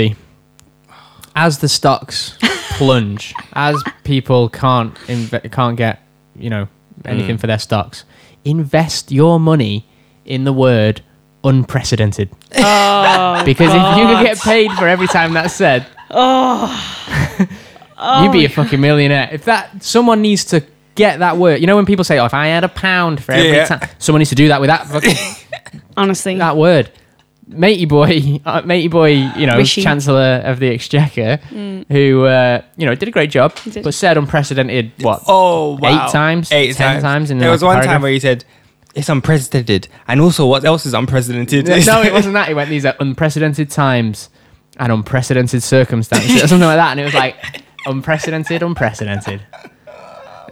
As 1.36 1.58
the 1.58 1.68
stocks 1.68 2.36
plunge, 2.72 3.34
as 3.52 3.82
people 4.04 4.48
can't 4.48 4.94
inve- 5.06 5.50
can't 5.52 5.76
get 5.76 6.00
you 6.36 6.50
know 6.50 6.68
anything 7.04 7.36
mm. 7.36 7.40
for 7.40 7.46
their 7.46 7.58
stocks, 7.58 8.04
invest 8.44 9.12
your 9.12 9.38
money 9.38 9.86
in 10.24 10.44
the 10.44 10.52
word 10.52 11.02
unprecedented. 11.44 12.30
Oh, 12.56 13.42
Because 13.44 13.72
if 13.72 13.98
you 13.98 14.06
could 14.06 14.24
get 14.24 14.38
paid 14.38 14.70
for 14.72 14.86
every 14.86 15.06
time 15.06 15.32
that's 15.32 15.54
said, 15.54 15.86
Oh. 16.10 17.46
you'd 18.22 18.32
be 18.32 18.44
a 18.44 18.48
fucking 18.48 18.80
millionaire. 18.80 19.28
If 19.32 19.44
that 19.44 19.82
someone 19.82 20.22
needs 20.22 20.44
to 20.46 20.62
get 20.94 21.20
that 21.20 21.36
word. 21.36 21.60
You 21.60 21.66
know 21.66 21.76
when 21.76 21.86
people 21.86 22.04
say, 22.04 22.18
"Oh, 22.18 22.24
if 22.26 22.34
I 22.34 22.48
had 22.48 22.64
a 22.64 22.68
pound 22.68 23.22
for 23.22 23.32
every 23.32 23.52
Yeah. 23.52 23.66
time," 23.66 23.88
someone 23.98 24.18
needs 24.20 24.30
to 24.30 24.36
do 24.36 24.48
that 24.48 24.60
with 24.60 24.68
that 24.68 24.86
fucking 24.86 25.16
Honestly. 25.96 26.36
that 26.38 26.56
word. 26.56 26.90
Matey 27.46 27.84
boy, 27.84 28.40
uh, 28.46 28.62
matey 28.64 28.86
boy, 28.88 29.08
you 29.36 29.46
know, 29.46 29.56
Rishi. 29.56 29.82
Chancellor 29.82 30.40
of 30.44 30.60
the 30.60 30.68
Exchequer, 30.68 31.36
who 31.88 32.24
uh, 32.24 32.62
you 32.76 32.86
know 32.86 32.94
did 32.94 33.08
a 33.08 33.10
great 33.12 33.30
job, 33.30 33.54
did. 33.64 33.82
but 33.82 33.92
said 33.92 34.16
unprecedented 34.16 34.92
what? 35.00 35.22
Oh, 35.26 35.76
wow. 35.80 36.06
Eight 36.06 36.12
times? 36.12 36.52
Eight 36.52 36.76
Ten 36.76 36.92
times. 36.92 37.02
times 37.02 37.30
in 37.32 37.38
there 37.38 37.48
like 37.48 37.54
was 37.54 37.62
a 37.62 37.66
one 37.66 37.74
paragraph? 37.76 37.94
time 37.94 38.02
where 38.02 38.12
he 38.12 38.20
said, 38.20 38.44
"It's 38.94 39.08
unprecedented," 39.08 39.88
and 40.06 40.20
also, 40.20 40.46
what 40.46 40.64
else 40.64 40.86
is 40.86 40.94
unprecedented? 40.94 41.66
no, 41.66 42.02
it 42.02 42.12
wasn't 42.18 42.34
that. 42.34 42.46
He 42.48 42.54
went 42.54 42.70
these 42.70 42.84
are 42.86 42.94
unprecedented 43.00 43.68
times 43.70 44.28
and 44.78 44.92
unprecedented 44.92 45.62
circumstances, 45.64 46.44
or 46.44 46.46
something 46.46 46.68
like 46.68 46.76
that, 46.78 46.92
and 46.92 47.00
it 47.00 47.04
was 47.04 47.14
like 47.14 47.34
unprecedented, 47.86 48.62
unprecedented. 48.62 49.42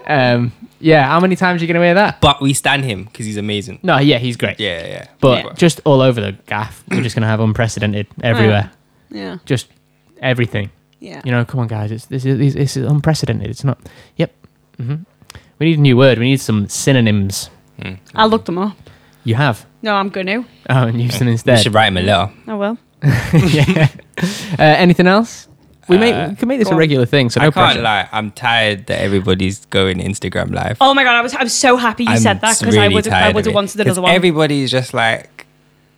Um, 0.06 0.52
yeah, 0.80 1.06
how 1.06 1.20
many 1.20 1.36
times 1.36 1.60
are 1.60 1.64
you 1.66 1.72
gonna 1.72 1.84
hear 1.84 1.94
that? 1.94 2.20
But 2.20 2.40
we 2.40 2.54
stand 2.54 2.84
him 2.84 3.04
because 3.04 3.26
he's 3.26 3.36
amazing. 3.36 3.80
No, 3.82 3.98
yeah, 3.98 4.18
he's 4.18 4.36
great. 4.36 4.58
Yeah, 4.58 4.86
yeah. 4.86 5.06
But 5.20 5.44
Yeah. 5.44 5.52
just 5.54 5.80
all 5.84 6.00
over 6.00 6.20
the 6.20 6.32
gaff, 6.46 6.82
we're 6.90 7.02
just 7.02 7.14
gonna 7.14 7.26
have 7.26 7.40
unprecedented 7.40 8.06
everywhere. 8.22 8.70
yeah. 9.10 9.38
Just 9.44 9.68
everything. 10.22 10.70
Yeah. 11.00 11.20
You 11.24 11.30
know, 11.32 11.44
come 11.44 11.60
on, 11.60 11.66
guys. 11.68 11.90
It's 11.92 12.06
this 12.06 12.24
is 12.24 12.54
this 12.54 12.76
is 12.76 12.86
unprecedented. 12.86 13.50
It's 13.50 13.64
not. 13.64 13.78
Yep. 14.16 14.32
hmm 14.78 14.94
We 15.58 15.66
need 15.66 15.78
a 15.78 15.82
new 15.82 15.96
word. 15.96 16.18
We 16.18 16.24
need 16.30 16.40
some 16.40 16.68
synonyms. 16.68 17.50
I'll 18.14 18.28
look 18.28 18.44
them 18.46 18.58
up. 18.58 18.76
You 19.24 19.34
have. 19.34 19.66
No, 19.82 19.94
I'm 19.94 20.08
going 20.08 20.26
to. 20.26 20.44
Oh, 20.70 20.86
and 20.86 21.00
use 21.00 21.18
them 21.18 21.26
we 21.26 21.32
instead. 21.32 21.60
should 21.60 21.74
write 21.74 21.88
him 21.88 21.96
a 21.98 22.02
letter. 22.02 22.32
I 22.46 22.54
will. 22.54 22.78
yeah. 23.32 23.88
Uh, 24.58 24.62
anything 24.62 25.06
else? 25.06 25.46
We 25.88 25.98
make 25.98 26.14
Uh, 26.14 26.26
we 26.30 26.36
can 26.36 26.48
make 26.48 26.58
this 26.58 26.68
go 26.68 26.72
a 26.72 26.74
on. 26.74 26.78
regular 26.78 27.06
thing. 27.06 27.30
So 27.30 27.40
no 27.40 27.48
I 27.48 27.50
can't 27.50 27.66
pressure. 27.66 27.82
lie. 27.82 28.08
I'm 28.12 28.30
tired 28.32 28.86
that 28.86 29.00
everybody's 29.00 29.64
going 29.66 29.98
Instagram 29.98 30.52
live. 30.52 30.76
Oh 30.80 30.92
my 30.94 31.04
god, 31.04 31.14
I 31.16 31.22
was 31.22 31.34
I'm 31.34 31.48
so 31.48 31.76
happy 31.76 32.04
you 32.04 32.10
I'm 32.10 32.18
said 32.18 32.40
that 32.40 32.58
because 32.58 32.76
I 32.76 32.88
would 32.88 33.06
I 33.06 33.10
tired 33.10 33.34
would 33.34 33.40
of 33.40 33.46
have 33.46 33.52
it. 33.52 33.54
wanted 33.54 33.76
'Cause 33.78 33.86
another 33.86 34.02
one. 34.02 34.12
Everybody's 34.12 34.70
just 34.70 34.92
like, 34.94 35.37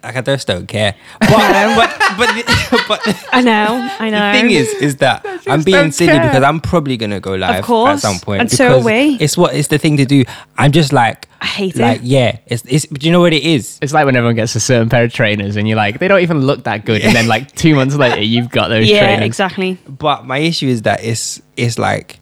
like 0.03 0.17
I 0.17 0.21
just 0.23 0.47
don't 0.47 0.67
care. 0.67 0.95
But 1.21 1.33
um, 1.33 1.77
but 1.77 1.91
but 2.17 2.27
the, 2.35 2.85
but 2.89 3.01
I 3.33 3.43
know, 3.43 3.89
I 3.99 4.11
know. 4.11 4.33
The 4.33 4.41
thing 4.41 4.51
is, 4.51 4.69
is 4.75 4.97
that 4.97 5.25
I'm 5.47 5.63
being 5.63 5.93
silly 5.93 6.13
care. 6.13 6.27
because 6.27 6.43
I'm 6.43 6.61
probably 6.61 6.97
gonna 6.97 7.21
go 7.21 7.35
live 7.35 7.57
at 7.57 7.65
course, 7.65 8.03
some 8.03 8.19
point. 8.19 8.41
and 8.41 8.51
so 8.51 8.79
are 8.79 8.83
we. 8.83 9.17
It's 9.21 9.37
what 9.37 9.55
it's 9.55 9.69
the 9.69 9.79
thing 9.79 9.97
to 9.99 10.07
do. 10.07 10.25
I'm 10.57 10.73
just 10.73 10.93
like, 10.93 11.29
I 11.41 11.47
hate 11.47 11.77
it. 11.77 11.83
like 11.83 12.01
yeah. 12.03 12.39
It's 12.47 12.63
it's. 12.67 12.87
Do 12.87 13.07
you 13.07 13.13
know 13.13 13.21
what 13.21 13.33
it 13.33 13.43
is? 13.43 13.79
It's 13.83 13.93
like 13.93 14.07
when 14.07 14.17
everyone 14.17 14.37
gets 14.37 14.55
a 14.57 14.61
certain 14.61 14.89
pair 14.89 15.05
of 15.05 15.13
trainers 15.13 15.57
and 15.57 15.69
you're 15.69 15.77
like, 15.77 15.99
they 15.99 16.09
don't 16.09 16.23
even 16.23 16.41
look 16.41 16.65
that 16.65 16.85
good. 16.85 17.03
And 17.03 17.15
then 17.15 17.29
like 17.29 17.53
two 17.55 17.75
months 17.75 17.95
later, 17.95 18.23
you've 18.23 18.51
got 18.51 18.69
those 18.69 18.89
yeah, 18.89 19.07
trainers. 19.07 19.27
exactly. 19.27 19.79
But 19.87 20.27
my 20.27 20.39
issue 20.39 20.69
is 20.69 20.83
that 20.83 21.05
it's 21.05 21.41
it's 21.57 21.79
like 21.79 22.21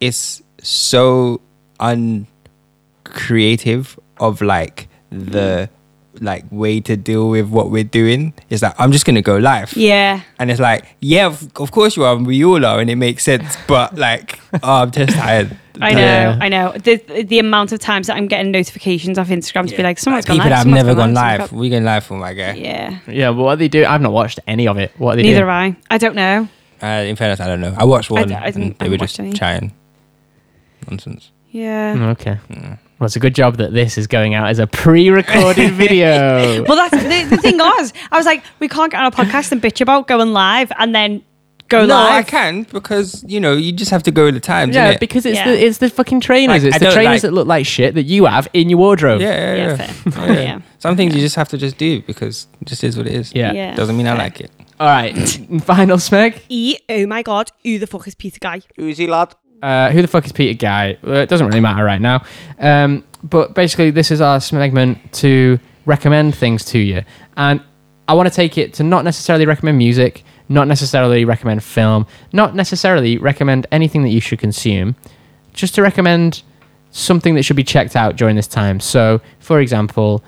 it's 0.00 0.42
so 0.62 1.40
uncreative 1.80 3.98
of 4.18 4.40
like 4.40 4.88
the 5.10 5.68
like 6.20 6.44
way 6.50 6.80
to 6.80 6.96
deal 6.96 7.28
with 7.30 7.48
what 7.48 7.70
we're 7.70 7.84
doing. 7.84 8.32
is 8.50 8.60
that 8.60 8.74
I'm 8.78 8.92
just 8.92 9.04
gonna 9.06 9.22
go 9.22 9.36
live. 9.36 9.76
Yeah. 9.76 10.20
And 10.38 10.50
it's 10.50 10.60
like, 10.60 10.84
yeah, 11.00 11.26
of, 11.26 11.50
of 11.56 11.70
course 11.72 11.96
you 11.96 12.04
are, 12.04 12.14
and 12.16 12.26
we 12.26 12.44
all 12.44 12.64
are, 12.64 12.80
and 12.80 12.88
it 12.90 12.96
makes 12.96 13.24
sense. 13.24 13.56
But 13.66 13.94
like, 13.96 14.38
oh, 14.62 14.82
I'm 14.82 14.90
just 14.90 15.12
tired. 15.16 15.56
I 15.80 15.92
know, 15.92 16.00
Yeah. 16.00 16.38
I 16.40 16.48
know. 16.48 16.72
The 16.72 17.24
the 17.24 17.38
amount 17.40 17.72
of 17.72 17.80
times 17.80 18.06
that 18.06 18.16
I'm 18.16 18.28
getting 18.28 18.52
notifications 18.52 19.18
off 19.18 19.28
Instagram 19.28 19.68
to 19.68 19.76
be 19.76 19.82
like, 19.82 19.98
someone's 19.98 20.24
gone 20.24 20.36
people 20.36 20.50
live. 20.50 20.50
that 20.50 20.58
have 20.58 20.66
never 20.66 20.94
gone 20.94 21.14
someone's 21.14 21.40
live. 21.50 21.52
We're 21.52 21.70
going 21.70 21.84
live 21.84 22.04
for 22.04 22.16
my 22.16 22.32
guy. 22.32 22.52
Yeah. 22.54 22.98
Yeah, 23.08 23.30
but 23.32 23.42
what 23.42 23.54
do 23.56 23.58
they 23.58 23.68
do? 23.68 23.84
I've 23.84 24.00
not 24.00 24.12
watched 24.12 24.38
any 24.46 24.68
of 24.68 24.78
it. 24.78 24.92
What 24.98 25.14
are 25.14 25.16
they 25.16 25.22
Neither 25.24 25.40
doing? 25.40 25.48
have 25.50 25.76
I. 25.90 25.94
I 25.94 25.98
don't 25.98 26.14
know. 26.14 26.48
Uh, 26.82 26.86
in 27.06 27.16
fairness, 27.16 27.40
I 27.40 27.46
don't 27.46 27.60
know. 27.60 27.74
I 27.76 27.84
watched 27.84 28.10
one, 28.10 28.28
d- 28.28 28.34
I 28.34 28.46
didn't- 28.50 28.62
and 28.62 28.76
I 28.80 28.84
they 28.84 28.90
were 28.90 28.98
just 28.98 29.18
any. 29.18 29.32
chatting 29.32 29.72
nonsense. 30.88 31.30
Yeah. 31.50 31.94
Mm, 31.94 32.10
Okay. 32.12 32.38
Well, 33.04 33.08
it's 33.08 33.16
a 33.16 33.20
good 33.20 33.34
job 33.34 33.58
that 33.58 33.74
this 33.74 33.98
is 33.98 34.06
going 34.06 34.32
out 34.32 34.48
as 34.48 34.58
a 34.58 34.66
pre-recorded 34.66 35.72
video. 35.74 36.64
Well, 36.64 36.74
that's 36.88 36.90
the, 37.02 37.36
the 37.36 37.36
thing 37.36 37.58
was, 37.58 37.92
I 38.10 38.16
was 38.16 38.24
like, 38.24 38.42
we 38.60 38.66
can't 38.66 38.90
get 38.90 38.98
on 38.98 39.04
a 39.04 39.10
podcast 39.14 39.52
and 39.52 39.60
bitch 39.60 39.82
about 39.82 40.08
going 40.08 40.32
live 40.32 40.72
and 40.78 40.94
then 40.94 41.22
go 41.68 41.84
no, 41.84 41.92
live. 41.92 42.12
I 42.12 42.22
can 42.22 42.62
because 42.62 43.22
you 43.28 43.40
know 43.40 43.52
you 43.52 43.72
just 43.72 43.90
have 43.90 44.02
to 44.04 44.10
go 44.10 44.24
with 44.24 44.32
the 44.34 44.40
times. 44.40 44.74
yeah, 44.74 44.94
innit? 44.94 45.00
because 45.00 45.26
it's 45.26 45.36
Yeah. 45.36 45.48
the 45.50 45.66
it's 45.66 45.76
the 45.78 45.90
fucking 45.90 46.20
trainers. 46.20 46.64
Like, 46.64 46.72
it's 46.72 46.76
I 46.82 46.86
the 46.86 46.94
trainers 46.94 47.12
like- 47.16 47.22
that 47.22 47.32
look 47.32 47.46
like 47.46 47.66
shit 47.66 47.94
that 47.94 48.04
you 48.04 48.24
have 48.24 48.48
in 48.54 48.70
your 48.70 48.78
wardrobe. 48.78 49.20
yeah, 49.20 49.28
yeah, 49.28 49.54
Yeah, 49.54 49.66
yeah. 49.66 49.76
fair. 49.76 50.12
Oh, 50.16 50.32
yeah. 50.32 50.40
Yeah. 50.40 50.60
Some 50.78 50.96
things 50.96 51.14
you 51.14 51.20
just 51.20 51.36
have 51.36 51.48
to 51.50 51.58
just 51.58 51.76
do 51.76 52.00
because 52.06 52.46
it 52.62 52.68
just 52.68 52.82
is 52.84 52.96
what 52.96 53.06
it 53.06 53.12
is. 53.12 53.34
Yeah. 53.34 53.52
Yeah. 53.52 53.74
Doesn't 53.74 53.98
mean 53.98 54.06
I 54.08 54.14
like 54.16 54.40
it. 54.40 54.50
All 54.80 54.88
right. 54.88 55.12
Final 55.64 55.98
smeg. 55.98 56.40
E, 56.48 56.78
oh 56.88 57.06
my 57.06 57.20
god, 57.22 57.50
who 57.62 57.78
the 57.78 57.86
fuck 57.86 58.08
is 58.08 58.14
Peter 58.14 58.38
Guy? 58.40 58.62
Who's 58.76 58.96
he, 58.96 59.06
lad? 59.06 59.34
Uh, 59.64 59.90
who 59.92 60.02
the 60.02 60.08
fuck 60.08 60.26
is 60.26 60.32
Peter 60.32 60.56
Guy? 60.58 60.98
Well, 61.02 61.16
it 61.22 61.28
doesn't 61.30 61.46
really 61.46 61.60
matter 61.60 61.82
right 61.84 62.00
now. 62.00 62.22
Um, 62.58 63.02
but 63.22 63.54
basically, 63.54 63.90
this 63.90 64.10
is 64.10 64.20
our 64.20 64.38
segment 64.40 64.98
to 65.14 65.58
recommend 65.86 66.34
things 66.34 66.64
to 66.66 66.78
you. 66.78 67.02
And 67.36 67.62
I 68.06 68.12
want 68.12 68.28
to 68.28 68.34
take 68.34 68.58
it 68.58 68.74
to 68.74 68.82
not 68.82 69.04
necessarily 69.04 69.46
recommend 69.46 69.78
music, 69.78 70.22
not 70.50 70.68
necessarily 70.68 71.24
recommend 71.24 71.62
film, 71.62 72.06
not 72.32 72.54
necessarily 72.54 73.16
recommend 73.16 73.66
anything 73.72 74.02
that 74.02 74.10
you 74.10 74.20
should 74.20 74.38
consume, 74.38 74.96
just 75.54 75.74
to 75.76 75.82
recommend 75.82 76.42
something 76.90 77.34
that 77.34 77.42
should 77.44 77.56
be 77.56 77.64
checked 77.64 77.96
out 77.96 78.16
during 78.16 78.36
this 78.36 78.46
time. 78.46 78.80
So, 78.80 79.22
for 79.38 79.60
example, 79.60 80.22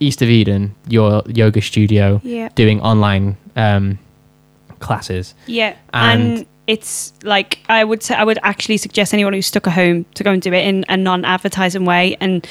East 0.00 0.22
of 0.22 0.28
Eden, 0.30 0.74
your 0.88 1.22
yoga 1.26 1.60
studio, 1.60 2.20
Yeah. 2.24 2.48
doing 2.54 2.80
online 2.80 3.36
um, 3.56 3.98
classes. 4.78 5.34
Yeah, 5.46 5.74
And- 5.92 6.38
and, 6.38 6.46
it's 6.70 7.12
like 7.24 7.58
I 7.68 7.82
would 7.82 8.00
say 8.00 8.14
I 8.14 8.22
would 8.22 8.38
actually 8.44 8.76
suggest 8.76 9.12
anyone 9.12 9.32
who's 9.32 9.48
stuck 9.48 9.66
at 9.66 9.72
home 9.72 10.04
to 10.14 10.22
go 10.22 10.30
and 10.30 10.40
do 10.40 10.52
it 10.52 10.64
in 10.64 10.84
a 10.88 10.96
non-advertising 10.96 11.84
way. 11.84 12.16
And 12.20 12.46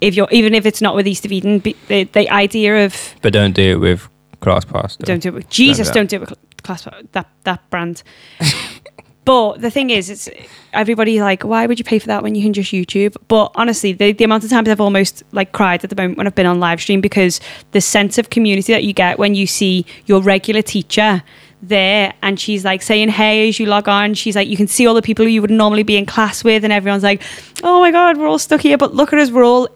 if 0.00 0.14
you're 0.14 0.28
even 0.30 0.54
if 0.54 0.64
it's 0.64 0.80
not 0.80 0.94
with 0.94 1.08
East 1.08 1.24
of 1.24 1.32
Eden, 1.32 1.58
the, 1.58 2.04
the 2.04 2.30
idea 2.30 2.86
of 2.86 3.14
But 3.20 3.32
don't 3.32 3.52
do 3.52 3.72
it 3.72 3.80
with 3.80 4.08
ClassPass. 4.40 4.98
don't 4.98 5.20
do 5.20 5.30
it 5.30 5.34
with 5.34 5.50
Jesus, 5.50 5.88
that. 5.88 5.94
don't 5.94 6.08
do 6.08 6.16
it 6.16 6.20
with 6.20 6.34
class 6.62 6.86
that 7.12 7.26
that 7.42 7.68
brand. 7.70 8.04
but 9.24 9.60
the 9.60 9.72
thing 9.72 9.90
is, 9.90 10.08
it's 10.08 10.28
everybody 10.72 11.20
like, 11.20 11.42
why 11.42 11.66
would 11.66 11.80
you 11.80 11.84
pay 11.84 11.98
for 11.98 12.06
that 12.06 12.22
when 12.22 12.36
you 12.36 12.44
can 12.44 12.52
just 12.52 12.70
YouTube? 12.70 13.16
But 13.26 13.50
honestly, 13.56 13.92
the, 13.92 14.12
the 14.12 14.22
amount 14.22 14.44
of 14.44 14.50
times 14.50 14.68
I've 14.68 14.80
almost 14.80 15.24
like 15.32 15.50
cried 15.50 15.82
at 15.82 15.90
the 15.90 15.96
moment 15.96 16.16
when 16.16 16.28
I've 16.28 16.34
been 16.36 16.46
on 16.46 16.60
live 16.60 16.80
stream 16.80 17.00
because 17.00 17.40
the 17.72 17.80
sense 17.80 18.18
of 18.18 18.30
community 18.30 18.72
that 18.72 18.84
you 18.84 18.92
get 18.92 19.18
when 19.18 19.34
you 19.34 19.48
see 19.48 19.84
your 20.06 20.22
regular 20.22 20.62
teacher 20.62 21.24
there 21.68 22.12
and 22.22 22.38
she's 22.38 22.64
like 22.64 22.82
saying 22.82 23.08
hey 23.08 23.48
as 23.48 23.58
you 23.58 23.66
log 23.66 23.88
on 23.88 24.14
she's 24.14 24.36
like 24.36 24.48
you 24.48 24.56
can 24.56 24.66
see 24.66 24.86
all 24.86 24.94
the 24.94 25.02
people 25.02 25.26
you 25.26 25.40
would 25.40 25.50
normally 25.50 25.82
be 25.82 25.96
in 25.96 26.06
class 26.06 26.44
with 26.44 26.64
and 26.64 26.72
everyone's 26.72 27.02
like 27.02 27.22
oh 27.62 27.80
my 27.80 27.90
god 27.90 28.16
we're 28.16 28.26
all 28.26 28.38
stuck 28.38 28.60
here 28.60 28.78
but 28.78 28.94
look 28.94 29.12
at 29.12 29.18
us 29.18 29.30
we're 29.30 29.44
all 29.44 29.68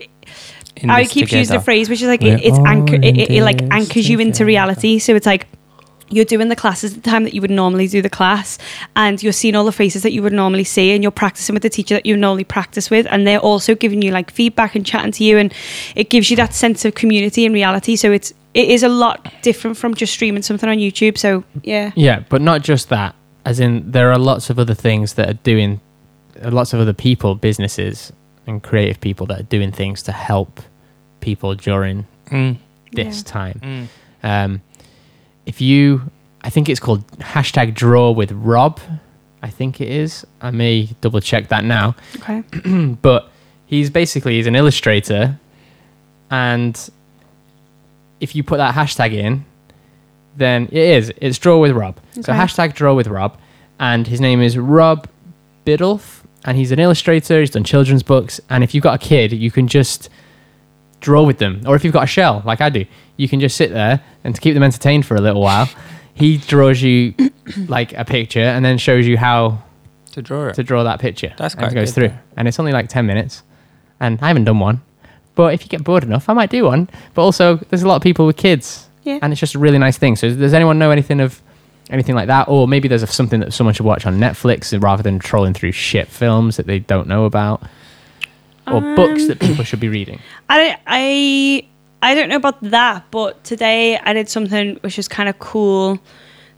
In 0.77 0.91
I 0.91 1.05
keep 1.05 1.33
using 1.33 1.57
the 1.57 1.63
phrase, 1.63 1.89
which 1.89 2.03
is 2.03 2.09
like 2.09 2.23
it, 2.23 2.41
it's 2.45 2.59
anchor. 2.59 2.95
It, 2.95 3.17
it, 3.19 3.31
it 3.31 3.43
like 3.43 3.63
anchors 3.73 4.09
you 4.09 4.21
into 4.21 4.45
reality. 4.45 5.01
So 5.01 5.17
it's 5.17 5.27
like 5.27 5.49
you're 6.11 6.25
doing 6.25 6.49
the 6.49 6.57
classes 6.57 6.97
at 6.97 7.03
the 7.03 7.11
time 7.11 7.25
that 7.25 7.35
you 7.35 7.41
would 7.41 7.51
normally 7.51 7.87
do 7.89 8.01
the 8.03 8.11
class, 8.11 8.59
and 8.97 9.23
you're 9.23 9.33
seeing 9.33 9.55
all 9.55 9.65
the 9.65 9.73
faces 9.73 10.03
that 10.03 10.13
you 10.13 10.23
would 10.23 10.33
normally 10.33 10.65
see, 10.65 10.93
and 10.93 11.03
you're 11.03 11.11
practicing 11.11 11.55
with 11.55 11.63
the 11.63 11.69
teacher 11.71 11.95
that 11.95 12.07
you 12.07 12.17
normally 12.17 12.45
practice 12.45 12.91
with, 12.91 13.07
and 13.11 13.27
they're 13.27 13.39
also 13.41 13.75
giving 13.75 14.03
you 14.03 14.11
like 14.11 14.31
feedback 14.31 14.75
and 14.75 14.85
chatting 14.87 15.13
to 15.13 15.25
you, 15.25 15.39
and 15.39 15.53
it 15.95 16.11
gives 16.11 16.31
you 16.31 16.37
that 16.37 16.55
sense 16.55 16.85
of 16.85 16.95
community 16.95 17.45
and 17.45 17.55
reality. 17.55 17.97
So 17.97 18.11
it's 18.13 18.33
it 18.55 18.69
is 18.71 18.83
a 18.83 18.89
lot 18.89 19.33
different 19.43 19.77
from 19.77 19.95
just 19.95 20.13
streaming 20.13 20.43
something 20.43 20.69
on 20.69 20.79
YouTube. 20.79 21.19
So 21.19 21.45
yeah, 21.63 21.93
Yeah, 21.95 22.21
but 22.29 22.41
not 22.43 22.63
just 22.63 22.89
that. 22.89 23.15
As 23.45 23.61
in, 23.61 23.91
there 23.91 24.11
are 24.11 24.19
lots 24.19 24.51
of 24.51 24.59
other 24.59 24.75
things 24.75 25.15
that 25.15 25.29
are 25.29 25.39
doing, 25.45 25.81
lots 26.43 26.73
of 26.73 26.81
other 26.81 26.93
people, 26.95 27.35
businesses, 27.35 28.13
and 28.47 28.63
creative 28.63 29.01
people 29.01 29.27
that 29.27 29.41
are 29.41 29.45
doing 29.45 29.71
things 29.73 30.03
to 30.05 30.13
help 30.13 30.61
people 31.21 31.55
during 31.55 32.07
Mm, 32.31 32.57
this 32.93 33.19
Yeah. 33.27 33.33
time. 33.33 33.61
mm. 33.63 33.87
Um, 34.23 34.61
if 35.49 35.61
you, 35.61 36.03
I 36.43 36.51
think 36.51 36.69
it's 36.69 36.79
called 36.79 37.05
hashtag 37.19 37.75
draw 37.75 38.13
with 38.13 38.31
Rob. 38.31 38.79
I 39.43 39.49
think 39.51 39.81
it 39.81 39.89
is. 39.89 40.27
I 40.41 40.51
may 40.51 40.91
double 41.01 41.21
check 41.21 41.49
that 41.49 41.65
now. 41.65 41.97
okay, 42.17 42.43
but 43.03 43.31
he's 43.67 43.91
basically 43.91 44.35
he's 44.35 44.47
an 44.47 44.55
illustrator 44.57 45.39
and 46.31 46.91
if 48.21 48.35
you 48.35 48.43
put 48.43 48.57
that 48.57 48.75
hashtag 48.75 49.13
in 49.13 49.45
then 50.37 50.65
it 50.67 50.75
is 50.75 51.13
it's 51.19 51.39
draw 51.39 51.59
with 51.59 51.73
rob 51.73 51.99
so 52.15 52.33
hashtag 52.33 52.75
draw 52.75 52.95
with 52.95 53.07
rob 53.07 53.39
and 53.79 54.07
his 54.07 54.21
name 54.21 54.41
is 54.41 54.57
rob 54.59 55.09
biddulph 55.65 56.23
and 56.45 56.57
he's 56.57 56.73
an 56.73 56.79
illustrator 56.79 57.41
he's 57.41 57.51
done 57.51 57.65
children's 57.65 58.03
books 58.03 58.41
and 58.49 58.65
if 58.65 58.75
you've 58.75 58.85
got 58.85 58.95
a 58.95 59.07
kid 59.07 59.33
you 59.33 59.51
can 59.51 59.69
just 59.69 60.09
draw 61.01 61.23
with 61.23 61.39
them 61.39 61.61
or 61.67 61.75
if 61.77 61.85
you've 61.85 61.93
got 61.93 62.05
a 62.05 62.07
shell 62.09 62.43
like 62.45 62.61
i 62.61 62.69
do 62.69 62.85
you 63.17 63.29
can 63.29 63.39
just 63.41 63.57
sit 63.57 63.71
there 63.71 64.01
and 64.25 64.35
to 64.35 64.41
keep 64.41 64.55
them 64.55 64.63
entertained 64.63 65.07
for 65.07 65.15
a 65.17 65.21
little 65.21 65.41
while 65.43 65.69
he 66.15 66.37
draws 66.39 66.83
you 66.83 67.15
like 67.69 67.93
a 67.93 68.05
picture 68.05 68.41
and 68.41 68.65
then 68.65 68.79
shows 68.79 69.07
you 69.07 69.17
how 69.17 69.59
To 70.13 70.23
draw 70.23 70.49
it. 70.49 70.55
to 70.55 70.65
draw 70.65 70.83
that 70.83 70.99
picture. 70.99 71.33
That's 71.39 71.55
and 71.55 71.65
it 71.67 71.75
goes 71.75 71.91
good, 71.91 71.95
through, 71.95 72.09
though. 72.09 72.19
and 72.37 72.49
it's 72.49 72.59
only 72.59 72.73
like 72.73 72.89
ten 72.89 73.07
minutes. 73.07 73.45
And 74.01 74.19
I 74.21 74.27
haven't 74.27 74.43
done 74.45 74.59
one, 74.59 74.83
but 75.37 75.55
if 75.55 75.63
you 75.63 75.69
get 75.69 75.85
bored 75.85 76.03
enough, 76.03 76.29
I 76.29 76.33
might 76.33 76.51
do 76.51 76.65
one. 76.65 76.89
But 77.15 77.23
also, 77.23 77.57
there's 77.69 77.83
a 77.85 77.89
lot 77.89 77.95
of 77.97 78.03
people 78.03 78.27
with 78.27 78.37
kids, 78.37 78.89
Yeah. 79.05 79.21
and 79.23 79.33
it's 79.33 79.39
just 79.39 79.55
a 79.55 79.61
really 79.61 79.79
nice 79.79 79.97
thing. 79.97 80.17
So, 80.17 80.35
does 80.35 80.55
anyone 80.55 80.77
know 80.81 80.91
anything 80.91 81.21
of 81.21 81.41
anything 81.91 82.17
like 82.17 82.27
that, 82.27 82.49
or 82.49 82.67
maybe 82.67 82.89
there's 82.89 83.05
a, 83.05 83.07
something 83.07 83.39
that 83.39 83.53
someone 83.53 83.75
should 83.75 83.87
watch 83.87 84.05
on 84.07 84.19
Netflix 84.19 84.75
rather 84.83 85.05
than 85.05 85.21
trolling 85.21 85.55
through 85.55 85.71
shit 85.73 86.09
films 86.09 86.57
that 86.57 86.67
they 86.67 86.81
don't 86.81 87.07
know 87.07 87.25
about, 87.27 87.63
or 88.73 88.81
books 88.97 89.27
that 89.27 89.41
people 89.41 89.65
should 89.65 89.81
be 89.81 89.89
reading. 89.89 90.21
I 90.49 90.59
don't, 90.59 90.81
I 90.87 91.69
I 92.03 92.15
don't 92.15 92.29
know 92.29 92.37
about 92.37 92.61
that, 92.63 93.05
but 93.11 93.43
today 93.45 93.99
I 93.99 94.13
did 94.13 94.29
something 94.29 94.77
which 94.83 94.99
is 94.99 95.09
kind 95.09 95.29
of 95.29 95.39
cool 95.39 95.99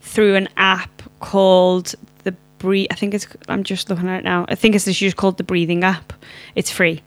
through 0.03 0.35
an 0.37 0.49
app 0.57 1.03
called 1.21 1.95
the 2.25 2.33
breathe. 2.59 2.89
I 2.91 2.95
think 2.95 3.15
it's. 3.15 3.27
I'm 3.49 3.65
just 3.65 3.89
looking 3.89 4.09
at 4.09 4.21
it 4.21 4.25
now. 4.25 4.47
I 4.49 4.55
think 4.55 4.75
it's 4.75 4.85
just 4.85 5.17
called 5.17 5.39
the 5.39 5.45
Breathing 5.45 5.83
app. 5.85 6.13
It's 6.55 6.71
free, 6.71 7.03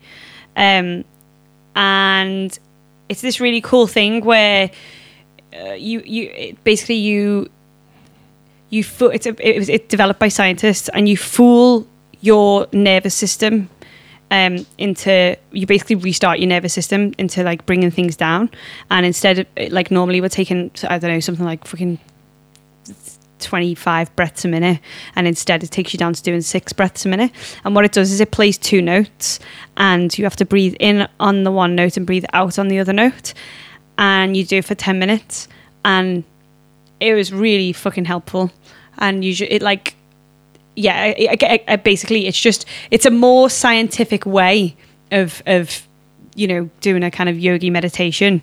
um, 0.56 1.04
and 1.76 2.58
it's 3.08 3.20
this 3.20 3.40
really 3.40 3.60
cool 3.60 3.86
thing 3.86 4.24
where 4.24 4.70
uh, 5.56 5.72
you 5.74 6.00
you 6.00 6.56
basically 6.64 6.96
you 6.96 7.48
you 8.70 8.82
fo- 8.82 9.08
it's 9.08 9.26
a, 9.26 9.34
it 9.48 9.58
was 9.58 9.68
it's 9.68 9.86
developed 9.88 10.18
by 10.18 10.28
scientists 10.28 10.88
and 10.90 11.08
you 11.08 11.16
fool 11.16 11.86
your 12.20 12.66
nervous 12.72 13.14
system 13.14 13.68
um, 14.34 14.66
into 14.78 15.36
you 15.52 15.64
basically 15.64 15.94
restart 15.94 16.40
your 16.40 16.48
nervous 16.48 16.72
system 16.72 17.14
into 17.18 17.44
like 17.44 17.64
bringing 17.66 17.92
things 17.92 18.16
down. 18.16 18.50
And 18.90 19.06
instead 19.06 19.38
of 19.38 19.46
like 19.70 19.92
normally 19.92 20.20
we're 20.20 20.28
taking 20.28 20.72
I 20.88 20.98
don't 20.98 21.12
know 21.12 21.20
something 21.20 21.46
like 21.46 21.64
fucking 21.64 22.00
25 23.38 24.16
breaths 24.16 24.44
a 24.44 24.48
minute 24.48 24.80
and 25.14 25.28
instead 25.28 25.62
it 25.62 25.70
takes 25.70 25.92
you 25.92 25.98
down 25.98 26.14
to 26.14 26.22
doing 26.22 26.40
six 26.40 26.72
breaths 26.72 27.04
a 27.04 27.08
minute. 27.08 27.30
And 27.64 27.76
what 27.76 27.84
it 27.84 27.92
does 27.92 28.10
is 28.10 28.20
it 28.20 28.32
plays 28.32 28.58
two 28.58 28.82
notes 28.82 29.38
and 29.76 30.16
you 30.18 30.24
have 30.24 30.36
to 30.36 30.44
breathe 30.44 30.74
in 30.80 31.06
on 31.20 31.44
the 31.44 31.52
one 31.52 31.76
note 31.76 31.96
and 31.96 32.04
breathe 32.04 32.24
out 32.32 32.58
on 32.58 32.66
the 32.66 32.80
other 32.80 32.92
note. 32.92 33.34
And 33.98 34.36
you 34.36 34.44
do 34.44 34.58
it 34.58 34.64
for 34.64 34.74
10 34.74 34.98
minutes 34.98 35.46
and 35.84 36.24
it 36.98 37.14
was 37.14 37.32
really 37.32 37.72
fucking 37.72 38.06
helpful. 38.06 38.50
And 38.98 39.24
you 39.24 39.46
it 39.48 39.62
like 39.62 39.94
yeah 40.76 40.96
I, 41.16 41.36
I, 41.42 41.60
I- 41.68 41.76
basically 41.76 42.26
it's 42.26 42.40
just 42.40 42.66
it's 42.90 43.06
a 43.06 43.10
more 43.10 43.48
scientific 43.50 44.26
way 44.26 44.76
of 45.10 45.42
of 45.46 45.86
you 46.36 46.48
know 46.48 46.68
doing 46.80 47.04
a 47.04 47.10
kind 47.12 47.28
of 47.28 47.38
yogi 47.38 47.70
meditation. 47.70 48.40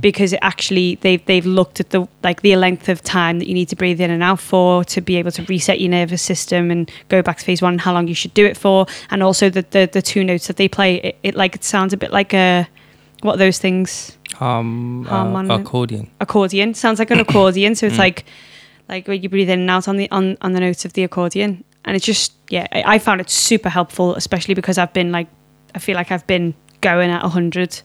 Because 0.00 0.32
it 0.32 0.38
actually 0.42 0.94
they've 1.00 1.24
they've 1.26 1.44
looked 1.44 1.80
at 1.80 1.90
the 1.90 2.06
like 2.22 2.42
the 2.42 2.54
length 2.54 2.88
of 2.88 3.02
time 3.02 3.40
that 3.40 3.48
you 3.48 3.54
need 3.54 3.68
to 3.70 3.74
breathe 3.76 4.00
in 4.00 4.10
and 4.12 4.22
out 4.22 4.38
for 4.38 4.84
to 4.84 5.00
be 5.00 5.16
able 5.16 5.32
to 5.32 5.42
reset 5.44 5.80
your 5.80 5.90
nervous 5.90 6.22
system 6.22 6.70
and 6.70 6.88
go 7.08 7.20
back 7.22 7.38
to 7.38 7.44
phase 7.44 7.60
one 7.60 7.72
and 7.72 7.80
how 7.80 7.92
long 7.92 8.06
you 8.06 8.14
should 8.14 8.32
do 8.34 8.46
it 8.46 8.56
for. 8.56 8.86
And 9.10 9.22
also 9.24 9.50
the 9.50 9.66
the, 9.70 9.88
the 9.92 10.00
two 10.02 10.22
notes 10.22 10.46
that 10.46 10.56
they 10.56 10.68
play 10.68 10.96
it, 11.02 11.18
it 11.24 11.34
like 11.34 11.56
it 11.56 11.64
sounds 11.64 11.92
a 11.92 11.96
bit 11.96 12.12
like 12.12 12.32
a 12.32 12.68
what 13.22 13.34
are 13.34 13.38
those 13.38 13.58
things? 13.58 14.16
Um, 14.38 15.08
uh, 15.08 15.42
accordion. 15.56 16.08
accordion. 16.20 16.74
Sounds 16.74 17.00
like 17.00 17.10
an 17.10 17.18
accordion. 17.18 17.74
So 17.74 17.86
it's 17.86 17.96
Mm. 17.96 17.98
like 17.98 18.24
like 18.88 19.06
when 19.08 19.22
you 19.22 19.28
breathe 19.28 19.50
in 19.50 19.60
and 19.60 19.70
out 19.70 19.88
on 19.88 19.96
the 19.96 20.10
on, 20.10 20.36
on 20.40 20.52
the 20.52 20.60
notes 20.60 20.84
of 20.84 20.92
the 20.94 21.04
accordion 21.04 21.64
and 21.84 21.96
it's 21.96 22.04
just 22.06 22.32
yeah 22.50 22.66
I, 22.72 22.94
I 22.94 22.98
found 22.98 23.20
it 23.20 23.30
super 23.30 23.68
helpful 23.68 24.14
especially 24.14 24.54
because 24.54 24.78
I've 24.78 24.92
been 24.92 25.12
like 25.12 25.28
I 25.74 25.78
feel 25.78 25.94
like 25.96 26.10
I've 26.10 26.26
been 26.26 26.54
going 26.80 27.10
at 27.10 27.22
100 27.22 27.82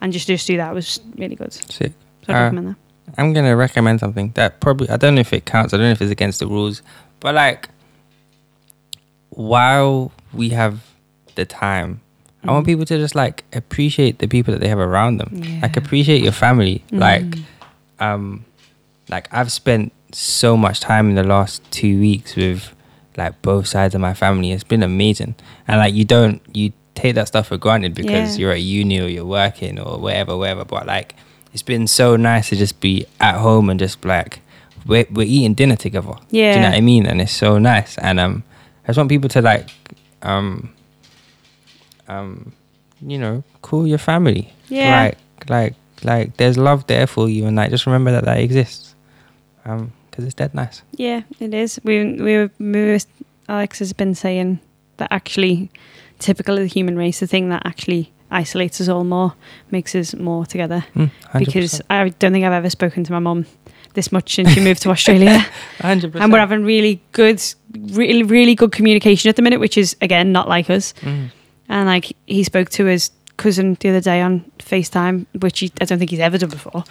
and 0.00 0.12
just 0.12 0.26
just 0.26 0.46
do 0.46 0.56
that 0.56 0.74
was 0.74 1.00
really 1.16 1.36
good 1.36 1.52
so 1.52 1.86
I'd 2.28 2.34
Uh, 2.34 2.40
recommend 2.42 2.68
that 2.68 2.76
I'm 3.18 3.32
gonna 3.32 3.54
recommend 3.56 4.00
something 4.00 4.32
that 4.34 4.60
probably 4.60 4.88
I 4.90 4.96
don't 4.96 5.14
know 5.14 5.20
if 5.20 5.32
it 5.32 5.44
counts. 5.46 5.72
I 5.72 5.76
don't 5.76 5.86
know 5.86 5.92
if 5.92 6.02
it's 6.02 6.10
against 6.10 6.40
the 6.40 6.46
rules, 6.48 6.82
but 7.20 7.34
like 7.36 7.68
while 9.30 10.12
we 10.32 10.50
have 10.50 10.84
the 11.34 11.44
time, 11.44 12.00
I 12.44 12.50
want 12.52 12.64
Mhm. 12.64 12.66
people 12.70 12.84
to 12.86 12.98
just 12.98 13.14
like 13.14 13.44
appreciate 13.52 14.18
the 14.18 14.26
people 14.28 14.52
that 14.52 14.60
they 14.60 14.68
have 14.68 14.78
around 14.78 15.18
them. 15.18 15.60
Like 15.62 15.76
appreciate 15.76 16.22
your 16.22 16.32
family. 16.32 16.82
Like 16.90 17.22
Mm. 17.24 17.44
um 18.00 18.44
like 19.08 19.28
I've 19.32 19.52
spent 19.52 19.92
so 20.12 20.56
much 20.56 20.80
time 20.80 21.08
in 21.10 21.14
the 21.16 21.24
last 21.24 21.62
two 21.70 21.98
weeks 22.00 22.36
with 22.36 22.72
like 23.16 23.40
both 23.42 23.66
sides 23.66 23.94
of 23.94 24.00
my 24.00 24.14
family. 24.14 24.52
It's 24.52 24.64
been 24.64 24.82
amazing. 24.82 25.34
And 25.68 25.78
like 25.78 25.94
you 25.94 26.04
don't 26.04 26.40
you 26.54 26.72
take 26.94 27.14
that 27.14 27.28
stuff 27.28 27.48
for 27.48 27.56
granted 27.58 27.94
because 27.94 28.36
Yeah. 28.36 28.40
you're 28.42 28.52
at 28.52 28.60
uni 28.62 29.00
or 29.00 29.08
you're 29.08 29.24
working 29.26 29.78
or 29.78 29.98
wherever, 29.98 30.36
wherever. 30.36 30.64
But 30.64 30.86
like 30.86 31.14
it's 31.52 31.62
been 31.62 31.86
so 31.86 32.16
nice 32.16 32.48
to 32.50 32.56
just 32.56 32.80
be 32.80 33.06
at 33.20 33.36
home 33.36 33.70
and 33.70 33.78
just 33.80 34.04
like 34.04 34.40
we're, 34.86 35.06
we're 35.10 35.26
eating 35.26 35.54
dinner 35.54 35.76
together. 35.76 36.12
Yeah. 36.30 36.52
Do 36.52 36.56
you 36.58 36.62
know 36.62 36.70
what 36.70 36.76
I 36.78 36.80
mean? 36.80 37.06
And 37.06 37.20
it's 37.20 37.32
so 37.32 37.58
nice. 37.58 37.98
And 37.98 38.20
um 38.20 38.44
I 38.84 38.88
just 38.88 38.98
want 38.98 39.08
people 39.08 39.28
to 39.30 39.42
like 39.42 39.68
um 40.22 40.70
um 42.08 42.52
you 43.06 43.18
know, 43.18 43.44
call 43.62 43.86
your 43.86 43.98
family. 43.98 44.52
Yeah. 44.68 45.02
Like 45.04 45.18
like 45.50 45.74
like 46.02 46.36
there's 46.36 46.56
love 46.58 46.86
there 46.86 47.06
for 47.06 47.28
you 47.28 47.46
and 47.46 47.56
like 47.56 47.70
just 47.70 47.86
remember 47.86 48.12
that 48.12 48.24
that 48.24 48.38
exists. 48.40 48.94
Um 49.66 49.92
because 50.16 50.24
it's 50.24 50.34
dead 50.34 50.54
nice. 50.54 50.82
Yeah, 50.92 51.22
it 51.40 51.52
is. 51.52 51.78
We 51.84 52.14
we 52.14 52.36
were, 52.38 52.50
we 52.58 52.84
were 52.92 52.98
Alex 53.48 53.78
has 53.80 53.92
been 53.92 54.14
saying 54.14 54.60
that 54.96 55.12
actually 55.12 55.70
typical 56.18 56.54
of 56.56 56.62
the 56.62 56.68
human 56.68 56.96
race, 56.96 57.20
the 57.20 57.26
thing 57.26 57.50
that 57.50 57.62
actually 57.66 58.12
isolates 58.30 58.80
us 58.80 58.88
all 58.88 59.04
more, 59.04 59.34
makes 59.70 59.94
us 59.94 60.14
more 60.14 60.46
together. 60.46 60.84
Mm, 60.94 61.10
100%. 61.32 61.38
Because 61.38 61.82
I 61.90 62.08
don't 62.08 62.32
think 62.32 62.44
I've 62.44 62.52
ever 62.52 62.70
spoken 62.70 63.04
to 63.04 63.12
my 63.12 63.18
mum 63.18 63.46
this 63.94 64.10
much 64.10 64.34
since 64.34 64.50
she 64.50 64.60
moved 64.60 64.82
to 64.82 64.90
Australia. 64.96 65.44
100%. 65.78 66.20
and 66.20 66.32
we're 66.32 66.38
having 66.38 66.64
really 66.64 67.02
good 67.12 67.42
really 67.90 68.22
really 68.22 68.54
good 68.54 68.72
communication 68.72 69.28
at 69.28 69.36
the 69.36 69.42
minute, 69.42 69.60
which 69.60 69.76
is 69.76 69.96
again 70.00 70.32
not 70.32 70.48
like 70.48 70.70
us. 70.70 70.94
Mm. 71.02 71.30
And 71.68 71.86
like 71.86 72.16
he 72.26 72.42
spoke 72.42 72.70
to 72.70 72.86
his 72.86 73.10
cousin 73.36 73.76
the 73.80 73.90
other 73.90 74.00
day 74.00 74.22
on 74.22 74.50
FaceTime, 74.58 75.26
which 75.40 75.60
he, 75.60 75.72
I 75.80 75.84
don't 75.84 75.98
think 75.98 76.10
he's 76.10 76.20
ever 76.20 76.38
done 76.38 76.48
before. 76.50 76.84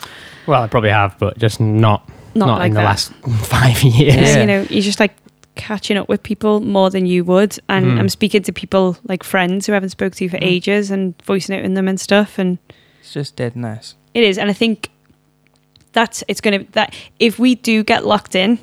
Well, 0.46 0.62
I 0.62 0.68
probably 0.68 0.92
have, 0.92 1.18
but 1.18 1.40
just 1.40 1.60
not 1.60 2.08
Not, 2.36 2.48
not, 2.48 2.60
like 2.60 2.68
in 2.70 2.74
the 2.74 2.80
that. 2.82 2.86
last 2.86 3.14
five 3.46 3.82
years. 3.84 4.16
Yeah, 4.16 4.22
Yeah. 4.22 4.40
you 4.42 4.46
know, 4.46 4.62
you're 4.70 4.82
just 4.82 5.00
like 5.00 5.16
catching 5.56 5.96
up 5.98 6.10
with 6.10 6.22
people 6.22 6.60
more 6.60 6.90
than 6.90 7.06
you 7.06 7.24
would. 7.24 7.58
And 7.70 7.86
Mm. 7.86 8.00
I'm 8.00 8.10
speaking 8.10 8.44
to 8.44 8.52
people 8.52 8.98
like 9.08 9.24
friends 9.24 9.66
who 9.66 9.72
I 9.74 9.76
haven't 9.76 9.90
spoke 9.92 10.14
to 10.16 10.24
you 10.24 10.30
for 10.30 10.38
Mm. 10.38 10.44
ages 10.46 10.92
and 10.92 11.14
voicing 11.24 11.56
out 11.56 11.64
in 11.64 11.74
them 11.76 11.88
and 11.88 12.00
stuff. 12.00 12.38
And 12.38 12.58
It's 13.00 13.14
just 13.14 13.36
dead 13.38 13.56
nice. 13.56 13.96
it 14.14 14.24
is. 14.24 14.38
And 14.38 14.50
I 14.50 14.54
think 14.54 14.90
that's 15.94 16.24
it's 16.28 16.42
going 16.42 16.66
to 16.66 16.72
that 16.74 16.94
if 17.20 17.40
we 17.40 17.56
do 17.56 17.84
get 17.84 18.06
locked 18.06 18.36
in 18.36 18.60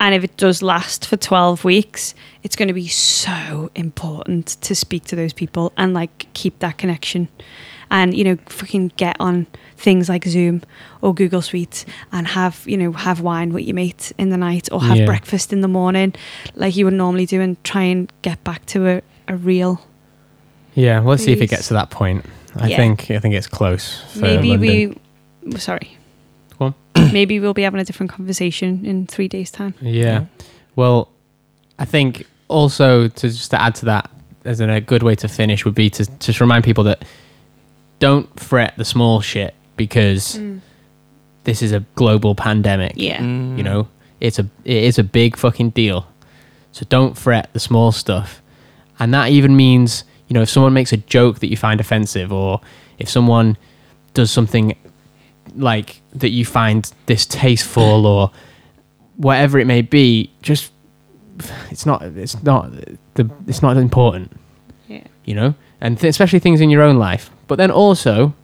and 0.00 0.14
if 0.14 0.24
it 0.24 0.36
does 0.36 0.62
last 0.62 1.06
for 1.06 1.16
12 1.16 1.64
weeks, 1.64 2.14
it's 2.42 2.56
going 2.56 2.68
to 2.68 2.74
be 2.74 2.88
so 2.88 3.70
important 3.76 4.46
to 4.62 4.74
speak 4.74 5.04
to 5.04 5.16
those 5.16 5.32
people 5.32 5.72
and 5.76 5.94
like 5.94 6.26
keep 6.34 6.58
that 6.58 6.76
connection. 6.76 7.28
And 7.90 8.16
you 8.16 8.24
know, 8.24 8.36
fucking 8.46 8.92
get 8.96 9.16
on 9.20 9.46
things 9.76 10.08
like 10.08 10.24
Zoom 10.24 10.62
or 11.02 11.14
Google 11.14 11.40
Suite 11.42 11.84
and 12.12 12.26
have 12.26 12.62
you 12.66 12.76
know 12.76 12.92
have 12.92 13.20
wine 13.20 13.52
with 13.52 13.64
your 13.64 13.74
mate 13.74 14.12
in 14.18 14.30
the 14.30 14.36
night 14.36 14.68
or 14.72 14.82
have 14.82 14.96
Yeah. 14.96 15.06
breakfast 15.06 15.52
in 15.52 15.60
the 15.60 15.68
morning, 15.68 16.14
like 16.54 16.76
you 16.76 16.84
would 16.86 16.94
normally 16.94 17.26
do, 17.26 17.40
and 17.40 17.62
try 17.64 17.82
and 17.82 18.12
get 18.22 18.42
back 18.42 18.66
to 18.66 18.88
a, 18.88 19.02
a 19.28 19.36
real. 19.36 19.80
Yeah, 20.74 20.98
well, 21.00 21.10
let's 21.10 21.24
see 21.24 21.32
if 21.32 21.40
it 21.40 21.48
gets 21.48 21.68
to 21.68 21.74
that 21.74 21.90
point. 21.90 22.24
I 22.56 22.68
Yeah. 22.68 22.76
think 22.76 23.10
I 23.10 23.18
think 23.18 23.34
it's 23.34 23.46
close. 23.46 24.02
Maybe 24.16 24.50
London. 24.56 25.00
we. 25.44 25.58
Sorry. 25.58 25.96
Go 26.58 26.66
on. 26.66 26.74
Maybe 27.12 27.38
we'll 27.38 27.54
be 27.54 27.62
having 27.62 27.80
a 27.80 27.84
different 27.84 28.10
conversation 28.10 28.84
in 28.84 29.06
three 29.06 29.28
days' 29.28 29.50
time. 29.50 29.74
Yeah. 29.80 30.24
Well, 30.74 31.08
I 31.78 31.84
think 31.84 32.26
also 32.48 33.08
to 33.08 33.28
just 33.28 33.50
to 33.52 33.60
add 33.62 33.74
to 33.76 33.84
that, 33.86 34.10
as 34.44 34.60
in 34.60 34.70
a 34.70 34.80
good 34.80 35.02
way 35.02 35.14
to 35.16 35.28
finish 35.28 35.64
would 35.64 35.74
be 35.74 35.88
to 35.90 36.04
just 36.18 36.40
remind 36.40 36.64
people 36.64 36.82
that 36.84 37.04
don't 37.98 38.38
fret 38.38 38.74
the 38.76 38.84
small 38.84 39.20
shit 39.20 39.54
because 39.76 40.38
this 41.44 41.62
is 41.62 41.72
a 41.72 41.80
global 41.94 42.34
pandemic. 42.34 42.92
Yeah. 42.96 43.18
Mm. 43.20 43.56
You 43.56 43.62
know, 43.62 43.88
it's 44.20 44.38
a 44.38 44.48
it 44.64 44.84
is 44.84 44.98
a 44.98 45.04
big 45.04 45.36
fucking 45.36 45.70
deal. 45.70 46.06
So 46.72 46.84
don't 46.88 47.16
fret 47.16 47.50
the 47.52 47.60
small 47.60 47.92
stuff. 47.92 48.42
And 48.98 49.12
that 49.14 49.30
even 49.30 49.56
means, 49.56 50.04
you 50.28 50.34
know, 50.34 50.42
if 50.42 50.50
someone 50.50 50.72
makes 50.72 50.92
a 50.92 50.96
joke 50.98 51.38
that 51.40 51.48
you 51.48 51.56
find 51.56 51.80
offensive 51.80 52.32
or 52.32 52.60
if 52.98 53.08
someone 53.08 53.56
does 54.14 54.30
something 54.30 54.76
like 55.54 56.00
that 56.14 56.30
you 56.30 56.44
find 56.44 56.90
distasteful 57.06 58.06
or 58.06 58.30
whatever 59.16 59.58
it 59.58 59.66
may 59.66 59.82
be, 59.82 60.30
just 60.42 60.72
it's 61.70 61.84
not 61.86 62.02
it's 62.02 62.42
not 62.42 62.70
the 63.14 63.30
it's 63.46 63.62
not 63.62 63.76
important, 63.76 64.32
Yeah. 64.88 65.04
you 65.24 65.34
know? 65.34 65.54
And 65.80 65.98
th- 65.98 66.08
especially 66.10 66.38
things 66.38 66.60
in 66.60 66.70
your 66.70 66.82
own 66.82 66.96
life. 66.98 67.30
But 67.46 67.56
then 67.56 67.70
also 67.70 68.34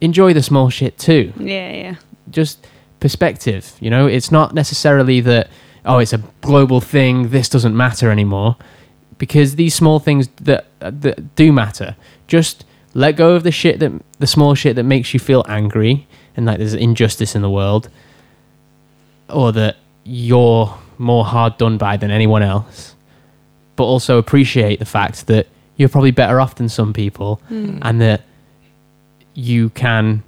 enjoy 0.00 0.32
the 0.32 0.42
small 0.42 0.70
shit 0.70 0.98
too 0.98 1.32
Yeah. 1.36 1.72
Yeah. 1.72 1.94
just 2.30 2.66
perspective. 3.00 3.74
You 3.80 3.90
know, 3.90 4.06
it's 4.06 4.30
not 4.30 4.54
necessarily 4.54 5.20
that 5.20 5.48
oh, 5.84 5.98
it's 5.98 6.12
a 6.12 6.22
global 6.42 6.80
thing. 6.80 7.30
This 7.30 7.48
doesn't 7.48 7.76
matter 7.76 8.10
anymore, 8.10 8.56
because 9.18 9.56
these 9.56 9.74
small 9.74 9.98
things 9.98 10.28
that 10.42 10.66
that 10.80 11.34
do 11.34 11.52
matter. 11.52 11.96
Just 12.26 12.64
let 12.94 13.16
go 13.16 13.32
of 13.32 13.42
the 13.42 13.50
shit 13.52 13.78
that 13.80 13.92
the 14.18 14.26
small 14.26 14.54
shit 14.54 14.76
that 14.76 14.84
makes 14.84 15.14
you 15.14 15.20
feel 15.20 15.44
angry 15.48 16.06
and 16.36 16.46
like 16.46 16.58
there's 16.58 16.74
injustice 16.74 17.34
in 17.34 17.42
the 17.42 17.50
world, 17.50 17.88
or 19.28 19.52
that 19.52 19.76
you're 20.04 20.76
more 20.98 21.24
hard 21.24 21.56
done 21.58 21.78
by 21.78 21.96
than 21.96 22.10
anyone 22.10 22.42
else. 22.42 22.94
But 23.76 23.84
also 23.84 24.18
appreciate 24.18 24.78
the 24.78 24.84
fact 24.84 25.26
that 25.28 25.46
you're 25.80 25.88
probably 25.88 26.10
better 26.10 26.38
off 26.42 26.56
than 26.56 26.68
some 26.68 26.92
people 26.92 27.40
Mm. 27.50 27.78
and 27.80 28.00
that 28.02 28.20
you 29.34 29.70
can 29.70 30.22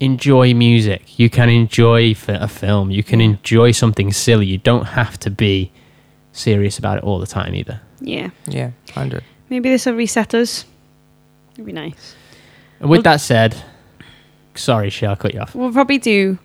enjoy 0.00 0.54
music. 0.54 1.18
You 1.18 1.28
can 1.28 1.48
enjoy 1.50 2.14
a 2.28 2.48
film. 2.48 2.90
You 2.90 3.02
can 3.02 3.20
enjoy 3.20 3.72
something 3.72 4.10
silly. 4.12 4.46
You 4.46 4.58
don't 4.58 4.86
have 4.86 5.18
to 5.20 5.30
be 5.30 5.70
serious 6.32 6.78
about 6.78 6.96
it 6.98 7.04
all 7.04 7.18
the 7.18 7.26
time 7.26 7.54
either. 7.54 7.80
Yeah. 8.00 8.30
Yeah, 8.46 8.70
hundred. 8.94 9.22
Maybe 9.50 9.68
this 9.68 9.84
will 9.86 9.94
reset 9.94 10.34
us. 10.34 10.64
It'd 11.54 11.66
be 11.66 11.72
nice. 11.72 12.14
And 12.80 12.88
with 12.88 12.98
Well- 13.04 13.12
that 13.14 13.20
said, 13.20 13.54
sorry, 14.54 14.88
Shell, 14.90 15.10
I'll 15.10 15.16
cut 15.16 15.34
you 15.34 15.40
off. 15.40 15.54
We'll 15.54 15.72
probably 15.72 15.98
do 15.98 16.38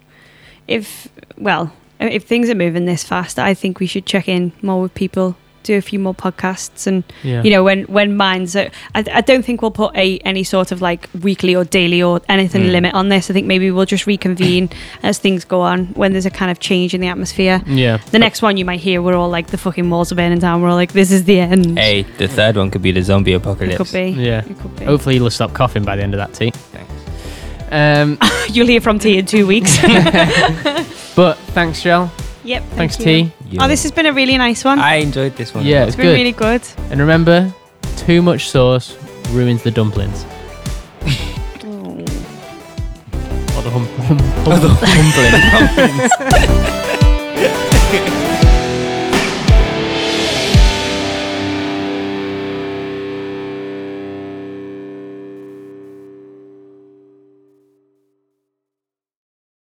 if 0.68 1.08
well, 1.38 1.72
if 2.00 2.24
things 2.24 2.50
are 2.50 2.56
moving 2.56 2.86
this 2.86 3.04
fast, 3.04 3.40
I 3.40 3.54
think 3.54 3.80
we 3.80 3.88
should 3.88 4.06
check 4.06 4.28
in 4.28 4.52
more 4.62 4.82
with 4.82 4.94
people, 4.94 5.36
do 5.64 5.78
a 5.78 5.82
few 5.82 6.00
more 6.00 6.14
podcasts 6.14 6.88
and 6.88 7.04
Yeah. 7.24 7.44
you 7.44 7.52
know 7.52 7.64
when 7.64 7.84
when 7.84 8.18
mine's 8.18 8.56
are, 8.56 8.70
I, 8.96 9.04
I 9.14 9.22
don't 9.22 9.44
think 9.44 9.62
we'll 9.62 9.72
put 9.72 9.96
a 9.96 10.18
any 10.20 10.44
sort 10.44 10.72
of 10.72 10.82
like 10.82 11.10
weekly 11.22 11.56
or 11.56 11.64
daily 11.64 12.02
or 12.02 12.22
anything 12.30 12.64
Mm. 12.64 12.72
limit 12.72 12.94
on 12.94 13.10
this 13.10 13.30
i 13.30 13.34
think 13.34 13.48
maybe 13.48 13.72
we'll 13.72 13.86
just 13.86 14.08
reconvene 14.08 14.70
as 15.04 15.18
things 15.20 15.46
go 15.46 15.62
on 15.62 15.88
when 15.94 16.12
there's 16.14 16.26
a 16.26 16.32
kind 16.32 16.52
of 16.52 16.60
change 16.60 16.94
in 16.94 17.02
the 17.02 17.08
atmosphere 17.08 17.62
yeah. 17.68 17.98
the 18.12 18.20
next 18.20 18.42
one 18.42 18.58
you 18.58 18.66
might 18.66 18.80
hear 18.80 19.02
we're 19.02 19.16
all 19.16 19.30
like 19.30 19.48
the 19.48 19.58
fucking 19.58 19.90
walls 19.90 20.12
are 20.12 20.16
burning 20.16 20.40
down 20.40 20.62
we're 20.62 20.70
all 20.70 20.76
like 20.76 20.94
this 20.94 21.12
is 21.12 21.24
the 21.26 21.40
end 21.40 21.78
Hey, 21.78 22.04
the 22.18 22.28
third 22.28 22.58
one 22.58 22.70
could 22.72 22.82
be 22.82 22.92
the 22.92 23.02
zombie 23.04 23.34
it 23.34 23.36
apocalypse. 23.36 23.78
could 23.78 23.92
be 23.94 24.10
Yeah. 24.22 24.40
it 24.50 24.58
could 24.60 24.76
be 24.78 24.86
Hopefully 24.86 25.16
you'll 25.16 25.30
stop 25.30 25.54
coughing 25.54 25.84
by 25.84 25.96
the 25.96 26.04
end 26.04 26.14
of 26.14 26.18
that 26.20 26.34
tea. 26.34 26.52
Thanks. 26.52 26.92
Um, 27.72 28.18
you'll 28.54 28.68
hear 28.68 28.82
from 28.82 29.00
tea 29.00 29.18
in 29.18 29.26
two 29.26 29.48
weeks 29.48 29.78
but 31.16 31.38
thanks, 31.54 31.80
Shell. 31.80 32.12
Yep 32.44 32.64
Thanks, 32.76 32.98
you. 33.00 33.06
T. 33.06 33.32
oh 33.60 33.68
this 33.68 33.84
has 33.84 33.92
been 33.92 34.06
a 34.06 34.14
really 34.14 34.38
nice 34.38 34.64
one 34.66 34.80
I 34.80 34.96
enjoyed 34.96 35.36
this 35.36 35.54
one. 35.54 35.66
Yeah, 35.66 35.82
it's 35.84 35.90
it's 35.90 35.96
been 35.98 36.06
good. 36.08 36.14
really 36.16 36.32
good 36.32 36.62
And 36.90 37.00
remember, 37.00 37.54
too 37.98 38.22
much 38.22 38.50
sauce 38.50 38.96
ruins 39.30 39.62
the 39.64 39.72
dumplings. 39.72 40.26
Oh. 41.64 42.04
Or 43.58 43.62
the 43.64 43.70
hum- 43.70 43.86
hum- 44.08 44.20
hum- 44.46 44.78
humplings. 47.92 48.21